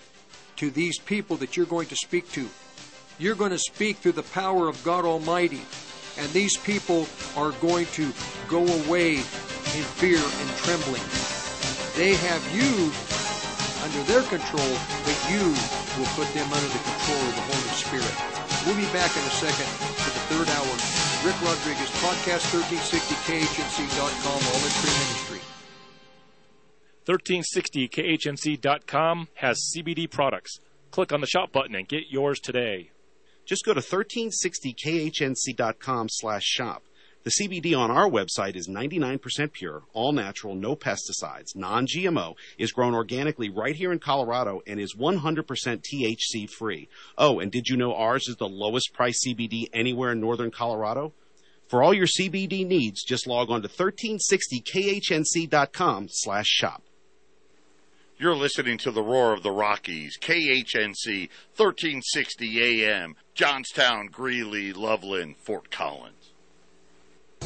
to 0.57 0.71
these 0.71 0.99
people 0.99 1.37
that 1.37 1.57
you're 1.57 1.67
going 1.67 1.87
to 1.87 1.97
speak 1.97 2.31
to. 2.33 2.49
You're 3.19 3.37
going 3.37 3.51
to 3.51 3.59
speak 3.59 3.99
through 3.99 4.13
the 4.13 4.23
power 4.23 4.69
of 4.69 4.83
God 4.85 5.05
Almighty, 5.05 5.63
and 6.17 6.29
these 6.31 6.57
people 6.57 7.07
are 7.37 7.53
going 7.53 7.87
to 7.87 8.13
go 8.49 8.67
away 8.85 9.23
in 9.77 9.85
fear 10.01 10.21
and 10.21 10.49
trembling. 10.63 11.03
They 11.97 12.15
have 12.15 12.43
you 12.55 12.93
under 13.85 14.03
their 14.09 14.23
control, 14.29 14.73
but 15.05 15.17
you 15.29 15.43
will 15.99 16.09
put 16.15 16.29
them 16.33 16.53
under 16.53 16.69
the 16.71 16.79
control 16.85 17.21
of 17.21 17.35
the 17.35 17.43
Holy 17.53 17.73
Spirit. 17.75 18.15
We'll 18.65 18.77
be 18.77 18.87
back 18.93 19.17
in 19.17 19.23
a 19.25 19.31
second 19.35 19.67
for 19.99 20.11
the 20.11 20.21
third 20.31 20.49
hour. 20.57 20.75
Rick 21.27 21.39
Rodriguez, 21.43 21.91
podcast 21.99 22.47
1360khnc.com, 22.55 24.39
all 24.39 24.63
in 24.63 24.71
tree 24.79 24.95
ministry. 25.03 25.43
1360khnc.com 27.07 29.29
has 29.35 29.71
CBD 29.75 30.09
products. 30.11 30.61
Click 30.91 31.13
on 31.13 31.21
the 31.21 31.27
shop 31.27 31.53
button 31.53 31.75
and 31.75 31.87
get 31.89 32.05
yours 32.11 32.41
today. 32.41 32.91
Just 33.47 33.65
go 33.65 33.73
to 33.75 33.81
1360khnc.com 33.81 36.09
slash 36.11 36.45
shop. 36.45 36.83
The 37.25 37.31
CBD 37.31 37.77
on 37.77 37.91
our 37.91 38.09
website 38.09 38.55
is 38.55 38.69
99% 38.69 39.53
pure, 39.53 39.83
all 39.93 40.13
natural, 40.13 40.55
no 40.55 40.77
pesticides, 40.77 41.57
non-GMO, 41.57 42.37
is 42.59 42.71
grown 42.73 42.95
organically 42.95 43.51
right 43.51 43.75
here 43.75 43.91
in 43.93 43.99
Colorado, 43.99 44.63
and 44.67 44.79
is 44.79 44.95
100% 44.95 45.45
THC 45.45 46.49
free. 46.49 46.89
Oh, 47.19 47.41
and 47.41 47.51
did 47.51 47.69
you 47.69 47.77
know 47.77 47.93
ours 47.95 48.29
is 48.29 48.37
the 48.37 48.49
lowest 48.49 48.95
price 48.95 49.27
CBD 49.27 49.69
anywhere 49.73 50.13
in 50.13 50.21
northern 50.21 50.53
Colorado? 50.53 51.13
For 51.69 51.83
all 51.83 51.93
your 51.93 52.07
CBD 52.07 52.65
needs, 52.67 53.05
just 53.05 53.27
log 53.27 53.51
on 53.51 53.61
to 53.63 53.69
1360khnc.com 53.69 56.07
slash 56.09 56.47
shop. 56.47 56.83
You're 58.21 58.35
listening 58.35 58.79
to 58.79 58.91
the 58.91 59.03
Roar 59.03 59.33
of 59.33 59.43
the 59.43 59.53
Rockies, 59.53 60.19
KHNC, 60.21 61.29
1360 61.57 62.85
AM, 62.85 63.15
Johnstown, 63.35 64.07
Greeley, 64.07 64.73
Loveland, 64.73 65.37
Fort 65.37 65.71
Collins. 65.71 66.18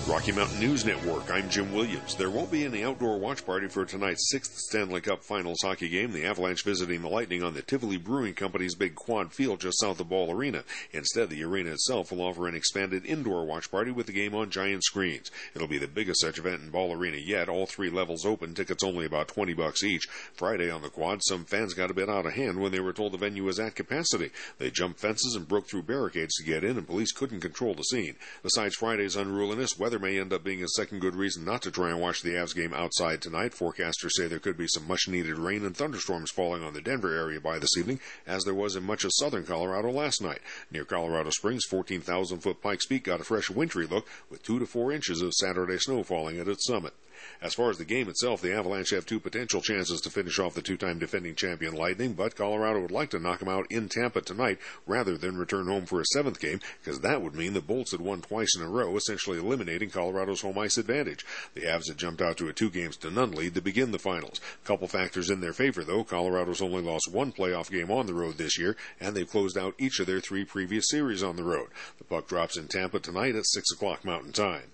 Rocky 0.09 0.33
Mountain 0.33 0.59
News 0.59 0.85
Network. 0.85 1.31
I'm 1.31 1.49
Jim 1.49 1.73
Williams. 1.73 2.17
There 2.17 2.29
won't 2.29 2.51
be 2.51 2.65
any 2.65 2.83
outdoor 2.83 3.19
watch 3.19 3.47
party 3.47 3.69
for 3.69 3.85
tonight's 3.85 4.31
sixth 4.31 4.57
Stanley 4.57 5.01
Cup 5.01 5.23
Finals 5.23 5.61
hockey 5.63 5.89
game. 5.89 6.11
The 6.11 6.25
Avalanche 6.25 6.65
visiting 6.65 7.03
the 7.03 7.09
Lightning 7.09 7.45
on 7.45 7.55
the 7.55 7.63
Tivoli 7.63 7.99
Brewing 7.99 8.35
Company's 8.35 8.75
big 8.75 8.97
quad 8.97 9.33
field 9.33 9.61
just 9.61 9.79
south 9.79 10.01
of 10.01 10.09
Ball 10.09 10.33
Arena. 10.33 10.65
Instead, 10.93 11.31
the 11.31 11.45
arena 11.45 11.71
itself 11.71 12.11
will 12.11 12.21
offer 12.21 12.49
an 12.49 12.57
expanded 12.57 13.07
indoor 13.07 13.45
watch 13.45 13.71
party 13.71 13.93
with 13.93 14.07
the 14.07 14.13
game 14.13 14.35
on 14.35 14.51
giant 14.51 14.83
screens. 14.83 15.31
It'll 15.55 15.69
be 15.69 15.79
the 15.79 15.87
biggest 15.87 16.21
such 16.21 16.37
event 16.37 16.63
in 16.63 16.71
Ball 16.71 16.93
Arena 16.93 17.19
yet. 17.19 17.49
All 17.49 17.67
three 17.67 17.89
levels 17.89 18.27
open. 18.27 18.55
Tickets 18.55 18.83
only 18.83 19.07
about 19.07 19.29
20 19.29 19.55
bucks 19.55 19.85
each. 19.85 20.09
Friday 20.35 20.69
on 20.69 20.83
the 20.83 20.91
quad, 20.91 21.21
some 21.23 21.45
fans 21.45 21.75
got 21.75 21.93
a 21.93 21.95
bit 21.95 22.11
out 22.11 22.27
of 22.27 22.33
hand 22.33 22.61
when 22.61 22.73
they 22.73 22.81
were 22.81 22.93
told 22.93 23.13
the 23.13 23.19
venue 23.19 23.45
was 23.45 23.61
at 23.61 23.77
capacity. 23.77 24.31
They 24.59 24.71
jumped 24.71 24.99
fences 24.99 25.37
and 25.37 25.47
broke 25.47 25.69
through 25.69 25.85
barricades 25.85 26.35
to 26.37 26.45
get 26.45 26.65
in, 26.65 26.77
and 26.77 26.87
police 26.87 27.13
couldn't 27.13 27.41
control 27.41 27.75
the 27.75 27.85
scene. 27.85 28.17
Besides 28.43 28.75
Friday's 28.75 29.15
unruliness, 29.17 29.79
weather 29.83 29.99
may 29.99 30.17
end 30.17 30.33
up 30.33 30.45
being 30.45 30.63
a 30.63 30.69
second 30.69 31.01
good 31.01 31.17
reason 31.17 31.45
not 31.45 31.61
to 31.61 31.69
try 31.69 31.91
and 31.91 32.01
watch 32.01 32.23
the 32.23 32.35
Avs 32.35 32.55
game 32.55 32.73
outside 32.73 33.21
tonight. 33.21 33.51
Forecasters 33.51 34.13
say 34.13 34.29
there 34.29 34.39
could 34.39 34.57
be 34.57 34.69
some 34.69 34.87
much 34.87 35.09
needed 35.09 35.37
rain 35.37 35.67
and 35.67 35.77
thunderstorms 35.77 36.31
falling 36.31 36.63
on 36.63 36.73
the 36.73 36.81
Denver 36.81 37.13
area 37.13 37.41
by 37.41 37.59
this 37.59 37.77
evening, 37.77 37.99
as 38.25 38.45
there 38.45 38.55
was 38.55 38.77
in 38.77 38.85
much 38.85 39.03
of 39.03 39.11
southern 39.13 39.45
Colorado 39.45 39.91
last 39.91 40.23
night. 40.23 40.39
Near 40.71 40.85
Colorado 40.85 41.31
Springs, 41.31 41.65
14,000 41.69 42.39
foot 42.39 42.63
Pikes 42.63 42.87
Peak 42.87 43.03
got 43.03 43.21
a 43.21 43.25
fresh 43.25 43.51
wintry 43.51 43.89
look 43.89 44.07
with 44.31 44.45
two 44.45 44.61
to 44.61 44.67
four 44.67 44.93
inches 44.93 45.21
of 45.21 45.35
Saturday 45.35 45.79
snow 45.79 46.05
falling 46.05 46.39
at 46.39 46.47
its 46.47 46.65
summit. 46.65 46.95
As 47.41 47.55
far 47.55 47.71
as 47.71 47.79
the 47.79 47.85
game 47.85 48.09
itself, 48.09 48.41
the 48.41 48.53
Avalanche 48.55 48.91
have 48.91 49.07
two 49.07 49.21
potential 49.21 49.61
chances 49.61 50.01
to 50.01 50.11
finish 50.11 50.39
off 50.39 50.55
the 50.55 50.63
two-time 50.63 50.99
defending 50.99 51.35
champion 51.35 51.75
Lightning, 51.75 52.13
but 52.15 52.37
Colorado 52.37 52.81
would 52.81 52.91
like 52.91 53.11
to 53.11 53.19
knock 53.19 53.41
them 53.41 53.49
out 53.49 53.67
in 53.71 53.89
Tampa 53.89 54.21
tonight 54.21 54.59
rather 54.87 55.17
than 55.17 55.37
return 55.37 55.67
home 55.67 55.87
for 55.87 56.01
a 56.01 56.07
seventh 56.07 56.41
game, 56.41 56.61
because 56.83 57.01
that 57.01 57.23
would 57.23 57.35
mean 57.35 57.53
the 57.53 57.61
Bolts 57.61 57.93
had 57.93 58.01
won 58.01 58.21
twice 58.23 58.57
in 58.57 58.63
a 58.63 58.69
row, 58.69 58.97
essentially 58.97 59.39
eliminating 59.39 59.91
Colorado's 59.91 60.41
home 60.41 60.59
ice 60.59 60.79
advantage. 60.79 61.25
The 61.55 61.63
Avs 61.63 61.89
had 61.89 61.99
jumped 61.99 62.23
out 62.23 62.37
to 62.39 62.49
a 62.49 62.53
two 62.53 62.71
games 62.71 62.97
to 62.99 63.11
none 63.11 63.33
lead 63.33 63.55
to 63.55 63.61
begin 63.61 63.93
the 63.93 63.99
finals. 63.99 64.41
Couple 64.65 64.89
factors 64.89 65.31
in 65.31 65.41
their 65.41 65.53
favor, 65.53 65.85
though. 65.85 66.05
Colorado's 66.05 66.63
only 66.63 66.83
lost 66.83 67.11
one 67.13 67.33
playoff 67.33 67.71
game 67.71 67.91
on 67.91 68.07
the 68.07 68.15
road 68.15 68.39
this 68.39 68.59
year, 68.59 68.77
and 69.01 69.15
they've 69.15 69.31
closed 69.31 69.59
out 69.59 69.75
each 69.79 70.01
of 70.01 70.07
their 70.07 70.21
three 70.21 70.45
previous 70.45 70.89
series 70.89 71.23
on 71.23 71.37
the 71.37 71.45
road. 71.45 71.69
The 71.99 72.05
puck 72.05 72.29
drops 72.29 72.57
in 72.57 72.69
Tampa 72.69 73.01
tonight 73.01 73.35
at 73.35 73.47
6 73.47 73.73
o'clock 73.73 74.05
Mountain 74.05 74.33
Time. 74.33 74.71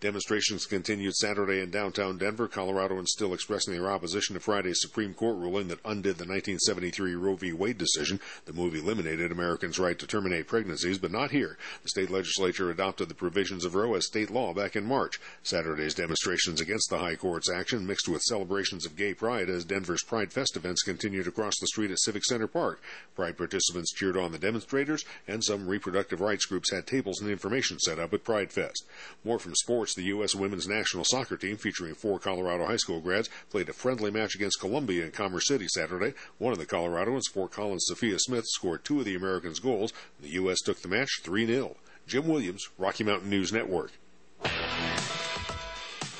Demonstrations 0.00 0.66
continued 0.66 1.14
Saturday 1.14 1.60
in 1.60 1.70
downtown 1.70 2.18
Denver. 2.18 2.48
Colorado, 2.48 2.98
and 2.98 3.08
still 3.08 3.34
expressing 3.34 3.72
their 3.72 3.90
opposition 3.90 4.34
to 4.34 4.40
Friday's 4.40 4.80
Supreme 4.80 5.14
Court 5.14 5.36
ruling 5.36 5.68
that 5.68 5.80
undid 5.84 6.18
the 6.18 6.24
1973 6.24 7.14
Roe 7.14 7.36
v. 7.36 7.52
Wade 7.52 7.78
decision. 7.78 8.20
The 8.44 8.52
move 8.52 8.74
eliminated 8.74 9.32
Americans' 9.32 9.78
right 9.78 9.98
to 9.98 10.06
terminate 10.06 10.46
pregnancies, 10.46 10.98
but 10.98 11.10
not 11.10 11.30
here. 11.30 11.56
The 11.82 11.88
state 11.88 12.10
legislature 12.10 12.70
adopted 12.70 13.08
the 13.08 13.14
provisions 13.14 13.64
of 13.64 13.74
Roe 13.74 13.94
as 13.94 14.06
state 14.06 14.30
law 14.30 14.52
back 14.52 14.76
in 14.76 14.84
March. 14.84 15.20
Saturday's 15.42 15.94
demonstrations 15.94 16.60
against 16.60 16.90
the 16.90 16.98
High 16.98 17.16
Court's 17.16 17.50
action 17.50 17.86
mixed 17.86 18.08
with 18.08 18.22
celebrations 18.22 18.86
of 18.86 18.96
gay 18.96 19.14
pride 19.14 19.48
as 19.48 19.64
Denver's 19.64 20.02
Pride 20.02 20.32
Fest 20.32 20.56
events 20.56 20.82
continued 20.82 21.26
across 21.26 21.58
the 21.60 21.66
street 21.66 21.90
at 21.90 22.00
Civic 22.00 22.24
Center 22.24 22.46
Park. 22.46 22.80
Pride 23.14 23.36
participants 23.36 23.92
cheered 23.92 24.16
on 24.16 24.32
the 24.32 24.38
demonstrators, 24.38 25.04
and 25.26 25.42
some 25.42 25.66
reproductive 25.66 26.20
rights 26.20 26.46
groups 26.46 26.72
had 26.72 26.86
tables 26.86 27.20
and 27.20 27.30
information 27.30 27.78
set 27.78 27.98
up 27.98 28.12
at 28.12 28.24
Pride 28.24 28.52
Fest. 28.52 28.84
More 29.24 29.38
from 29.38 29.54
sports, 29.62 29.94
the 29.94 30.02
U.S. 30.04 30.34
women's 30.34 30.68
national 30.68 31.04
soccer 31.04 31.36
team, 31.36 31.56
featuring 31.56 31.94
four 31.94 32.18
Colorado 32.18 32.66
high 32.66 32.76
school 32.76 33.00
grads, 33.00 33.30
played 33.48 33.68
a 33.68 33.72
friendly 33.72 34.10
match 34.10 34.34
against 34.34 34.60
Colombia 34.60 35.04
in 35.04 35.12
Commerce 35.12 35.46
City 35.46 35.66
Saturday. 35.68 36.14
One 36.38 36.52
of 36.52 36.58
the 36.58 36.66
Coloradoans, 36.66 37.30
Fort 37.32 37.52
Collins' 37.52 37.86
Sophia 37.86 38.18
Smith, 38.18 38.44
scored 38.46 38.84
two 38.84 38.98
of 38.98 39.04
the 39.04 39.14
Americans' 39.14 39.60
goals. 39.60 39.92
The 40.20 40.30
U.S. 40.30 40.60
took 40.60 40.82
the 40.82 40.88
match 40.88 41.20
3 41.22 41.46
0. 41.46 41.76
Jim 42.06 42.26
Williams, 42.26 42.68
Rocky 42.76 43.04
Mountain 43.04 43.30
News 43.30 43.52
Network. 43.52 43.92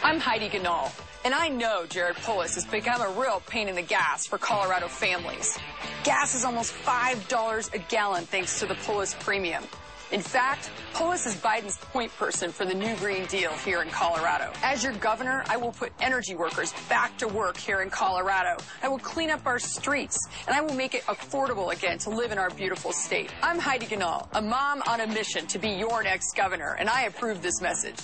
I'm 0.05 0.19
Heidi 0.19 0.49
Ganahl, 0.49 0.93
and 1.25 1.35
I 1.35 1.49
know 1.49 1.87
Jared 1.89 2.17
Polis 2.17 2.55
has 2.55 2.65
become 2.65 3.01
a 3.01 3.21
real 3.21 3.43
pain 3.47 3.69
in 3.69 3.75
the 3.75 3.83
gas 3.83 4.27
for 4.27 4.39
Colorado 4.39 4.89
families. 4.89 5.59
Gas 6.05 6.35
is 6.35 6.45
almost 6.45 6.73
$5 6.73 7.75
a 7.75 7.79
gallon 7.79 8.25
thanks 8.25 8.59
to 8.61 8.67
the 8.67 8.75
Polis 8.75 9.15
Premium. 9.21 9.65
In 10.13 10.21
fact, 10.21 10.71
Polis 10.93 11.25
is 11.25 11.35
Biden's 11.37 11.79
point 11.79 12.15
person 12.19 12.53
for 12.53 12.67
the 12.67 12.75
new 12.75 12.95
Green 12.97 13.25
Deal 13.27 13.51
here 13.65 13.81
in 13.81 13.89
Colorado. 13.89 14.53
As 14.63 14.85
your 14.85 14.93
governor, 14.93 15.43
I 15.49 15.57
will 15.57 15.73
put 15.73 15.91
energy 16.03 16.35
workers 16.35 16.75
back 16.87 17.17
to 17.17 17.27
work 17.27 17.57
here 17.57 17.81
in 17.81 17.89
Colorado. 17.89 18.63
I 18.83 18.89
will 18.89 18.99
clean 18.99 19.31
up 19.31 19.47
our 19.47 19.59
streets, 19.59 20.19
and 20.47 20.55
I 20.55 20.61
will 20.61 20.75
make 20.75 20.95
it 20.95 21.03
affordable 21.05 21.73
again 21.73 21.97
to 22.01 22.11
live 22.11 22.31
in 22.31 22.37
our 22.37 22.51
beautiful 22.51 22.93
state. 22.93 23.33
I'm 23.43 23.59
Heidi 23.59 23.87
Ganahl, 23.87 24.29
a 24.35 24.43
mom 24.43 24.83
on 24.87 25.01
a 25.01 25.07
mission 25.07 25.47
to 25.47 25.59
be 25.59 25.71
your 25.71 26.03
next 26.03 26.37
governor, 26.37 26.77
and 26.79 26.91
I 26.91 27.05
approve 27.05 27.41
this 27.41 27.63
message. 27.63 27.97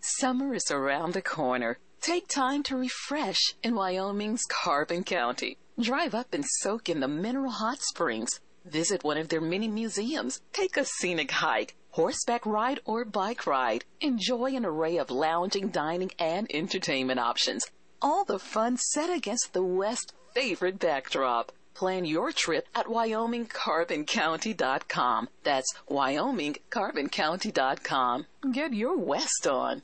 Summer 0.00 0.54
is 0.54 0.70
around 0.70 1.14
the 1.14 1.22
corner. 1.22 1.78
Take 2.00 2.28
time 2.28 2.62
to 2.64 2.76
refresh 2.76 3.40
in 3.64 3.74
Wyoming's 3.74 4.44
Carbon 4.48 5.02
County. 5.02 5.58
Drive 5.80 6.14
up 6.14 6.32
and 6.32 6.44
soak 6.46 6.88
in 6.88 7.00
the 7.00 7.08
mineral 7.08 7.50
hot 7.50 7.80
springs. 7.80 8.38
Visit 8.66 9.02
one 9.04 9.16
of 9.16 9.28
their 9.28 9.40
many 9.40 9.68
museums. 9.68 10.40
Take 10.52 10.76
a 10.76 10.84
scenic 10.84 11.30
hike, 11.30 11.76
horseback 11.90 12.44
ride, 12.44 12.80
or 12.84 13.04
bike 13.04 13.46
ride. 13.46 13.84
Enjoy 14.00 14.56
an 14.56 14.66
array 14.66 14.96
of 14.98 15.08
lounging, 15.10 15.68
dining, 15.68 16.10
and 16.18 16.48
entertainment 16.52 17.20
options. 17.20 17.70
All 18.02 18.24
the 18.24 18.40
fun 18.40 18.76
set 18.76 19.08
against 19.08 19.52
the 19.52 19.62
West's 19.62 20.12
favorite 20.34 20.80
backdrop. 20.80 21.52
Plan 21.74 22.04
your 22.04 22.32
trip 22.32 22.66
at 22.74 22.86
WyomingCarbonCounty.com. 22.86 25.28
That's 25.44 25.72
WyomingCarbonCounty.com. 25.88 28.26
Get 28.52 28.74
your 28.74 28.96
West 28.96 29.46
on. 29.46 29.82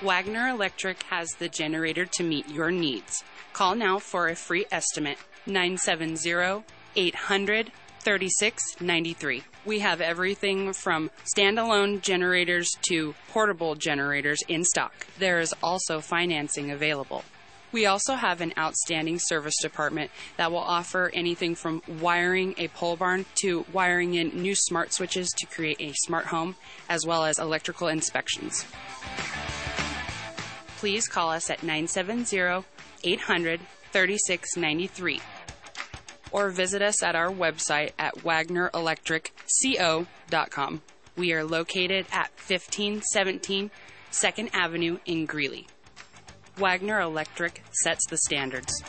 Wagner 0.00 0.46
Electric 0.46 1.02
has 1.04 1.28
the 1.40 1.48
generator 1.48 2.06
to 2.06 2.22
meet 2.22 2.48
your 2.48 2.70
needs. 2.70 3.24
Call 3.52 3.74
now 3.74 3.98
for 3.98 4.28
a 4.28 4.36
free 4.36 4.64
estimate 4.70 5.18
970 5.46 6.62
800 6.94 7.72
3693. 7.98 9.42
We 9.64 9.80
have 9.80 10.00
everything 10.00 10.72
from 10.72 11.10
standalone 11.36 12.00
generators 12.00 12.70
to 12.82 13.16
portable 13.30 13.74
generators 13.74 14.40
in 14.46 14.64
stock. 14.64 15.08
There 15.18 15.40
is 15.40 15.52
also 15.64 16.00
financing 16.00 16.70
available. 16.70 17.24
We 17.72 17.84
also 17.86 18.14
have 18.14 18.40
an 18.40 18.54
outstanding 18.56 19.18
service 19.18 19.56
department 19.60 20.12
that 20.36 20.52
will 20.52 20.58
offer 20.58 21.10
anything 21.12 21.56
from 21.56 21.82
wiring 22.00 22.54
a 22.56 22.68
pole 22.68 22.94
barn 22.94 23.26
to 23.42 23.66
wiring 23.72 24.14
in 24.14 24.40
new 24.40 24.54
smart 24.54 24.92
switches 24.92 25.30
to 25.38 25.46
create 25.46 25.80
a 25.80 25.92
smart 25.92 26.26
home, 26.26 26.54
as 26.88 27.04
well 27.04 27.24
as 27.24 27.40
electrical 27.40 27.88
inspections 27.88 28.64
please 30.78 31.08
call 31.08 31.30
us 31.30 31.50
at 31.50 31.62
970 31.62 32.64
800 33.04 33.60
3693 33.90 35.20
or 36.30 36.50
visit 36.50 36.82
us 36.82 37.02
at 37.02 37.16
our 37.16 37.30
website 37.30 37.92
at 37.98 38.14
wagnerelectricco.com. 38.18 40.82
We 41.16 41.32
are 41.32 41.44
located 41.44 42.04
at 42.12 42.30
1517 42.46 43.70
2nd 44.12 44.50
Avenue 44.52 44.98
in 45.04 45.26
Greeley. 45.26 45.66
Wagner 46.56 47.00
Electric 47.00 47.64
sets 47.72 48.06
the 48.08 48.18
standards. 48.18 48.84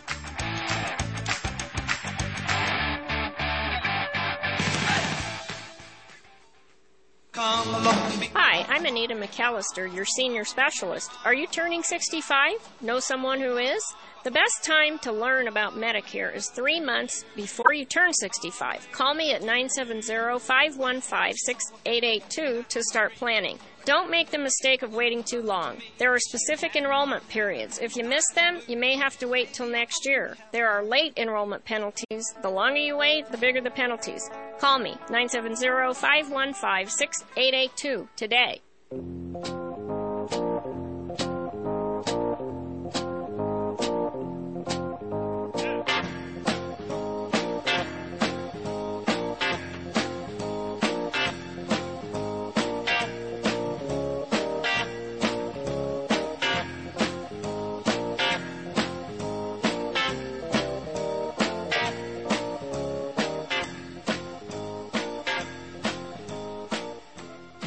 Hi, 7.42 8.66
I'm 8.68 8.84
Anita 8.84 9.16
McAllister, 9.16 9.96
your 9.96 10.04
senior 10.04 10.44
specialist. 10.44 11.10
Are 11.24 11.34
you 11.34 11.48
turning 11.48 11.84
65? 11.84 12.56
Know 12.82 13.00
someone 13.00 13.40
who 13.40 13.56
is? 13.56 13.82
The 14.26 14.32
best 14.32 14.66
time 14.66 15.00
to 15.00 15.14
learn 15.14 15.48
about 15.48 15.74
Medicare 15.74 16.36
is 16.36 16.50
three 16.50 16.82
months 16.82 17.24
before 17.38 17.74
you 17.74 17.86
turn 17.86 18.14
65. 18.14 18.92
Call 18.92 19.14
me 19.14 19.32
at 19.32 19.40
970 19.40 20.40
515 20.40 21.34
6882 21.38 22.66
to 22.68 22.84
start 22.84 23.16
planning. 23.16 23.58
Don't 23.86 24.10
make 24.10 24.30
the 24.30 24.38
mistake 24.38 24.82
of 24.82 24.94
waiting 24.94 25.24
too 25.24 25.42
long. 25.42 25.78
There 25.98 26.14
are 26.14 26.20
specific 26.20 26.76
enrollment 26.76 27.28
periods. 27.30 27.80
If 27.80 27.96
you 27.96 28.04
miss 28.04 28.26
them, 28.36 28.60
you 28.68 28.78
may 28.78 28.96
have 28.98 29.18
to 29.20 29.28
wait 29.28 29.54
till 29.54 29.68
next 29.68 30.06
year. 30.06 30.38
There 30.52 30.70
are 30.70 30.84
late 30.84 31.14
enrollment 31.18 31.66
penalties. 31.66 32.34
The 32.42 32.50
longer 32.50 32.80
you 32.80 32.98
wait, 32.98 33.32
the 33.32 33.38
bigger 33.38 33.62
the 33.62 33.72
penalties. 33.72 34.30
Call 34.60 34.80
me 34.80 34.92
970 35.10 35.94
515 35.94 36.88
6882 36.88 38.08
today. 38.16 38.62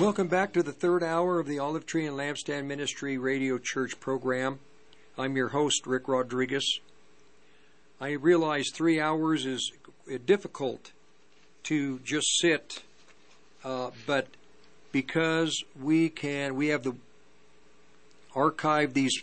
Welcome 0.03 0.27
back 0.27 0.53
to 0.55 0.65
the 0.65 0.73
third 0.73 1.05
hour 1.05 1.39
of 1.39 1.47
the 1.47 1.61
Olive 1.61 1.87
Tree 1.87 2.07
and 2.07 2.17
Lampstand 2.17 2.65
Ministry 2.65 3.19
Radio 3.19 3.57
Church 3.57 4.01
program. 4.01 4.59
I'm 5.17 5.37
your 5.37 5.51
host, 5.51 5.87
Rick 5.87 6.09
Rodriguez. 6.09 6.81
I 8.01 8.11
realize 8.15 8.71
three 8.75 9.01
hours 9.01 9.47
is 9.47 9.71
difficult 10.27 10.91
to 11.63 12.01
just 12.01 12.27
sit, 12.41 12.83
uh, 13.63 13.93
but 14.05 14.27
because 14.91 15.63
we 15.81 16.09
can, 16.09 16.57
we 16.57 16.67
have 16.71 16.83
the 16.83 16.97
archive 18.35 18.95
these 18.95 19.23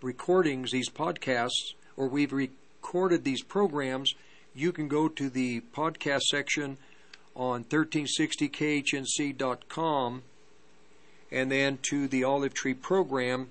recordings, 0.00 0.70
these 0.70 0.90
podcasts, 0.90 1.72
or 1.96 2.06
we've 2.06 2.32
recorded 2.32 3.24
these 3.24 3.42
programs, 3.42 4.14
you 4.54 4.70
can 4.70 4.86
go 4.86 5.08
to 5.08 5.28
the 5.28 5.62
podcast 5.76 6.20
section 6.20 6.78
on 7.36 7.64
1360khnc.com 7.64 10.22
and 11.32 11.50
then 11.50 11.78
to 11.82 12.06
the 12.06 12.22
Olive 12.24 12.54
Tree 12.54 12.74
program, 12.74 13.48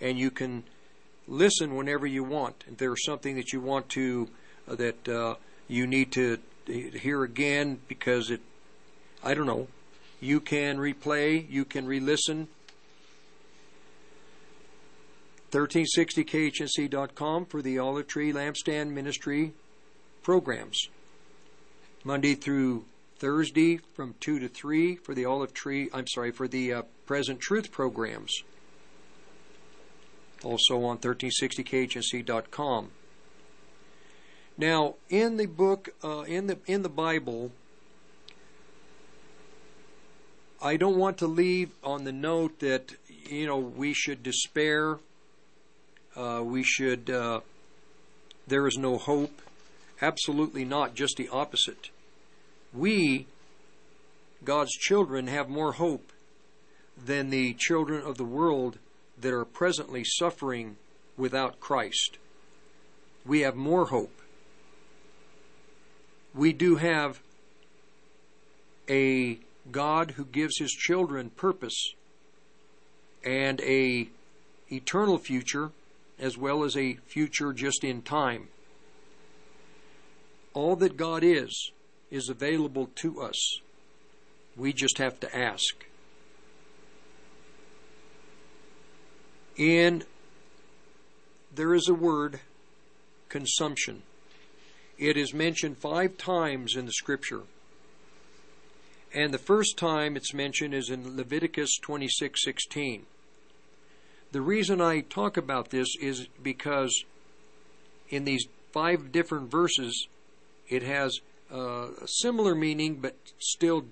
and 0.00 0.16
you 0.18 0.30
can 0.30 0.64
listen 1.26 1.74
whenever 1.74 2.06
you 2.06 2.22
want. 2.22 2.62
If 2.70 2.78
there's 2.78 3.04
something 3.04 3.34
that 3.36 3.52
you 3.52 3.60
want 3.60 3.88
to, 3.90 4.28
uh, 4.68 4.76
that 4.76 5.08
uh, 5.08 5.34
you 5.66 5.86
need 5.86 6.12
to 6.12 6.38
hear 6.66 7.24
again 7.24 7.80
because 7.88 8.30
it, 8.30 8.40
I 9.24 9.34
don't 9.34 9.46
know, 9.46 9.66
you 10.20 10.40
can 10.40 10.78
replay, 10.78 11.50
you 11.50 11.64
can 11.64 11.86
re 11.86 12.00
listen. 12.00 12.48
1360khnc.com 15.50 17.46
for 17.46 17.62
the 17.62 17.78
Olive 17.78 18.06
Tree 18.06 18.32
Lampstand 18.32 18.90
Ministry 18.90 19.54
programs. 20.22 20.88
Monday 22.04 22.34
through 22.34 22.84
Thursday 23.18 23.78
from 23.94 24.14
2 24.20 24.38
to 24.38 24.48
3 24.48 24.96
for 24.96 25.14
the 25.14 25.24
Olive 25.24 25.52
Tree, 25.52 25.88
I'm 25.92 26.06
sorry, 26.06 26.30
for 26.30 26.46
the 26.46 26.72
uh, 26.72 26.82
Present 27.06 27.40
Truth 27.40 27.72
programs. 27.72 28.42
Also 30.44 30.84
on 30.84 30.98
1360khnc.com. 30.98 32.90
Now, 34.56 34.94
in 35.08 35.36
the 35.36 35.46
book, 35.46 35.90
uh, 36.02 36.20
in 36.22 36.46
the 36.48 36.58
in 36.66 36.82
the 36.82 36.88
Bible, 36.88 37.52
I 40.60 40.76
don't 40.76 40.96
want 40.96 41.18
to 41.18 41.26
leave 41.26 41.70
on 41.84 42.04
the 42.04 42.12
note 42.12 42.58
that 42.58 42.94
you 43.08 43.46
know 43.46 43.58
we 43.58 43.94
should 43.94 44.22
despair. 44.22 44.98
Uh, 46.16 46.42
we 46.44 46.64
should. 46.64 47.08
Uh, 47.08 47.40
there 48.48 48.66
is 48.66 48.76
no 48.76 48.98
hope. 48.98 49.42
Absolutely 50.02 50.64
not. 50.64 50.94
Just 50.94 51.16
the 51.16 51.28
opposite 51.28 51.90
we, 52.72 53.26
God's 54.44 54.72
children, 54.72 55.26
have 55.26 55.48
more 55.48 55.72
hope 55.72 56.12
than 56.96 57.30
the 57.30 57.54
children 57.54 58.04
of 58.04 58.16
the 58.18 58.24
world 58.24 58.78
that 59.20 59.32
are 59.32 59.44
presently 59.44 60.04
suffering 60.04 60.76
without 61.16 61.60
Christ. 61.60 62.18
We 63.24 63.40
have 63.40 63.56
more 63.56 63.86
hope. 63.86 64.20
We 66.34 66.52
do 66.52 66.76
have 66.76 67.20
a 68.88 69.40
God 69.70 70.12
who 70.12 70.24
gives 70.24 70.58
his 70.58 70.72
children 70.72 71.30
purpose 71.30 71.94
and 73.24 73.60
a 73.60 74.08
eternal 74.70 75.18
future 75.18 75.72
as 76.18 76.36
well 76.36 76.64
as 76.64 76.76
a 76.76 76.94
future 77.06 77.52
just 77.52 77.84
in 77.84 78.02
time. 78.02 78.48
All 80.54 80.76
that 80.76 80.96
God 80.96 81.22
is 81.22 81.70
is 82.10 82.28
available 82.28 82.90
to 82.96 83.20
us. 83.20 83.60
We 84.56 84.72
just 84.72 84.98
have 84.98 85.20
to 85.20 85.36
ask. 85.36 85.86
And 89.58 90.04
there 91.54 91.74
is 91.74 91.88
a 91.88 91.94
word, 91.94 92.40
consumption. 93.28 94.02
It 94.98 95.16
is 95.16 95.34
mentioned 95.34 95.78
five 95.78 96.16
times 96.16 96.76
in 96.76 96.86
the 96.86 96.92
scripture. 96.92 97.42
And 99.14 99.32
the 99.32 99.38
first 99.38 99.76
time 99.76 100.16
it's 100.16 100.34
mentioned 100.34 100.74
is 100.74 100.90
in 100.90 101.16
Leviticus 101.16 101.78
26:16. 101.80 103.06
The 104.32 104.40
reason 104.40 104.80
I 104.80 105.00
talk 105.00 105.36
about 105.36 105.70
this 105.70 105.96
is 106.00 106.28
because 106.42 107.04
in 108.10 108.24
these 108.24 108.46
five 108.72 109.10
different 109.10 109.50
verses 109.50 110.06
it 110.68 110.82
has 110.82 111.20
uh, 111.50 111.88
similar 112.06 112.54
meaning, 112.54 112.96
but 112.96 113.16
still 113.38 113.86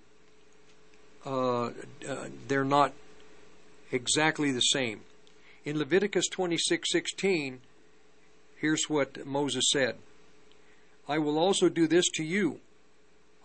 uh, 1.24 1.70
uh, 2.08 2.28
they're 2.46 2.64
not 2.64 2.92
exactly 3.90 4.52
the 4.52 4.60
same. 4.60 5.00
In 5.64 5.78
Leviticus 5.78 6.28
26:16, 6.28 7.58
here's 8.60 8.84
what 8.88 9.26
Moses 9.26 9.64
said. 9.72 9.96
I 11.08 11.18
will 11.18 11.38
also 11.38 11.68
do 11.68 11.86
this 11.86 12.08
to 12.14 12.24
you. 12.24 12.60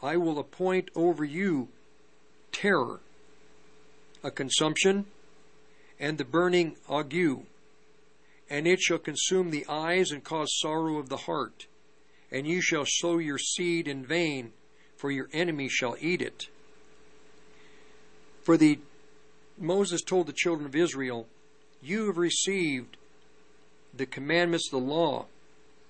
I 0.03 0.17
will 0.17 0.39
appoint 0.39 0.89
over 0.95 1.23
you 1.23 1.69
terror, 2.51 2.99
a 4.23 4.31
consumption, 4.31 5.05
and 5.99 6.17
the 6.17 6.25
burning 6.25 6.75
ague, 6.89 7.45
and 8.49 8.67
it 8.67 8.79
shall 8.79 8.97
consume 8.97 9.51
the 9.51 9.65
eyes 9.69 10.11
and 10.11 10.23
cause 10.23 10.59
sorrow 10.59 10.97
of 10.97 11.09
the 11.09 11.17
heart. 11.17 11.65
And 12.31 12.47
you 12.47 12.61
shall 12.61 12.85
sow 12.85 13.17
your 13.17 13.37
seed 13.37 13.87
in 13.87 14.05
vain, 14.05 14.53
for 14.95 15.11
your 15.11 15.29
enemy 15.33 15.67
shall 15.67 15.97
eat 15.99 16.21
it. 16.21 16.47
For 18.43 18.57
the 18.57 18.79
Moses 19.57 20.01
told 20.01 20.27
the 20.27 20.33
children 20.33 20.65
of 20.65 20.75
Israel, 20.75 21.27
You 21.81 22.07
have 22.07 22.17
received 22.17 22.97
the 23.93 24.05
commandments, 24.05 24.69
the 24.69 24.77
law. 24.77 25.25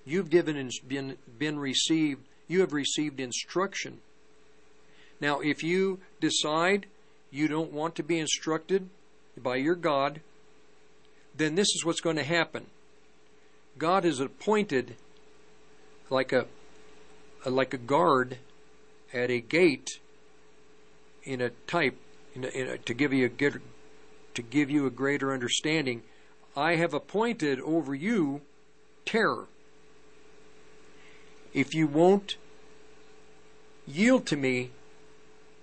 You've 0.04 0.30
given 0.30 0.70
been 0.86 1.16
been 1.38 1.58
received. 1.58 2.22
You 2.48 2.60
have 2.60 2.72
received 2.72 3.20
instruction. 3.20 4.00
Now, 5.20 5.40
if 5.40 5.62
you 5.62 6.00
decide 6.20 6.86
you 7.30 7.48
don't 7.48 7.72
want 7.72 7.94
to 7.94 8.02
be 8.02 8.18
instructed 8.18 8.88
by 9.36 9.56
your 9.56 9.76
God, 9.76 10.20
then 11.34 11.54
this 11.54 11.68
is 11.68 11.84
what's 11.84 12.00
going 12.00 12.16
to 12.16 12.24
happen. 12.24 12.66
God 13.78 14.04
is 14.04 14.20
appointed 14.20 14.96
like 16.12 16.32
a, 16.32 16.46
a 17.44 17.50
like 17.50 17.74
a 17.74 17.78
guard 17.78 18.38
at 19.12 19.30
a 19.30 19.40
gate 19.40 19.98
in 21.24 21.40
a 21.40 21.50
type 21.66 21.96
in 22.34 22.44
a, 22.44 22.48
in 22.48 22.68
a, 22.68 22.78
to 22.78 22.94
give 22.94 23.12
you 23.12 23.26
a 23.26 23.28
good, 23.28 23.60
to 24.34 24.42
give 24.42 24.70
you 24.70 24.86
a 24.86 24.90
greater 24.90 25.32
understanding. 25.32 26.02
I 26.56 26.76
have 26.76 26.94
appointed 26.94 27.60
over 27.60 27.94
you 27.94 28.42
terror. 29.04 29.46
If 31.52 31.74
you 31.74 31.86
won't 31.86 32.36
yield 33.86 34.26
to 34.26 34.36
me, 34.36 34.70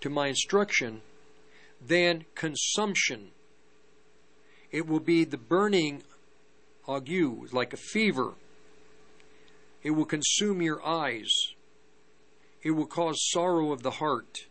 to 0.02 0.10
my 0.10 0.28
instruction, 0.28 1.02
then 1.82 2.26
consumption. 2.36 3.32
It 4.72 4.88
will 4.88 5.00
be 5.00 5.24
the 5.24 5.38
burning 5.38 6.04
ague, 6.88 7.54
like 7.54 7.74
a 7.74 7.78
fever. 7.78 8.34
It 9.84 9.92
will 9.92 10.06
consume 10.06 10.62
your 10.62 10.86
eyes. 10.86 11.34
It 12.64 12.72
will 12.72 12.86
cause 12.86 13.30
sorrow 13.32 13.72
of 13.72 13.84
the 13.84 13.92
heart. 13.92 14.46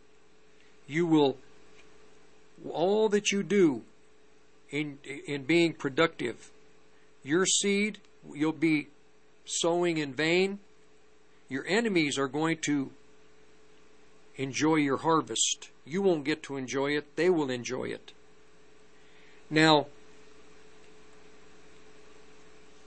You 0.87 1.05
will, 1.05 1.37
all 2.69 3.09
that 3.09 3.31
you 3.31 3.43
do 3.43 3.83
in, 4.71 4.97
in 5.27 5.43
being 5.43 5.73
productive, 5.73 6.51
your 7.23 7.45
seed, 7.45 7.99
you'll 8.33 8.51
be 8.51 8.87
sowing 9.45 9.97
in 9.97 10.13
vain. 10.13 10.59
Your 11.47 11.65
enemies 11.67 12.17
are 12.17 12.27
going 12.27 12.57
to 12.61 12.91
enjoy 14.35 14.75
your 14.75 14.97
harvest. 14.97 15.69
You 15.85 16.01
won't 16.01 16.23
get 16.23 16.43
to 16.43 16.57
enjoy 16.57 16.95
it, 16.95 17.15
they 17.15 17.29
will 17.29 17.49
enjoy 17.49 17.85
it. 17.85 18.13
Now, 19.49 19.87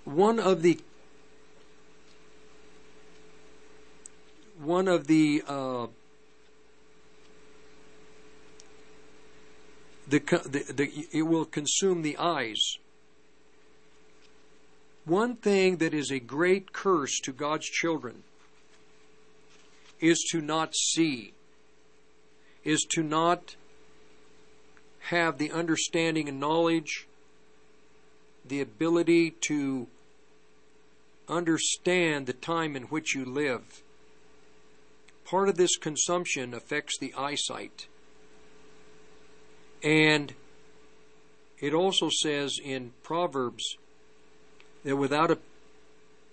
one 0.04 0.38
of 0.38 0.62
the 0.62 0.78
one 4.62 4.86
of 4.86 5.06
the 5.06 5.42
uh, 5.46 5.86
the, 10.08 10.18
the, 10.18 10.72
the 10.72 11.06
it 11.12 11.22
will 11.22 11.44
consume 11.44 12.02
the 12.02 12.16
eyes. 12.16 12.76
One 15.04 15.34
thing 15.36 15.78
that 15.78 15.92
is 15.92 16.12
a 16.12 16.20
great 16.20 16.72
curse 16.72 17.18
to 17.24 17.32
God's 17.32 17.66
children 17.66 18.22
is 20.00 20.24
to 20.30 20.40
not 20.40 20.74
see, 20.76 21.32
is 22.62 22.86
to 22.90 23.02
not 23.02 23.56
have 25.06 25.38
the 25.38 25.50
understanding 25.50 26.28
and 26.28 26.38
knowledge, 26.38 27.08
the 28.44 28.60
ability 28.60 29.30
to 29.48 29.88
understand 31.28 32.26
the 32.26 32.32
time 32.32 32.76
in 32.76 32.84
which 32.84 33.14
you 33.14 33.24
live. 33.24 33.82
Part 35.32 35.48
of 35.48 35.56
this 35.56 35.78
consumption 35.78 36.52
affects 36.52 36.98
the 36.98 37.14
eyesight. 37.16 37.86
And 39.82 40.34
it 41.58 41.72
also 41.72 42.10
says 42.10 42.58
in 42.62 42.92
Proverbs 43.02 43.78
that 44.84 44.94
without 44.94 45.30
a 45.30 45.38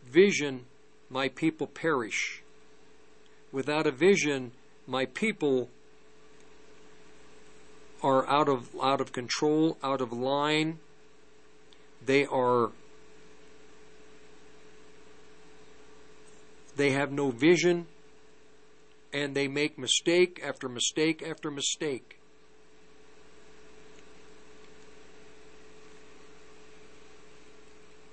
vision, 0.06 0.66
my 1.10 1.30
people 1.30 1.66
perish. 1.66 2.44
Without 3.54 3.88
a 3.88 3.92
vision, 3.92 4.52
my 4.86 5.06
people 5.06 5.70
are 8.04 8.28
out 8.28 8.50
of 8.50 8.68
out 8.84 9.00
of 9.00 9.14
control, 9.14 9.78
out 9.82 10.02
of 10.02 10.12
line. 10.12 10.80
They 12.06 12.26
are 12.26 12.72
they 16.76 16.92
have 16.92 17.14
no 17.14 17.32
vision 17.32 17.88
and 19.12 19.36
they 19.36 19.48
make 19.48 19.78
mistake 19.78 20.42
after 20.44 20.70
mistake 20.70 21.24
after 21.24 21.50
mistake. 21.50 22.20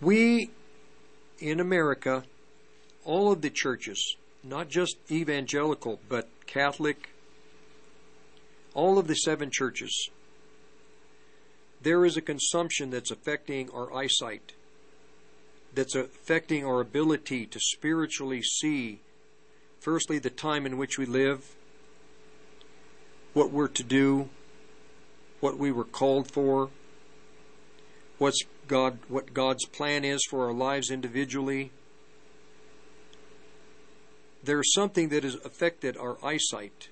We 0.01 0.51
in 1.39 1.61
America, 1.61 2.25
all 3.05 3.33
of 3.33 3.43
the 3.43 3.51
churches, 3.51 4.17
not 4.43 4.69
just 4.69 4.97
evangelical, 5.11 6.01
but 6.09 6.29
Catholic, 6.47 7.11
all 8.75 8.99
of 8.99 9.07
the 9.07 9.15
seven 9.15 9.51
churches, 9.51 10.11
there 11.81 12.05
is 12.05 12.17
a 12.17 12.23
consumption 12.23 12.91
that's 12.91 13.11
affecting 13.11 13.71
our 13.71 13.93
eyesight, 13.95 14.53
that's 15.75 15.95
affecting 15.95 16.65
our 16.65 16.81
ability 16.81 17.47
to 17.47 17.61
spiritually 17.61 18.43
see, 18.43 19.01
firstly, 19.81 20.19
the 20.19 20.31
time 20.31 20.67
in 20.67 20.79
which 20.79 20.99
we 20.99 21.07
live, 21.07 21.55
what 23.33 23.51
we're 23.51 23.69
to 23.69 23.83
do, 23.83 24.29
what 25.41 25.59
we 25.59 25.71
were 25.71 25.85
called 25.85 26.31
for, 26.31 26.71
what's 28.19 28.43
God, 28.69 28.99
what 29.09 29.35
God's 29.35 29.67
plan 29.67 30.05
is 30.05 30.25
for 30.29 30.47
our 30.47 30.53
lives 30.53 30.91
individually. 30.91 31.71
There's 34.43 34.73
something 34.73 35.09
that 35.11 35.25
has 35.25 35.35
affected 35.45 35.97
our 35.97 36.17
eyesight. 36.25 36.89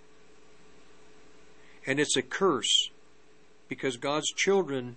And 1.86 2.00
it's 2.00 2.16
a 2.16 2.22
curse 2.22 2.90
because 3.68 3.96
God's 3.96 4.28
children 4.32 4.96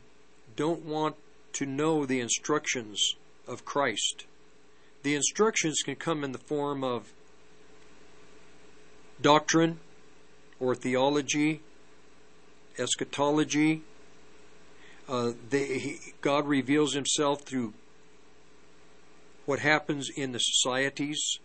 don't 0.56 0.86
want 0.86 1.16
to 1.54 1.66
know 1.66 2.06
the 2.06 2.20
instructions 2.20 3.16
of 3.48 3.66
Christ. 3.66 4.26
The 5.04 5.16
instructions 5.16 5.82
can 5.84 5.96
come 5.96 6.24
in 6.24 6.32
the 6.32 6.38
form 6.38 6.84
of 6.84 7.14
doctrine 9.22 9.80
or 10.60 10.76
theology, 10.76 11.62
eschatology, 12.78 13.82
uh, 15.10 15.32
they, 15.50 15.80
he, 15.80 16.00
God 16.22 16.48
reveals 16.48 16.94
Himself 16.94 17.44
through 17.44 17.74
what 19.46 19.60
happens 19.60 20.10
in 20.16 20.34
the 20.34 20.40
societies, 20.40 21.40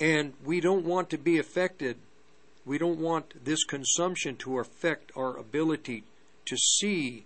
and 0.00 0.34
we 0.44 0.60
don't 0.60 0.84
want 0.84 1.10
to 1.10 1.18
be 1.18 1.38
affected. 1.38 1.96
We 2.66 2.78
don't 2.78 2.98
want 2.98 3.44
this 3.44 3.64
consumption 3.64 4.36
to 4.36 4.58
affect 4.58 5.12
our 5.16 5.36
ability 5.36 6.04
to 6.46 6.56
see 6.56 7.24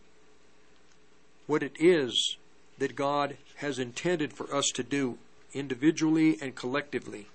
what 1.46 1.62
it 1.62 1.72
is 1.78 2.36
that 2.78 2.96
God 2.96 3.36
has 3.56 3.78
intended 3.78 4.32
for 4.32 4.54
us 4.54 4.66
to 4.74 4.82
do 4.82 5.18
individually 5.52 6.36
and 6.42 6.54
collectively. 6.54 7.28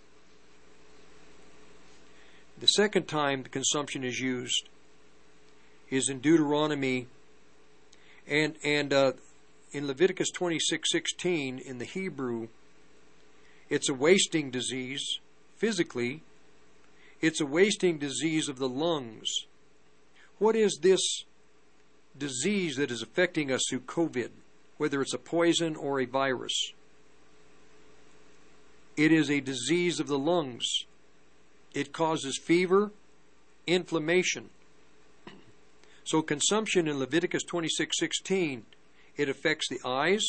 The 2.59 2.67
second 2.67 3.07
time 3.07 3.43
the 3.43 3.49
consumption 3.49 4.03
is 4.03 4.19
used 4.19 4.67
is 5.89 6.09
in 6.09 6.19
Deuteronomy 6.19 7.07
and 8.27 8.55
and 8.63 8.91
uh, 8.91 9.13
in 9.71 9.87
Leviticus 9.87 10.29
twenty 10.29 10.59
six 10.59 10.91
sixteen 10.91 11.57
in 11.57 11.77
the 11.77 11.85
Hebrew, 11.85 12.49
it's 13.69 13.87
a 13.87 13.93
wasting 13.93 14.51
disease 14.51 15.19
physically. 15.55 16.21
It's 17.21 17.41
a 17.41 17.45
wasting 17.45 17.97
disease 17.97 18.49
of 18.49 18.59
the 18.59 18.69
lungs. 18.69 19.29
What 20.37 20.55
is 20.55 20.79
this 20.81 21.23
disease 22.17 22.75
that 22.75 22.91
is 22.91 23.01
affecting 23.01 23.51
us 23.51 23.61
through 23.69 23.81
COVID, 23.81 24.29
whether 24.77 25.01
it's 25.01 25.13
a 25.13 25.17
poison 25.17 25.75
or 25.75 25.99
a 25.99 26.05
virus? 26.05 26.71
It 28.97 29.11
is 29.11 29.29
a 29.29 29.39
disease 29.39 29.99
of 29.99 30.07
the 30.07 30.19
lungs. 30.19 30.85
It 31.73 31.93
causes 31.93 32.37
fever, 32.37 32.91
inflammation. 33.67 34.49
So 36.03 36.21
consumption 36.21 36.87
in 36.87 36.97
Leviticus 36.97 37.43
26:16, 37.43 38.65
it 39.15 39.29
affects 39.29 39.67
the 39.69 39.79
eyes, 39.85 40.25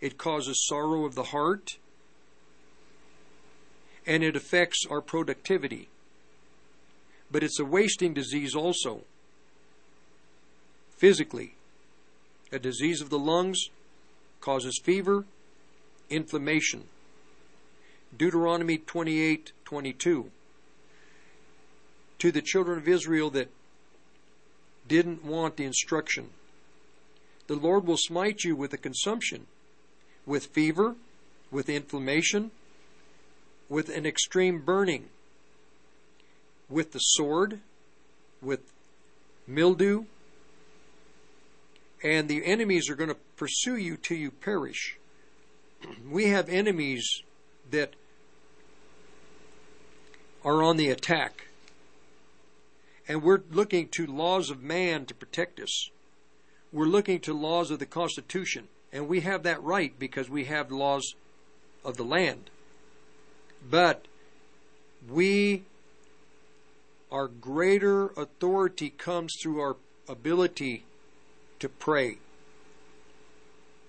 it 0.00 0.18
causes 0.18 0.66
sorrow 0.66 1.04
of 1.04 1.14
the 1.14 1.24
heart, 1.24 1.78
and 4.06 4.24
it 4.24 4.34
affects 4.34 4.84
our 4.90 5.00
productivity. 5.00 5.88
But 7.30 7.44
it's 7.44 7.60
a 7.60 7.64
wasting 7.64 8.14
disease 8.14 8.54
also. 8.54 9.04
Physically, 10.96 11.54
a 12.50 12.58
disease 12.58 13.00
of 13.00 13.10
the 13.10 13.18
lungs 13.18 13.68
causes 14.40 14.80
fever, 14.82 15.26
inflammation. 16.10 16.88
Deuteronomy 18.16 18.78
28:22 18.78 20.30
to 22.18 22.32
the 22.32 22.42
children 22.42 22.78
of 22.78 22.88
Israel 22.88 23.30
that 23.30 23.48
didn't 24.86 25.24
want 25.24 25.56
the 25.56 25.64
instruction. 25.64 26.30
The 27.46 27.56
Lord 27.56 27.86
will 27.86 27.96
smite 27.96 28.44
you 28.44 28.56
with 28.56 28.72
a 28.72 28.78
consumption, 28.78 29.46
with 30.26 30.46
fever, 30.46 30.96
with 31.50 31.68
inflammation, 31.68 32.50
with 33.68 33.88
an 33.88 34.06
extreme 34.06 34.60
burning, 34.60 35.08
with 36.68 36.92
the 36.92 36.98
sword, 36.98 37.60
with 38.42 38.60
mildew, 39.46 40.04
and 42.02 42.28
the 42.28 42.44
enemies 42.44 42.88
are 42.88 42.94
going 42.94 43.10
to 43.10 43.16
pursue 43.36 43.76
you 43.76 43.96
till 43.96 44.16
you 44.16 44.30
perish. 44.30 44.96
We 46.10 46.26
have 46.28 46.48
enemies 46.48 47.22
that 47.70 47.94
are 50.44 50.62
on 50.62 50.76
the 50.76 50.90
attack. 50.90 51.47
And 53.08 53.22
we're 53.22 53.40
looking 53.50 53.88
to 53.88 54.06
laws 54.06 54.50
of 54.50 54.62
man 54.62 55.06
to 55.06 55.14
protect 55.14 55.58
us. 55.58 55.90
We're 56.70 56.84
looking 56.84 57.20
to 57.20 57.32
laws 57.32 57.70
of 57.70 57.78
the 57.78 57.86
Constitution. 57.86 58.68
And 58.92 59.08
we 59.08 59.20
have 59.20 59.42
that 59.44 59.62
right 59.62 59.98
because 59.98 60.28
we 60.28 60.44
have 60.44 60.70
laws 60.70 61.14
of 61.84 61.96
the 61.96 62.04
land. 62.04 62.50
But 63.68 64.04
we, 65.08 65.64
our 67.10 67.28
greater 67.28 68.08
authority 68.08 68.90
comes 68.90 69.36
through 69.40 69.60
our 69.60 69.76
ability 70.06 70.84
to 71.60 71.68
pray. 71.68 72.18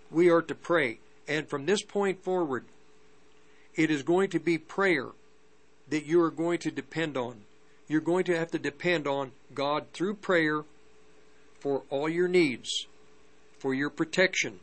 We 0.10 0.30
are 0.30 0.42
to 0.42 0.56
pray. 0.56 1.00
And 1.28 1.48
from 1.48 1.66
this 1.66 1.84
point 1.84 2.24
forward, 2.24 2.66
it 3.76 3.92
is 3.92 4.02
going 4.04 4.30
to 4.32 4.40
be 4.40 4.58
prayer 4.58 5.08
that 5.90 6.06
you 6.06 6.22
are 6.22 6.32
going 6.32 6.60
to 6.60 6.72
depend 6.72 7.18
on. 7.18 7.42
You're 7.90 8.02
going 8.02 8.24
to 8.26 8.38
have 8.38 8.52
to 8.52 8.60
depend 8.60 9.08
on 9.08 9.32
God 9.54 9.88
through 9.94 10.14
prayer 10.16 10.64
for 11.60 11.82
all 11.90 12.08
your 12.08 12.28
needs, 12.28 12.86
for 13.58 13.74
your 13.74 13.90
protection, 13.90 14.60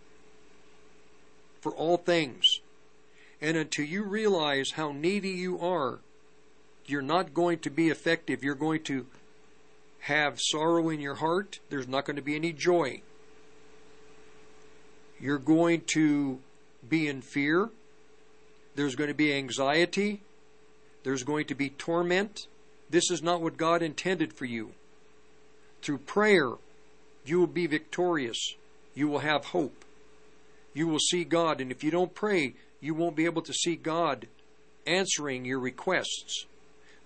for 1.60 1.72
all 1.72 1.96
things. 1.96 2.60
And 3.42 3.56
until 3.56 3.84
you 3.84 4.04
realize 4.04 4.70
how 4.76 4.92
needy 4.92 5.30
you 5.30 5.58
are, 5.58 5.98
you're 6.86 7.02
not 7.02 7.34
going 7.34 7.58
to 7.58 7.70
be 7.70 7.88
effective. 7.88 8.44
You're 8.44 8.54
going 8.54 8.84
to 8.84 9.06
have 10.00 10.40
sorrow 10.40 10.88
in 10.88 11.00
your 11.00 11.16
heart. 11.16 11.58
There's 11.68 11.88
not 11.88 12.04
going 12.04 12.16
to 12.16 12.22
be 12.22 12.36
any 12.36 12.52
joy. 12.52 13.02
You're 15.20 15.38
going 15.38 15.82
to 15.88 16.38
be 16.88 17.08
in 17.08 17.22
fear. 17.22 17.70
There's 18.76 18.94
going 18.94 19.08
to 19.08 19.14
be 19.14 19.34
anxiety. 19.34 20.22
There's 21.02 21.24
going 21.24 21.46
to 21.46 21.54
be 21.56 21.70
torment. 21.70 22.46
This 22.88 23.10
is 23.10 23.22
not 23.22 23.40
what 23.40 23.56
God 23.56 23.82
intended 23.82 24.32
for 24.32 24.44
you. 24.44 24.72
Through 25.82 25.98
prayer, 25.98 26.52
you 27.24 27.38
will 27.38 27.46
be 27.46 27.66
victorious. 27.66 28.54
You 28.94 29.08
will 29.08 29.20
have 29.20 29.46
hope. 29.46 29.84
You 30.72 30.86
will 30.86 30.98
see 30.98 31.24
God. 31.24 31.60
And 31.60 31.70
if 31.70 31.82
you 31.82 31.90
don't 31.90 32.14
pray, 32.14 32.54
you 32.80 32.94
won't 32.94 33.16
be 33.16 33.24
able 33.24 33.42
to 33.42 33.52
see 33.52 33.76
God 33.76 34.28
answering 34.86 35.44
your 35.44 35.58
requests. 35.58 36.46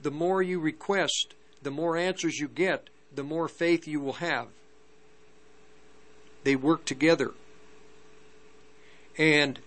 The 0.03 0.11
more 0.11 0.43
you 0.43 0.61
request, 0.61 1.35
the 1.63 1.71
more 1.71 1.97
answers 1.97 2.39
you 2.39 2.49
get, 2.49 2.89
the 3.15 3.23
more 3.23 3.49
faith 3.49 3.87
you 3.87 4.01
will 4.01 4.15
have. 4.15 4.49
They 6.45 6.57
work 6.57 6.85
together. 6.85 7.33
And 9.19 9.59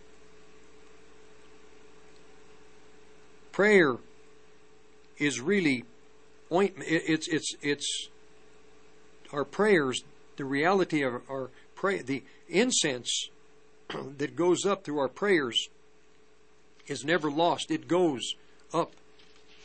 prayer 3.51 3.97
is 5.17 5.39
really 5.39 5.85
ointment. 6.53 6.89
It's 6.89 7.27
it's 7.27 7.55
it's 7.61 8.09
our 9.31 9.43
prayers. 9.43 10.03
The 10.35 10.45
reality 10.45 11.03
of 11.03 11.21
our 11.29 11.49
pray 11.75 12.01
the 12.01 12.23
incense 12.49 13.29
that 14.17 14.35
goes 14.35 14.65
up 14.65 14.83
through 14.83 14.99
our 14.99 15.09
prayers 15.09 15.67
is 16.87 17.03
never 17.03 17.31
lost. 17.31 17.71
It 17.71 17.87
goes 17.87 18.35
up 18.73 18.91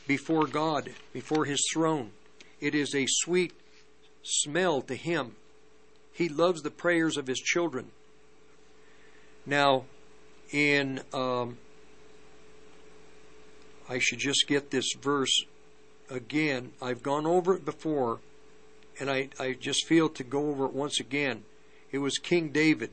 before 0.07 0.47
God, 0.47 0.91
before 1.13 1.45
His 1.45 1.65
throne. 1.73 2.11
It 2.61 2.75
is 2.75 2.95
a 2.95 3.07
sweet 3.09 3.53
smell 4.23 4.83
to 4.83 4.95
Him. 4.95 5.37
He 6.13 6.29
loves 6.29 6.63
the 6.63 6.71
prayers 6.71 7.17
of 7.17 7.27
His 7.27 7.39
children. 7.39 7.91
Now, 9.47 9.85
in 10.51 11.01
um, 11.13 11.59
I 13.89 13.99
should 13.99 14.19
just 14.19 14.47
get 14.47 14.71
this 14.71 14.93
verse 15.01 15.45
again. 16.11 16.73
I've 16.81 17.03
gone 17.03 17.27
over 17.27 17.55
it 17.55 17.65
before, 17.65 18.21
and 19.01 19.11
I, 19.11 19.29
I 19.39 19.53
just 19.53 19.87
feel 19.87 20.09
to 20.11 20.25
go 20.25 20.49
over 20.51 20.67
it 20.67 20.73
once 20.73 21.01
again. 21.01 21.45
It 21.91 21.99
was 21.99 22.19
King 22.19 22.51
David. 22.51 22.91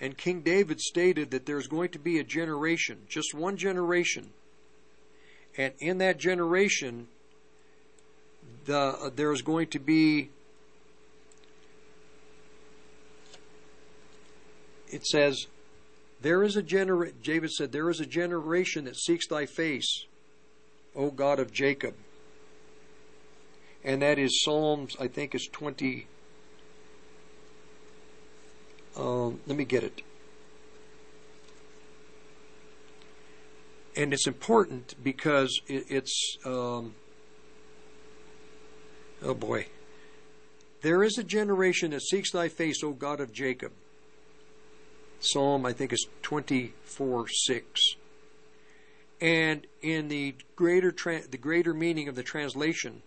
And 0.00 0.16
King 0.16 0.42
David 0.42 0.80
stated 0.80 1.30
that 1.32 1.46
there's 1.46 1.66
going 1.66 1.90
to 1.90 1.98
be 1.98 2.18
a 2.18 2.24
generation, 2.24 2.98
just 3.08 3.34
one 3.34 3.56
generation. 3.56 4.30
And 5.56 5.74
in 5.80 5.98
that 5.98 6.18
generation, 6.18 7.08
the, 8.66 8.78
uh, 8.78 9.10
there's 9.14 9.42
going 9.42 9.66
to 9.68 9.80
be, 9.80 10.30
it 14.88 15.04
says, 15.04 15.46
there 16.20 16.44
is 16.44 16.56
a 16.56 16.62
generation, 16.62 17.16
David 17.22 17.50
said, 17.50 17.72
there 17.72 17.90
is 17.90 17.98
a 17.98 18.06
generation 18.06 18.84
that 18.84 18.96
seeks 18.96 19.26
thy 19.26 19.46
face, 19.46 20.04
O 20.96 21.10
God 21.10 21.38
of 21.38 21.52
Jacob. 21.52 21.94
And 23.84 24.02
that 24.02 24.18
is 24.18 24.42
Psalms, 24.42 24.96
I 25.00 25.08
think 25.08 25.34
is 25.34 25.48
20. 25.50 26.06
Um, 28.96 29.40
let 29.46 29.56
me 29.56 29.64
get 29.64 29.84
it. 29.84 30.02
And 33.96 34.12
it's 34.12 34.26
important 34.26 34.94
because 35.02 35.60
it, 35.66 35.86
it's, 35.88 36.36
um, 36.44 36.94
oh 39.22 39.34
boy. 39.34 39.66
There 40.82 41.02
is 41.02 41.18
a 41.18 41.24
generation 41.24 41.90
that 41.90 42.02
seeks 42.02 42.30
thy 42.30 42.48
face, 42.48 42.84
O 42.84 42.92
God 42.92 43.20
of 43.20 43.32
Jacob. 43.32 43.72
Psalm, 45.20 45.66
I 45.66 45.72
think, 45.72 45.92
is 45.92 46.06
24 46.22 47.26
6. 47.28 47.80
And 49.20 49.66
in 49.82 50.08
the 50.08 50.34
greater, 50.54 50.92
tra- 50.92 51.26
the 51.26 51.38
greater 51.38 51.74
meaning 51.74 52.08
of 52.08 52.14
the 52.14 52.22
translation, 52.22 53.02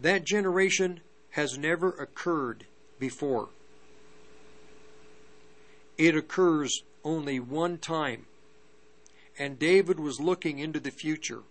that 0.00 0.24
generation 0.24 1.00
has 1.30 1.56
never 1.56 1.90
occurred 1.90 2.66
before. 2.98 3.48
It 5.96 6.16
occurs 6.16 6.82
only 7.02 7.40
one 7.40 7.78
time. 7.78 8.26
And 9.38 9.58
David 9.58 9.98
was 9.98 10.20
looking 10.20 10.58
into 10.58 10.78
the 10.78 10.90
future. 10.90 11.42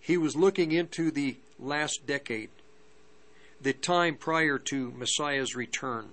He 0.00 0.16
was 0.16 0.34
looking 0.36 0.72
into 0.72 1.10
the 1.10 1.36
last 1.58 2.06
decade, 2.06 2.50
the 3.60 3.72
time 3.72 4.16
prior 4.16 4.58
to 4.58 4.90
Messiah's 4.92 5.54
return. 5.54 6.10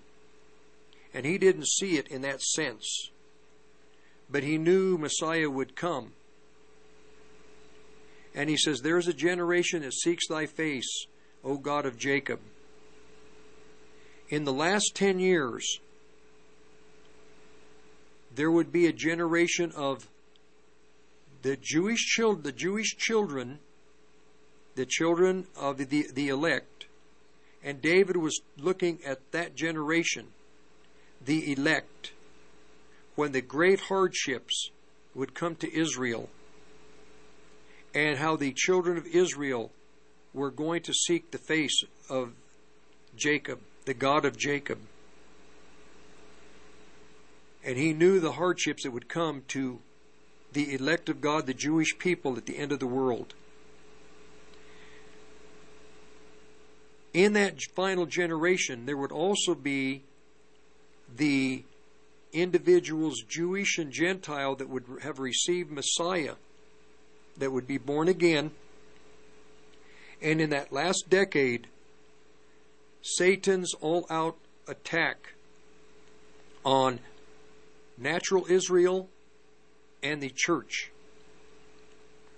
And 1.13 1.25
he 1.25 1.37
didn't 1.37 1.67
see 1.67 1.97
it 1.97 2.07
in 2.09 2.21
that 2.21 2.41
sense. 2.41 3.09
But 4.29 4.43
he 4.43 4.57
knew 4.57 4.97
Messiah 4.97 5.49
would 5.49 5.75
come. 5.75 6.13
And 8.33 8.49
he 8.49 8.57
says, 8.57 8.81
There's 8.81 9.07
a 9.07 9.13
generation 9.13 9.81
that 9.83 9.93
seeks 9.93 10.27
thy 10.27 10.45
face, 10.45 11.05
O 11.43 11.57
God 11.57 11.85
of 11.85 11.97
Jacob. 11.97 12.39
In 14.29 14.43
the 14.43 14.53
last 14.53 14.93
ten 14.95 15.19
years, 15.19 15.79
there 18.33 18.51
would 18.51 18.71
be 18.71 18.87
a 18.87 18.93
generation 18.93 19.71
of 19.75 20.09
the 21.43 21.55
Jewish 21.55 22.05
children, 22.05 22.43
the 22.43 22.51
Jewish 22.51 22.97
children, 22.97 23.59
the 24.75 24.85
children 24.85 25.45
of 25.55 25.77
the, 25.77 26.07
the 26.11 26.29
elect, 26.29 26.87
and 27.63 27.81
David 27.81 28.17
was 28.17 28.41
looking 28.57 28.99
at 29.05 29.31
that 29.31 29.55
generation, 29.55 30.27
the 31.23 31.53
elect, 31.53 32.11
when 33.15 33.31
the 33.31 33.41
great 33.41 33.79
hardships 33.81 34.69
would 35.13 35.33
come 35.33 35.55
to 35.55 35.73
Israel, 35.73 36.29
and 37.93 38.17
how 38.17 38.35
the 38.35 38.51
children 38.51 38.97
of 38.97 39.07
Israel 39.07 39.71
were 40.33 40.51
going 40.51 40.81
to 40.81 40.93
seek 40.93 41.31
the 41.31 41.37
face 41.37 41.81
of 42.09 42.33
Jacob, 43.15 43.59
the 43.85 43.93
God 43.93 44.25
of 44.25 44.37
Jacob. 44.37 44.79
And 47.63 47.77
he 47.77 47.93
knew 47.93 48.19
the 48.19 48.33
hardships 48.33 48.83
that 48.83 48.91
would 48.91 49.07
come 49.07 49.43
to 49.49 49.79
the 50.51 50.73
elect 50.73 51.09
of 51.09 51.21
God, 51.21 51.47
the 51.47 51.53
Jewish 51.53 51.97
people 51.97 52.37
at 52.37 52.45
the 52.45 52.57
end 52.57 52.71
of 52.71 52.79
the 52.79 52.85
world. 52.87 53.33
In 57.13 57.33
that 57.33 57.61
final 57.75 58.05
generation, 58.05 58.85
there 58.85 58.97
would 58.97 59.11
also 59.11 59.55
be 59.55 60.03
the 61.15 61.63
individuals, 62.35 63.21
Jewish 63.27 63.77
and 63.77 63.91
Gentile, 63.91 64.55
that 64.55 64.69
would 64.69 64.85
have 65.01 65.19
received 65.19 65.71
Messiah, 65.71 66.35
that 67.37 67.51
would 67.51 67.67
be 67.67 67.77
born 67.77 68.07
again. 68.07 68.51
And 70.21 70.41
in 70.41 70.49
that 70.51 70.71
last 70.71 71.09
decade, 71.09 71.67
Satan's 73.01 73.73
all 73.75 74.05
out 74.09 74.37
attack 74.67 75.33
on 76.63 76.99
natural 77.97 78.45
Israel 78.49 79.09
and 80.01 80.21
the 80.21 80.31
church 80.33 80.91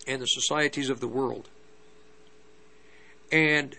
and 0.06 0.22
the 0.22 0.26
societies 0.26 0.90
of 0.90 1.00
the 1.00 1.08
world. 1.08 1.50
And 3.32 3.78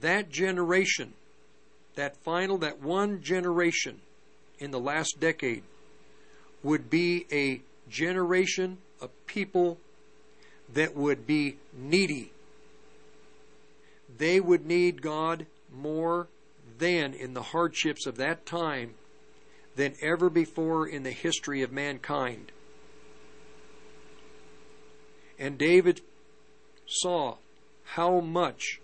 that 0.00 0.30
generation, 0.30 1.14
that 1.94 2.16
final, 2.18 2.58
that 2.58 2.80
one 2.80 3.22
generation 3.22 4.00
in 4.64 4.70
the 4.70 4.80
last 4.80 5.20
decade 5.20 5.62
would 6.62 6.90
be 6.90 7.26
a 7.30 7.60
generation 7.88 8.78
of 9.00 9.10
people 9.26 9.78
that 10.72 10.96
would 10.96 11.26
be 11.26 11.56
needy. 11.72 12.32
They 14.16 14.40
would 14.40 14.64
need 14.64 15.02
God 15.02 15.46
more 15.72 16.28
than 16.78 17.12
in 17.12 17.34
the 17.34 17.42
hardships 17.42 18.06
of 18.06 18.16
that 18.16 18.46
time 18.46 18.94
than 19.76 19.94
ever 20.00 20.30
before 20.30 20.88
in 20.88 21.02
the 21.02 21.10
history 21.10 21.62
of 21.62 21.70
mankind. 21.70 22.50
And 25.38 25.58
David 25.58 26.00
saw 26.86 27.36
how 27.84 28.20
much 28.20 28.80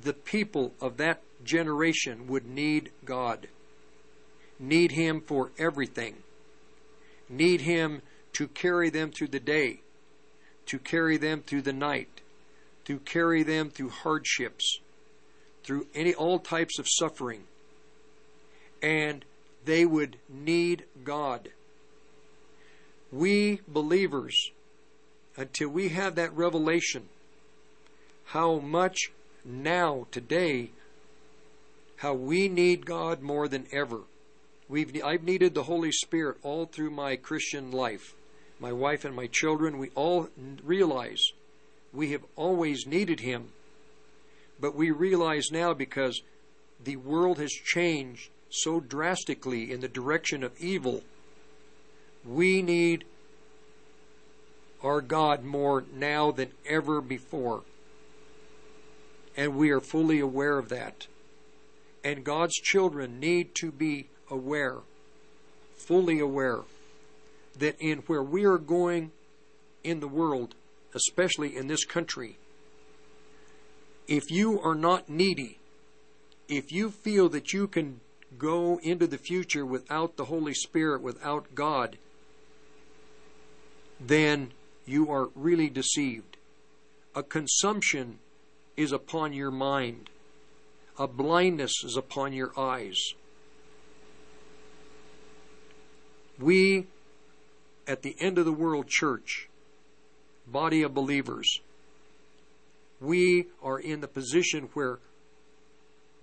the 0.00 0.12
people 0.12 0.72
of 0.80 0.96
that 0.96 1.22
generation 1.44 2.26
would 2.28 2.46
need 2.46 2.90
God, 3.04 3.48
need 4.58 4.92
Him 4.92 5.20
for 5.20 5.50
everything, 5.58 6.16
need 7.28 7.62
Him 7.62 8.02
to 8.34 8.48
carry 8.48 8.90
them 8.90 9.10
through 9.10 9.28
the 9.28 9.40
day, 9.40 9.80
to 10.66 10.78
carry 10.78 11.16
them 11.16 11.42
through 11.42 11.62
the 11.62 11.72
night, 11.72 12.20
to 12.84 12.98
carry 13.00 13.42
them 13.42 13.70
through 13.70 13.90
hardships, 13.90 14.80
through 15.62 15.86
any 15.94 16.14
all 16.14 16.38
types 16.38 16.78
of 16.78 16.86
suffering. 16.88 17.44
And 18.82 19.24
they 19.64 19.84
would 19.84 20.16
need 20.28 20.84
God. 21.04 21.50
We 23.10 23.60
believers, 23.66 24.50
until 25.36 25.68
we 25.68 25.90
have 25.90 26.14
that 26.14 26.34
revelation, 26.36 27.08
how 28.26 28.58
much 28.58 29.10
now, 29.44 30.06
today, 30.10 30.70
how 31.96 32.14
we 32.14 32.48
need 32.48 32.86
God 32.86 33.22
more 33.22 33.48
than 33.48 33.66
ever. 33.72 34.02
We've, 34.68 35.02
I've 35.02 35.22
needed 35.22 35.54
the 35.54 35.62
Holy 35.62 35.92
Spirit 35.92 36.36
all 36.42 36.66
through 36.66 36.90
my 36.90 37.16
Christian 37.16 37.70
life. 37.70 38.14
My 38.60 38.72
wife 38.72 39.04
and 39.04 39.14
my 39.14 39.26
children, 39.26 39.78
we 39.78 39.90
all 39.94 40.28
realize 40.62 41.32
we 41.92 42.12
have 42.12 42.24
always 42.36 42.86
needed 42.86 43.20
Him. 43.20 43.48
But 44.60 44.74
we 44.74 44.90
realize 44.90 45.50
now 45.50 45.72
because 45.72 46.22
the 46.82 46.96
world 46.96 47.38
has 47.38 47.52
changed 47.52 48.30
so 48.50 48.80
drastically 48.80 49.72
in 49.72 49.80
the 49.80 49.88
direction 49.88 50.42
of 50.42 50.58
evil, 50.58 51.02
we 52.24 52.62
need 52.62 53.04
our 54.82 55.00
God 55.00 55.44
more 55.44 55.84
now 55.92 56.30
than 56.30 56.50
ever 56.66 57.00
before. 57.00 57.62
And 59.36 59.56
we 59.56 59.70
are 59.70 59.80
fully 59.80 60.20
aware 60.20 60.58
of 60.58 60.68
that. 60.68 61.06
And 62.04 62.24
God's 62.24 62.54
children 62.54 63.20
need 63.20 63.54
to 63.56 63.70
be 63.70 64.08
aware, 64.30 64.78
fully 65.76 66.18
aware, 66.20 66.60
that 67.58 67.76
in 67.80 67.98
where 68.06 68.22
we 68.22 68.44
are 68.44 68.58
going 68.58 69.10
in 69.82 70.00
the 70.00 70.08
world, 70.08 70.54
especially 70.94 71.56
in 71.56 71.66
this 71.66 71.84
country, 71.84 72.36
if 74.06 74.30
you 74.30 74.60
are 74.60 74.74
not 74.74 75.08
needy, 75.08 75.58
if 76.48 76.72
you 76.72 76.90
feel 76.90 77.28
that 77.28 77.52
you 77.52 77.66
can 77.66 78.00
go 78.38 78.78
into 78.82 79.06
the 79.06 79.18
future 79.18 79.64
without 79.64 80.16
the 80.16 80.26
Holy 80.26 80.54
Spirit, 80.54 81.02
without 81.02 81.54
God, 81.54 81.98
then 84.00 84.52
you 84.86 85.10
are 85.10 85.28
really 85.34 85.68
deceived. 85.68 86.36
A 87.14 87.22
consumption 87.22 88.18
is 88.76 88.92
upon 88.92 89.32
your 89.32 89.50
mind, 89.50 90.08
a 90.98 91.06
blindness 91.06 91.72
is 91.84 91.96
upon 91.96 92.32
your 92.32 92.58
eyes. 92.58 92.98
We, 96.38 96.86
at 97.86 98.02
the 98.02 98.16
end 98.20 98.38
of 98.38 98.44
the 98.44 98.52
world 98.52 98.88
church, 98.88 99.48
body 100.46 100.82
of 100.82 100.94
believers, 100.94 101.60
we 103.00 103.46
are 103.62 103.78
in 103.78 104.00
the 104.00 104.08
position 104.08 104.68
where 104.74 104.98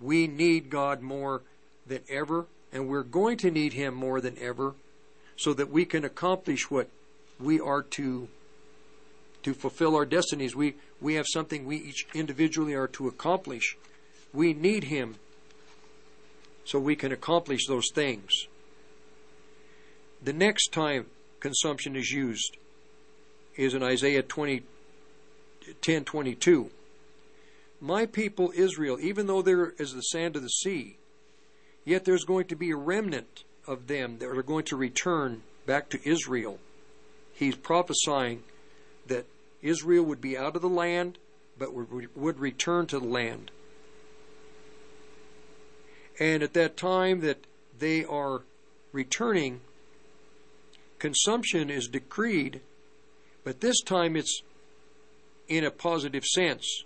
we 0.00 0.26
need 0.26 0.70
God 0.70 1.00
more 1.02 1.42
than 1.86 2.00
ever, 2.08 2.46
and 2.72 2.88
we're 2.88 3.02
going 3.02 3.38
to 3.38 3.50
need 3.50 3.72
Him 3.72 3.94
more 3.94 4.20
than 4.20 4.36
ever, 4.38 4.74
so 5.36 5.54
that 5.54 5.70
we 5.70 5.84
can 5.84 6.04
accomplish 6.04 6.70
what 6.70 6.88
we 7.38 7.60
are 7.60 7.82
to 7.82 8.28
to 9.42 9.54
fulfill 9.54 9.94
our 9.94 10.06
destinies. 10.06 10.56
We 10.56 10.74
we 11.00 11.14
have 11.14 11.26
something 11.28 11.64
we 11.64 11.76
each 11.76 12.06
individually 12.14 12.74
are 12.74 12.88
to 12.88 13.06
accomplish. 13.06 13.76
We 14.32 14.54
need 14.54 14.84
Him 14.84 15.16
so 16.64 16.78
we 16.78 16.96
can 16.96 17.12
accomplish 17.12 17.66
those 17.66 17.90
things. 17.94 18.48
The 20.26 20.32
next 20.32 20.72
time 20.72 21.06
consumption 21.38 21.94
is 21.94 22.10
used 22.10 22.56
is 23.54 23.74
in 23.74 23.84
Isaiah 23.84 24.24
20, 24.24 24.64
10 25.80 26.04
22. 26.04 26.70
My 27.80 28.06
people 28.06 28.52
Israel, 28.56 28.98
even 29.00 29.28
though 29.28 29.40
they're 29.40 29.72
as 29.78 29.94
the 29.94 30.00
sand 30.00 30.34
of 30.34 30.42
the 30.42 30.48
sea, 30.48 30.96
yet 31.84 32.04
there's 32.04 32.24
going 32.24 32.46
to 32.46 32.56
be 32.56 32.72
a 32.72 32.76
remnant 32.76 33.44
of 33.68 33.86
them 33.86 34.18
that 34.18 34.26
are 34.26 34.42
going 34.42 34.64
to 34.64 34.76
return 34.76 35.42
back 35.64 35.90
to 35.90 36.00
Israel. 36.08 36.58
He's 37.32 37.54
prophesying 37.54 38.42
that 39.06 39.26
Israel 39.62 40.02
would 40.06 40.20
be 40.20 40.36
out 40.36 40.56
of 40.56 40.62
the 40.62 40.68
land, 40.68 41.18
but 41.56 41.72
would, 41.72 42.16
would 42.16 42.40
return 42.40 42.88
to 42.88 42.98
the 42.98 43.06
land. 43.06 43.52
And 46.18 46.42
at 46.42 46.54
that 46.54 46.76
time 46.76 47.20
that 47.20 47.46
they 47.78 48.04
are 48.04 48.42
returning, 48.90 49.60
consumption 50.98 51.70
is 51.70 51.88
decreed, 51.88 52.60
but 53.44 53.60
this 53.60 53.80
time 53.80 54.16
it's 54.16 54.42
in 55.48 55.64
a 55.64 55.70
positive 55.70 56.24
sense. 56.24 56.84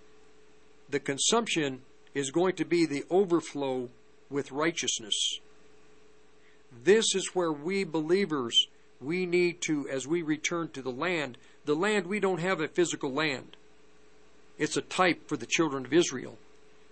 The 0.89 1.00
consumption 1.00 1.82
is 2.14 2.30
going 2.30 2.56
to 2.56 2.64
be 2.64 2.86
the 2.86 3.05
overflow 3.10 3.89
with 4.28 4.52
righteousness. 4.52 5.40
This 6.84 7.14
is 7.14 7.30
where 7.34 7.52
we 7.52 7.84
believers, 7.84 8.66
we 9.00 9.26
need 9.26 9.60
to, 9.62 9.89
as 9.89 10.06
we 10.06 10.22
return 10.22 10.68
to 10.70 10.82
the 10.82 10.90
land, 10.90 11.39
the 11.64 11.74
land, 11.74 12.06
we 12.06 12.20
don't 12.20 12.40
have 12.40 12.60
a 12.60 12.68
physical 12.68 13.12
land. 13.12 13.56
It's 14.58 14.76
a 14.76 14.82
type 14.82 15.28
for 15.28 15.36
the 15.36 15.47
children 15.47 15.86
of 15.86 15.92
Israel. 15.92 16.36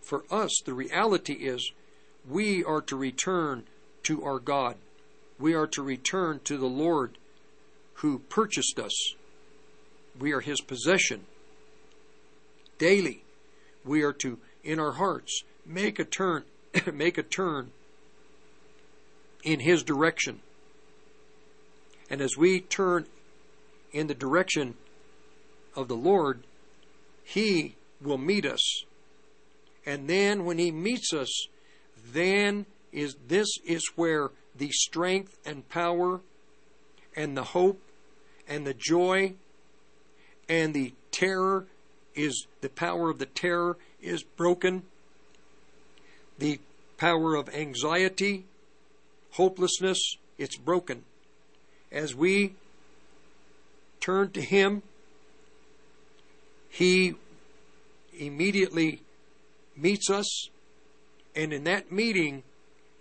For 0.03 0.25
us, 0.31 0.61
the 0.65 0.75
reality 0.75 1.35
is 1.35 1.73
we 2.29 2.65
are 2.65 2.81
to 2.83 2.97
return 2.97 3.65
to 4.05 4.25
our 4.25 4.39
God. 4.39 4.77
We 5.39 5.55
are 5.55 5.67
to 5.69 5.83
return 5.83 6.41
to 6.45 6.57
the 6.57 6.67
Lord 6.67 7.19
who 7.95 8.19
purchased 8.19 8.79
us. 8.79 9.15
We 10.19 10.33
are 10.33 10.41
his 10.41 10.61
possession. 10.61 11.27
Daily, 12.79 13.25
we 13.85 14.03
are 14.03 14.13
to, 14.15 14.39
in 14.65 14.79
our 14.79 14.93
hearts, 14.93 15.43
make 15.65 15.99
a 15.99 16.05
turn, 16.05 16.45
make 16.93 17.19
a 17.19 17.23
turn 17.23 17.71
in 19.43 19.61
his 19.61 19.83
direction. 19.83 20.41
And 22.11 22.21
as 22.21 22.37
we 22.37 22.61
turn 22.61 23.07
in 23.93 24.07
the 24.07 24.15
direction 24.15 24.75
of 25.75 25.89
the 25.89 25.97
Lord, 25.97 26.43
He 27.25 27.77
will 28.01 28.19
meet 28.19 28.47
us. 28.47 28.85
And 29.85 30.09
then 30.09 30.45
when 30.45 30.59
He 30.59 30.71
meets 30.71 31.13
us, 31.13 31.47
then 32.13 32.67
is 32.93 33.17
this 33.27 33.49
is 33.67 33.91
where 33.97 34.31
the 34.59 34.71
strength 34.71 35.39
and 35.47 35.69
power 35.69 36.21
and 37.17 37.37
the 37.37 37.45
hope 37.45 37.81
and 38.47 38.67
the 38.67 38.75
joy 38.75 39.35
and 40.49 40.75
the 40.75 40.93
terror 41.11 41.67
is 42.15 42.47
the 42.61 42.69
power 42.69 43.11
of 43.11 43.19
the 43.19 43.27
terror 43.27 43.77
is 44.03 44.23
broken. 44.23 44.83
The 46.39 46.59
power 46.97 47.35
of 47.35 47.49
anxiety, 47.49 48.45
hopelessness, 49.33 50.17
it's 50.37 50.57
broken. 50.57 51.05
As 51.93 52.15
we 52.15 52.55
turn 54.01 54.31
to 54.33 54.41
Him, 54.41 54.83
He 56.69 57.15
immediately 58.19 59.03
meets 59.77 60.11
us, 60.11 60.49
and 61.37 61.53
in 61.53 61.65
that 61.65 61.93
meeting 61.93 62.43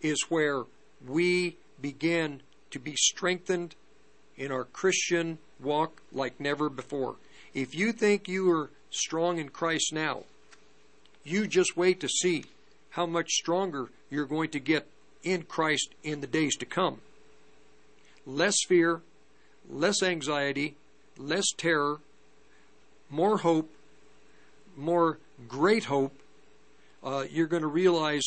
is 0.02 0.26
where 0.30 0.66
we 1.06 1.58
begin 1.82 2.42
to 2.72 2.80
be 2.80 2.96
strengthened 2.96 3.76
in 4.36 4.52
our 4.52 4.64
Christian 4.64 5.38
walk 5.60 6.02
like 6.12 6.40
never 6.40 6.70
before. 6.70 7.16
If 7.54 7.76
you 7.76 7.92
think 7.92 8.28
you 8.28 8.52
are 8.52 8.70
strong 8.90 9.40
in 9.40 9.50
Christ 9.50 9.92
now, 9.94 10.24
you 11.24 11.48
just 11.48 11.76
wait 11.76 12.00
to 12.02 12.08
see 12.08 12.46
how 12.92 13.06
much 13.06 13.32
stronger 13.32 13.90
you're 14.10 14.26
going 14.26 14.50
to 14.52 14.60
get 14.60 14.88
in 15.24 15.44
Christ 15.44 15.90
in 16.04 16.22
the 16.22 16.28
days 16.28 16.56
to 16.58 16.66
come. 16.66 17.02
Less 18.26 18.56
fear, 18.68 19.02
less 19.70 20.02
anxiety, 20.02 20.76
less 21.18 21.46
terror, 21.56 22.00
more 23.10 23.40
hope, 23.40 23.70
more 24.76 25.20
great 25.48 25.86
hope. 25.86 26.14
Uh, 27.04 27.26
you're 27.30 27.48
going 27.48 27.62
to 27.62 27.68
realize 27.68 28.24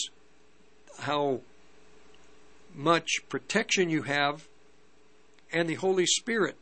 how 1.00 1.40
much 2.74 3.20
protection 3.28 3.90
you 3.90 4.02
have 4.02 4.48
and 5.52 5.68
the 5.68 5.74
Holy 5.74 6.06
Spirit. 6.06 6.56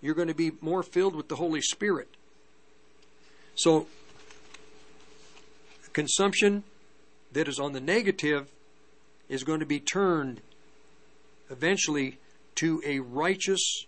You're 0.00 0.14
going 0.14 0.28
to 0.28 0.34
be 0.34 0.52
more 0.60 0.82
filled 0.82 1.14
with 1.14 1.28
the 1.28 1.36
Holy 1.36 1.60
Spirit. 1.60 2.08
So, 3.54 3.86
consumption 5.92 6.64
that 7.32 7.48
is 7.48 7.58
on 7.58 7.72
the 7.72 7.80
negative 7.80 8.48
is 9.28 9.44
going 9.44 9.60
to 9.60 9.66
be 9.66 9.80
turned 9.80 10.40
eventually 11.50 12.18
to 12.56 12.82
a 12.84 13.00
righteous 13.00 13.86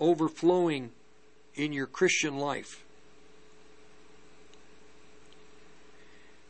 overflowing 0.00 0.90
in 1.54 1.72
your 1.72 1.86
Christian 1.86 2.38
life. 2.38 2.84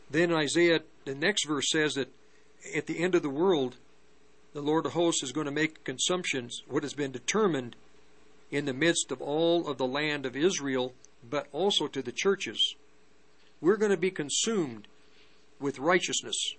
Then 0.09 0.31
Isaiah, 0.31 0.81
the 1.05 1.15
next 1.15 1.45
verse 1.45 1.69
says 1.71 1.95
that 1.95 2.09
at 2.75 2.85
the 2.85 2.99
end 2.99 3.15
of 3.15 3.23
the 3.23 3.29
world, 3.29 3.77
the 4.53 4.61
Lord 4.61 4.85
of 4.85 4.93
hosts 4.93 5.23
is 5.23 5.31
going 5.31 5.45
to 5.45 5.51
make 5.51 5.83
consumptions 5.83 6.61
what 6.67 6.83
has 6.83 6.93
been 6.93 7.11
determined 7.11 7.75
in 8.51 8.65
the 8.65 8.73
midst 8.73 9.11
of 9.11 9.21
all 9.21 9.67
of 9.67 9.77
the 9.77 9.87
land 9.87 10.25
of 10.27 10.35
Israel, 10.35 10.93
but 11.27 11.47
also 11.51 11.87
to 11.87 12.03
the 12.03 12.11
churches. 12.11 12.75
We're 13.59 13.77
going 13.77 13.91
to 13.91 13.97
be 13.97 14.11
consumed 14.11 14.87
with 15.59 15.79
righteousness. 15.79 16.53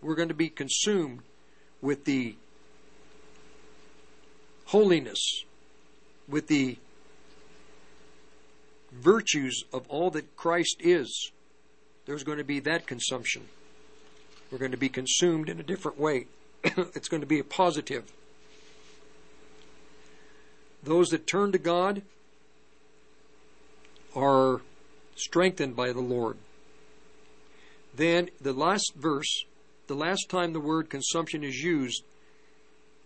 We're 0.00 0.14
going 0.14 0.28
to 0.28 0.34
be 0.34 0.48
consumed 0.48 1.22
with 1.82 2.04
the 2.04 2.36
holiness, 4.66 5.44
with 6.28 6.46
the 6.46 6.76
virtues 8.92 9.64
of 9.72 9.88
all 9.88 10.10
that 10.10 10.36
Christ 10.36 10.76
is. 10.78 11.32
There's 12.06 12.22
going 12.22 12.38
to 12.38 12.44
be 12.44 12.60
that 12.60 12.86
consumption. 12.86 13.48
We're 14.52 14.58
going 14.58 14.70
to 14.70 14.76
be 14.76 14.88
consumed 14.88 15.48
in 15.48 15.58
a 15.58 15.64
different 15.64 15.98
way. 15.98 16.26
it's 16.94 17.08
going 17.08 17.20
to 17.20 17.26
be 17.26 17.38
a 17.38 17.44
positive. 17.44 18.04
Those 20.82 21.08
that 21.08 21.26
turn 21.26 21.52
to 21.52 21.58
God 21.58 22.02
are 24.14 24.60
strengthened 25.14 25.76
by 25.76 25.92
the 25.92 26.00
Lord. 26.00 26.38
Then 27.94 28.30
the 28.40 28.52
last 28.52 28.92
verse, 28.96 29.44
the 29.86 29.94
last 29.94 30.28
time 30.28 30.52
the 30.52 30.60
word 30.60 30.88
consumption 30.88 31.44
is 31.44 31.62
used, 31.62 32.02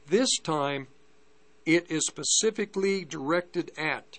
this 0.07 0.39
time 0.39 0.87
it 1.67 1.91
is 1.91 2.07
specifically 2.07 3.05
directed 3.05 3.73
at 3.79 4.19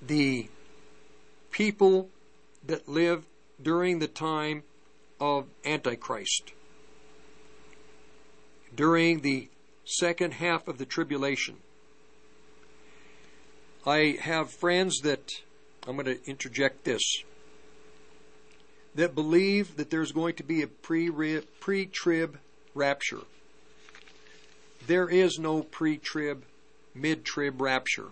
the 0.00 0.48
people 1.50 2.08
that 2.66 2.88
live 2.88 3.26
during 3.62 3.98
the 3.98 4.08
time 4.08 4.62
of 5.20 5.46
Antichrist, 5.64 6.52
during 8.74 9.20
the 9.20 9.48
second 9.84 10.34
half 10.34 10.68
of 10.68 10.78
the 10.78 10.86
tribulation. 10.86 11.56
I 13.86 14.18
have 14.20 14.50
friends 14.50 15.00
that, 15.00 15.32
I'm 15.86 15.96
going 15.96 16.06
to 16.06 16.24
interject 16.28 16.84
this, 16.84 17.02
that 18.94 19.14
believe 19.14 19.76
that 19.76 19.90
there's 19.90 20.12
going 20.12 20.34
to 20.34 20.42
be 20.42 20.62
a 20.62 20.66
pre 20.66 21.86
trib 21.86 22.38
rapture. 22.74 23.22
There 24.86 25.08
is 25.08 25.38
no 25.38 25.62
pre 25.62 25.96
trib, 25.96 26.44
mid 26.94 27.24
trib 27.24 27.60
rapture. 27.60 28.08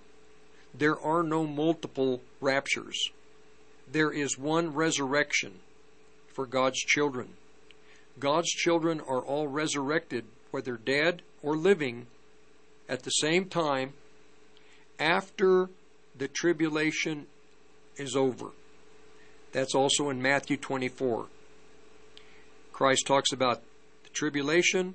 There 0.74 0.98
are 0.98 1.22
no 1.22 1.46
multiple 1.46 2.20
raptures. 2.40 3.10
There 3.90 4.12
is 4.12 4.38
one 4.38 4.74
resurrection 4.74 5.60
for 6.32 6.46
God's 6.46 6.78
children. 6.78 7.30
God's 8.18 8.50
children 8.50 9.00
are 9.00 9.20
all 9.20 9.48
resurrected, 9.48 10.24
whether 10.50 10.76
dead 10.76 11.22
or 11.42 11.56
living, 11.56 12.06
at 12.88 13.02
the 13.02 13.10
same 13.10 13.44
time 13.46 13.92
after 14.98 15.68
the 16.16 16.28
tribulation 16.28 17.26
is 17.96 18.16
over. 18.16 18.50
That's 19.52 19.74
also 19.74 20.10
in 20.10 20.20
Matthew 20.20 20.56
24. 20.56 21.26
Christ 22.72 23.06
talks 23.06 23.32
about 23.32 23.62
the 24.04 24.10
tribulation, 24.10 24.94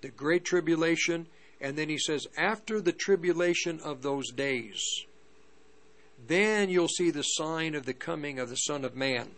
the 0.00 0.08
great 0.08 0.44
tribulation, 0.44 1.26
and 1.60 1.76
then 1.76 1.88
he 1.88 1.98
says, 1.98 2.26
after 2.36 2.80
the 2.80 2.92
tribulation 2.92 3.80
of 3.80 4.02
those 4.02 4.30
days, 4.32 4.82
then 6.26 6.68
you'll 6.68 6.88
see 6.88 7.10
the 7.10 7.22
sign 7.22 7.74
of 7.74 7.86
the 7.86 7.94
coming 7.94 8.38
of 8.38 8.48
the 8.48 8.56
Son 8.56 8.84
of 8.84 8.96
Man. 8.96 9.30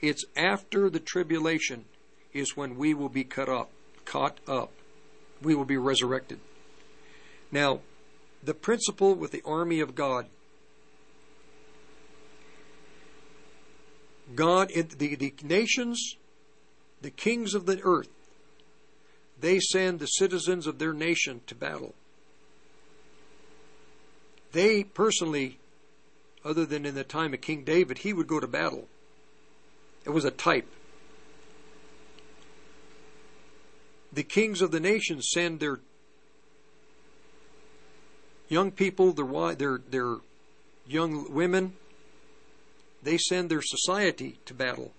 It's 0.00 0.24
after 0.36 0.90
the 0.90 1.00
tribulation 1.00 1.84
is 2.32 2.56
when 2.56 2.76
we 2.76 2.94
will 2.94 3.08
be 3.08 3.24
cut 3.24 3.48
up, 3.48 3.70
caught 4.04 4.38
up. 4.46 4.70
We 5.42 5.54
will 5.54 5.64
be 5.64 5.76
resurrected. 5.76 6.40
Now, 7.50 7.80
the 8.42 8.54
principle 8.54 9.14
with 9.14 9.30
the 9.30 9.42
army 9.44 9.80
of 9.80 9.94
God. 9.94 10.26
God, 14.34 14.70
the, 14.70 15.14
the 15.14 15.34
nations, 15.42 16.16
the 17.00 17.10
kings 17.10 17.54
of 17.54 17.66
the 17.66 17.80
earth, 17.82 18.08
they 19.40 19.60
send 19.60 19.98
the 19.98 20.06
citizens 20.06 20.66
of 20.66 20.78
their 20.78 20.92
nation 20.92 21.42
to 21.46 21.54
battle. 21.54 21.94
They 24.52 24.84
personally, 24.84 25.58
other 26.44 26.64
than 26.64 26.86
in 26.86 26.94
the 26.94 27.04
time 27.04 27.34
of 27.34 27.40
King 27.40 27.64
David, 27.64 27.98
he 27.98 28.12
would 28.12 28.26
go 28.26 28.40
to 28.40 28.46
battle. 28.46 28.88
It 30.04 30.10
was 30.10 30.24
a 30.24 30.30
type. 30.30 30.70
The 34.14 34.22
kings 34.22 34.62
of 34.62 34.70
the 34.70 34.78
nations 34.78 35.28
send 35.32 35.58
their 35.58 35.80
young 38.48 38.70
people, 38.70 39.12
their 39.12 39.54
their 39.56 39.78
their 39.90 40.16
young 40.86 41.32
women, 41.32 41.74
they 43.02 43.18
send 43.18 43.50
their 43.50 43.62
society 43.62 44.38
to 44.46 44.54
battle. 44.54 44.92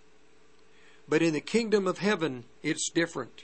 But 1.07 1.21
in 1.21 1.33
the 1.33 1.39
kingdom 1.39 1.87
of 1.87 1.99
heaven, 1.99 2.43
it's 2.61 2.89
different. 2.89 3.43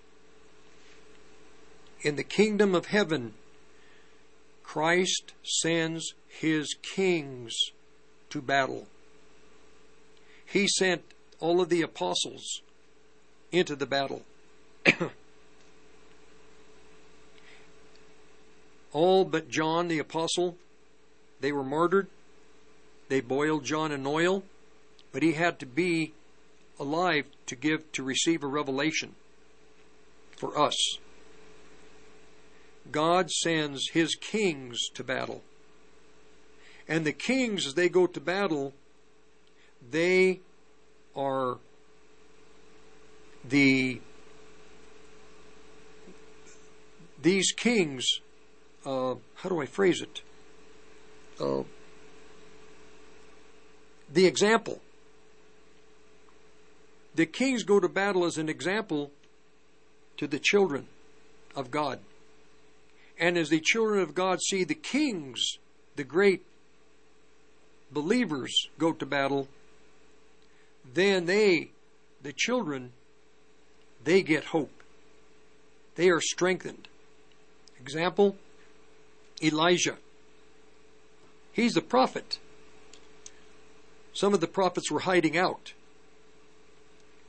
In 2.02 2.18
the 2.18 2.24
kingdom 2.24 2.76
of 2.76 2.88
heaven, 2.88 3.36
Christ 4.64 5.34
sends 5.44 6.16
his 6.28 6.76
kings 6.82 7.56
to 8.30 8.42
battle. 8.42 8.88
He 10.46 10.68
sent 10.68 11.04
all 11.40 11.62
of 11.62 11.70
the 11.70 11.82
apostles 11.82 12.62
into 13.54 13.76
the 13.78 13.86
battle. 13.86 14.24
all 18.94 19.26
but 19.26 19.50
John 19.50 19.88
the 19.88 20.00
apostle, 20.00 20.58
they 21.40 21.52
were 21.52 21.64
martyred. 21.64 22.08
They 23.10 23.22
boiled 23.22 23.64
John 23.64 23.92
in 23.92 24.06
oil, 24.06 24.44
but 25.12 25.24
he 25.24 25.34
had 25.34 25.60
to 25.60 25.66
be 25.66 26.14
alive 26.80 27.26
to 27.46 27.56
give 27.56 27.92
to 27.94 28.04
receive 28.04 28.44
a 28.44 28.48
revelation 28.48 29.16
for 30.38 30.58
us. 30.58 30.98
God 32.92 33.30
sends 33.30 33.90
his 33.90 34.16
kings 34.16 34.90
to 34.94 35.04
battle. 35.04 35.44
And 36.88 37.06
the 37.06 37.14
kings, 37.14 37.68
as 37.68 37.76
they 37.76 37.90
go 37.90 38.08
to 38.08 38.20
battle, 38.20 38.74
they 39.90 40.40
are 41.16 41.58
the 43.48 44.02
these 47.22 47.52
kings 47.52 48.20
uh, 48.86 49.16
how 49.36 49.50
do 49.50 49.62
I 49.62 49.66
phrase 49.66 50.02
it? 50.02 50.22
Uh, 51.40 51.64
the 54.12 54.26
example. 54.26 54.80
The 57.16 57.26
kings 57.26 57.64
go 57.64 57.80
to 57.80 57.90
battle 57.90 58.26
as 58.26 58.38
an 58.38 58.50
example 58.50 59.12
to 60.18 60.28
the 60.28 60.40
children 60.40 60.88
of 61.56 61.72
God. 61.72 62.00
And 63.20 63.38
as 63.38 63.50
the 63.50 63.60
children 63.60 64.02
of 64.02 64.16
God 64.16 64.42
see 64.42 64.64
the 64.64 64.76
kings, 64.76 65.58
the 65.96 66.04
great 66.04 66.44
believers, 67.92 68.70
go 68.78 68.94
to 68.94 69.06
battle, 69.06 69.48
then 70.94 71.26
they, 71.26 71.72
the 72.22 72.34
children, 72.34 72.94
they 74.04 74.22
get 74.24 74.46
hope. 74.46 74.84
They 75.96 76.10
are 76.10 76.22
strengthened. 76.22 76.88
Example 77.80 78.38
Elijah. 79.44 79.98
He's 81.52 81.74
the 81.74 81.82
prophet. 81.82 82.40
Some 84.14 84.34
of 84.34 84.42
the 84.42 84.48
prophets 84.48 84.92
were 84.92 85.02
hiding 85.02 85.38
out. 85.38 85.74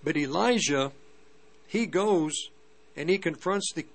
But 0.05 0.16
Elijah, 0.16 0.92
he 1.66 1.86
goes 1.86 2.50
and 2.97 3.08
he 3.08 3.18
confronts 3.18 3.73
the 3.74 3.86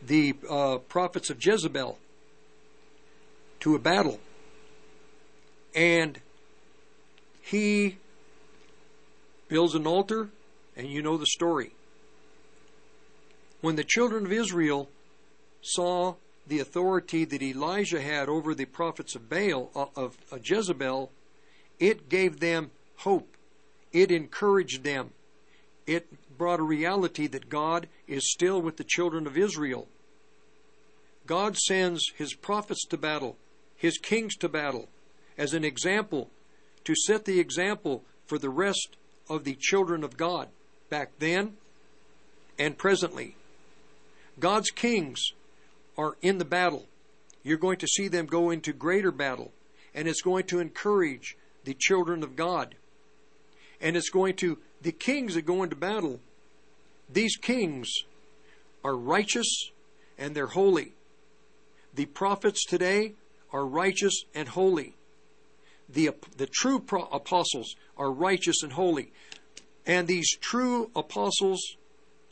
the 0.00 0.34
uh, 0.48 0.78
prophets 0.78 1.28
of 1.28 1.44
Jezebel 1.44 1.98
to 3.60 3.74
a 3.74 3.78
battle. 3.78 4.20
And 5.74 6.20
he 7.42 7.98
builds 9.48 9.74
an 9.74 9.86
altar, 9.86 10.28
and 10.76 10.86
you 10.86 11.02
know 11.02 11.16
the 11.16 11.26
story. 11.26 11.72
When 13.60 13.76
the 13.76 13.84
children 13.84 14.26
of 14.26 14.32
Israel 14.32 14.88
saw 15.60 16.14
the 16.46 16.60
authority 16.60 17.24
that 17.24 17.42
Elijah 17.42 18.00
had 18.00 18.28
over 18.28 18.54
the 18.54 18.64
prophets 18.64 19.14
of 19.14 19.28
Baal, 19.28 19.70
uh, 19.74 19.86
of, 19.96 20.16
of 20.30 20.40
Jezebel, 20.42 21.10
it 21.78 22.08
gave 22.08 22.40
them 22.40 22.70
hope. 22.96 23.36
It 23.92 24.10
encouraged 24.10 24.82
them. 24.82 25.10
It 25.86 26.06
brought 26.36 26.60
a 26.60 26.64
reality 26.64 27.26
that 27.28 27.48
God 27.48 27.88
is 28.06 28.30
still 28.30 28.60
with 28.60 28.76
the 28.76 28.84
children 28.84 29.26
of 29.26 29.36
Israel. 29.36 29.88
God 31.26 31.56
sends 31.56 32.02
his 32.16 32.34
prophets 32.34 32.86
to 32.86 32.96
battle, 32.96 33.36
his 33.76 33.98
kings 33.98 34.34
to 34.36 34.48
battle, 34.48 34.88
as 35.36 35.52
an 35.52 35.64
example, 35.64 36.30
to 36.84 36.94
set 36.94 37.24
the 37.24 37.38
example 37.38 38.02
for 38.26 38.38
the 38.38 38.50
rest 38.50 38.96
of 39.28 39.44
the 39.44 39.56
children 39.60 40.02
of 40.02 40.16
God 40.16 40.48
back 40.88 41.10
then 41.18 41.56
and 42.58 42.78
presently. 42.78 43.36
God's 44.40 44.70
kings 44.70 45.32
are 45.98 46.16
in 46.22 46.38
the 46.38 46.44
battle. 46.44 46.86
You're 47.42 47.58
going 47.58 47.78
to 47.78 47.86
see 47.88 48.08
them 48.08 48.26
go 48.26 48.50
into 48.50 48.72
greater 48.72 49.10
battle, 49.10 49.52
and 49.94 50.08
it's 50.08 50.22
going 50.22 50.44
to 50.44 50.60
encourage 50.60 51.36
the 51.64 51.74
children 51.74 52.22
of 52.22 52.36
God. 52.36 52.76
And 53.80 53.96
it's 53.96 54.08
going 54.08 54.36
to, 54.36 54.58
the 54.80 54.92
kings 54.92 55.34
that 55.34 55.42
go 55.42 55.62
into 55.62 55.76
battle, 55.76 56.20
these 57.12 57.36
kings 57.36 57.90
are 58.84 58.96
righteous 58.96 59.70
and 60.16 60.34
they're 60.34 60.46
holy. 60.46 60.92
The 61.94 62.06
prophets 62.06 62.64
today 62.64 63.14
are 63.52 63.66
righteous 63.66 64.24
and 64.34 64.48
holy. 64.48 64.94
The, 65.88 66.10
the 66.36 66.46
true 66.46 66.80
pro- 66.80 67.04
apostles 67.04 67.74
are 67.96 68.10
righteous 68.10 68.62
and 68.62 68.72
holy. 68.72 69.10
And 69.86 70.06
these 70.06 70.36
true 70.36 70.90
apostles 70.94 71.76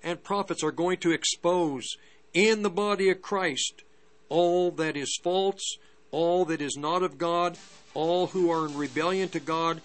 and 0.02 0.22
prophets 0.22 0.62
are 0.62 0.72
going 0.72 0.98
to 0.98 1.12
expose 1.12 1.96
in 2.36 2.62
the 2.62 2.70
body 2.70 3.08
of 3.08 3.22
Christ 3.22 3.82
all 4.28 4.70
that 4.72 4.96
is 4.96 5.18
false, 5.22 5.78
all 6.10 6.44
that 6.44 6.60
is 6.60 6.76
not 6.76 7.02
of 7.02 7.16
God, 7.16 7.56
all 7.94 8.26
who 8.26 8.50
are 8.50 8.66
in 8.66 8.76
rebellion 8.76 9.28
to 9.30 9.40
God, 9.40 9.80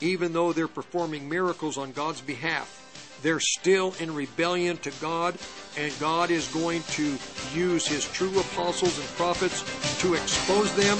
even 0.00 0.32
though 0.32 0.52
they're 0.52 0.66
performing 0.66 1.28
miracles 1.28 1.78
on 1.78 1.92
God's 1.92 2.20
behalf. 2.20 2.82
They're 3.22 3.40
still 3.40 3.94
in 4.00 4.14
rebellion 4.14 4.78
to 4.78 4.90
God, 5.00 5.38
and 5.76 5.92
God 6.00 6.30
is 6.30 6.48
going 6.48 6.82
to 6.82 7.16
use 7.54 7.86
His 7.86 8.04
true 8.12 8.40
apostles 8.40 8.98
and 8.98 9.08
prophets 9.10 9.62
to 10.00 10.14
expose 10.14 10.74
them 10.74 10.98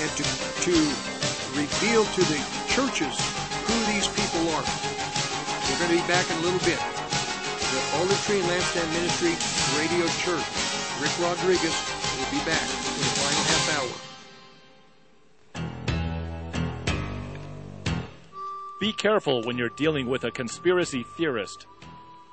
and 0.00 0.10
to, 0.16 0.22
to 0.62 0.72
reveal 1.58 2.04
to 2.04 2.20
the 2.20 2.40
churches 2.68 3.18
who 3.66 3.92
these 3.92 4.06
people 4.08 4.48
are. 4.54 4.64
We're 5.68 5.86
going 5.86 5.98
to 5.98 6.02
be 6.02 6.08
back 6.08 6.30
in 6.30 6.36
a 6.36 6.40
little 6.40 6.60
bit. 6.60 6.99
The 7.70 7.98
Olive 7.98 8.24
Tree 8.26 8.40
and 8.40 8.48
Lampstand 8.48 8.92
Ministry 8.94 9.30
Radio 9.78 10.06
Church. 10.18 10.42
Rick 11.00 11.12
Rodriguez 11.20 11.72
will 12.18 12.30
be 12.32 12.44
back 12.44 12.66
for 12.66 12.98
the 12.98 13.04
final 13.14 13.44
half 13.46 13.66
hour. 13.78 13.90
Be 18.80 18.92
careful 18.92 19.44
when 19.44 19.56
you're 19.56 19.68
dealing 19.76 20.08
with 20.08 20.24
a 20.24 20.32
conspiracy 20.32 21.04
theorist. 21.16 21.66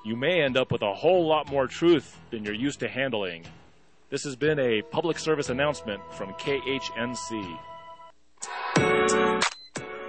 You 0.04 0.16
may 0.16 0.42
end 0.42 0.58
up 0.58 0.72
with 0.72 0.82
a 0.82 0.96
whole 0.96 1.28
lot 1.28 1.52
more 1.52 1.68
truth 1.68 2.18
than 2.32 2.44
you're 2.44 2.56
used 2.56 2.80
to 2.80 2.88
handling. 2.88 3.46
This 4.10 4.24
has 4.24 4.36
been 4.36 4.58
a 4.58 4.82
public 4.82 5.20
service 5.20 5.50
announcement 5.50 6.02
from 6.14 6.34
KHNC. 6.34 7.60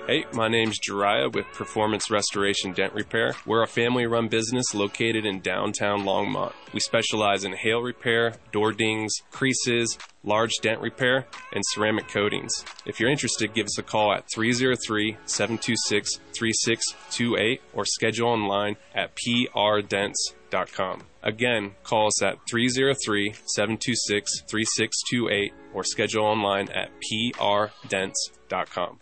Hey, 0.09 0.25
my 0.33 0.49
name's 0.49 0.79
Jariah 0.81 1.31
with 1.31 1.45
Performance 1.53 2.11
Restoration 2.11 2.73
Dent 2.73 2.95
Repair. 2.95 3.35
We're 3.45 3.63
a 3.63 3.67
family 3.67 4.07
run 4.07 4.29
business 4.29 4.75
located 4.75 5.27
in 5.27 5.41
downtown 5.43 6.05
Longmont. 6.05 6.55
We 6.73 6.81
specialize 6.81 7.45
in 7.45 7.53
hail 7.53 7.83
repair, 7.83 8.33
door 8.51 8.73
dings, 8.73 9.13
creases, 9.31 9.99
large 10.25 10.55
dent 10.63 10.81
repair, 10.81 11.27
and 11.53 11.63
ceramic 11.75 12.09
coatings. 12.09 12.65
If 12.87 12.99
you're 12.99 13.11
interested, 13.11 13.53
give 13.53 13.67
us 13.67 13.79
a 13.79 13.83
call 13.83 14.15
at 14.15 14.25
303 14.35 15.19
726 15.27 16.17
3628 16.35 17.61
or 17.75 17.85
schedule 17.85 18.29
online 18.29 18.79
at 18.95 19.11
prdents.com. 19.15 21.03
Again, 21.23 21.73
call 21.83 22.07
us 22.07 22.23
at 22.23 22.39
303 22.51 23.35
726 23.45 24.41
3628 24.49 25.53
or 25.75 25.85
schedule 25.85 26.25
online 26.25 26.71
at 26.71 26.93
prdents.com. 27.13 29.01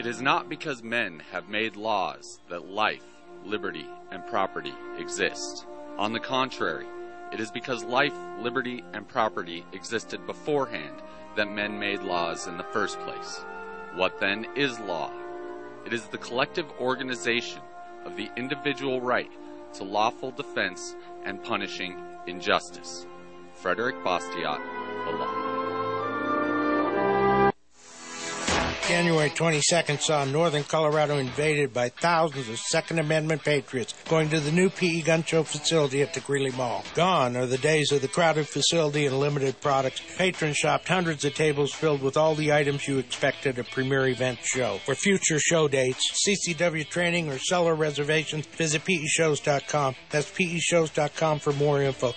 It 0.00 0.06
is 0.06 0.22
not 0.22 0.48
because 0.48 0.82
men 0.82 1.20
have 1.30 1.50
made 1.50 1.76
laws 1.76 2.40
that 2.48 2.70
life, 2.70 3.04
liberty, 3.44 3.86
and 4.10 4.26
property 4.26 4.72
exist. 4.96 5.66
On 5.98 6.14
the 6.14 6.18
contrary, 6.18 6.86
it 7.34 7.38
is 7.38 7.50
because 7.50 7.84
life, 7.84 8.14
liberty, 8.38 8.82
and 8.94 9.06
property 9.06 9.62
existed 9.74 10.26
beforehand 10.26 11.02
that 11.36 11.52
men 11.52 11.78
made 11.78 12.00
laws 12.00 12.46
in 12.46 12.56
the 12.56 12.64
first 12.72 12.98
place. 13.00 13.44
What 13.94 14.18
then 14.18 14.46
is 14.56 14.80
law? 14.80 15.12
It 15.84 15.92
is 15.92 16.06
the 16.06 16.16
collective 16.16 16.70
organization 16.80 17.60
of 18.06 18.16
the 18.16 18.30
individual 18.38 19.02
right 19.02 19.30
to 19.74 19.84
lawful 19.84 20.30
defense 20.30 20.96
and 21.26 21.44
punishing 21.44 22.02
injustice. 22.26 23.06
Frédéric 23.62 24.02
Bastiat, 24.02 24.60
The 25.04 25.18
Law. 25.18 25.39
January 28.90 29.30
22nd 29.30 30.00
saw 30.00 30.24
northern 30.24 30.64
Colorado 30.64 31.18
invaded 31.18 31.72
by 31.72 31.88
thousands 31.88 32.48
of 32.48 32.58
Second 32.58 32.98
Amendment 32.98 33.44
patriots 33.44 33.94
going 34.08 34.28
to 34.30 34.40
the 34.40 34.50
new 34.50 34.68
PE 34.68 35.02
gun 35.02 35.22
show 35.22 35.44
facility 35.44 36.02
at 36.02 36.12
the 36.12 36.18
Greeley 36.18 36.50
Mall. 36.50 36.84
Gone 36.94 37.36
are 37.36 37.46
the 37.46 37.56
days 37.56 37.92
of 37.92 38.02
the 38.02 38.08
crowded 38.08 38.48
facility 38.48 39.06
and 39.06 39.20
limited 39.20 39.60
products. 39.60 40.02
Patrons 40.18 40.56
shopped 40.56 40.88
hundreds 40.88 41.24
of 41.24 41.34
tables 41.34 41.72
filled 41.72 42.02
with 42.02 42.16
all 42.16 42.34
the 42.34 42.52
items 42.52 42.88
you 42.88 42.98
expect 42.98 43.46
at 43.46 43.60
a 43.60 43.64
premier 43.64 44.08
event 44.08 44.40
show. 44.42 44.78
For 44.84 44.96
future 44.96 45.38
show 45.38 45.68
dates, 45.68 46.26
CCW 46.26 46.88
training, 46.88 47.30
or 47.30 47.38
seller 47.38 47.76
reservations, 47.76 48.44
visit 48.46 48.84
peshows.com. 48.84 49.94
That's 50.10 50.28
peshows.com 50.32 51.38
for 51.38 51.52
more 51.52 51.80
info. 51.80 52.12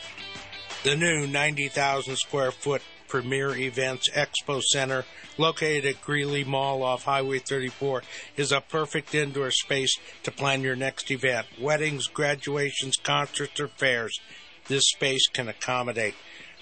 The 0.84 0.96
new 0.96 1.28
90,000 1.28 2.16
square 2.16 2.52
foot 2.52 2.82
Premier 3.14 3.56
Events 3.56 4.10
Expo 4.10 4.60
Center, 4.60 5.06
located 5.38 5.86
at 5.86 6.02
Greeley 6.02 6.44
Mall 6.44 6.82
off 6.82 7.04
Highway 7.04 7.38
34, 7.38 8.02
is 8.38 8.52
a 8.52 8.60
perfect 8.60 9.14
indoor 9.14 9.52
space 9.52 10.00
to 10.24 10.32
plan 10.32 10.62
your 10.62 10.76
next 10.76 11.12
event. 11.12 11.46
Weddings, 11.62 12.08
graduations, 12.08 12.98
concerts, 12.98 13.60
or 13.60 13.68
fairs. 13.68 14.20
This 14.68 14.86
space 14.96 15.28
can 15.32 15.48
accommodate. 15.48 16.16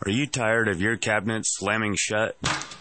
Are 0.07 0.11
you 0.11 0.27
tired 0.27 0.69
of 0.69 0.81
your 0.81 0.97
cabinet 0.97 1.43
slamming 1.45 1.95
shut? 1.95 2.35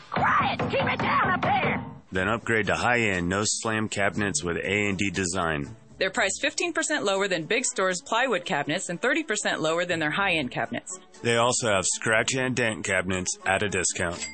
Quiet! 0.10 0.58
Keep 0.72 0.86
it 0.86 1.00
down 1.00 1.30
up 1.32 1.42
there! 1.42 1.86
Then 2.14 2.30
upgrade 2.30 2.68
to 2.68 2.76
high-end 2.76 3.28
no 3.28 3.42
slam 3.44 3.90
cabinets 3.90 4.42
with 4.42 4.56
A&D 4.56 5.10
design. 5.10 5.76
They're 5.98 6.12
priced 6.12 6.42
15% 6.42 7.04
lower 7.04 7.28
than 7.28 7.44
big 7.44 7.66
stores' 7.66 8.02
plywood 8.02 8.46
cabinets 8.46 8.88
and 8.88 9.02
30% 9.02 9.60
lower 9.60 9.84
than 9.84 10.00
their 10.00 10.12
high 10.12 10.36
end 10.36 10.50
cabinets. 10.52 10.98
They 11.22 11.36
also 11.36 11.68
have 11.68 11.86
scratch 11.86 12.36
and 12.36 12.56
dent 12.56 12.86
cabinets 12.86 13.38
at 13.46 13.64
a 13.64 13.70
discount. 13.70 14.26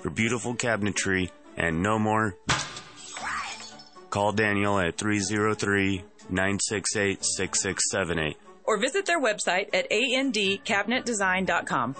For 0.00 0.08
beautiful 0.08 0.54
cabinetry 0.54 1.30
and 1.58 1.82
no 1.82 1.98
more, 1.98 2.36
call 4.08 4.32
Daniel 4.32 4.78
at 4.78 4.96
303 4.96 6.02
968 6.30 7.22
6678. 7.22 8.36
Or 8.64 8.78
visit 8.78 9.06
their 9.06 9.20
website 9.20 9.74
at 9.74 9.90
andcabinetdesign.com. 9.90 11.96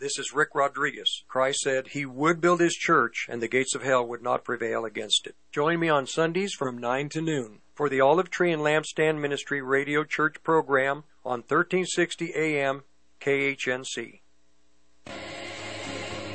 This 0.00 0.18
is 0.18 0.32
Rick 0.34 0.54
Rodriguez. 0.54 1.24
Christ 1.28 1.60
said 1.60 1.88
he 1.88 2.06
would 2.06 2.40
build 2.40 2.60
his 2.60 2.72
church 2.72 3.26
and 3.28 3.42
the 3.42 3.48
gates 3.48 3.74
of 3.74 3.82
hell 3.82 4.06
would 4.06 4.22
not 4.22 4.44
prevail 4.44 4.86
against 4.86 5.26
it. 5.26 5.34
Join 5.52 5.78
me 5.78 5.90
on 5.90 6.06
Sundays 6.06 6.54
from 6.54 6.78
9 6.78 7.10
to 7.10 7.20
noon 7.20 7.58
for 7.74 7.90
the 7.90 8.00
Olive 8.00 8.30
Tree 8.30 8.50
and 8.50 8.62
Lampstand 8.62 9.20
Ministry 9.20 9.60
Radio 9.60 10.02
Church 10.04 10.42
program 10.42 11.04
on 11.22 11.40
1360 11.40 12.32
AM 12.34 12.84
KHNC. 13.20 14.20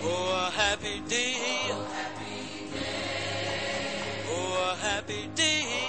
Oh, 0.04 0.48
a 0.48 0.52
happy 0.52 1.02
day. 1.08 1.34
Oh, 4.30 4.72
a 4.72 4.76
happy 4.76 5.28
day. 5.34 5.85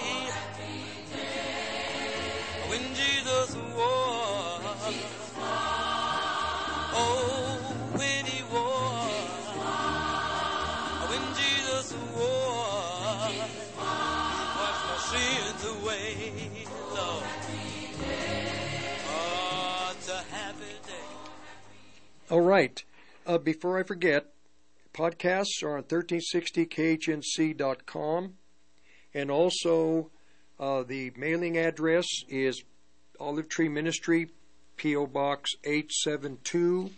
All 22.29 22.41
right. 22.41 22.83
Uh, 23.25 23.39
before 23.39 23.79
I 23.79 23.85
forget, 23.85 24.33
podcasts 24.93 25.63
are 25.63 25.77
on 25.77 25.85
1360khnc.com. 25.85 28.35
And 29.15 29.31
also, 29.31 30.11
uh, 30.59 30.83
the 30.83 31.13
mailing 31.17 31.57
address 31.57 32.09
is 32.29 32.65
Olive 33.21 33.49
Tree 33.49 33.69
Ministry, 33.69 34.31
P.O. 34.77 35.07
Box 35.07 35.53
872, 35.63 36.91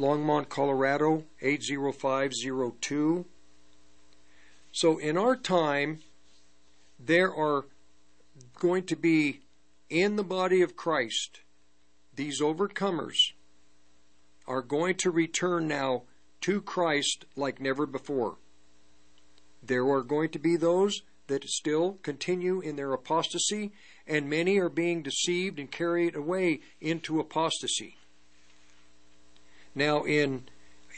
Longmont, 0.00 0.48
Colorado 0.48 1.22
80502. 1.40 3.26
So, 4.72 4.98
in 4.98 5.16
our 5.16 5.36
time, 5.36 6.00
there 6.98 7.32
are 7.32 7.66
going 8.58 8.86
to 8.86 8.96
be 8.96 9.42
in 9.88 10.16
the 10.16 10.24
body 10.24 10.62
of 10.62 10.74
Christ 10.74 11.42
these 12.14 12.40
overcomers 12.40 13.32
are 14.46 14.62
going 14.62 14.94
to 14.96 15.10
return 15.10 15.68
now 15.68 16.02
to 16.40 16.60
Christ 16.60 17.24
like 17.36 17.60
never 17.60 17.86
before. 17.86 18.36
There 19.62 19.86
are 19.88 20.02
going 20.02 20.30
to 20.30 20.38
be 20.38 20.56
those 20.56 21.02
that 21.26 21.44
still 21.44 21.98
continue 22.02 22.60
in 22.60 22.76
their 22.76 22.92
apostasy, 22.92 23.72
and 24.06 24.28
many 24.28 24.58
are 24.58 24.68
being 24.68 25.02
deceived 25.02 25.58
and 25.58 25.70
carried 25.70 26.16
away 26.16 26.60
into 26.80 27.20
apostasy. 27.20 27.96
Now, 29.74 30.02
in 30.02 30.48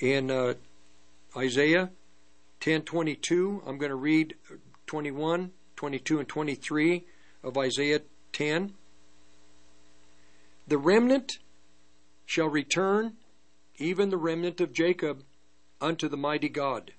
in 0.00 0.30
uh, 0.30 0.54
Isaiah 1.36 1.90
10:22, 2.60 3.62
I'm 3.66 3.76
going 3.76 3.90
to 3.90 3.96
read 3.96 4.34
21, 4.86 5.52
22, 5.76 6.18
and 6.20 6.28
23 6.28 7.04
of 7.42 7.58
Isaiah 7.58 8.00
10. 8.32 8.72
The 10.72 10.78
remnant 10.78 11.38
shall 12.24 12.48
return, 12.48 13.18
even 13.76 14.08
the 14.08 14.16
remnant 14.16 14.58
of 14.58 14.72
Jacob, 14.72 15.22
unto 15.82 16.08
the 16.08 16.16
mighty 16.16 16.48
God. 16.48 16.94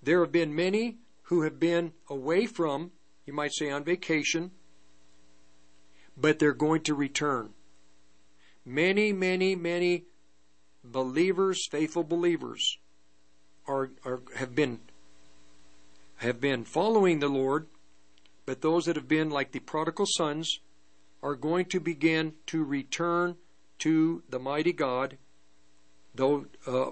There 0.00 0.20
have 0.20 0.30
been 0.30 0.54
many 0.54 0.98
who 1.22 1.42
have 1.42 1.58
been 1.58 1.94
away 2.08 2.46
from, 2.46 2.92
you 3.26 3.32
might 3.32 3.54
say 3.54 3.72
on 3.72 3.82
vacation, 3.82 4.52
but 6.16 6.38
they're 6.38 6.52
going 6.52 6.82
to 6.82 6.94
return. 6.94 7.54
Many, 8.64 9.12
many, 9.12 9.56
many 9.56 10.04
believers, 10.84 11.66
faithful 11.72 12.04
believers, 12.04 12.78
are, 13.66 13.90
are 14.04 14.22
have 14.36 14.54
been 14.54 14.78
have 16.18 16.40
been 16.40 16.64
following 16.64 17.18
the 17.18 17.26
Lord, 17.26 17.66
but 18.46 18.60
those 18.62 18.84
that 18.84 18.94
have 18.94 19.08
been 19.08 19.28
like 19.28 19.50
the 19.50 19.58
prodigal 19.58 20.06
sons 20.06 20.60
are 21.22 21.36
going 21.36 21.66
to 21.66 21.80
begin 21.80 22.34
to 22.46 22.64
return 22.64 23.36
to 23.78 24.22
the 24.28 24.38
mighty 24.38 24.72
God. 24.72 25.18
Though 26.14 26.46
uh, 26.66 26.90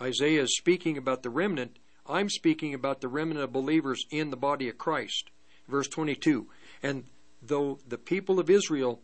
Isaiah 0.00 0.42
is 0.42 0.56
speaking 0.56 0.96
about 0.96 1.22
the 1.22 1.30
remnant, 1.30 1.78
I'm 2.06 2.28
speaking 2.28 2.74
about 2.74 3.00
the 3.00 3.08
remnant 3.08 3.40
of 3.40 3.52
believers 3.52 4.04
in 4.10 4.30
the 4.30 4.36
body 4.36 4.68
of 4.68 4.78
Christ. 4.78 5.30
Verse 5.68 5.88
22 5.88 6.48
And 6.82 7.04
though 7.42 7.78
the 7.86 7.98
people 7.98 8.38
of 8.38 8.50
Israel 8.50 9.00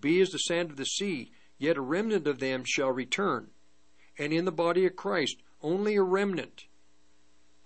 be 0.00 0.20
as 0.20 0.30
the 0.30 0.38
sand 0.38 0.70
of 0.70 0.76
the 0.76 0.84
sea, 0.84 1.32
yet 1.58 1.76
a 1.76 1.82
remnant 1.82 2.26
of 2.26 2.40
them 2.40 2.62
shall 2.64 2.90
return. 2.90 3.48
And 4.18 4.32
in 4.32 4.44
the 4.44 4.52
body 4.52 4.86
of 4.86 4.96
Christ, 4.96 5.38
only 5.62 5.96
a 5.96 6.02
remnant. 6.02 6.66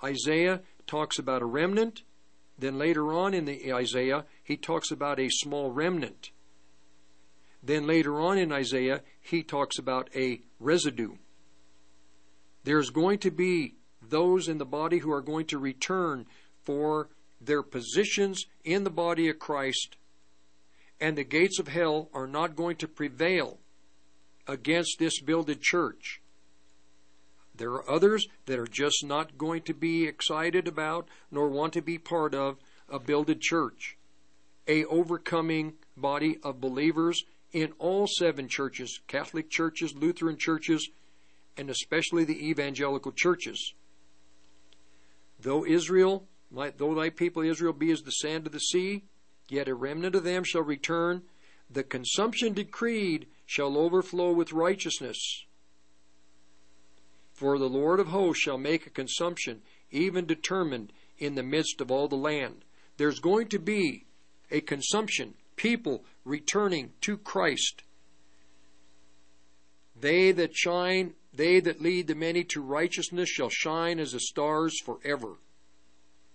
Isaiah 0.03 0.61
talks 0.87 1.19
about 1.19 1.43
a 1.43 1.47
remnant. 1.47 2.03
Then 2.59 2.77
later 2.77 3.13
on 3.13 3.35
in 3.35 3.45
the 3.45 3.73
Isaiah, 3.73 4.25
he 4.43 4.57
talks 4.57 4.91
about 4.91 5.21
a 5.21 5.29
small 5.29 5.71
remnant. 5.71 6.31
Then 7.63 7.87
later 7.87 8.21
on 8.21 8.39
in 8.39 8.53
Isaiah, 8.53 9.03
he 9.21 9.43
talks 9.43 9.79
about 9.79 10.11
a 10.15 10.43
residue. 10.59 11.17
There's 12.65 12.91
going 12.91 13.19
to 13.21 13.31
be 13.31 13.77
those 14.03 14.49
in 14.49 14.59
the 14.59 14.65
body 14.65 14.99
who 14.99 15.13
are 15.13 15.23
going 15.23 15.47
to 15.47 15.59
return 15.59 16.27
for 16.65 17.09
their 17.41 17.63
positions 17.63 18.47
in 18.65 18.85
the 18.85 18.91
body 18.91 19.29
of 19.29 19.39
Christ, 19.39 19.97
and 21.01 21.17
the 21.17 21.25
gates 21.25 21.59
of 21.59 21.69
hell 21.69 22.11
are 22.13 22.27
not 22.27 22.57
going 22.57 22.77
to 22.77 22.89
prevail 22.89 23.59
against 24.47 24.99
this 24.99 25.21
builded 25.21 25.61
church. 25.61 26.21
There 27.59 27.73
are 27.73 27.91
others 27.91 28.29
that 28.47 28.59
are 28.59 28.67
just 28.67 29.05
not 29.05 29.37
going 29.37 29.63
to 29.63 29.75
be 29.75 30.07
excited 30.07 30.69
about 30.69 31.09
nor 31.31 31.49
want 31.49 31.73
to 31.73 31.83
be 31.83 31.99
part 31.99 32.33
of 32.35 32.57
a 32.89 33.01
builded 33.01 33.41
church, 33.41 33.99
a 34.69 34.85
overcoming 34.85 35.75
body 35.97 36.39
of 36.45 36.61
believers 36.61 37.25
in 37.53 37.73
all 37.79 38.07
seven 38.07 38.47
churches, 38.47 39.01
Catholic 39.09 39.51
churches, 39.51 39.95
Lutheran 39.95 40.37
churches, 40.37 40.89
and 41.57 41.69
especially 41.69 42.25
the 42.25 42.49
evangelical 42.49 43.11
churches. 43.11 43.75
Though 45.41 45.67
Israel, 45.67 46.29
though 46.53 46.95
thy 46.95 47.11
people 47.11 47.43
Israel 47.43 47.73
be 47.73 47.91
as 47.91 48.03
the 48.03 48.13
sand 48.13 48.47
of 48.47 48.53
the 48.53 48.61
sea, 48.61 49.05
yet 49.49 49.69
a 49.69 49.75
remnant 49.75 50.15
of 50.15 50.23
them 50.23 50.45
shall 50.45 50.63
return. 50.63 51.23
The 51.69 51.83
consumption 51.83 52.53
decreed 52.53 53.27
shall 53.47 53.77
overflow 53.77 54.31
with 54.31 54.53
righteousness. 54.53 55.45
For 57.39 57.57
the 57.57 57.69
Lord 57.69 58.01
of 58.01 58.09
hosts 58.09 58.43
shall 58.43 58.59
make 58.59 58.85
a 58.85 58.91
consumption, 58.91 59.63
even 59.93 60.27
determined 60.27 60.93
in 61.19 61.37
the 61.37 61.45
midst 61.45 61.81
of 61.81 61.89
all 61.89 62.09
the 62.09 62.17
land. 62.17 62.65
There's 62.97 63.21
going 63.21 63.47
to 63.51 63.61
be 63.61 64.07
a 64.51 64.61
consumption, 64.61 65.35
people 65.55 66.05
returning 66.25 66.95
to 67.03 67.17
Christ. 67.17 67.85
They 69.95 70.33
that 70.33 70.57
shine, 70.57 71.15
they 71.33 71.61
that 71.61 71.81
lead 71.81 72.09
the 72.09 72.17
many 72.17 72.43
to 72.43 72.61
righteousness 72.61 73.29
shall 73.29 73.51
shine 73.51 74.01
as 74.01 74.11
the 74.11 74.19
stars 74.19 74.81
forever. 74.85 75.35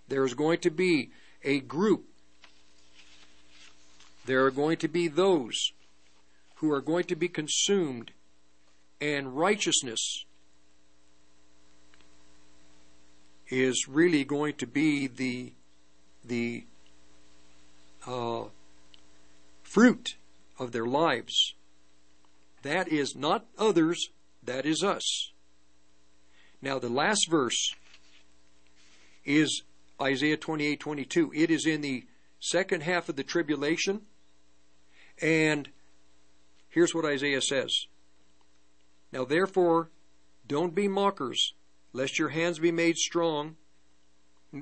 There 0.08 0.24
is 0.24 0.36
going 0.36 0.60
to 0.60 0.72
be 0.72 1.12
a 1.44 1.60
group. 1.60 2.06
There 4.26 4.46
are 4.46 4.52
going 4.52 4.78
to 4.78 4.88
be 4.88 5.10
those 5.10 5.74
who 6.56 6.72
are 6.72 6.80
going 6.80 7.04
to 7.08 7.18
be 7.18 7.28
consumed, 7.28 8.12
and 9.02 9.36
righteousness 9.36 10.24
is 13.54 13.88
really 13.88 14.24
going 14.24 14.56
to 14.56 14.66
be 14.66 15.08
the 15.08 15.54
the 16.26 16.66
uh, 18.08 18.46
fruit 19.62 20.16
of 20.58 20.72
their 20.72 20.86
lives. 20.86 21.54
That 22.64 22.88
is 22.88 23.16
not 23.16 23.46
others, 23.58 24.10
that 24.42 24.66
is 24.66 24.84
us. 24.84 25.32
Now, 26.62 26.80
the 26.80 26.90
last 26.90 27.30
verse 27.30 27.76
is 29.26 29.64
Isaiah 30.02 30.38
28 30.38 30.80
22. 30.80 31.32
It 31.36 31.52
is 31.52 31.66
in 31.66 31.82
the 31.82 32.06
second 32.40 32.82
half 32.82 33.08
of 33.10 33.16
the 33.16 33.24
tribulation. 33.24 34.02
And 35.22 35.70
here's 36.70 36.96
what 36.96 37.06
Isaiah 37.06 37.42
says 37.42 37.86
Now, 39.12 39.26
therefore, 39.26 39.90
don't 40.48 40.74
be 40.74 40.88
mockers, 40.88 41.54
lest 41.94 42.20
your 42.20 42.30
hands 42.30 42.60
be 42.60 42.72
made 42.72 42.98
strong. 42.98 43.56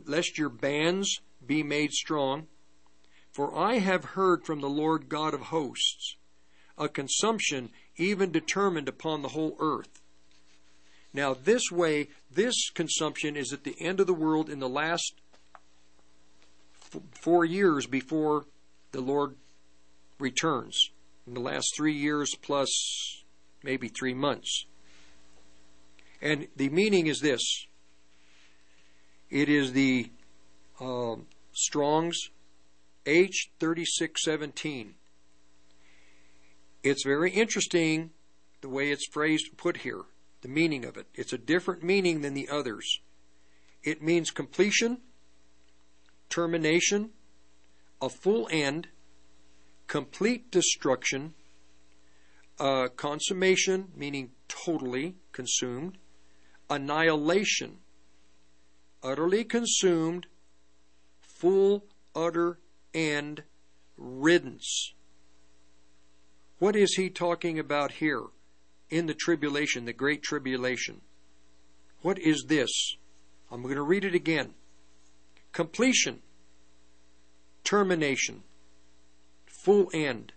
lest 0.06 0.38
your 0.38 0.50
bands 0.50 1.20
be 1.46 1.64
made 1.64 1.92
strong. 1.92 2.48
For 3.32 3.58
I 3.58 3.80
have 3.80 4.06
heard 4.06 4.46
from 4.46 4.62
the 4.62 4.70
Lord 4.70 5.10
God 5.10 5.34
of 5.34 5.42
hosts 5.42 6.16
a 6.78 6.88
consumption 6.88 7.70
even 7.98 8.32
determined 8.32 8.88
upon 8.88 9.22
the 9.22 9.30
whole 9.30 9.56
earth. 9.60 10.02
Now, 11.14 11.34
this 11.34 11.72
way, 11.72 12.08
this 12.32 12.70
consumption 12.70 13.36
is 13.36 13.52
at 13.52 13.64
the 13.64 13.76
end 13.82 14.00
of 14.00 14.08
the 14.08 14.14
world 14.14 14.50
in 14.50 14.60
the 14.60 14.70
last 14.70 15.14
four 17.22 17.46
years 17.46 17.86
before 17.86 18.46
the 18.92 19.02
Lord 19.02 19.36
returns. 20.20 20.90
In 21.28 21.34
the 21.34 21.40
last 21.40 21.74
three 21.76 21.94
years 21.94 22.34
plus 22.42 23.24
maybe 23.64 23.88
three 23.88 24.14
months. 24.14 24.66
And 26.22 26.48
the 26.56 26.70
meaning 26.70 27.08
is 27.08 27.20
this 27.20 27.66
it 29.30 29.50
is 29.50 29.74
the 29.74 30.12
um, 30.80 31.28
Strong's 31.54 32.30
H3617. 33.06 34.94
It's 36.84 37.04
very 37.04 37.32
interesting 37.32 38.12
the 38.62 38.70
way 38.70 38.92
it's 38.92 39.08
phrased 39.08 39.58
put 39.58 39.78
here, 39.78 40.02
the 40.42 40.48
meaning 40.48 40.86
of 40.86 40.98
it. 40.98 41.08
It's 41.16 41.34
a 41.34 41.38
different 41.38 41.84
meaning 41.84 42.22
than 42.22 42.34
the 42.34 42.50
others. 42.50 43.00
It 43.84 44.02
means 44.02 44.32
completion, 44.32 45.00
termination, 46.30 47.12
a 48.02 48.10
full 48.10 48.48
end, 48.52 48.88
complete 49.88 50.52
destruction, 50.52 51.34
uh, 52.60 52.90
consummation, 52.96 53.90
meaning 53.96 54.32
totally 54.48 55.16
consumed, 55.32 55.98
annihilation, 56.72 57.80
utterly 59.04 59.44
consumed, 59.44 60.26
full, 61.20 61.84
utter 62.16 62.60
and 62.94 63.44
riddance. 63.98 64.94
What 66.60 66.78
is 66.78 66.94
he 66.94 67.10
talking 67.10 67.60
about 67.60 67.92
here 67.94 68.24
in 68.90 69.06
the 69.08 69.14
tribulation, 69.14 69.84
the 69.84 69.94
great 69.94 70.24
tribulation? 70.24 71.02
What 72.02 72.18
is 72.18 72.46
this? 72.48 72.70
I'm 73.52 73.62
going 73.64 73.76
to 73.76 73.82
read 73.82 74.06
it 74.06 74.16
again. 74.16 74.54
Completion, 75.52 76.22
termination, 77.66 78.44
full 79.46 79.90
end, 79.94 80.32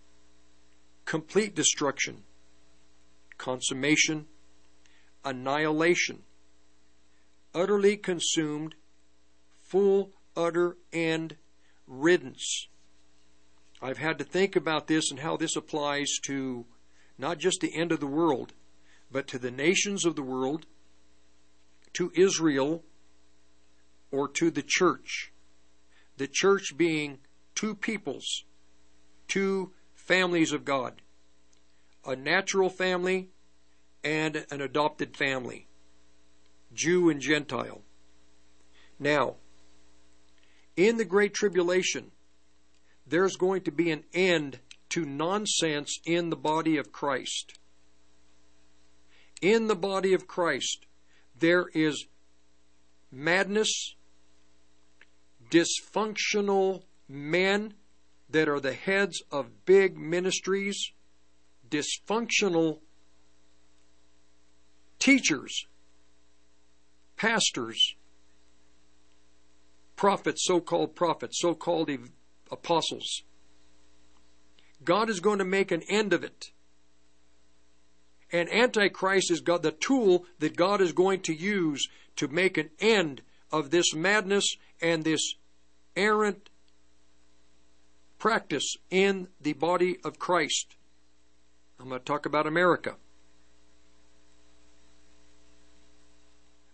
complete 1.05 1.55
destruction, 1.55 2.23
consummation, 3.37 4.25
annihilation, 5.23 6.23
utterly 7.55 7.97
consumed, 7.97 8.75
full, 9.61 10.11
utter 10.35 10.77
and 10.93 11.37
riddance. 11.87 12.67
I've 13.81 13.97
had 13.97 14.17
to 14.19 14.23
think 14.23 14.55
about 14.55 14.87
this 14.87 15.09
and 15.09 15.21
how 15.21 15.37
this 15.37 15.55
applies 15.55 16.11
to 16.25 16.65
not 17.17 17.39
just 17.39 17.61
the 17.61 17.75
end 17.75 17.91
of 17.91 17.99
the 17.99 18.07
world, 18.07 18.53
but 19.11 19.27
to 19.27 19.39
the 19.39 19.51
nations 19.51 20.05
of 20.05 20.15
the 20.15 20.21
world, 20.21 20.65
to 21.93 22.11
Israel, 22.15 22.83
or 24.11 24.27
to 24.27 24.51
the 24.51 24.63
church. 24.63 25.31
The 26.17 26.27
church 26.27 26.75
being 26.77 27.19
two 27.53 27.75
peoples, 27.75 28.43
two 29.27 29.73
families 29.93 30.51
of 30.51 30.65
God 30.65 31.01
a 32.07 32.15
natural 32.15 32.69
family 32.69 33.29
and 34.03 34.45
an 34.51 34.61
adopted 34.61 35.17
family, 35.17 35.67
Jew 36.75 37.09
and 37.09 37.21
Gentile. 37.21 37.81
Now, 38.99 39.35
in 40.75 40.97
the 40.97 41.05
Great 41.05 41.33
Tribulation, 41.33 42.11
there's 43.07 43.35
going 43.35 43.61
to 43.61 43.71
be 43.71 43.91
an 43.91 44.03
end 44.13 44.59
to 44.89 45.05
nonsense 45.05 45.99
in 46.05 46.29
the 46.29 46.35
body 46.35 46.77
of 46.77 46.91
Christ. 46.91 47.57
In 49.41 49.67
the 49.67 49.75
body 49.75 50.13
of 50.13 50.27
Christ, 50.27 50.85
there 51.37 51.65
is 51.73 52.05
madness, 53.11 53.95
dysfunctional 55.49 56.83
men 57.07 57.73
that 58.29 58.49
are 58.49 58.59
the 58.59 58.73
heads 58.73 59.21
of 59.31 59.65
big 59.65 59.97
ministries, 59.97 60.91
dysfunctional 61.69 62.79
teachers, 64.99 65.67
pastors, 67.17 67.95
prophets, 69.95 70.43
so 70.45 70.59
called 70.59 70.95
prophets, 70.95 71.39
so 71.39 71.53
called 71.53 71.89
apostles. 72.51 73.23
God 74.83 75.09
is 75.09 75.19
going 75.19 75.39
to 75.39 75.45
make 75.45 75.71
an 75.71 75.81
end 75.89 76.13
of 76.13 76.23
it. 76.23 76.51
And 78.31 78.51
Antichrist 78.51 79.31
is 79.31 79.39
God, 79.39 79.63
the 79.63 79.71
tool 79.71 80.25
that 80.39 80.55
God 80.55 80.81
is 80.81 80.91
going 80.91 81.21
to 81.21 81.33
use 81.33 81.87
to 82.17 82.27
make 82.27 82.57
an 82.57 82.69
end 82.79 83.21
of 83.51 83.71
this 83.71 83.93
madness 83.93 84.45
and 84.81 85.03
this 85.03 85.35
errant 85.95 86.49
practice 88.19 88.75
in 88.89 89.27
the 89.39 89.53
body 89.53 89.97
of 90.03 90.19
Christ. 90.19 90.75
I'm 91.79 91.89
going 91.89 91.99
to 91.99 92.05
talk 92.05 92.25
about 92.25 92.47
America. 92.47 92.95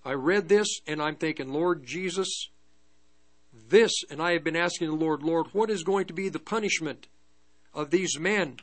I 0.03 0.13
read 0.13 0.49
this 0.49 0.79
and 0.87 1.01
I'm 1.01 1.15
thinking, 1.15 1.51
Lord 1.51 1.85
Jesus, 1.85 2.49
this, 3.69 3.91
and 4.09 4.21
I 4.21 4.33
have 4.33 4.43
been 4.43 4.55
asking 4.55 4.87
the 4.87 4.95
Lord, 4.95 5.23
Lord, 5.23 5.47
what 5.53 5.69
is 5.69 5.83
going 5.83 6.05
to 6.07 6.13
be 6.13 6.29
the 6.29 6.39
punishment 6.39 7.07
of 7.73 7.89
these 7.89 8.19
men 8.19 8.57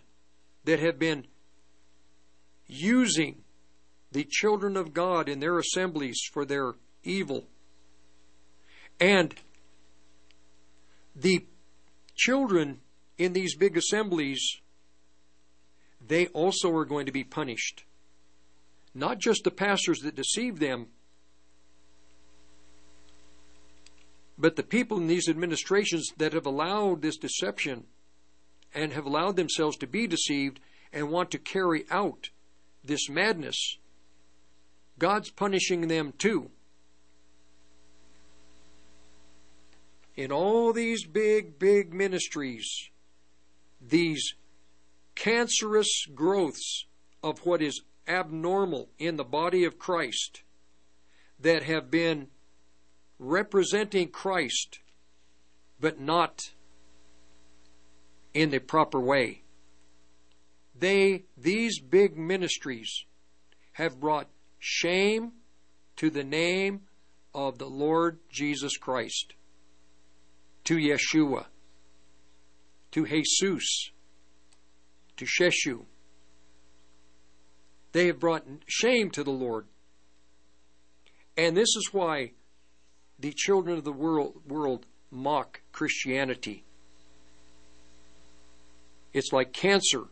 that 0.65 0.81
have 0.81 0.99
been 0.99 1.27
using 2.67 3.43
the 4.11 4.27
children 4.29 4.77
of 4.77 4.95
God 4.95 5.29
in 5.29 5.41
their 5.41 5.59
assemblies 5.59 6.21
for 6.33 6.45
their 6.45 6.75
evil? 7.05 7.45
And 8.99 9.35
the 11.15 11.47
children 12.17 12.81
in 13.17 13.33
these 13.33 13.57
big 13.57 13.77
assemblies, 13.77 14.61
they 16.05 16.27
also 16.29 16.75
are 16.75 16.85
going 16.85 17.07
to 17.07 17.13
be 17.13 17.25
punished. 17.25 17.85
Not 18.95 19.19
just 19.19 19.45
the 19.45 19.51
pastors 19.51 20.01
that 20.01 20.17
deceive 20.17 20.59
them, 20.59 20.89
but 24.39 24.57
the 24.57 24.63
people 24.63 24.99
in 24.99 25.09
these 25.09 25.29
administrations 25.29 26.13
that 26.17 26.33
have 26.33 26.47
allowed 26.47 27.03
this 27.03 27.17
deception 27.17 27.85
and 28.73 28.93
have 28.93 29.05
allowed 29.05 29.37
themselves 29.37 29.77
to 29.79 29.87
be 29.87 30.07
deceived 30.07 30.61
and 30.93 31.11
want 31.11 31.31
to 31.33 31.39
carry 31.39 31.85
out 31.91 32.31
this 32.85 33.09
madness, 33.09 33.79
God's 34.99 35.31
punishing 35.31 35.89
them 35.89 36.13
too. 36.17 36.51
In 40.17 40.33
all 40.33 40.73
these 40.73 41.05
big, 41.05 41.59
big 41.59 41.93
ministries, 41.93 42.91
these 43.81 44.35
cancerous 45.15 46.07
growths 46.15 46.87
of 47.23 47.41
what 47.41 47.61
is 47.61 47.83
abnormal 48.07 48.89
in 48.99 49.17
the 49.17 49.25
body 49.25 49.65
of 49.65 49.79
Christ 49.79 50.43
that 51.41 51.63
have 51.65 51.91
been 51.91 52.29
representing 53.19 54.09
Christ, 54.09 54.79
but 55.81 56.01
not 56.01 56.51
in 58.35 58.51
the 58.51 58.59
proper 58.59 59.01
way. 59.01 59.43
They, 60.79 61.25
these 61.37 61.81
big 61.81 62.17
ministries, 62.17 63.05
have 63.73 64.01
brought 64.01 64.29
shame 64.59 65.33
to 65.97 66.11
the 66.11 66.25
name 66.25 66.83
of 67.35 67.59
the 67.59 67.69
Lord 67.69 68.19
Jesus 68.31 68.77
Christ, 68.77 69.35
to 70.65 70.77
Yeshua, 70.77 71.47
to 72.93 73.05
Jesus, 73.05 73.91
to 75.17 75.25
Sheshu. 75.25 75.85
They 77.93 78.07
have 78.07 78.21
brought 78.21 78.45
shame 78.67 79.11
to 79.11 79.25
the 79.25 79.31
Lord. 79.31 79.67
And 81.37 81.57
this 81.57 81.75
is 81.77 81.91
why 81.93 82.33
the 83.19 83.33
children 83.33 83.79
of 83.79 83.85
the 83.85 83.93
world, 83.93 84.35
world 84.47 84.87
mock 85.11 85.61
Christianity. 85.73 86.65
It's 89.13 89.33
like 89.33 89.53
cancer. 89.53 90.05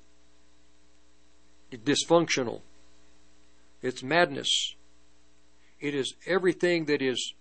It's 1.70 1.82
dysfunctional. 1.82 2.60
It's 3.82 4.02
madness. 4.02 4.74
It 5.80 5.94
is 5.94 6.14
everything 6.26 6.86
that 6.86 7.02
is 7.02 7.34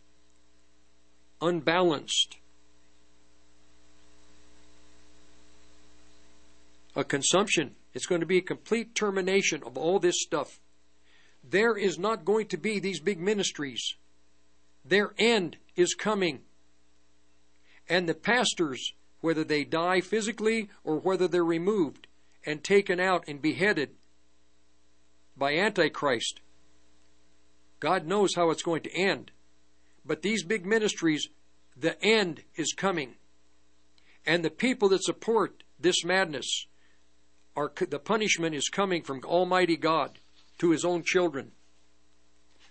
unbalanced. 1.41 2.37
A 6.95 7.03
consumption. 7.03 7.75
It's 7.93 8.05
going 8.05 8.21
to 8.21 8.27
be 8.27 8.37
a 8.37 8.41
complete 8.41 8.93
termination 8.93 9.63
of 9.65 9.77
all 9.77 9.99
this 9.99 10.21
stuff. 10.21 10.59
There 11.43 11.77
is 11.77 11.97
not 11.97 12.25
going 12.25 12.47
to 12.47 12.57
be 12.57 12.79
these 12.79 12.99
big 12.99 13.19
ministries 13.19 13.95
their 14.85 15.13
end 15.17 15.57
is 15.75 15.93
coming 15.93 16.41
And 17.87 18.09
the 18.09 18.15
pastors, 18.15 18.93
whether 19.21 19.43
they 19.43 19.63
die 19.63 20.01
physically 20.01 20.69
or 20.83 20.99
whether 20.99 21.27
they're 21.27 21.43
removed 21.43 22.07
and 22.45 22.63
taken 22.63 22.99
out 22.99 23.23
and 23.27 23.41
beheaded 23.41 23.91
by 25.37 25.53
Antichrist, 25.53 26.39
God 27.79 28.05
knows 28.05 28.35
how 28.35 28.49
it's 28.49 28.63
going 28.63 28.81
to 28.83 28.95
end. 28.95 29.31
But 30.05 30.21
these 30.21 30.43
big 30.43 30.65
ministries, 30.65 31.27
the 31.75 32.01
end 32.03 32.43
is 32.55 32.73
coming. 32.73 33.15
And 34.25 34.43
the 34.43 34.49
people 34.49 34.89
that 34.89 35.03
support 35.03 35.63
this 35.79 36.03
madness 36.03 36.67
are 37.55 37.71
the 37.89 37.99
punishment 37.99 38.55
is 38.55 38.69
coming 38.69 39.03
from 39.03 39.21
Almighty 39.23 39.77
God 39.77 40.19
to 40.59 40.71
his 40.71 40.83
own 40.83 41.03
children. 41.03 41.51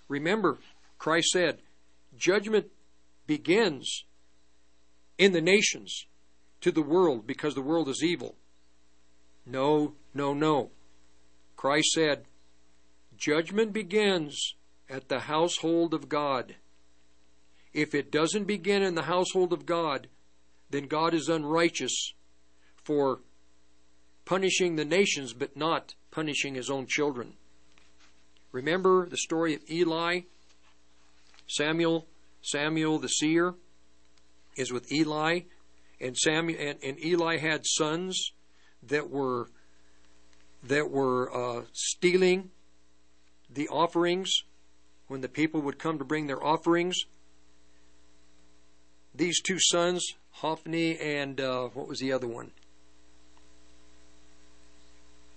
Remember, 0.09 0.59
Christ 0.99 1.29
said, 1.29 1.61
judgment 2.17 2.67
begins 3.27 4.05
in 5.19 5.33
the 5.33 5.41
nations 5.41 6.07
to 6.61 6.73
the 6.73 6.83
world 6.83 7.27
because 7.27 7.55
the 7.55 7.63
world 7.63 7.89
is 7.89 8.03
evil. 8.03 8.37
No, 9.47 9.95
no, 10.15 10.33
no. 10.35 10.71
Christ 11.57 11.93
said, 11.93 12.25
judgment 13.17 13.73
begins 13.73 14.55
at 14.89 15.09
the 15.09 15.21
household 15.21 15.95
of 15.95 16.09
God. 16.09 16.57
If 17.73 17.95
it 17.95 18.13
doesn't 18.13 18.45
begin 18.45 18.83
in 18.83 18.95
the 18.95 19.03
household 19.03 19.53
of 19.53 19.67
God, 19.67 20.09
then 20.71 20.87
God 20.87 21.15
is 21.15 21.29
unrighteous 21.29 22.15
for 22.83 23.21
punishing 24.25 24.77
the 24.77 24.85
nations 24.85 25.33
but 25.33 25.57
not 25.57 25.95
punishing 26.11 26.55
his 26.55 26.71
own 26.71 26.87
children. 26.87 27.35
Remember 28.53 29.09
the 29.09 29.17
story 29.17 29.55
of 29.55 29.69
Eli? 29.69 30.21
Samuel, 31.47 32.07
Samuel 32.43 32.99
the 32.99 33.09
seer 33.09 33.55
is 34.57 34.73
with 34.73 34.91
Eli, 34.93 35.41
and 36.01 36.17
Samuel 36.17 36.59
and, 36.61 36.79
and 36.83 37.05
Eli 37.05 37.39
had 37.39 37.65
sons 37.65 38.33
that 38.83 39.11
were 39.11 39.49
that 40.63 40.91
were 40.91 41.35
uh, 41.35 41.63
stealing 41.73 42.51
the 43.51 43.69
offerings 43.69 44.43
when 45.09 45.21
the 45.21 45.29
people 45.29 45.61
would 45.61 45.79
come 45.79 45.99
to 45.99 46.05
bring 46.05 46.27
their 46.27 46.43
offerings. 46.43 46.97
These 49.15 49.41
two 49.43 49.59
sons, 49.61 50.15
Hophni 50.31 50.99
and 50.99 51.41
uh, 51.41 51.69
what 51.69 51.87
was 51.87 52.01
the 52.01 52.13
other 52.13 52.27
one? 52.27 52.51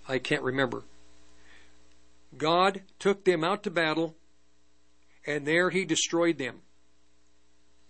I 0.08 0.18
can't 0.18 0.42
remember. 0.42 0.84
God 2.36 2.82
took 2.98 3.24
them 3.24 3.44
out 3.44 3.62
to 3.64 3.70
battle, 3.70 4.16
and 5.26 5.46
there 5.46 5.70
he 5.70 5.84
destroyed 5.84 6.38
them 6.38 6.60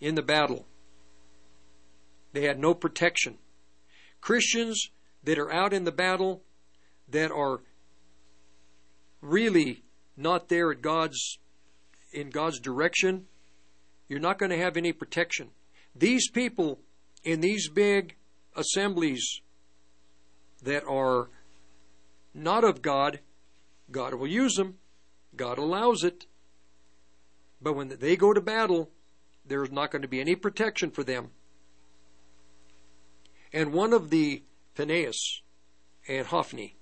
in 0.00 0.14
the 0.14 0.22
battle. 0.22 0.66
They 2.32 2.44
had 2.44 2.58
no 2.58 2.74
protection. 2.74 3.38
Christians 4.20 4.90
that 5.24 5.38
are 5.38 5.52
out 5.52 5.72
in 5.72 5.84
the 5.84 5.92
battle 5.92 6.42
that 7.08 7.30
are 7.30 7.60
really 9.20 9.82
not 10.16 10.48
there 10.48 10.70
at 10.72 10.82
God's 10.82 11.38
in 12.12 12.30
God's 12.30 12.58
direction, 12.58 13.26
you're 14.08 14.18
not 14.18 14.38
going 14.38 14.50
to 14.50 14.58
have 14.58 14.76
any 14.76 14.92
protection. 14.92 15.50
These 15.94 16.30
people 16.30 16.78
in 17.22 17.40
these 17.40 17.68
big 17.68 18.16
assemblies 18.56 19.40
that 20.62 20.84
are 20.84 21.28
not 22.34 22.64
of 22.64 22.82
God, 22.82 23.20
God 23.90 24.14
will 24.14 24.28
use 24.28 24.54
them. 24.54 24.78
God 25.36 25.58
allows 25.58 26.02
it. 26.02 26.26
But 27.60 27.74
when 27.74 27.88
they 27.88 28.16
go 28.16 28.32
to 28.32 28.40
battle, 28.40 28.90
there's 29.44 29.70
not 29.70 29.90
going 29.90 30.02
to 30.02 30.08
be 30.08 30.20
any 30.20 30.36
protection 30.36 30.90
for 30.90 31.02
them. 31.02 31.30
And 33.52 33.72
one 33.72 33.92
of 33.92 34.10
the 34.10 34.42
Phineas 34.74 35.42
and 36.06 36.26
Hophni, 36.26 36.76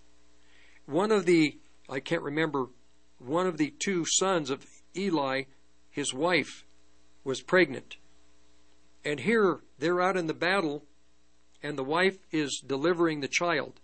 one 0.85 1.13
of 1.13 1.27
the, 1.27 1.59
I 1.89 2.01
can't 2.01 2.23
remember, 2.23 2.67
one 3.19 3.47
of 3.47 3.57
the 3.57 3.73
two 3.79 4.05
sons 4.07 4.51
of 4.51 4.67
Eli, 4.97 5.45
his 5.91 6.13
wife, 6.13 6.65
was 7.25 7.41
pregnant. 7.41 7.97
And 9.05 9.21
here 9.21 9.61
they're 9.79 10.01
out 10.01 10.17
in 10.17 10.27
the 10.27 10.35
battle, 10.35 10.85
and 11.63 11.79
the 11.79 11.85
wife 11.85 12.19
is 12.33 12.63
delivering 12.67 13.21
the 13.21 13.29
child. 13.29 13.81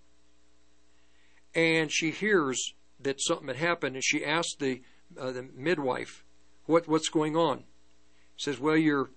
And 1.54 1.90
she 1.90 2.10
hears 2.10 2.74
that 3.00 3.20
something 3.20 3.48
had 3.48 3.56
happened, 3.56 3.96
and 3.96 4.04
she 4.04 4.24
asks 4.24 4.56
the, 4.56 4.82
uh, 5.18 5.32
the 5.32 5.48
midwife, 5.54 6.24
what, 6.66 6.88
What's 6.88 7.08
going 7.08 7.36
on? 7.36 7.58
He 7.58 8.42
says, 8.42 8.58
Well, 8.58 8.76
your, 8.76 9.10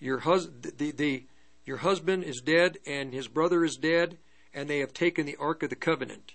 your, 0.00 0.20
hus- 0.20 0.50
the, 0.60 0.92
the, 0.92 1.26
your 1.64 1.78
husband 1.78 2.24
is 2.24 2.40
dead, 2.40 2.78
and 2.86 3.12
his 3.12 3.28
brother 3.28 3.64
is 3.64 3.76
dead, 3.76 4.18
and 4.52 4.68
they 4.68 4.78
have 4.78 4.92
taken 4.92 5.26
the 5.26 5.36
Ark 5.36 5.62
of 5.62 5.70
the 5.70 5.76
Covenant. 5.76 6.32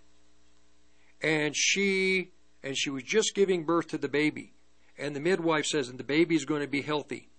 And 1.22 1.56
she 1.56 2.32
and 2.64 2.78
she 2.78 2.90
was 2.90 3.04
just 3.04 3.36
giving 3.36 3.64
birth 3.64 3.88
to 3.90 3.98
the 3.98 4.10
baby. 4.10 4.54
And 4.98 5.16
the 5.16 5.22
midwife 5.22 5.66
says, 5.66 5.88
and 5.88 5.98
the 5.98 6.04
baby 6.04 6.36
is 6.36 6.46
going 6.46 6.62
to 6.62 6.68
be 6.68 6.82
healthy. 6.82 7.30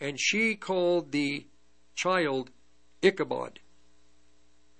And 0.00 0.18
she 0.18 0.56
called 0.56 1.12
the 1.12 1.46
child 1.94 2.50
Ichabod. 3.02 3.60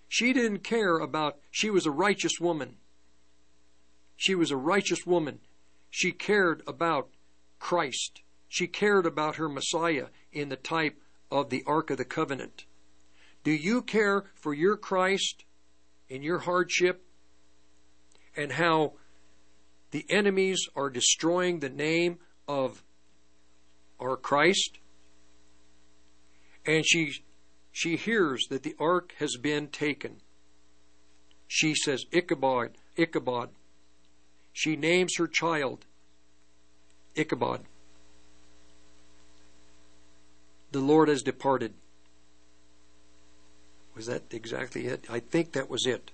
She 0.08 0.32
didn't 0.32 0.64
care 0.64 0.98
about, 0.98 1.38
she 1.50 1.70
was 1.70 1.86
a 1.86 1.90
righteous 1.90 2.40
woman. 2.40 2.76
She 4.16 4.34
was 4.34 4.50
a 4.50 4.56
righteous 4.56 5.06
woman. 5.06 5.38
She 5.88 6.10
cared 6.10 6.62
about 6.66 7.10
Christ. 7.60 8.22
She 8.48 8.66
cared 8.66 9.06
about 9.06 9.36
her 9.36 9.48
Messiah 9.48 10.06
in 10.32 10.48
the 10.48 10.56
type 10.56 10.96
of 11.30 11.50
the 11.50 11.62
Ark 11.66 11.90
of 11.90 11.98
the 11.98 12.04
Covenant. 12.04 12.64
Do 13.44 13.52
you 13.52 13.82
care 13.82 14.24
for 14.34 14.52
your 14.52 14.76
Christ 14.76 15.44
in 16.08 16.22
your 16.22 16.40
hardship 16.40 17.06
and 18.36 18.52
how 18.52 18.94
the 19.92 20.04
enemies 20.10 20.68
are 20.74 20.90
destroying 20.90 21.60
the 21.60 21.68
name 21.68 22.18
of 22.48 22.82
our 24.00 24.16
Christ? 24.16 24.78
And 26.66 26.84
she 26.84 27.22
she 27.72 27.96
hears 27.96 28.46
that 28.50 28.62
the 28.64 28.74
ark 28.78 29.14
has 29.18 29.36
been 29.36 29.68
taken. 29.68 30.16
She 31.46 31.74
says, 31.74 32.04
Ichabod, 32.12 32.76
Ichabod. 32.96 33.50
She 34.52 34.76
names 34.76 35.14
her 35.16 35.28
child 35.28 35.86
Ichabod. 37.14 37.62
The 40.72 40.80
Lord 40.80 41.08
has 41.08 41.22
departed. 41.22 41.74
Was 43.94 44.06
that 44.06 44.22
exactly 44.30 44.86
it? 44.86 45.06
I 45.10 45.20
think 45.20 45.52
that 45.52 45.68
was 45.68 45.86
it. 45.86 46.10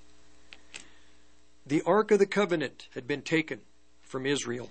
The 1.67 1.83
Ark 1.83 2.11
of 2.11 2.19
the 2.19 2.27
Covenant 2.27 2.89
had 2.95 3.07
been 3.07 3.23
taken 3.23 3.61
from 4.03 4.25
Israel. 4.25 4.71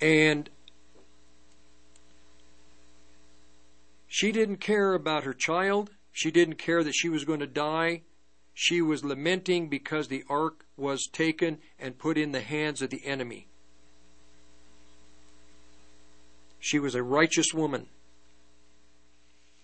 And 0.00 0.50
she 4.08 4.32
didn't 4.32 4.56
care 4.56 4.94
about 4.94 5.24
her 5.24 5.34
child. 5.34 5.90
She 6.12 6.30
didn't 6.30 6.56
care 6.56 6.82
that 6.82 6.94
she 6.94 7.08
was 7.08 7.24
going 7.24 7.40
to 7.40 7.46
die. 7.46 8.02
She 8.54 8.80
was 8.80 9.04
lamenting 9.04 9.68
because 9.68 10.06
the 10.06 10.22
ark 10.28 10.64
was 10.76 11.08
taken 11.12 11.58
and 11.78 11.98
put 11.98 12.16
in 12.16 12.30
the 12.30 12.40
hands 12.40 12.80
of 12.82 12.90
the 12.90 13.04
enemy. 13.04 13.48
She 16.64 16.78
was 16.78 16.94
a 16.94 17.02
righteous 17.02 17.52
woman. 17.52 17.88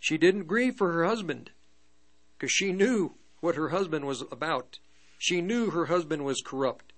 She 0.00 0.18
didn't 0.18 0.44
grieve 0.44 0.74
for 0.76 0.92
her 0.92 1.06
husband 1.06 1.50
because 2.36 2.52
she 2.52 2.72
knew 2.72 3.14
what 3.40 3.54
her 3.54 3.70
husband 3.70 4.04
was 4.04 4.22
about. 4.30 4.78
She 5.18 5.40
knew 5.40 5.70
her 5.70 5.86
husband 5.86 6.26
was 6.26 6.42
corrupt. 6.44 6.92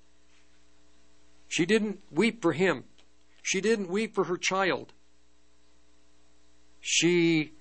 She 1.47 1.65
didn't 1.65 2.01
weep 2.11 2.43
for 2.43 2.53
him. 2.53 2.83
She 3.43 3.61
didn't 3.61 3.91
weep 3.91 4.13
for 4.13 4.25
her 4.25 4.37
child. 4.37 4.93
She 6.81 7.53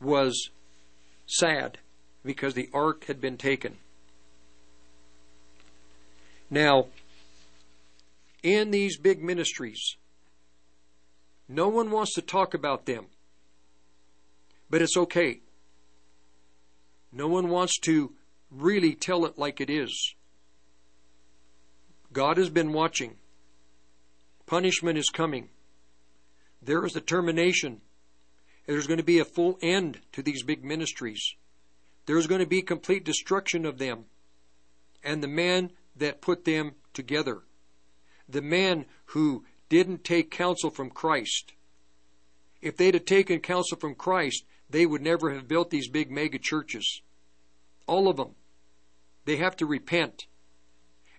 was 0.00 0.48
sad 1.26 1.76
because 2.24 2.54
the 2.54 2.70
ark 2.72 3.04
had 3.04 3.20
been 3.20 3.36
taken. 3.36 3.76
Now, 6.48 6.86
in 8.42 8.70
these 8.70 8.96
big 8.96 9.22
ministries, 9.22 9.96
no 11.48 11.68
one 11.68 11.90
wants 11.90 12.14
to 12.14 12.22
talk 12.22 12.54
about 12.54 12.86
them. 12.86 13.06
But 14.68 14.82
it's 14.82 14.96
okay. 14.96 15.40
No 17.12 17.28
one 17.28 17.48
wants 17.48 17.78
to 17.80 18.12
really 18.50 18.94
tell 18.94 19.24
it 19.24 19.38
like 19.38 19.60
it 19.60 19.70
is. 19.70 20.14
God 22.12 22.36
has 22.36 22.50
been 22.50 22.72
watching. 22.72 23.16
Punishment 24.46 24.98
is 24.98 25.08
coming. 25.12 25.48
There 26.62 26.84
is 26.84 26.96
a 26.96 27.00
termination. 27.00 27.80
There's 28.66 28.86
going 28.86 28.98
to 28.98 29.04
be 29.04 29.18
a 29.18 29.24
full 29.24 29.58
end 29.62 30.00
to 30.12 30.22
these 30.22 30.42
big 30.42 30.64
ministries. 30.64 31.34
There's 32.06 32.26
going 32.26 32.40
to 32.40 32.46
be 32.46 32.62
complete 32.62 33.04
destruction 33.04 33.64
of 33.64 33.78
them 33.78 34.06
and 35.04 35.22
the 35.22 35.28
man 35.28 35.70
that 35.96 36.20
put 36.20 36.44
them 36.44 36.72
together. 36.92 37.42
The 38.28 38.42
man 38.42 38.86
who 39.06 39.44
didn't 39.68 40.04
take 40.04 40.30
counsel 40.30 40.70
from 40.70 40.90
Christ 40.90 41.52
If 42.62 42.76
they'd 42.76 42.94
have 42.94 43.04
taken 43.04 43.40
counsel 43.40 43.78
from 43.78 43.94
Christ, 43.94 44.44
they 44.68 44.86
would 44.86 45.02
never 45.02 45.32
have 45.32 45.48
built 45.48 45.70
these 45.70 45.88
big 45.88 46.10
mega 46.10 46.38
churches. 46.38 47.02
All 47.86 48.08
of 48.08 48.16
them. 48.16 48.34
They 49.24 49.36
have 49.36 49.56
to 49.56 49.66
repent. 49.66 50.26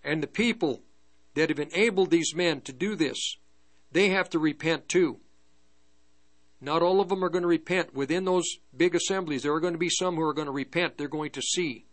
And 0.03 0.21
the 0.21 0.27
people 0.27 0.83
that 1.35 1.49
have 1.49 1.59
enabled 1.59 2.09
these 2.09 2.33
men 2.33 2.61
to 2.61 2.73
do 2.73 2.95
this, 2.95 3.37
they 3.91 4.09
have 4.09 4.29
to 4.31 4.39
repent 4.39 4.89
too. 4.89 5.19
Not 6.59 6.81
all 6.81 6.99
of 6.99 7.09
them 7.09 7.23
are 7.23 7.29
going 7.29 7.43
to 7.43 7.47
repent. 7.47 7.93
Within 7.93 8.25
those 8.25 8.57
big 8.75 8.95
assemblies, 8.95 9.43
there 9.43 9.53
are 9.53 9.59
going 9.59 9.73
to 9.73 9.79
be 9.79 9.89
some 9.89 10.15
who 10.15 10.23
are 10.23 10.33
going 10.33 10.47
to 10.47 10.51
repent. 10.51 10.97
They're 10.97 11.07
going 11.07 11.31
to 11.31 11.41
see. 11.41 11.85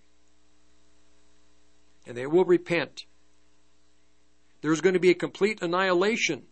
And 2.06 2.16
they 2.16 2.26
will 2.26 2.44
repent. 2.44 3.04
There's 4.64 4.80
going 4.80 4.94
to 4.94 4.98
be 4.98 5.10
a 5.10 5.14
complete 5.14 5.60
annihilation 5.60 6.44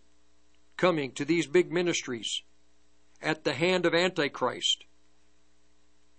coming 0.76 1.12
to 1.12 1.24
these 1.24 1.46
big 1.46 1.72
ministries 1.72 2.42
at 3.22 3.44
the 3.44 3.54
hand 3.54 3.86
of 3.86 3.94
Antichrist. 3.94 4.84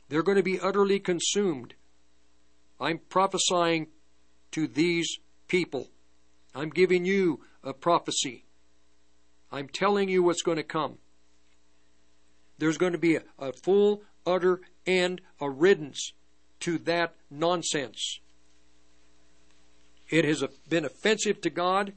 They're 0.09 0.23
going 0.23 0.37
to 0.37 0.43
be 0.43 0.59
utterly 0.59 0.99
consumed. 0.99 1.75
I'm 2.81 2.97
prophesying 2.97 3.89
to 4.53 4.65
these 4.65 5.19
people. 5.47 5.91
I'm 6.55 6.71
giving 6.71 7.05
you 7.05 7.41
a 7.63 7.73
prophecy. 7.73 8.45
I'm 9.51 9.67
telling 9.67 10.09
you 10.09 10.23
what's 10.23 10.41
going 10.41 10.57
to 10.57 10.63
come. 10.63 10.97
There's 12.57 12.79
going 12.79 12.93
to 12.93 12.97
be 12.97 13.17
a, 13.17 13.21
a 13.37 13.53
full, 13.53 14.01
utter 14.25 14.61
end, 14.87 15.21
a 15.39 15.47
riddance 15.47 16.13
to 16.61 16.79
that 16.79 17.13
nonsense. 17.29 18.19
It 20.13 20.25
has 20.25 20.43
been 20.69 20.85
offensive 20.85 21.41
to 21.41 21.49
God, 21.49 21.93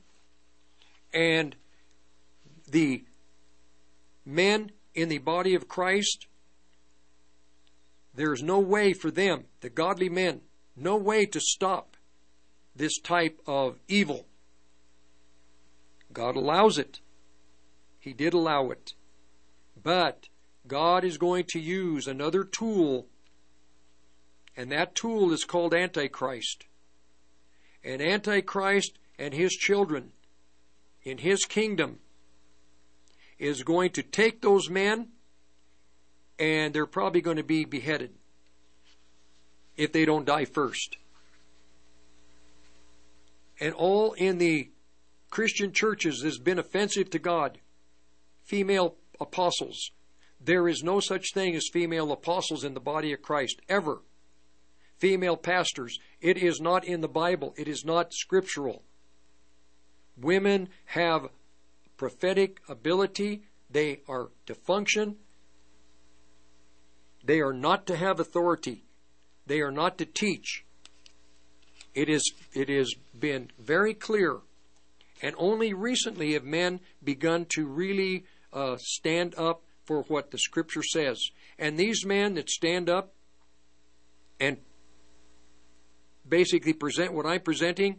and 1.12 1.54
the 2.66 3.04
men 4.24 4.72
in 4.94 5.10
the 5.10 5.18
body 5.18 5.54
of 5.54 5.68
Christ, 5.68 6.26
there 8.14 8.32
is 8.32 8.42
no 8.42 8.58
way 8.58 8.94
for 8.94 9.10
them, 9.10 9.44
the 9.60 9.68
godly 9.68 10.08
men, 10.08 10.40
no 10.74 10.96
way 10.96 11.26
to 11.26 11.38
stop 11.38 11.94
this 12.74 12.98
type 12.98 13.38
of 13.46 13.80
evil. 13.86 14.24
God 16.10 16.36
allows 16.36 16.78
it. 16.78 17.00
He 18.00 18.14
did 18.14 18.32
allow 18.32 18.70
it. 18.70 18.94
But 19.82 20.30
God 20.66 21.04
is 21.04 21.18
going 21.18 21.44
to 21.48 21.60
use 21.60 22.06
another 22.06 22.44
tool, 22.44 23.08
and 24.56 24.72
that 24.72 24.94
tool 24.94 25.34
is 25.34 25.44
called 25.44 25.74
Antichrist. 25.74 26.64
And 27.86 28.02
Antichrist 28.02 28.98
and 29.16 29.32
his 29.32 29.52
children 29.52 30.10
in 31.04 31.18
his 31.18 31.44
kingdom 31.44 32.00
is 33.38 33.62
going 33.62 33.90
to 33.92 34.02
take 34.02 34.42
those 34.42 34.68
men 34.68 35.10
and 36.36 36.74
they're 36.74 36.84
probably 36.84 37.20
going 37.20 37.36
to 37.36 37.44
be 37.44 37.64
beheaded 37.64 38.10
if 39.76 39.92
they 39.92 40.04
don't 40.04 40.24
die 40.24 40.44
first. 40.44 40.96
And 43.60 43.72
all 43.72 44.14
in 44.14 44.38
the 44.38 44.70
Christian 45.30 45.72
churches 45.72 46.22
has 46.24 46.38
been 46.38 46.58
offensive 46.58 47.08
to 47.10 47.20
God. 47.20 47.58
Female 48.42 48.96
apostles. 49.20 49.92
There 50.40 50.66
is 50.68 50.82
no 50.82 50.98
such 50.98 51.32
thing 51.32 51.54
as 51.54 51.68
female 51.72 52.10
apostles 52.10 52.64
in 52.64 52.74
the 52.74 52.80
body 52.80 53.12
of 53.12 53.22
Christ, 53.22 53.60
ever. 53.68 54.00
Female 54.98 55.36
pastors. 55.36 55.98
It 56.20 56.38
is 56.38 56.60
not 56.60 56.84
in 56.84 57.00
the 57.00 57.08
Bible. 57.08 57.54
It 57.56 57.68
is 57.68 57.84
not 57.84 58.14
scriptural. 58.14 58.82
Women 60.16 60.68
have 60.86 61.28
prophetic 61.96 62.60
ability. 62.68 63.42
They 63.70 64.00
are 64.08 64.28
to 64.46 64.54
function. 64.54 65.16
They 67.24 67.40
are 67.40 67.52
not 67.52 67.86
to 67.86 67.96
have 67.96 68.20
authority. 68.20 68.84
They 69.46 69.60
are 69.60 69.72
not 69.72 69.98
to 69.98 70.06
teach. 70.06 70.64
It 71.94 72.08
is 72.08 72.32
it 72.52 72.68
has 72.68 72.94
been 73.18 73.50
very 73.58 73.94
clear, 73.94 74.38
and 75.22 75.34
only 75.38 75.72
recently 75.72 76.34
have 76.34 76.44
men 76.44 76.80
begun 77.02 77.46
to 77.50 77.66
really 77.66 78.24
uh, 78.52 78.76
stand 78.78 79.34
up 79.36 79.62
for 79.84 80.02
what 80.02 80.30
the 80.30 80.38
Scripture 80.38 80.82
says. 80.82 81.18
And 81.58 81.78
these 81.78 82.04
men 82.04 82.34
that 82.34 82.50
stand 82.50 82.90
up 82.90 83.14
and 84.38 84.58
basically 86.28 86.72
present 86.72 87.12
what 87.12 87.26
I'm 87.26 87.40
presenting, 87.40 87.96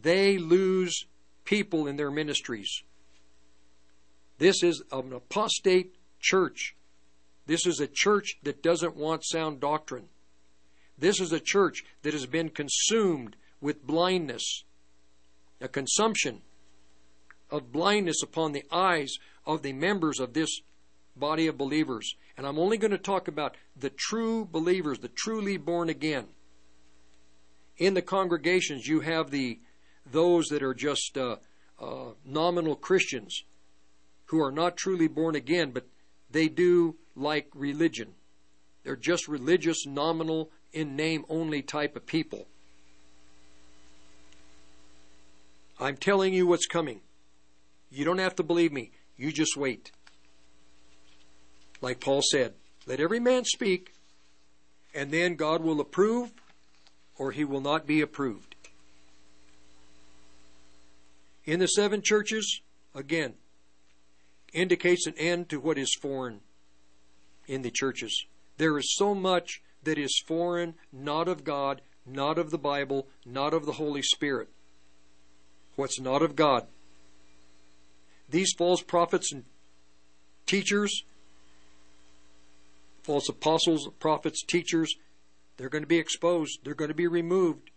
they 0.00 0.38
lose 0.38 1.06
people 1.44 1.86
in 1.86 1.96
their 1.96 2.10
ministries. 2.10 2.82
This 4.38 4.62
is 4.62 4.82
an 4.90 5.12
apostate 5.12 5.94
church. 6.20 6.74
This 7.46 7.66
is 7.66 7.80
a 7.80 7.86
church 7.86 8.38
that 8.42 8.62
doesn't 8.62 8.96
want 8.96 9.24
sound 9.24 9.60
doctrine. 9.60 10.08
This 10.98 11.20
is 11.20 11.32
a 11.32 11.40
church 11.40 11.84
that 12.02 12.12
has 12.12 12.26
been 12.26 12.48
consumed 12.48 13.36
with 13.60 13.86
blindness, 13.86 14.64
a 15.60 15.68
consumption 15.68 16.42
of 17.50 17.72
blindness 17.72 18.22
upon 18.22 18.52
the 18.52 18.64
eyes 18.70 19.16
of 19.46 19.62
the 19.62 19.72
members 19.72 20.20
of 20.20 20.32
this 20.32 20.60
body 21.16 21.46
of 21.46 21.58
believers. 21.58 22.14
And 22.36 22.46
I'm 22.46 22.58
only 22.58 22.78
going 22.78 22.92
to 22.92 22.98
talk 22.98 23.28
about 23.28 23.56
the 23.76 23.90
true 23.90 24.44
believers, 24.44 24.98
the 25.00 25.08
truly 25.08 25.56
born 25.56 25.88
again. 25.88 26.26
In 27.78 27.94
the 27.94 28.02
congregations, 28.02 28.86
you 28.86 29.00
have 29.00 29.30
the 29.30 29.58
those 30.10 30.48
that 30.48 30.62
are 30.62 30.74
just 30.74 31.16
uh, 31.16 31.36
uh, 31.80 32.10
nominal 32.24 32.76
Christians 32.76 33.44
who 34.26 34.42
are 34.42 34.52
not 34.52 34.76
truly 34.76 35.08
born 35.08 35.34
again, 35.34 35.70
but 35.70 35.86
they 36.30 36.48
do 36.48 36.96
like 37.14 37.48
religion. 37.54 38.14
They're 38.82 38.96
just 38.96 39.28
religious, 39.28 39.86
nominal, 39.86 40.50
in 40.72 40.96
name 40.96 41.24
only 41.28 41.62
type 41.62 41.96
of 41.96 42.06
people. 42.06 42.46
I'm 45.78 45.96
telling 45.96 46.32
you 46.32 46.46
what's 46.46 46.66
coming. 46.66 47.00
You 47.90 48.04
don't 48.04 48.18
have 48.18 48.36
to 48.36 48.42
believe 48.42 48.72
me. 48.72 48.92
You 49.16 49.32
just 49.32 49.56
wait. 49.56 49.90
Like 51.80 52.00
Paul 52.00 52.22
said, 52.22 52.54
let 52.86 53.00
every 53.00 53.20
man 53.20 53.44
speak, 53.44 53.92
and 54.94 55.10
then 55.10 55.34
God 55.34 55.62
will 55.62 55.80
approve 55.80 56.32
or 57.22 57.30
he 57.30 57.44
will 57.44 57.60
not 57.60 57.86
be 57.86 58.00
approved. 58.00 58.56
In 61.44 61.60
the 61.60 61.68
seven 61.68 62.02
churches, 62.02 62.60
again, 62.96 63.34
indicates 64.52 65.06
an 65.06 65.14
end 65.16 65.48
to 65.48 65.60
what 65.60 65.78
is 65.78 65.94
foreign 65.94 66.40
in 67.46 67.62
the 67.62 67.70
churches. 67.70 68.26
There 68.56 68.76
is 68.76 68.96
so 68.96 69.14
much 69.14 69.62
that 69.84 69.98
is 69.98 70.20
foreign, 70.26 70.74
not 70.92 71.28
of 71.28 71.44
God, 71.44 71.80
not 72.04 72.38
of 72.38 72.50
the 72.50 72.58
Bible, 72.58 73.06
not 73.24 73.54
of 73.54 73.66
the 73.66 73.72
Holy 73.74 74.02
Spirit. 74.02 74.48
What's 75.76 76.00
not 76.00 76.22
of 76.22 76.34
God. 76.34 76.66
These 78.28 78.52
false 78.58 78.82
prophets 78.82 79.30
and 79.30 79.44
teachers 80.44 81.04
false 83.04 83.28
apostles, 83.28 83.88
prophets, 84.00 84.42
teachers, 84.44 84.96
they're 85.56 85.68
going 85.68 85.84
to 85.84 85.88
be 85.88 85.98
exposed. 85.98 86.60
They're 86.64 86.74
going 86.74 86.88
to 86.88 86.94
be 86.94 87.06
removed. 87.06 87.70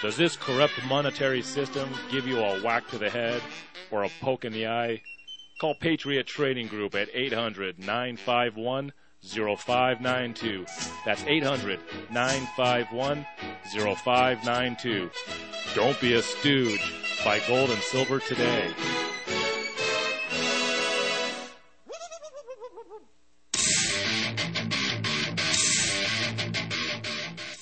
Does 0.00 0.16
this 0.16 0.36
corrupt 0.36 0.72
monetary 0.86 1.42
system 1.42 1.90
give 2.10 2.26
you 2.26 2.38
a 2.38 2.60
whack 2.62 2.88
to 2.88 2.98
the 2.98 3.10
head 3.10 3.42
or 3.90 4.04
a 4.04 4.10
poke 4.20 4.46
in 4.46 4.52
the 4.52 4.66
eye? 4.66 5.02
Call 5.60 5.74
Patriot 5.74 6.26
Trading 6.26 6.66
Group 6.66 6.94
at 6.94 7.08
800 7.12 7.78
951 7.78 8.92
0592. 9.22 10.66
That's 11.04 11.24
800 11.24 11.80
951 12.10 13.26
0592. 13.72 15.10
Don't 15.74 16.00
be 16.00 16.14
a 16.14 16.22
stooge. 16.22 16.94
Buy 17.24 17.40
gold 17.46 17.70
and 17.70 17.80
silver 17.82 18.20
today. 18.20 18.72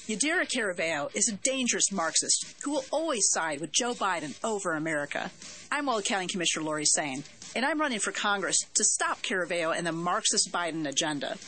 Yadira 0.08 0.46
Caraveo 0.46 1.12
is 1.16 1.28
a 1.28 1.32
dangerous 1.32 1.90
Marxist 1.90 2.54
who 2.62 2.70
will 2.70 2.84
always 2.92 3.28
side 3.28 3.60
with 3.60 3.72
Joe 3.72 3.92
Biden 3.92 4.38
over 4.44 4.74
America. 4.74 5.32
I'm 5.72 5.86
Weld 5.86 6.04
County 6.04 6.28
Commissioner 6.28 6.64
Lori 6.64 6.84
Saine, 6.84 7.24
and 7.56 7.64
I'm 7.64 7.80
running 7.80 8.00
for 8.00 8.12
Congress 8.12 8.58
to 8.74 8.84
stop 8.84 9.22
Caraveo 9.22 9.74
and 9.74 9.86
the 9.86 9.90
Marxist 9.90 10.52
Biden 10.52 10.86
agenda. 10.86 11.38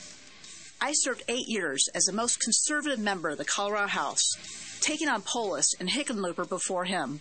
I 0.80 0.92
served 0.94 1.22
eight 1.28 1.48
years 1.48 1.84
as 1.94 2.04
the 2.04 2.14
most 2.14 2.40
conservative 2.40 2.98
member 2.98 3.28
of 3.28 3.36
the 3.36 3.44
Colorado 3.44 3.88
House, 3.88 4.78
taking 4.80 5.10
on 5.10 5.20
Polis 5.20 5.74
and 5.78 5.86
Hickenlooper 5.86 6.48
before 6.48 6.86
him. 6.86 7.20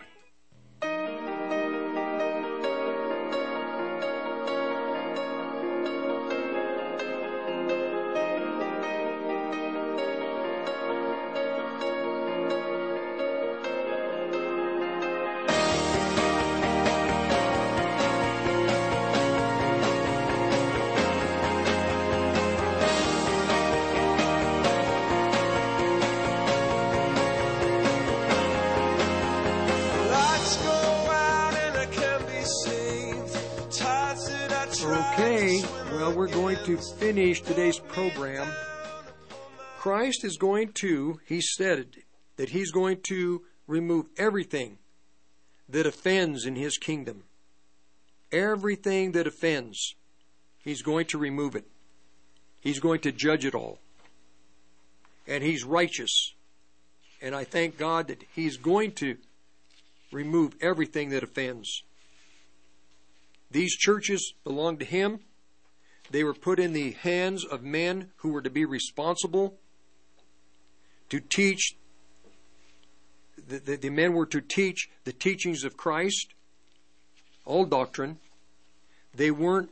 Christ 40.06 40.24
is 40.24 40.38
going 40.38 40.72
to, 40.74 41.20
he 41.26 41.42
said 41.42 41.88
that 42.36 42.50
he's 42.50 42.70
going 42.70 43.02
to 43.08 43.42
remove 43.66 44.06
everything 44.20 44.78
that 45.68 45.88
offends 45.88 46.46
in 46.46 46.56
his 46.56 46.78
kingdom. 46.78 47.24
Everything 48.32 49.14
that 49.14 49.26
offends, 49.26 49.96
he's 50.64 50.84
going 50.84 51.08
to 51.08 51.18
remove 51.18 51.56
it. 51.56 51.66
He's 52.62 52.80
going 52.80 53.00
to 53.00 53.12
judge 53.12 53.46
it 53.46 53.56
all. 53.56 53.80
And 55.28 55.44
he's 55.44 55.64
righteous. 55.64 56.36
And 57.20 57.34
I 57.34 57.44
thank 57.44 57.76
God 57.76 58.10
that 58.10 58.24
he's 58.36 58.58
going 58.58 58.92
to 58.98 59.18
remove 60.12 60.54
everything 60.62 61.10
that 61.10 61.24
offends. 61.24 61.82
These 63.50 63.76
churches 63.76 64.36
belong 64.44 64.78
to 64.78 64.86
him. 64.86 65.22
They 66.12 66.24
were 66.24 66.36
put 66.36 66.60
in 66.60 66.74
the 66.74 66.92
hands 66.92 67.44
of 67.44 67.64
men 67.64 68.12
who 68.18 68.30
were 68.30 68.44
to 68.44 68.52
be 68.52 68.66
responsible 68.66 69.58
to 71.10 71.20
teach. 71.20 71.76
The, 73.48 73.60
the, 73.60 73.76
the 73.78 73.90
men 73.90 74.14
were 74.14 74.26
to 74.28 74.42
teach 74.42 74.90
the 75.04 75.14
teachings 75.14 75.64
of 75.64 75.78
Christ, 75.78 76.34
all 77.46 77.66
doctrine. 77.66 78.18
They 79.14 79.32
weren't. 79.32 79.70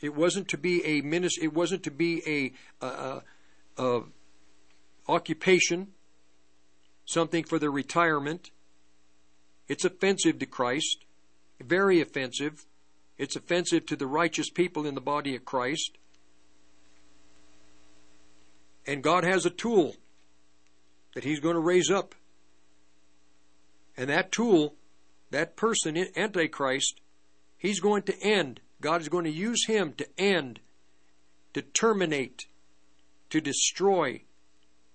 It 0.00 0.14
wasn't 0.14 0.48
to 0.48 0.58
be 0.58 0.84
a 0.84 1.00
ministry. 1.02 1.44
It 1.44 1.54
wasn't 1.54 1.82
to 1.84 1.90
be 1.90 2.22
a, 2.80 2.86
a, 2.86 2.88
a, 2.88 3.22
a 3.78 4.02
occupation, 5.08 5.88
something 7.04 7.44
for 7.44 7.58
their 7.58 7.70
retirement. 7.70 8.50
It's 9.68 9.84
offensive 9.84 10.38
to 10.38 10.46
Christ, 10.46 11.04
very 11.60 12.00
offensive. 12.00 12.64
It's 13.18 13.36
offensive 13.36 13.84
to 13.86 13.96
the 13.96 14.06
righteous 14.06 14.48
people 14.48 14.86
in 14.86 14.94
the 14.94 15.00
body 15.00 15.34
of 15.34 15.44
Christ. 15.44 15.98
And 18.86 19.02
God 19.02 19.24
has 19.24 19.44
a 19.44 19.50
tool 19.50 19.96
that 21.18 21.24
He's 21.24 21.40
going 21.40 21.56
to 21.56 21.60
raise 21.60 21.90
up. 21.90 22.14
And 23.96 24.08
that 24.08 24.30
tool, 24.30 24.76
that 25.32 25.56
person, 25.56 25.96
Antichrist, 26.14 27.00
He's 27.56 27.80
going 27.80 28.04
to 28.04 28.16
end. 28.22 28.60
God 28.80 29.00
is 29.00 29.08
going 29.08 29.24
to 29.24 29.30
use 29.32 29.66
him 29.66 29.94
to 29.94 30.06
end, 30.16 30.60
to 31.54 31.62
terminate, 31.62 32.46
to 33.30 33.40
destroy, 33.40 34.22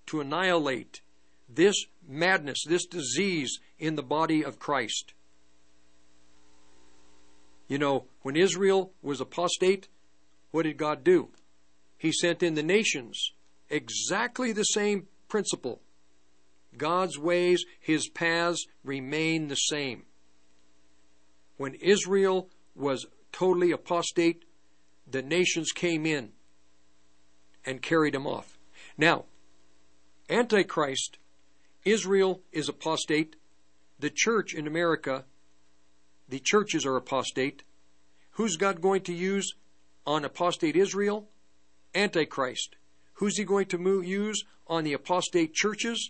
to 0.06 0.22
annihilate 0.22 1.02
this 1.50 1.76
madness, 2.08 2.64
this 2.66 2.86
disease 2.86 3.60
in 3.78 3.96
the 3.96 4.02
body 4.02 4.46
of 4.46 4.60
Christ. 4.60 5.14
You 7.68 7.80
know, 7.80 8.06
when 8.22 8.38
Israel 8.38 8.94
was 9.02 9.20
apostate, 9.20 9.90
what 10.52 10.64
did 10.64 10.78
God 10.78 11.04
do? 11.04 11.32
He 11.98 12.14
sent 12.14 12.42
in 12.42 12.54
the 12.54 12.64
nations 12.64 13.34
exactly 13.70 14.54
the 14.54 14.64
same 14.64 15.08
principle. 15.28 15.82
God's 16.78 17.18
ways, 17.18 17.66
His 17.80 18.08
paths 18.08 18.68
remain 18.84 19.48
the 19.48 19.56
same. 19.56 20.04
When 21.58 21.76
Israel 21.76 22.50
was 22.76 23.06
totally 23.32 23.72
apostate, 23.72 24.46
the 25.10 25.22
nations 25.22 25.72
came 25.72 26.06
in 26.06 26.32
and 27.66 27.82
carried 27.82 28.16
him 28.16 28.28
off. 28.28 28.58
Now, 28.98 29.26
Antichrist, 30.30 31.18
Israel 31.86 32.42
is 32.52 32.70
apostate, 32.70 33.36
the 34.00 34.10
church 34.10 34.54
in 34.54 34.68
America, 34.68 35.26
the 36.30 36.40
churches 36.40 36.86
are 36.86 36.96
apostate, 36.96 37.64
Who's 38.32 38.58
God 38.58 38.82
going 38.82 39.02
to 39.02 39.14
use 39.14 39.54
on 40.08 40.26
apostate 40.26 40.76
Israel? 40.76 41.30
Antichrist. 41.94 42.76
Who's 43.16 43.38
he 43.38 43.44
going 43.44 43.68
to 43.68 43.78
move, 43.78 44.06
use 44.06 44.44
on 44.66 44.84
the 44.84 44.94
apostate 44.94 45.54
churches? 45.54 46.10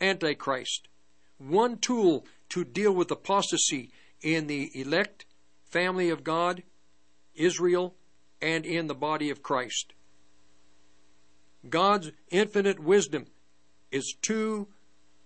Antichrist. 0.00 0.88
One 1.38 1.78
tool 1.78 2.26
to 2.50 2.64
deal 2.64 2.92
with 2.92 3.10
apostasy 3.10 3.90
in 4.22 4.46
the 4.46 4.70
elect 4.74 5.26
family 5.64 6.10
of 6.10 6.24
God, 6.24 6.62
Israel, 7.34 7.94
and 8.40 8.64
in 8.64 8.86
the 8.86 8.94
body 8.94 9.30
of 9.30 9.42
Christ. 9.42 9.92
God's 11.68 12.12
infinite 12.30 12.80
wisdom 12.80 13.26
is 13.90 14.14
too 14.22 14.68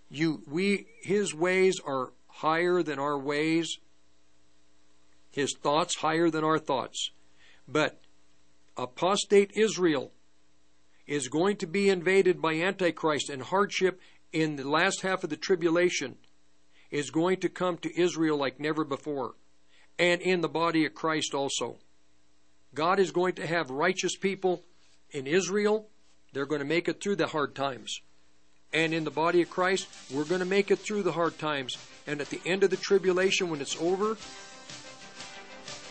you 0.09 0.43
we 0.47 0.87
his 1.01 1.33
ways 1.33 1.79
are 1.85 2.13
higher 2.27 2.83
than 2.83 2.99
our 2.99 3.17
ways 3.17 3.77
his 5.31 5.55
thoughts 5.61 5.95
higher 5.95 6.29
than 6.29 6.43
our 6.43 6.59
thoughts 6.59 7.11
but 7.67 8.01
apostate 8.77 9.51
Israel 9.55 10.11
is 11.05 11.27
going 11.27 11.57
to 11.57 11.67
be 11.67 11.89
invaded 11.89 12.41
by 12.41 12.53
antichrist 12.53 13.29
and 13.29 13.41
hardship 13.41 13.99
in 14.33 14.55
the 14.55 14.67
last 14.67 15.01
half 15.01 15.23
of 15.23 15.29
the 15.29 15.37
tribulation 15.37 16.17
is 16.91 17.11
going 17.11 17.37
to 17.37 17.49
come 17.49 17.77
to 17.77 17.99
Israel 17.99 18.37
like 18.37 18.59
never 18.59 18.83
before 18.83 19.35
and 19.97 20.21
in 20.21 20.41
the 20.41 20.49
body 20.49 20.85
of 20.85 20.93
Christ 20.93 21.33
also. 21.33 21.77
God 22.73 22.99
is 22.99 23.11
going 23.11 23.33
to 23.33 23.45
have 23.45 23.69
righteous 23.69 24.15
people 24.15 24.63
in 25.11 25.27
Israel. 25.27 25.87
They're 26.33 26.47
going 26.47 26.61
to 26.61 26.65
make 26.65 26.87
it 26.87 27.01
through 27.01 27.17
the 27.17 27.27
hard 27.27 27.53
times. 27.53 28.01
And 28.73 28.93
in 28.93 29.03
the 29.03 29.11
body 29.11 29.43
of 29.43 29.51
Christ, 29.51 29.87
we're 30.11 30.23
going 30.23 30.39
to 30.39 30.45
make 30.45 30.71
it 30.71 30.79
through 30.79 31.03
the 31.03 31.11
hard 31.11 31.37
times. 31.37 31.77
And 32.07 32.19
at 32.19 32.31
the 32.31 32.41
end 32.43 32.63
of 32.63 32.71
the 32.71 32.77
tribulation, 32.77 33.49
when 33.49 33.61
it's 33.61 33.79
over, 33.79 34.17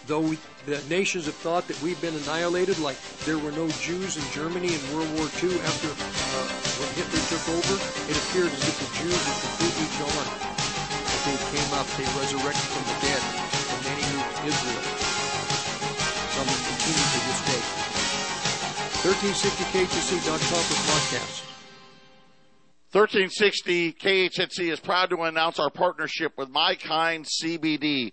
though 0.07 0.21
we, 0.21 0.39
the 0.67 0.83
nations 0.89 1.27
have 1.27 1.35
thought 1.35 1.67
that 1.69 1.81
we've 1.83 2.01
been 2.01 2.15
annihilated, 2.15 2.79
like 2.79 2.97
there 3.25 3.39
were 3.39 3.53
no 3.53 3.69
Jews 3.83 4.17
in 4.17 4.25
Germany 4.33 4.75
in 4.75 4.81
World 4.95 5.11
War 5.19 5.27
II 5.43 5.55
after 5.63 5.89
uh, 5.91 6.63
when 6.83 6.91
Hitler 6.99 7.23
took 7.31 7.45
over, 7.49 7.75
it 8.11 8.17
appeared 8.19 8.51
as 8.51 8.63
if 8.67 8.77
the 8.83 8.91
Jews 8.99 9.15
were 9.15 9.39
completely 9.47 9.89
gone. 10.03 10.31
They 11.23 11.39
came 11.55 11.73
up, 11.79 11.87
they 11.95 12.09
resurrected 12.19 12.67
from 12.75 12.83
the 12.83 12.99
dead, 13.07 13.23
and 13.23 13.79
many 13.87 14.03
moved 14.11 14.35
to 14.37 14.45
Israel. 14.51 14.83
Some 16.35 16.51
continue 16.51 17.07
to 17.15 17.21
this 17.31 17.41
day. 17.47 17.63
1360khnc.com 19.07 20.63
for 20.67 20.79
podcast. 20.91 21.43
1360 22.93 23.93
KHNC 23.95 24.71
is 24.71 24.81
proud 24.81 25.11
to 25.11 25.23
announce 25.23 25.59
our 25.59 25.71
partnership 25.71 26.33
with 26.37 26.51
My 26.51 26.75
Kind 26.75 27.25
CBD, 27.25 28.13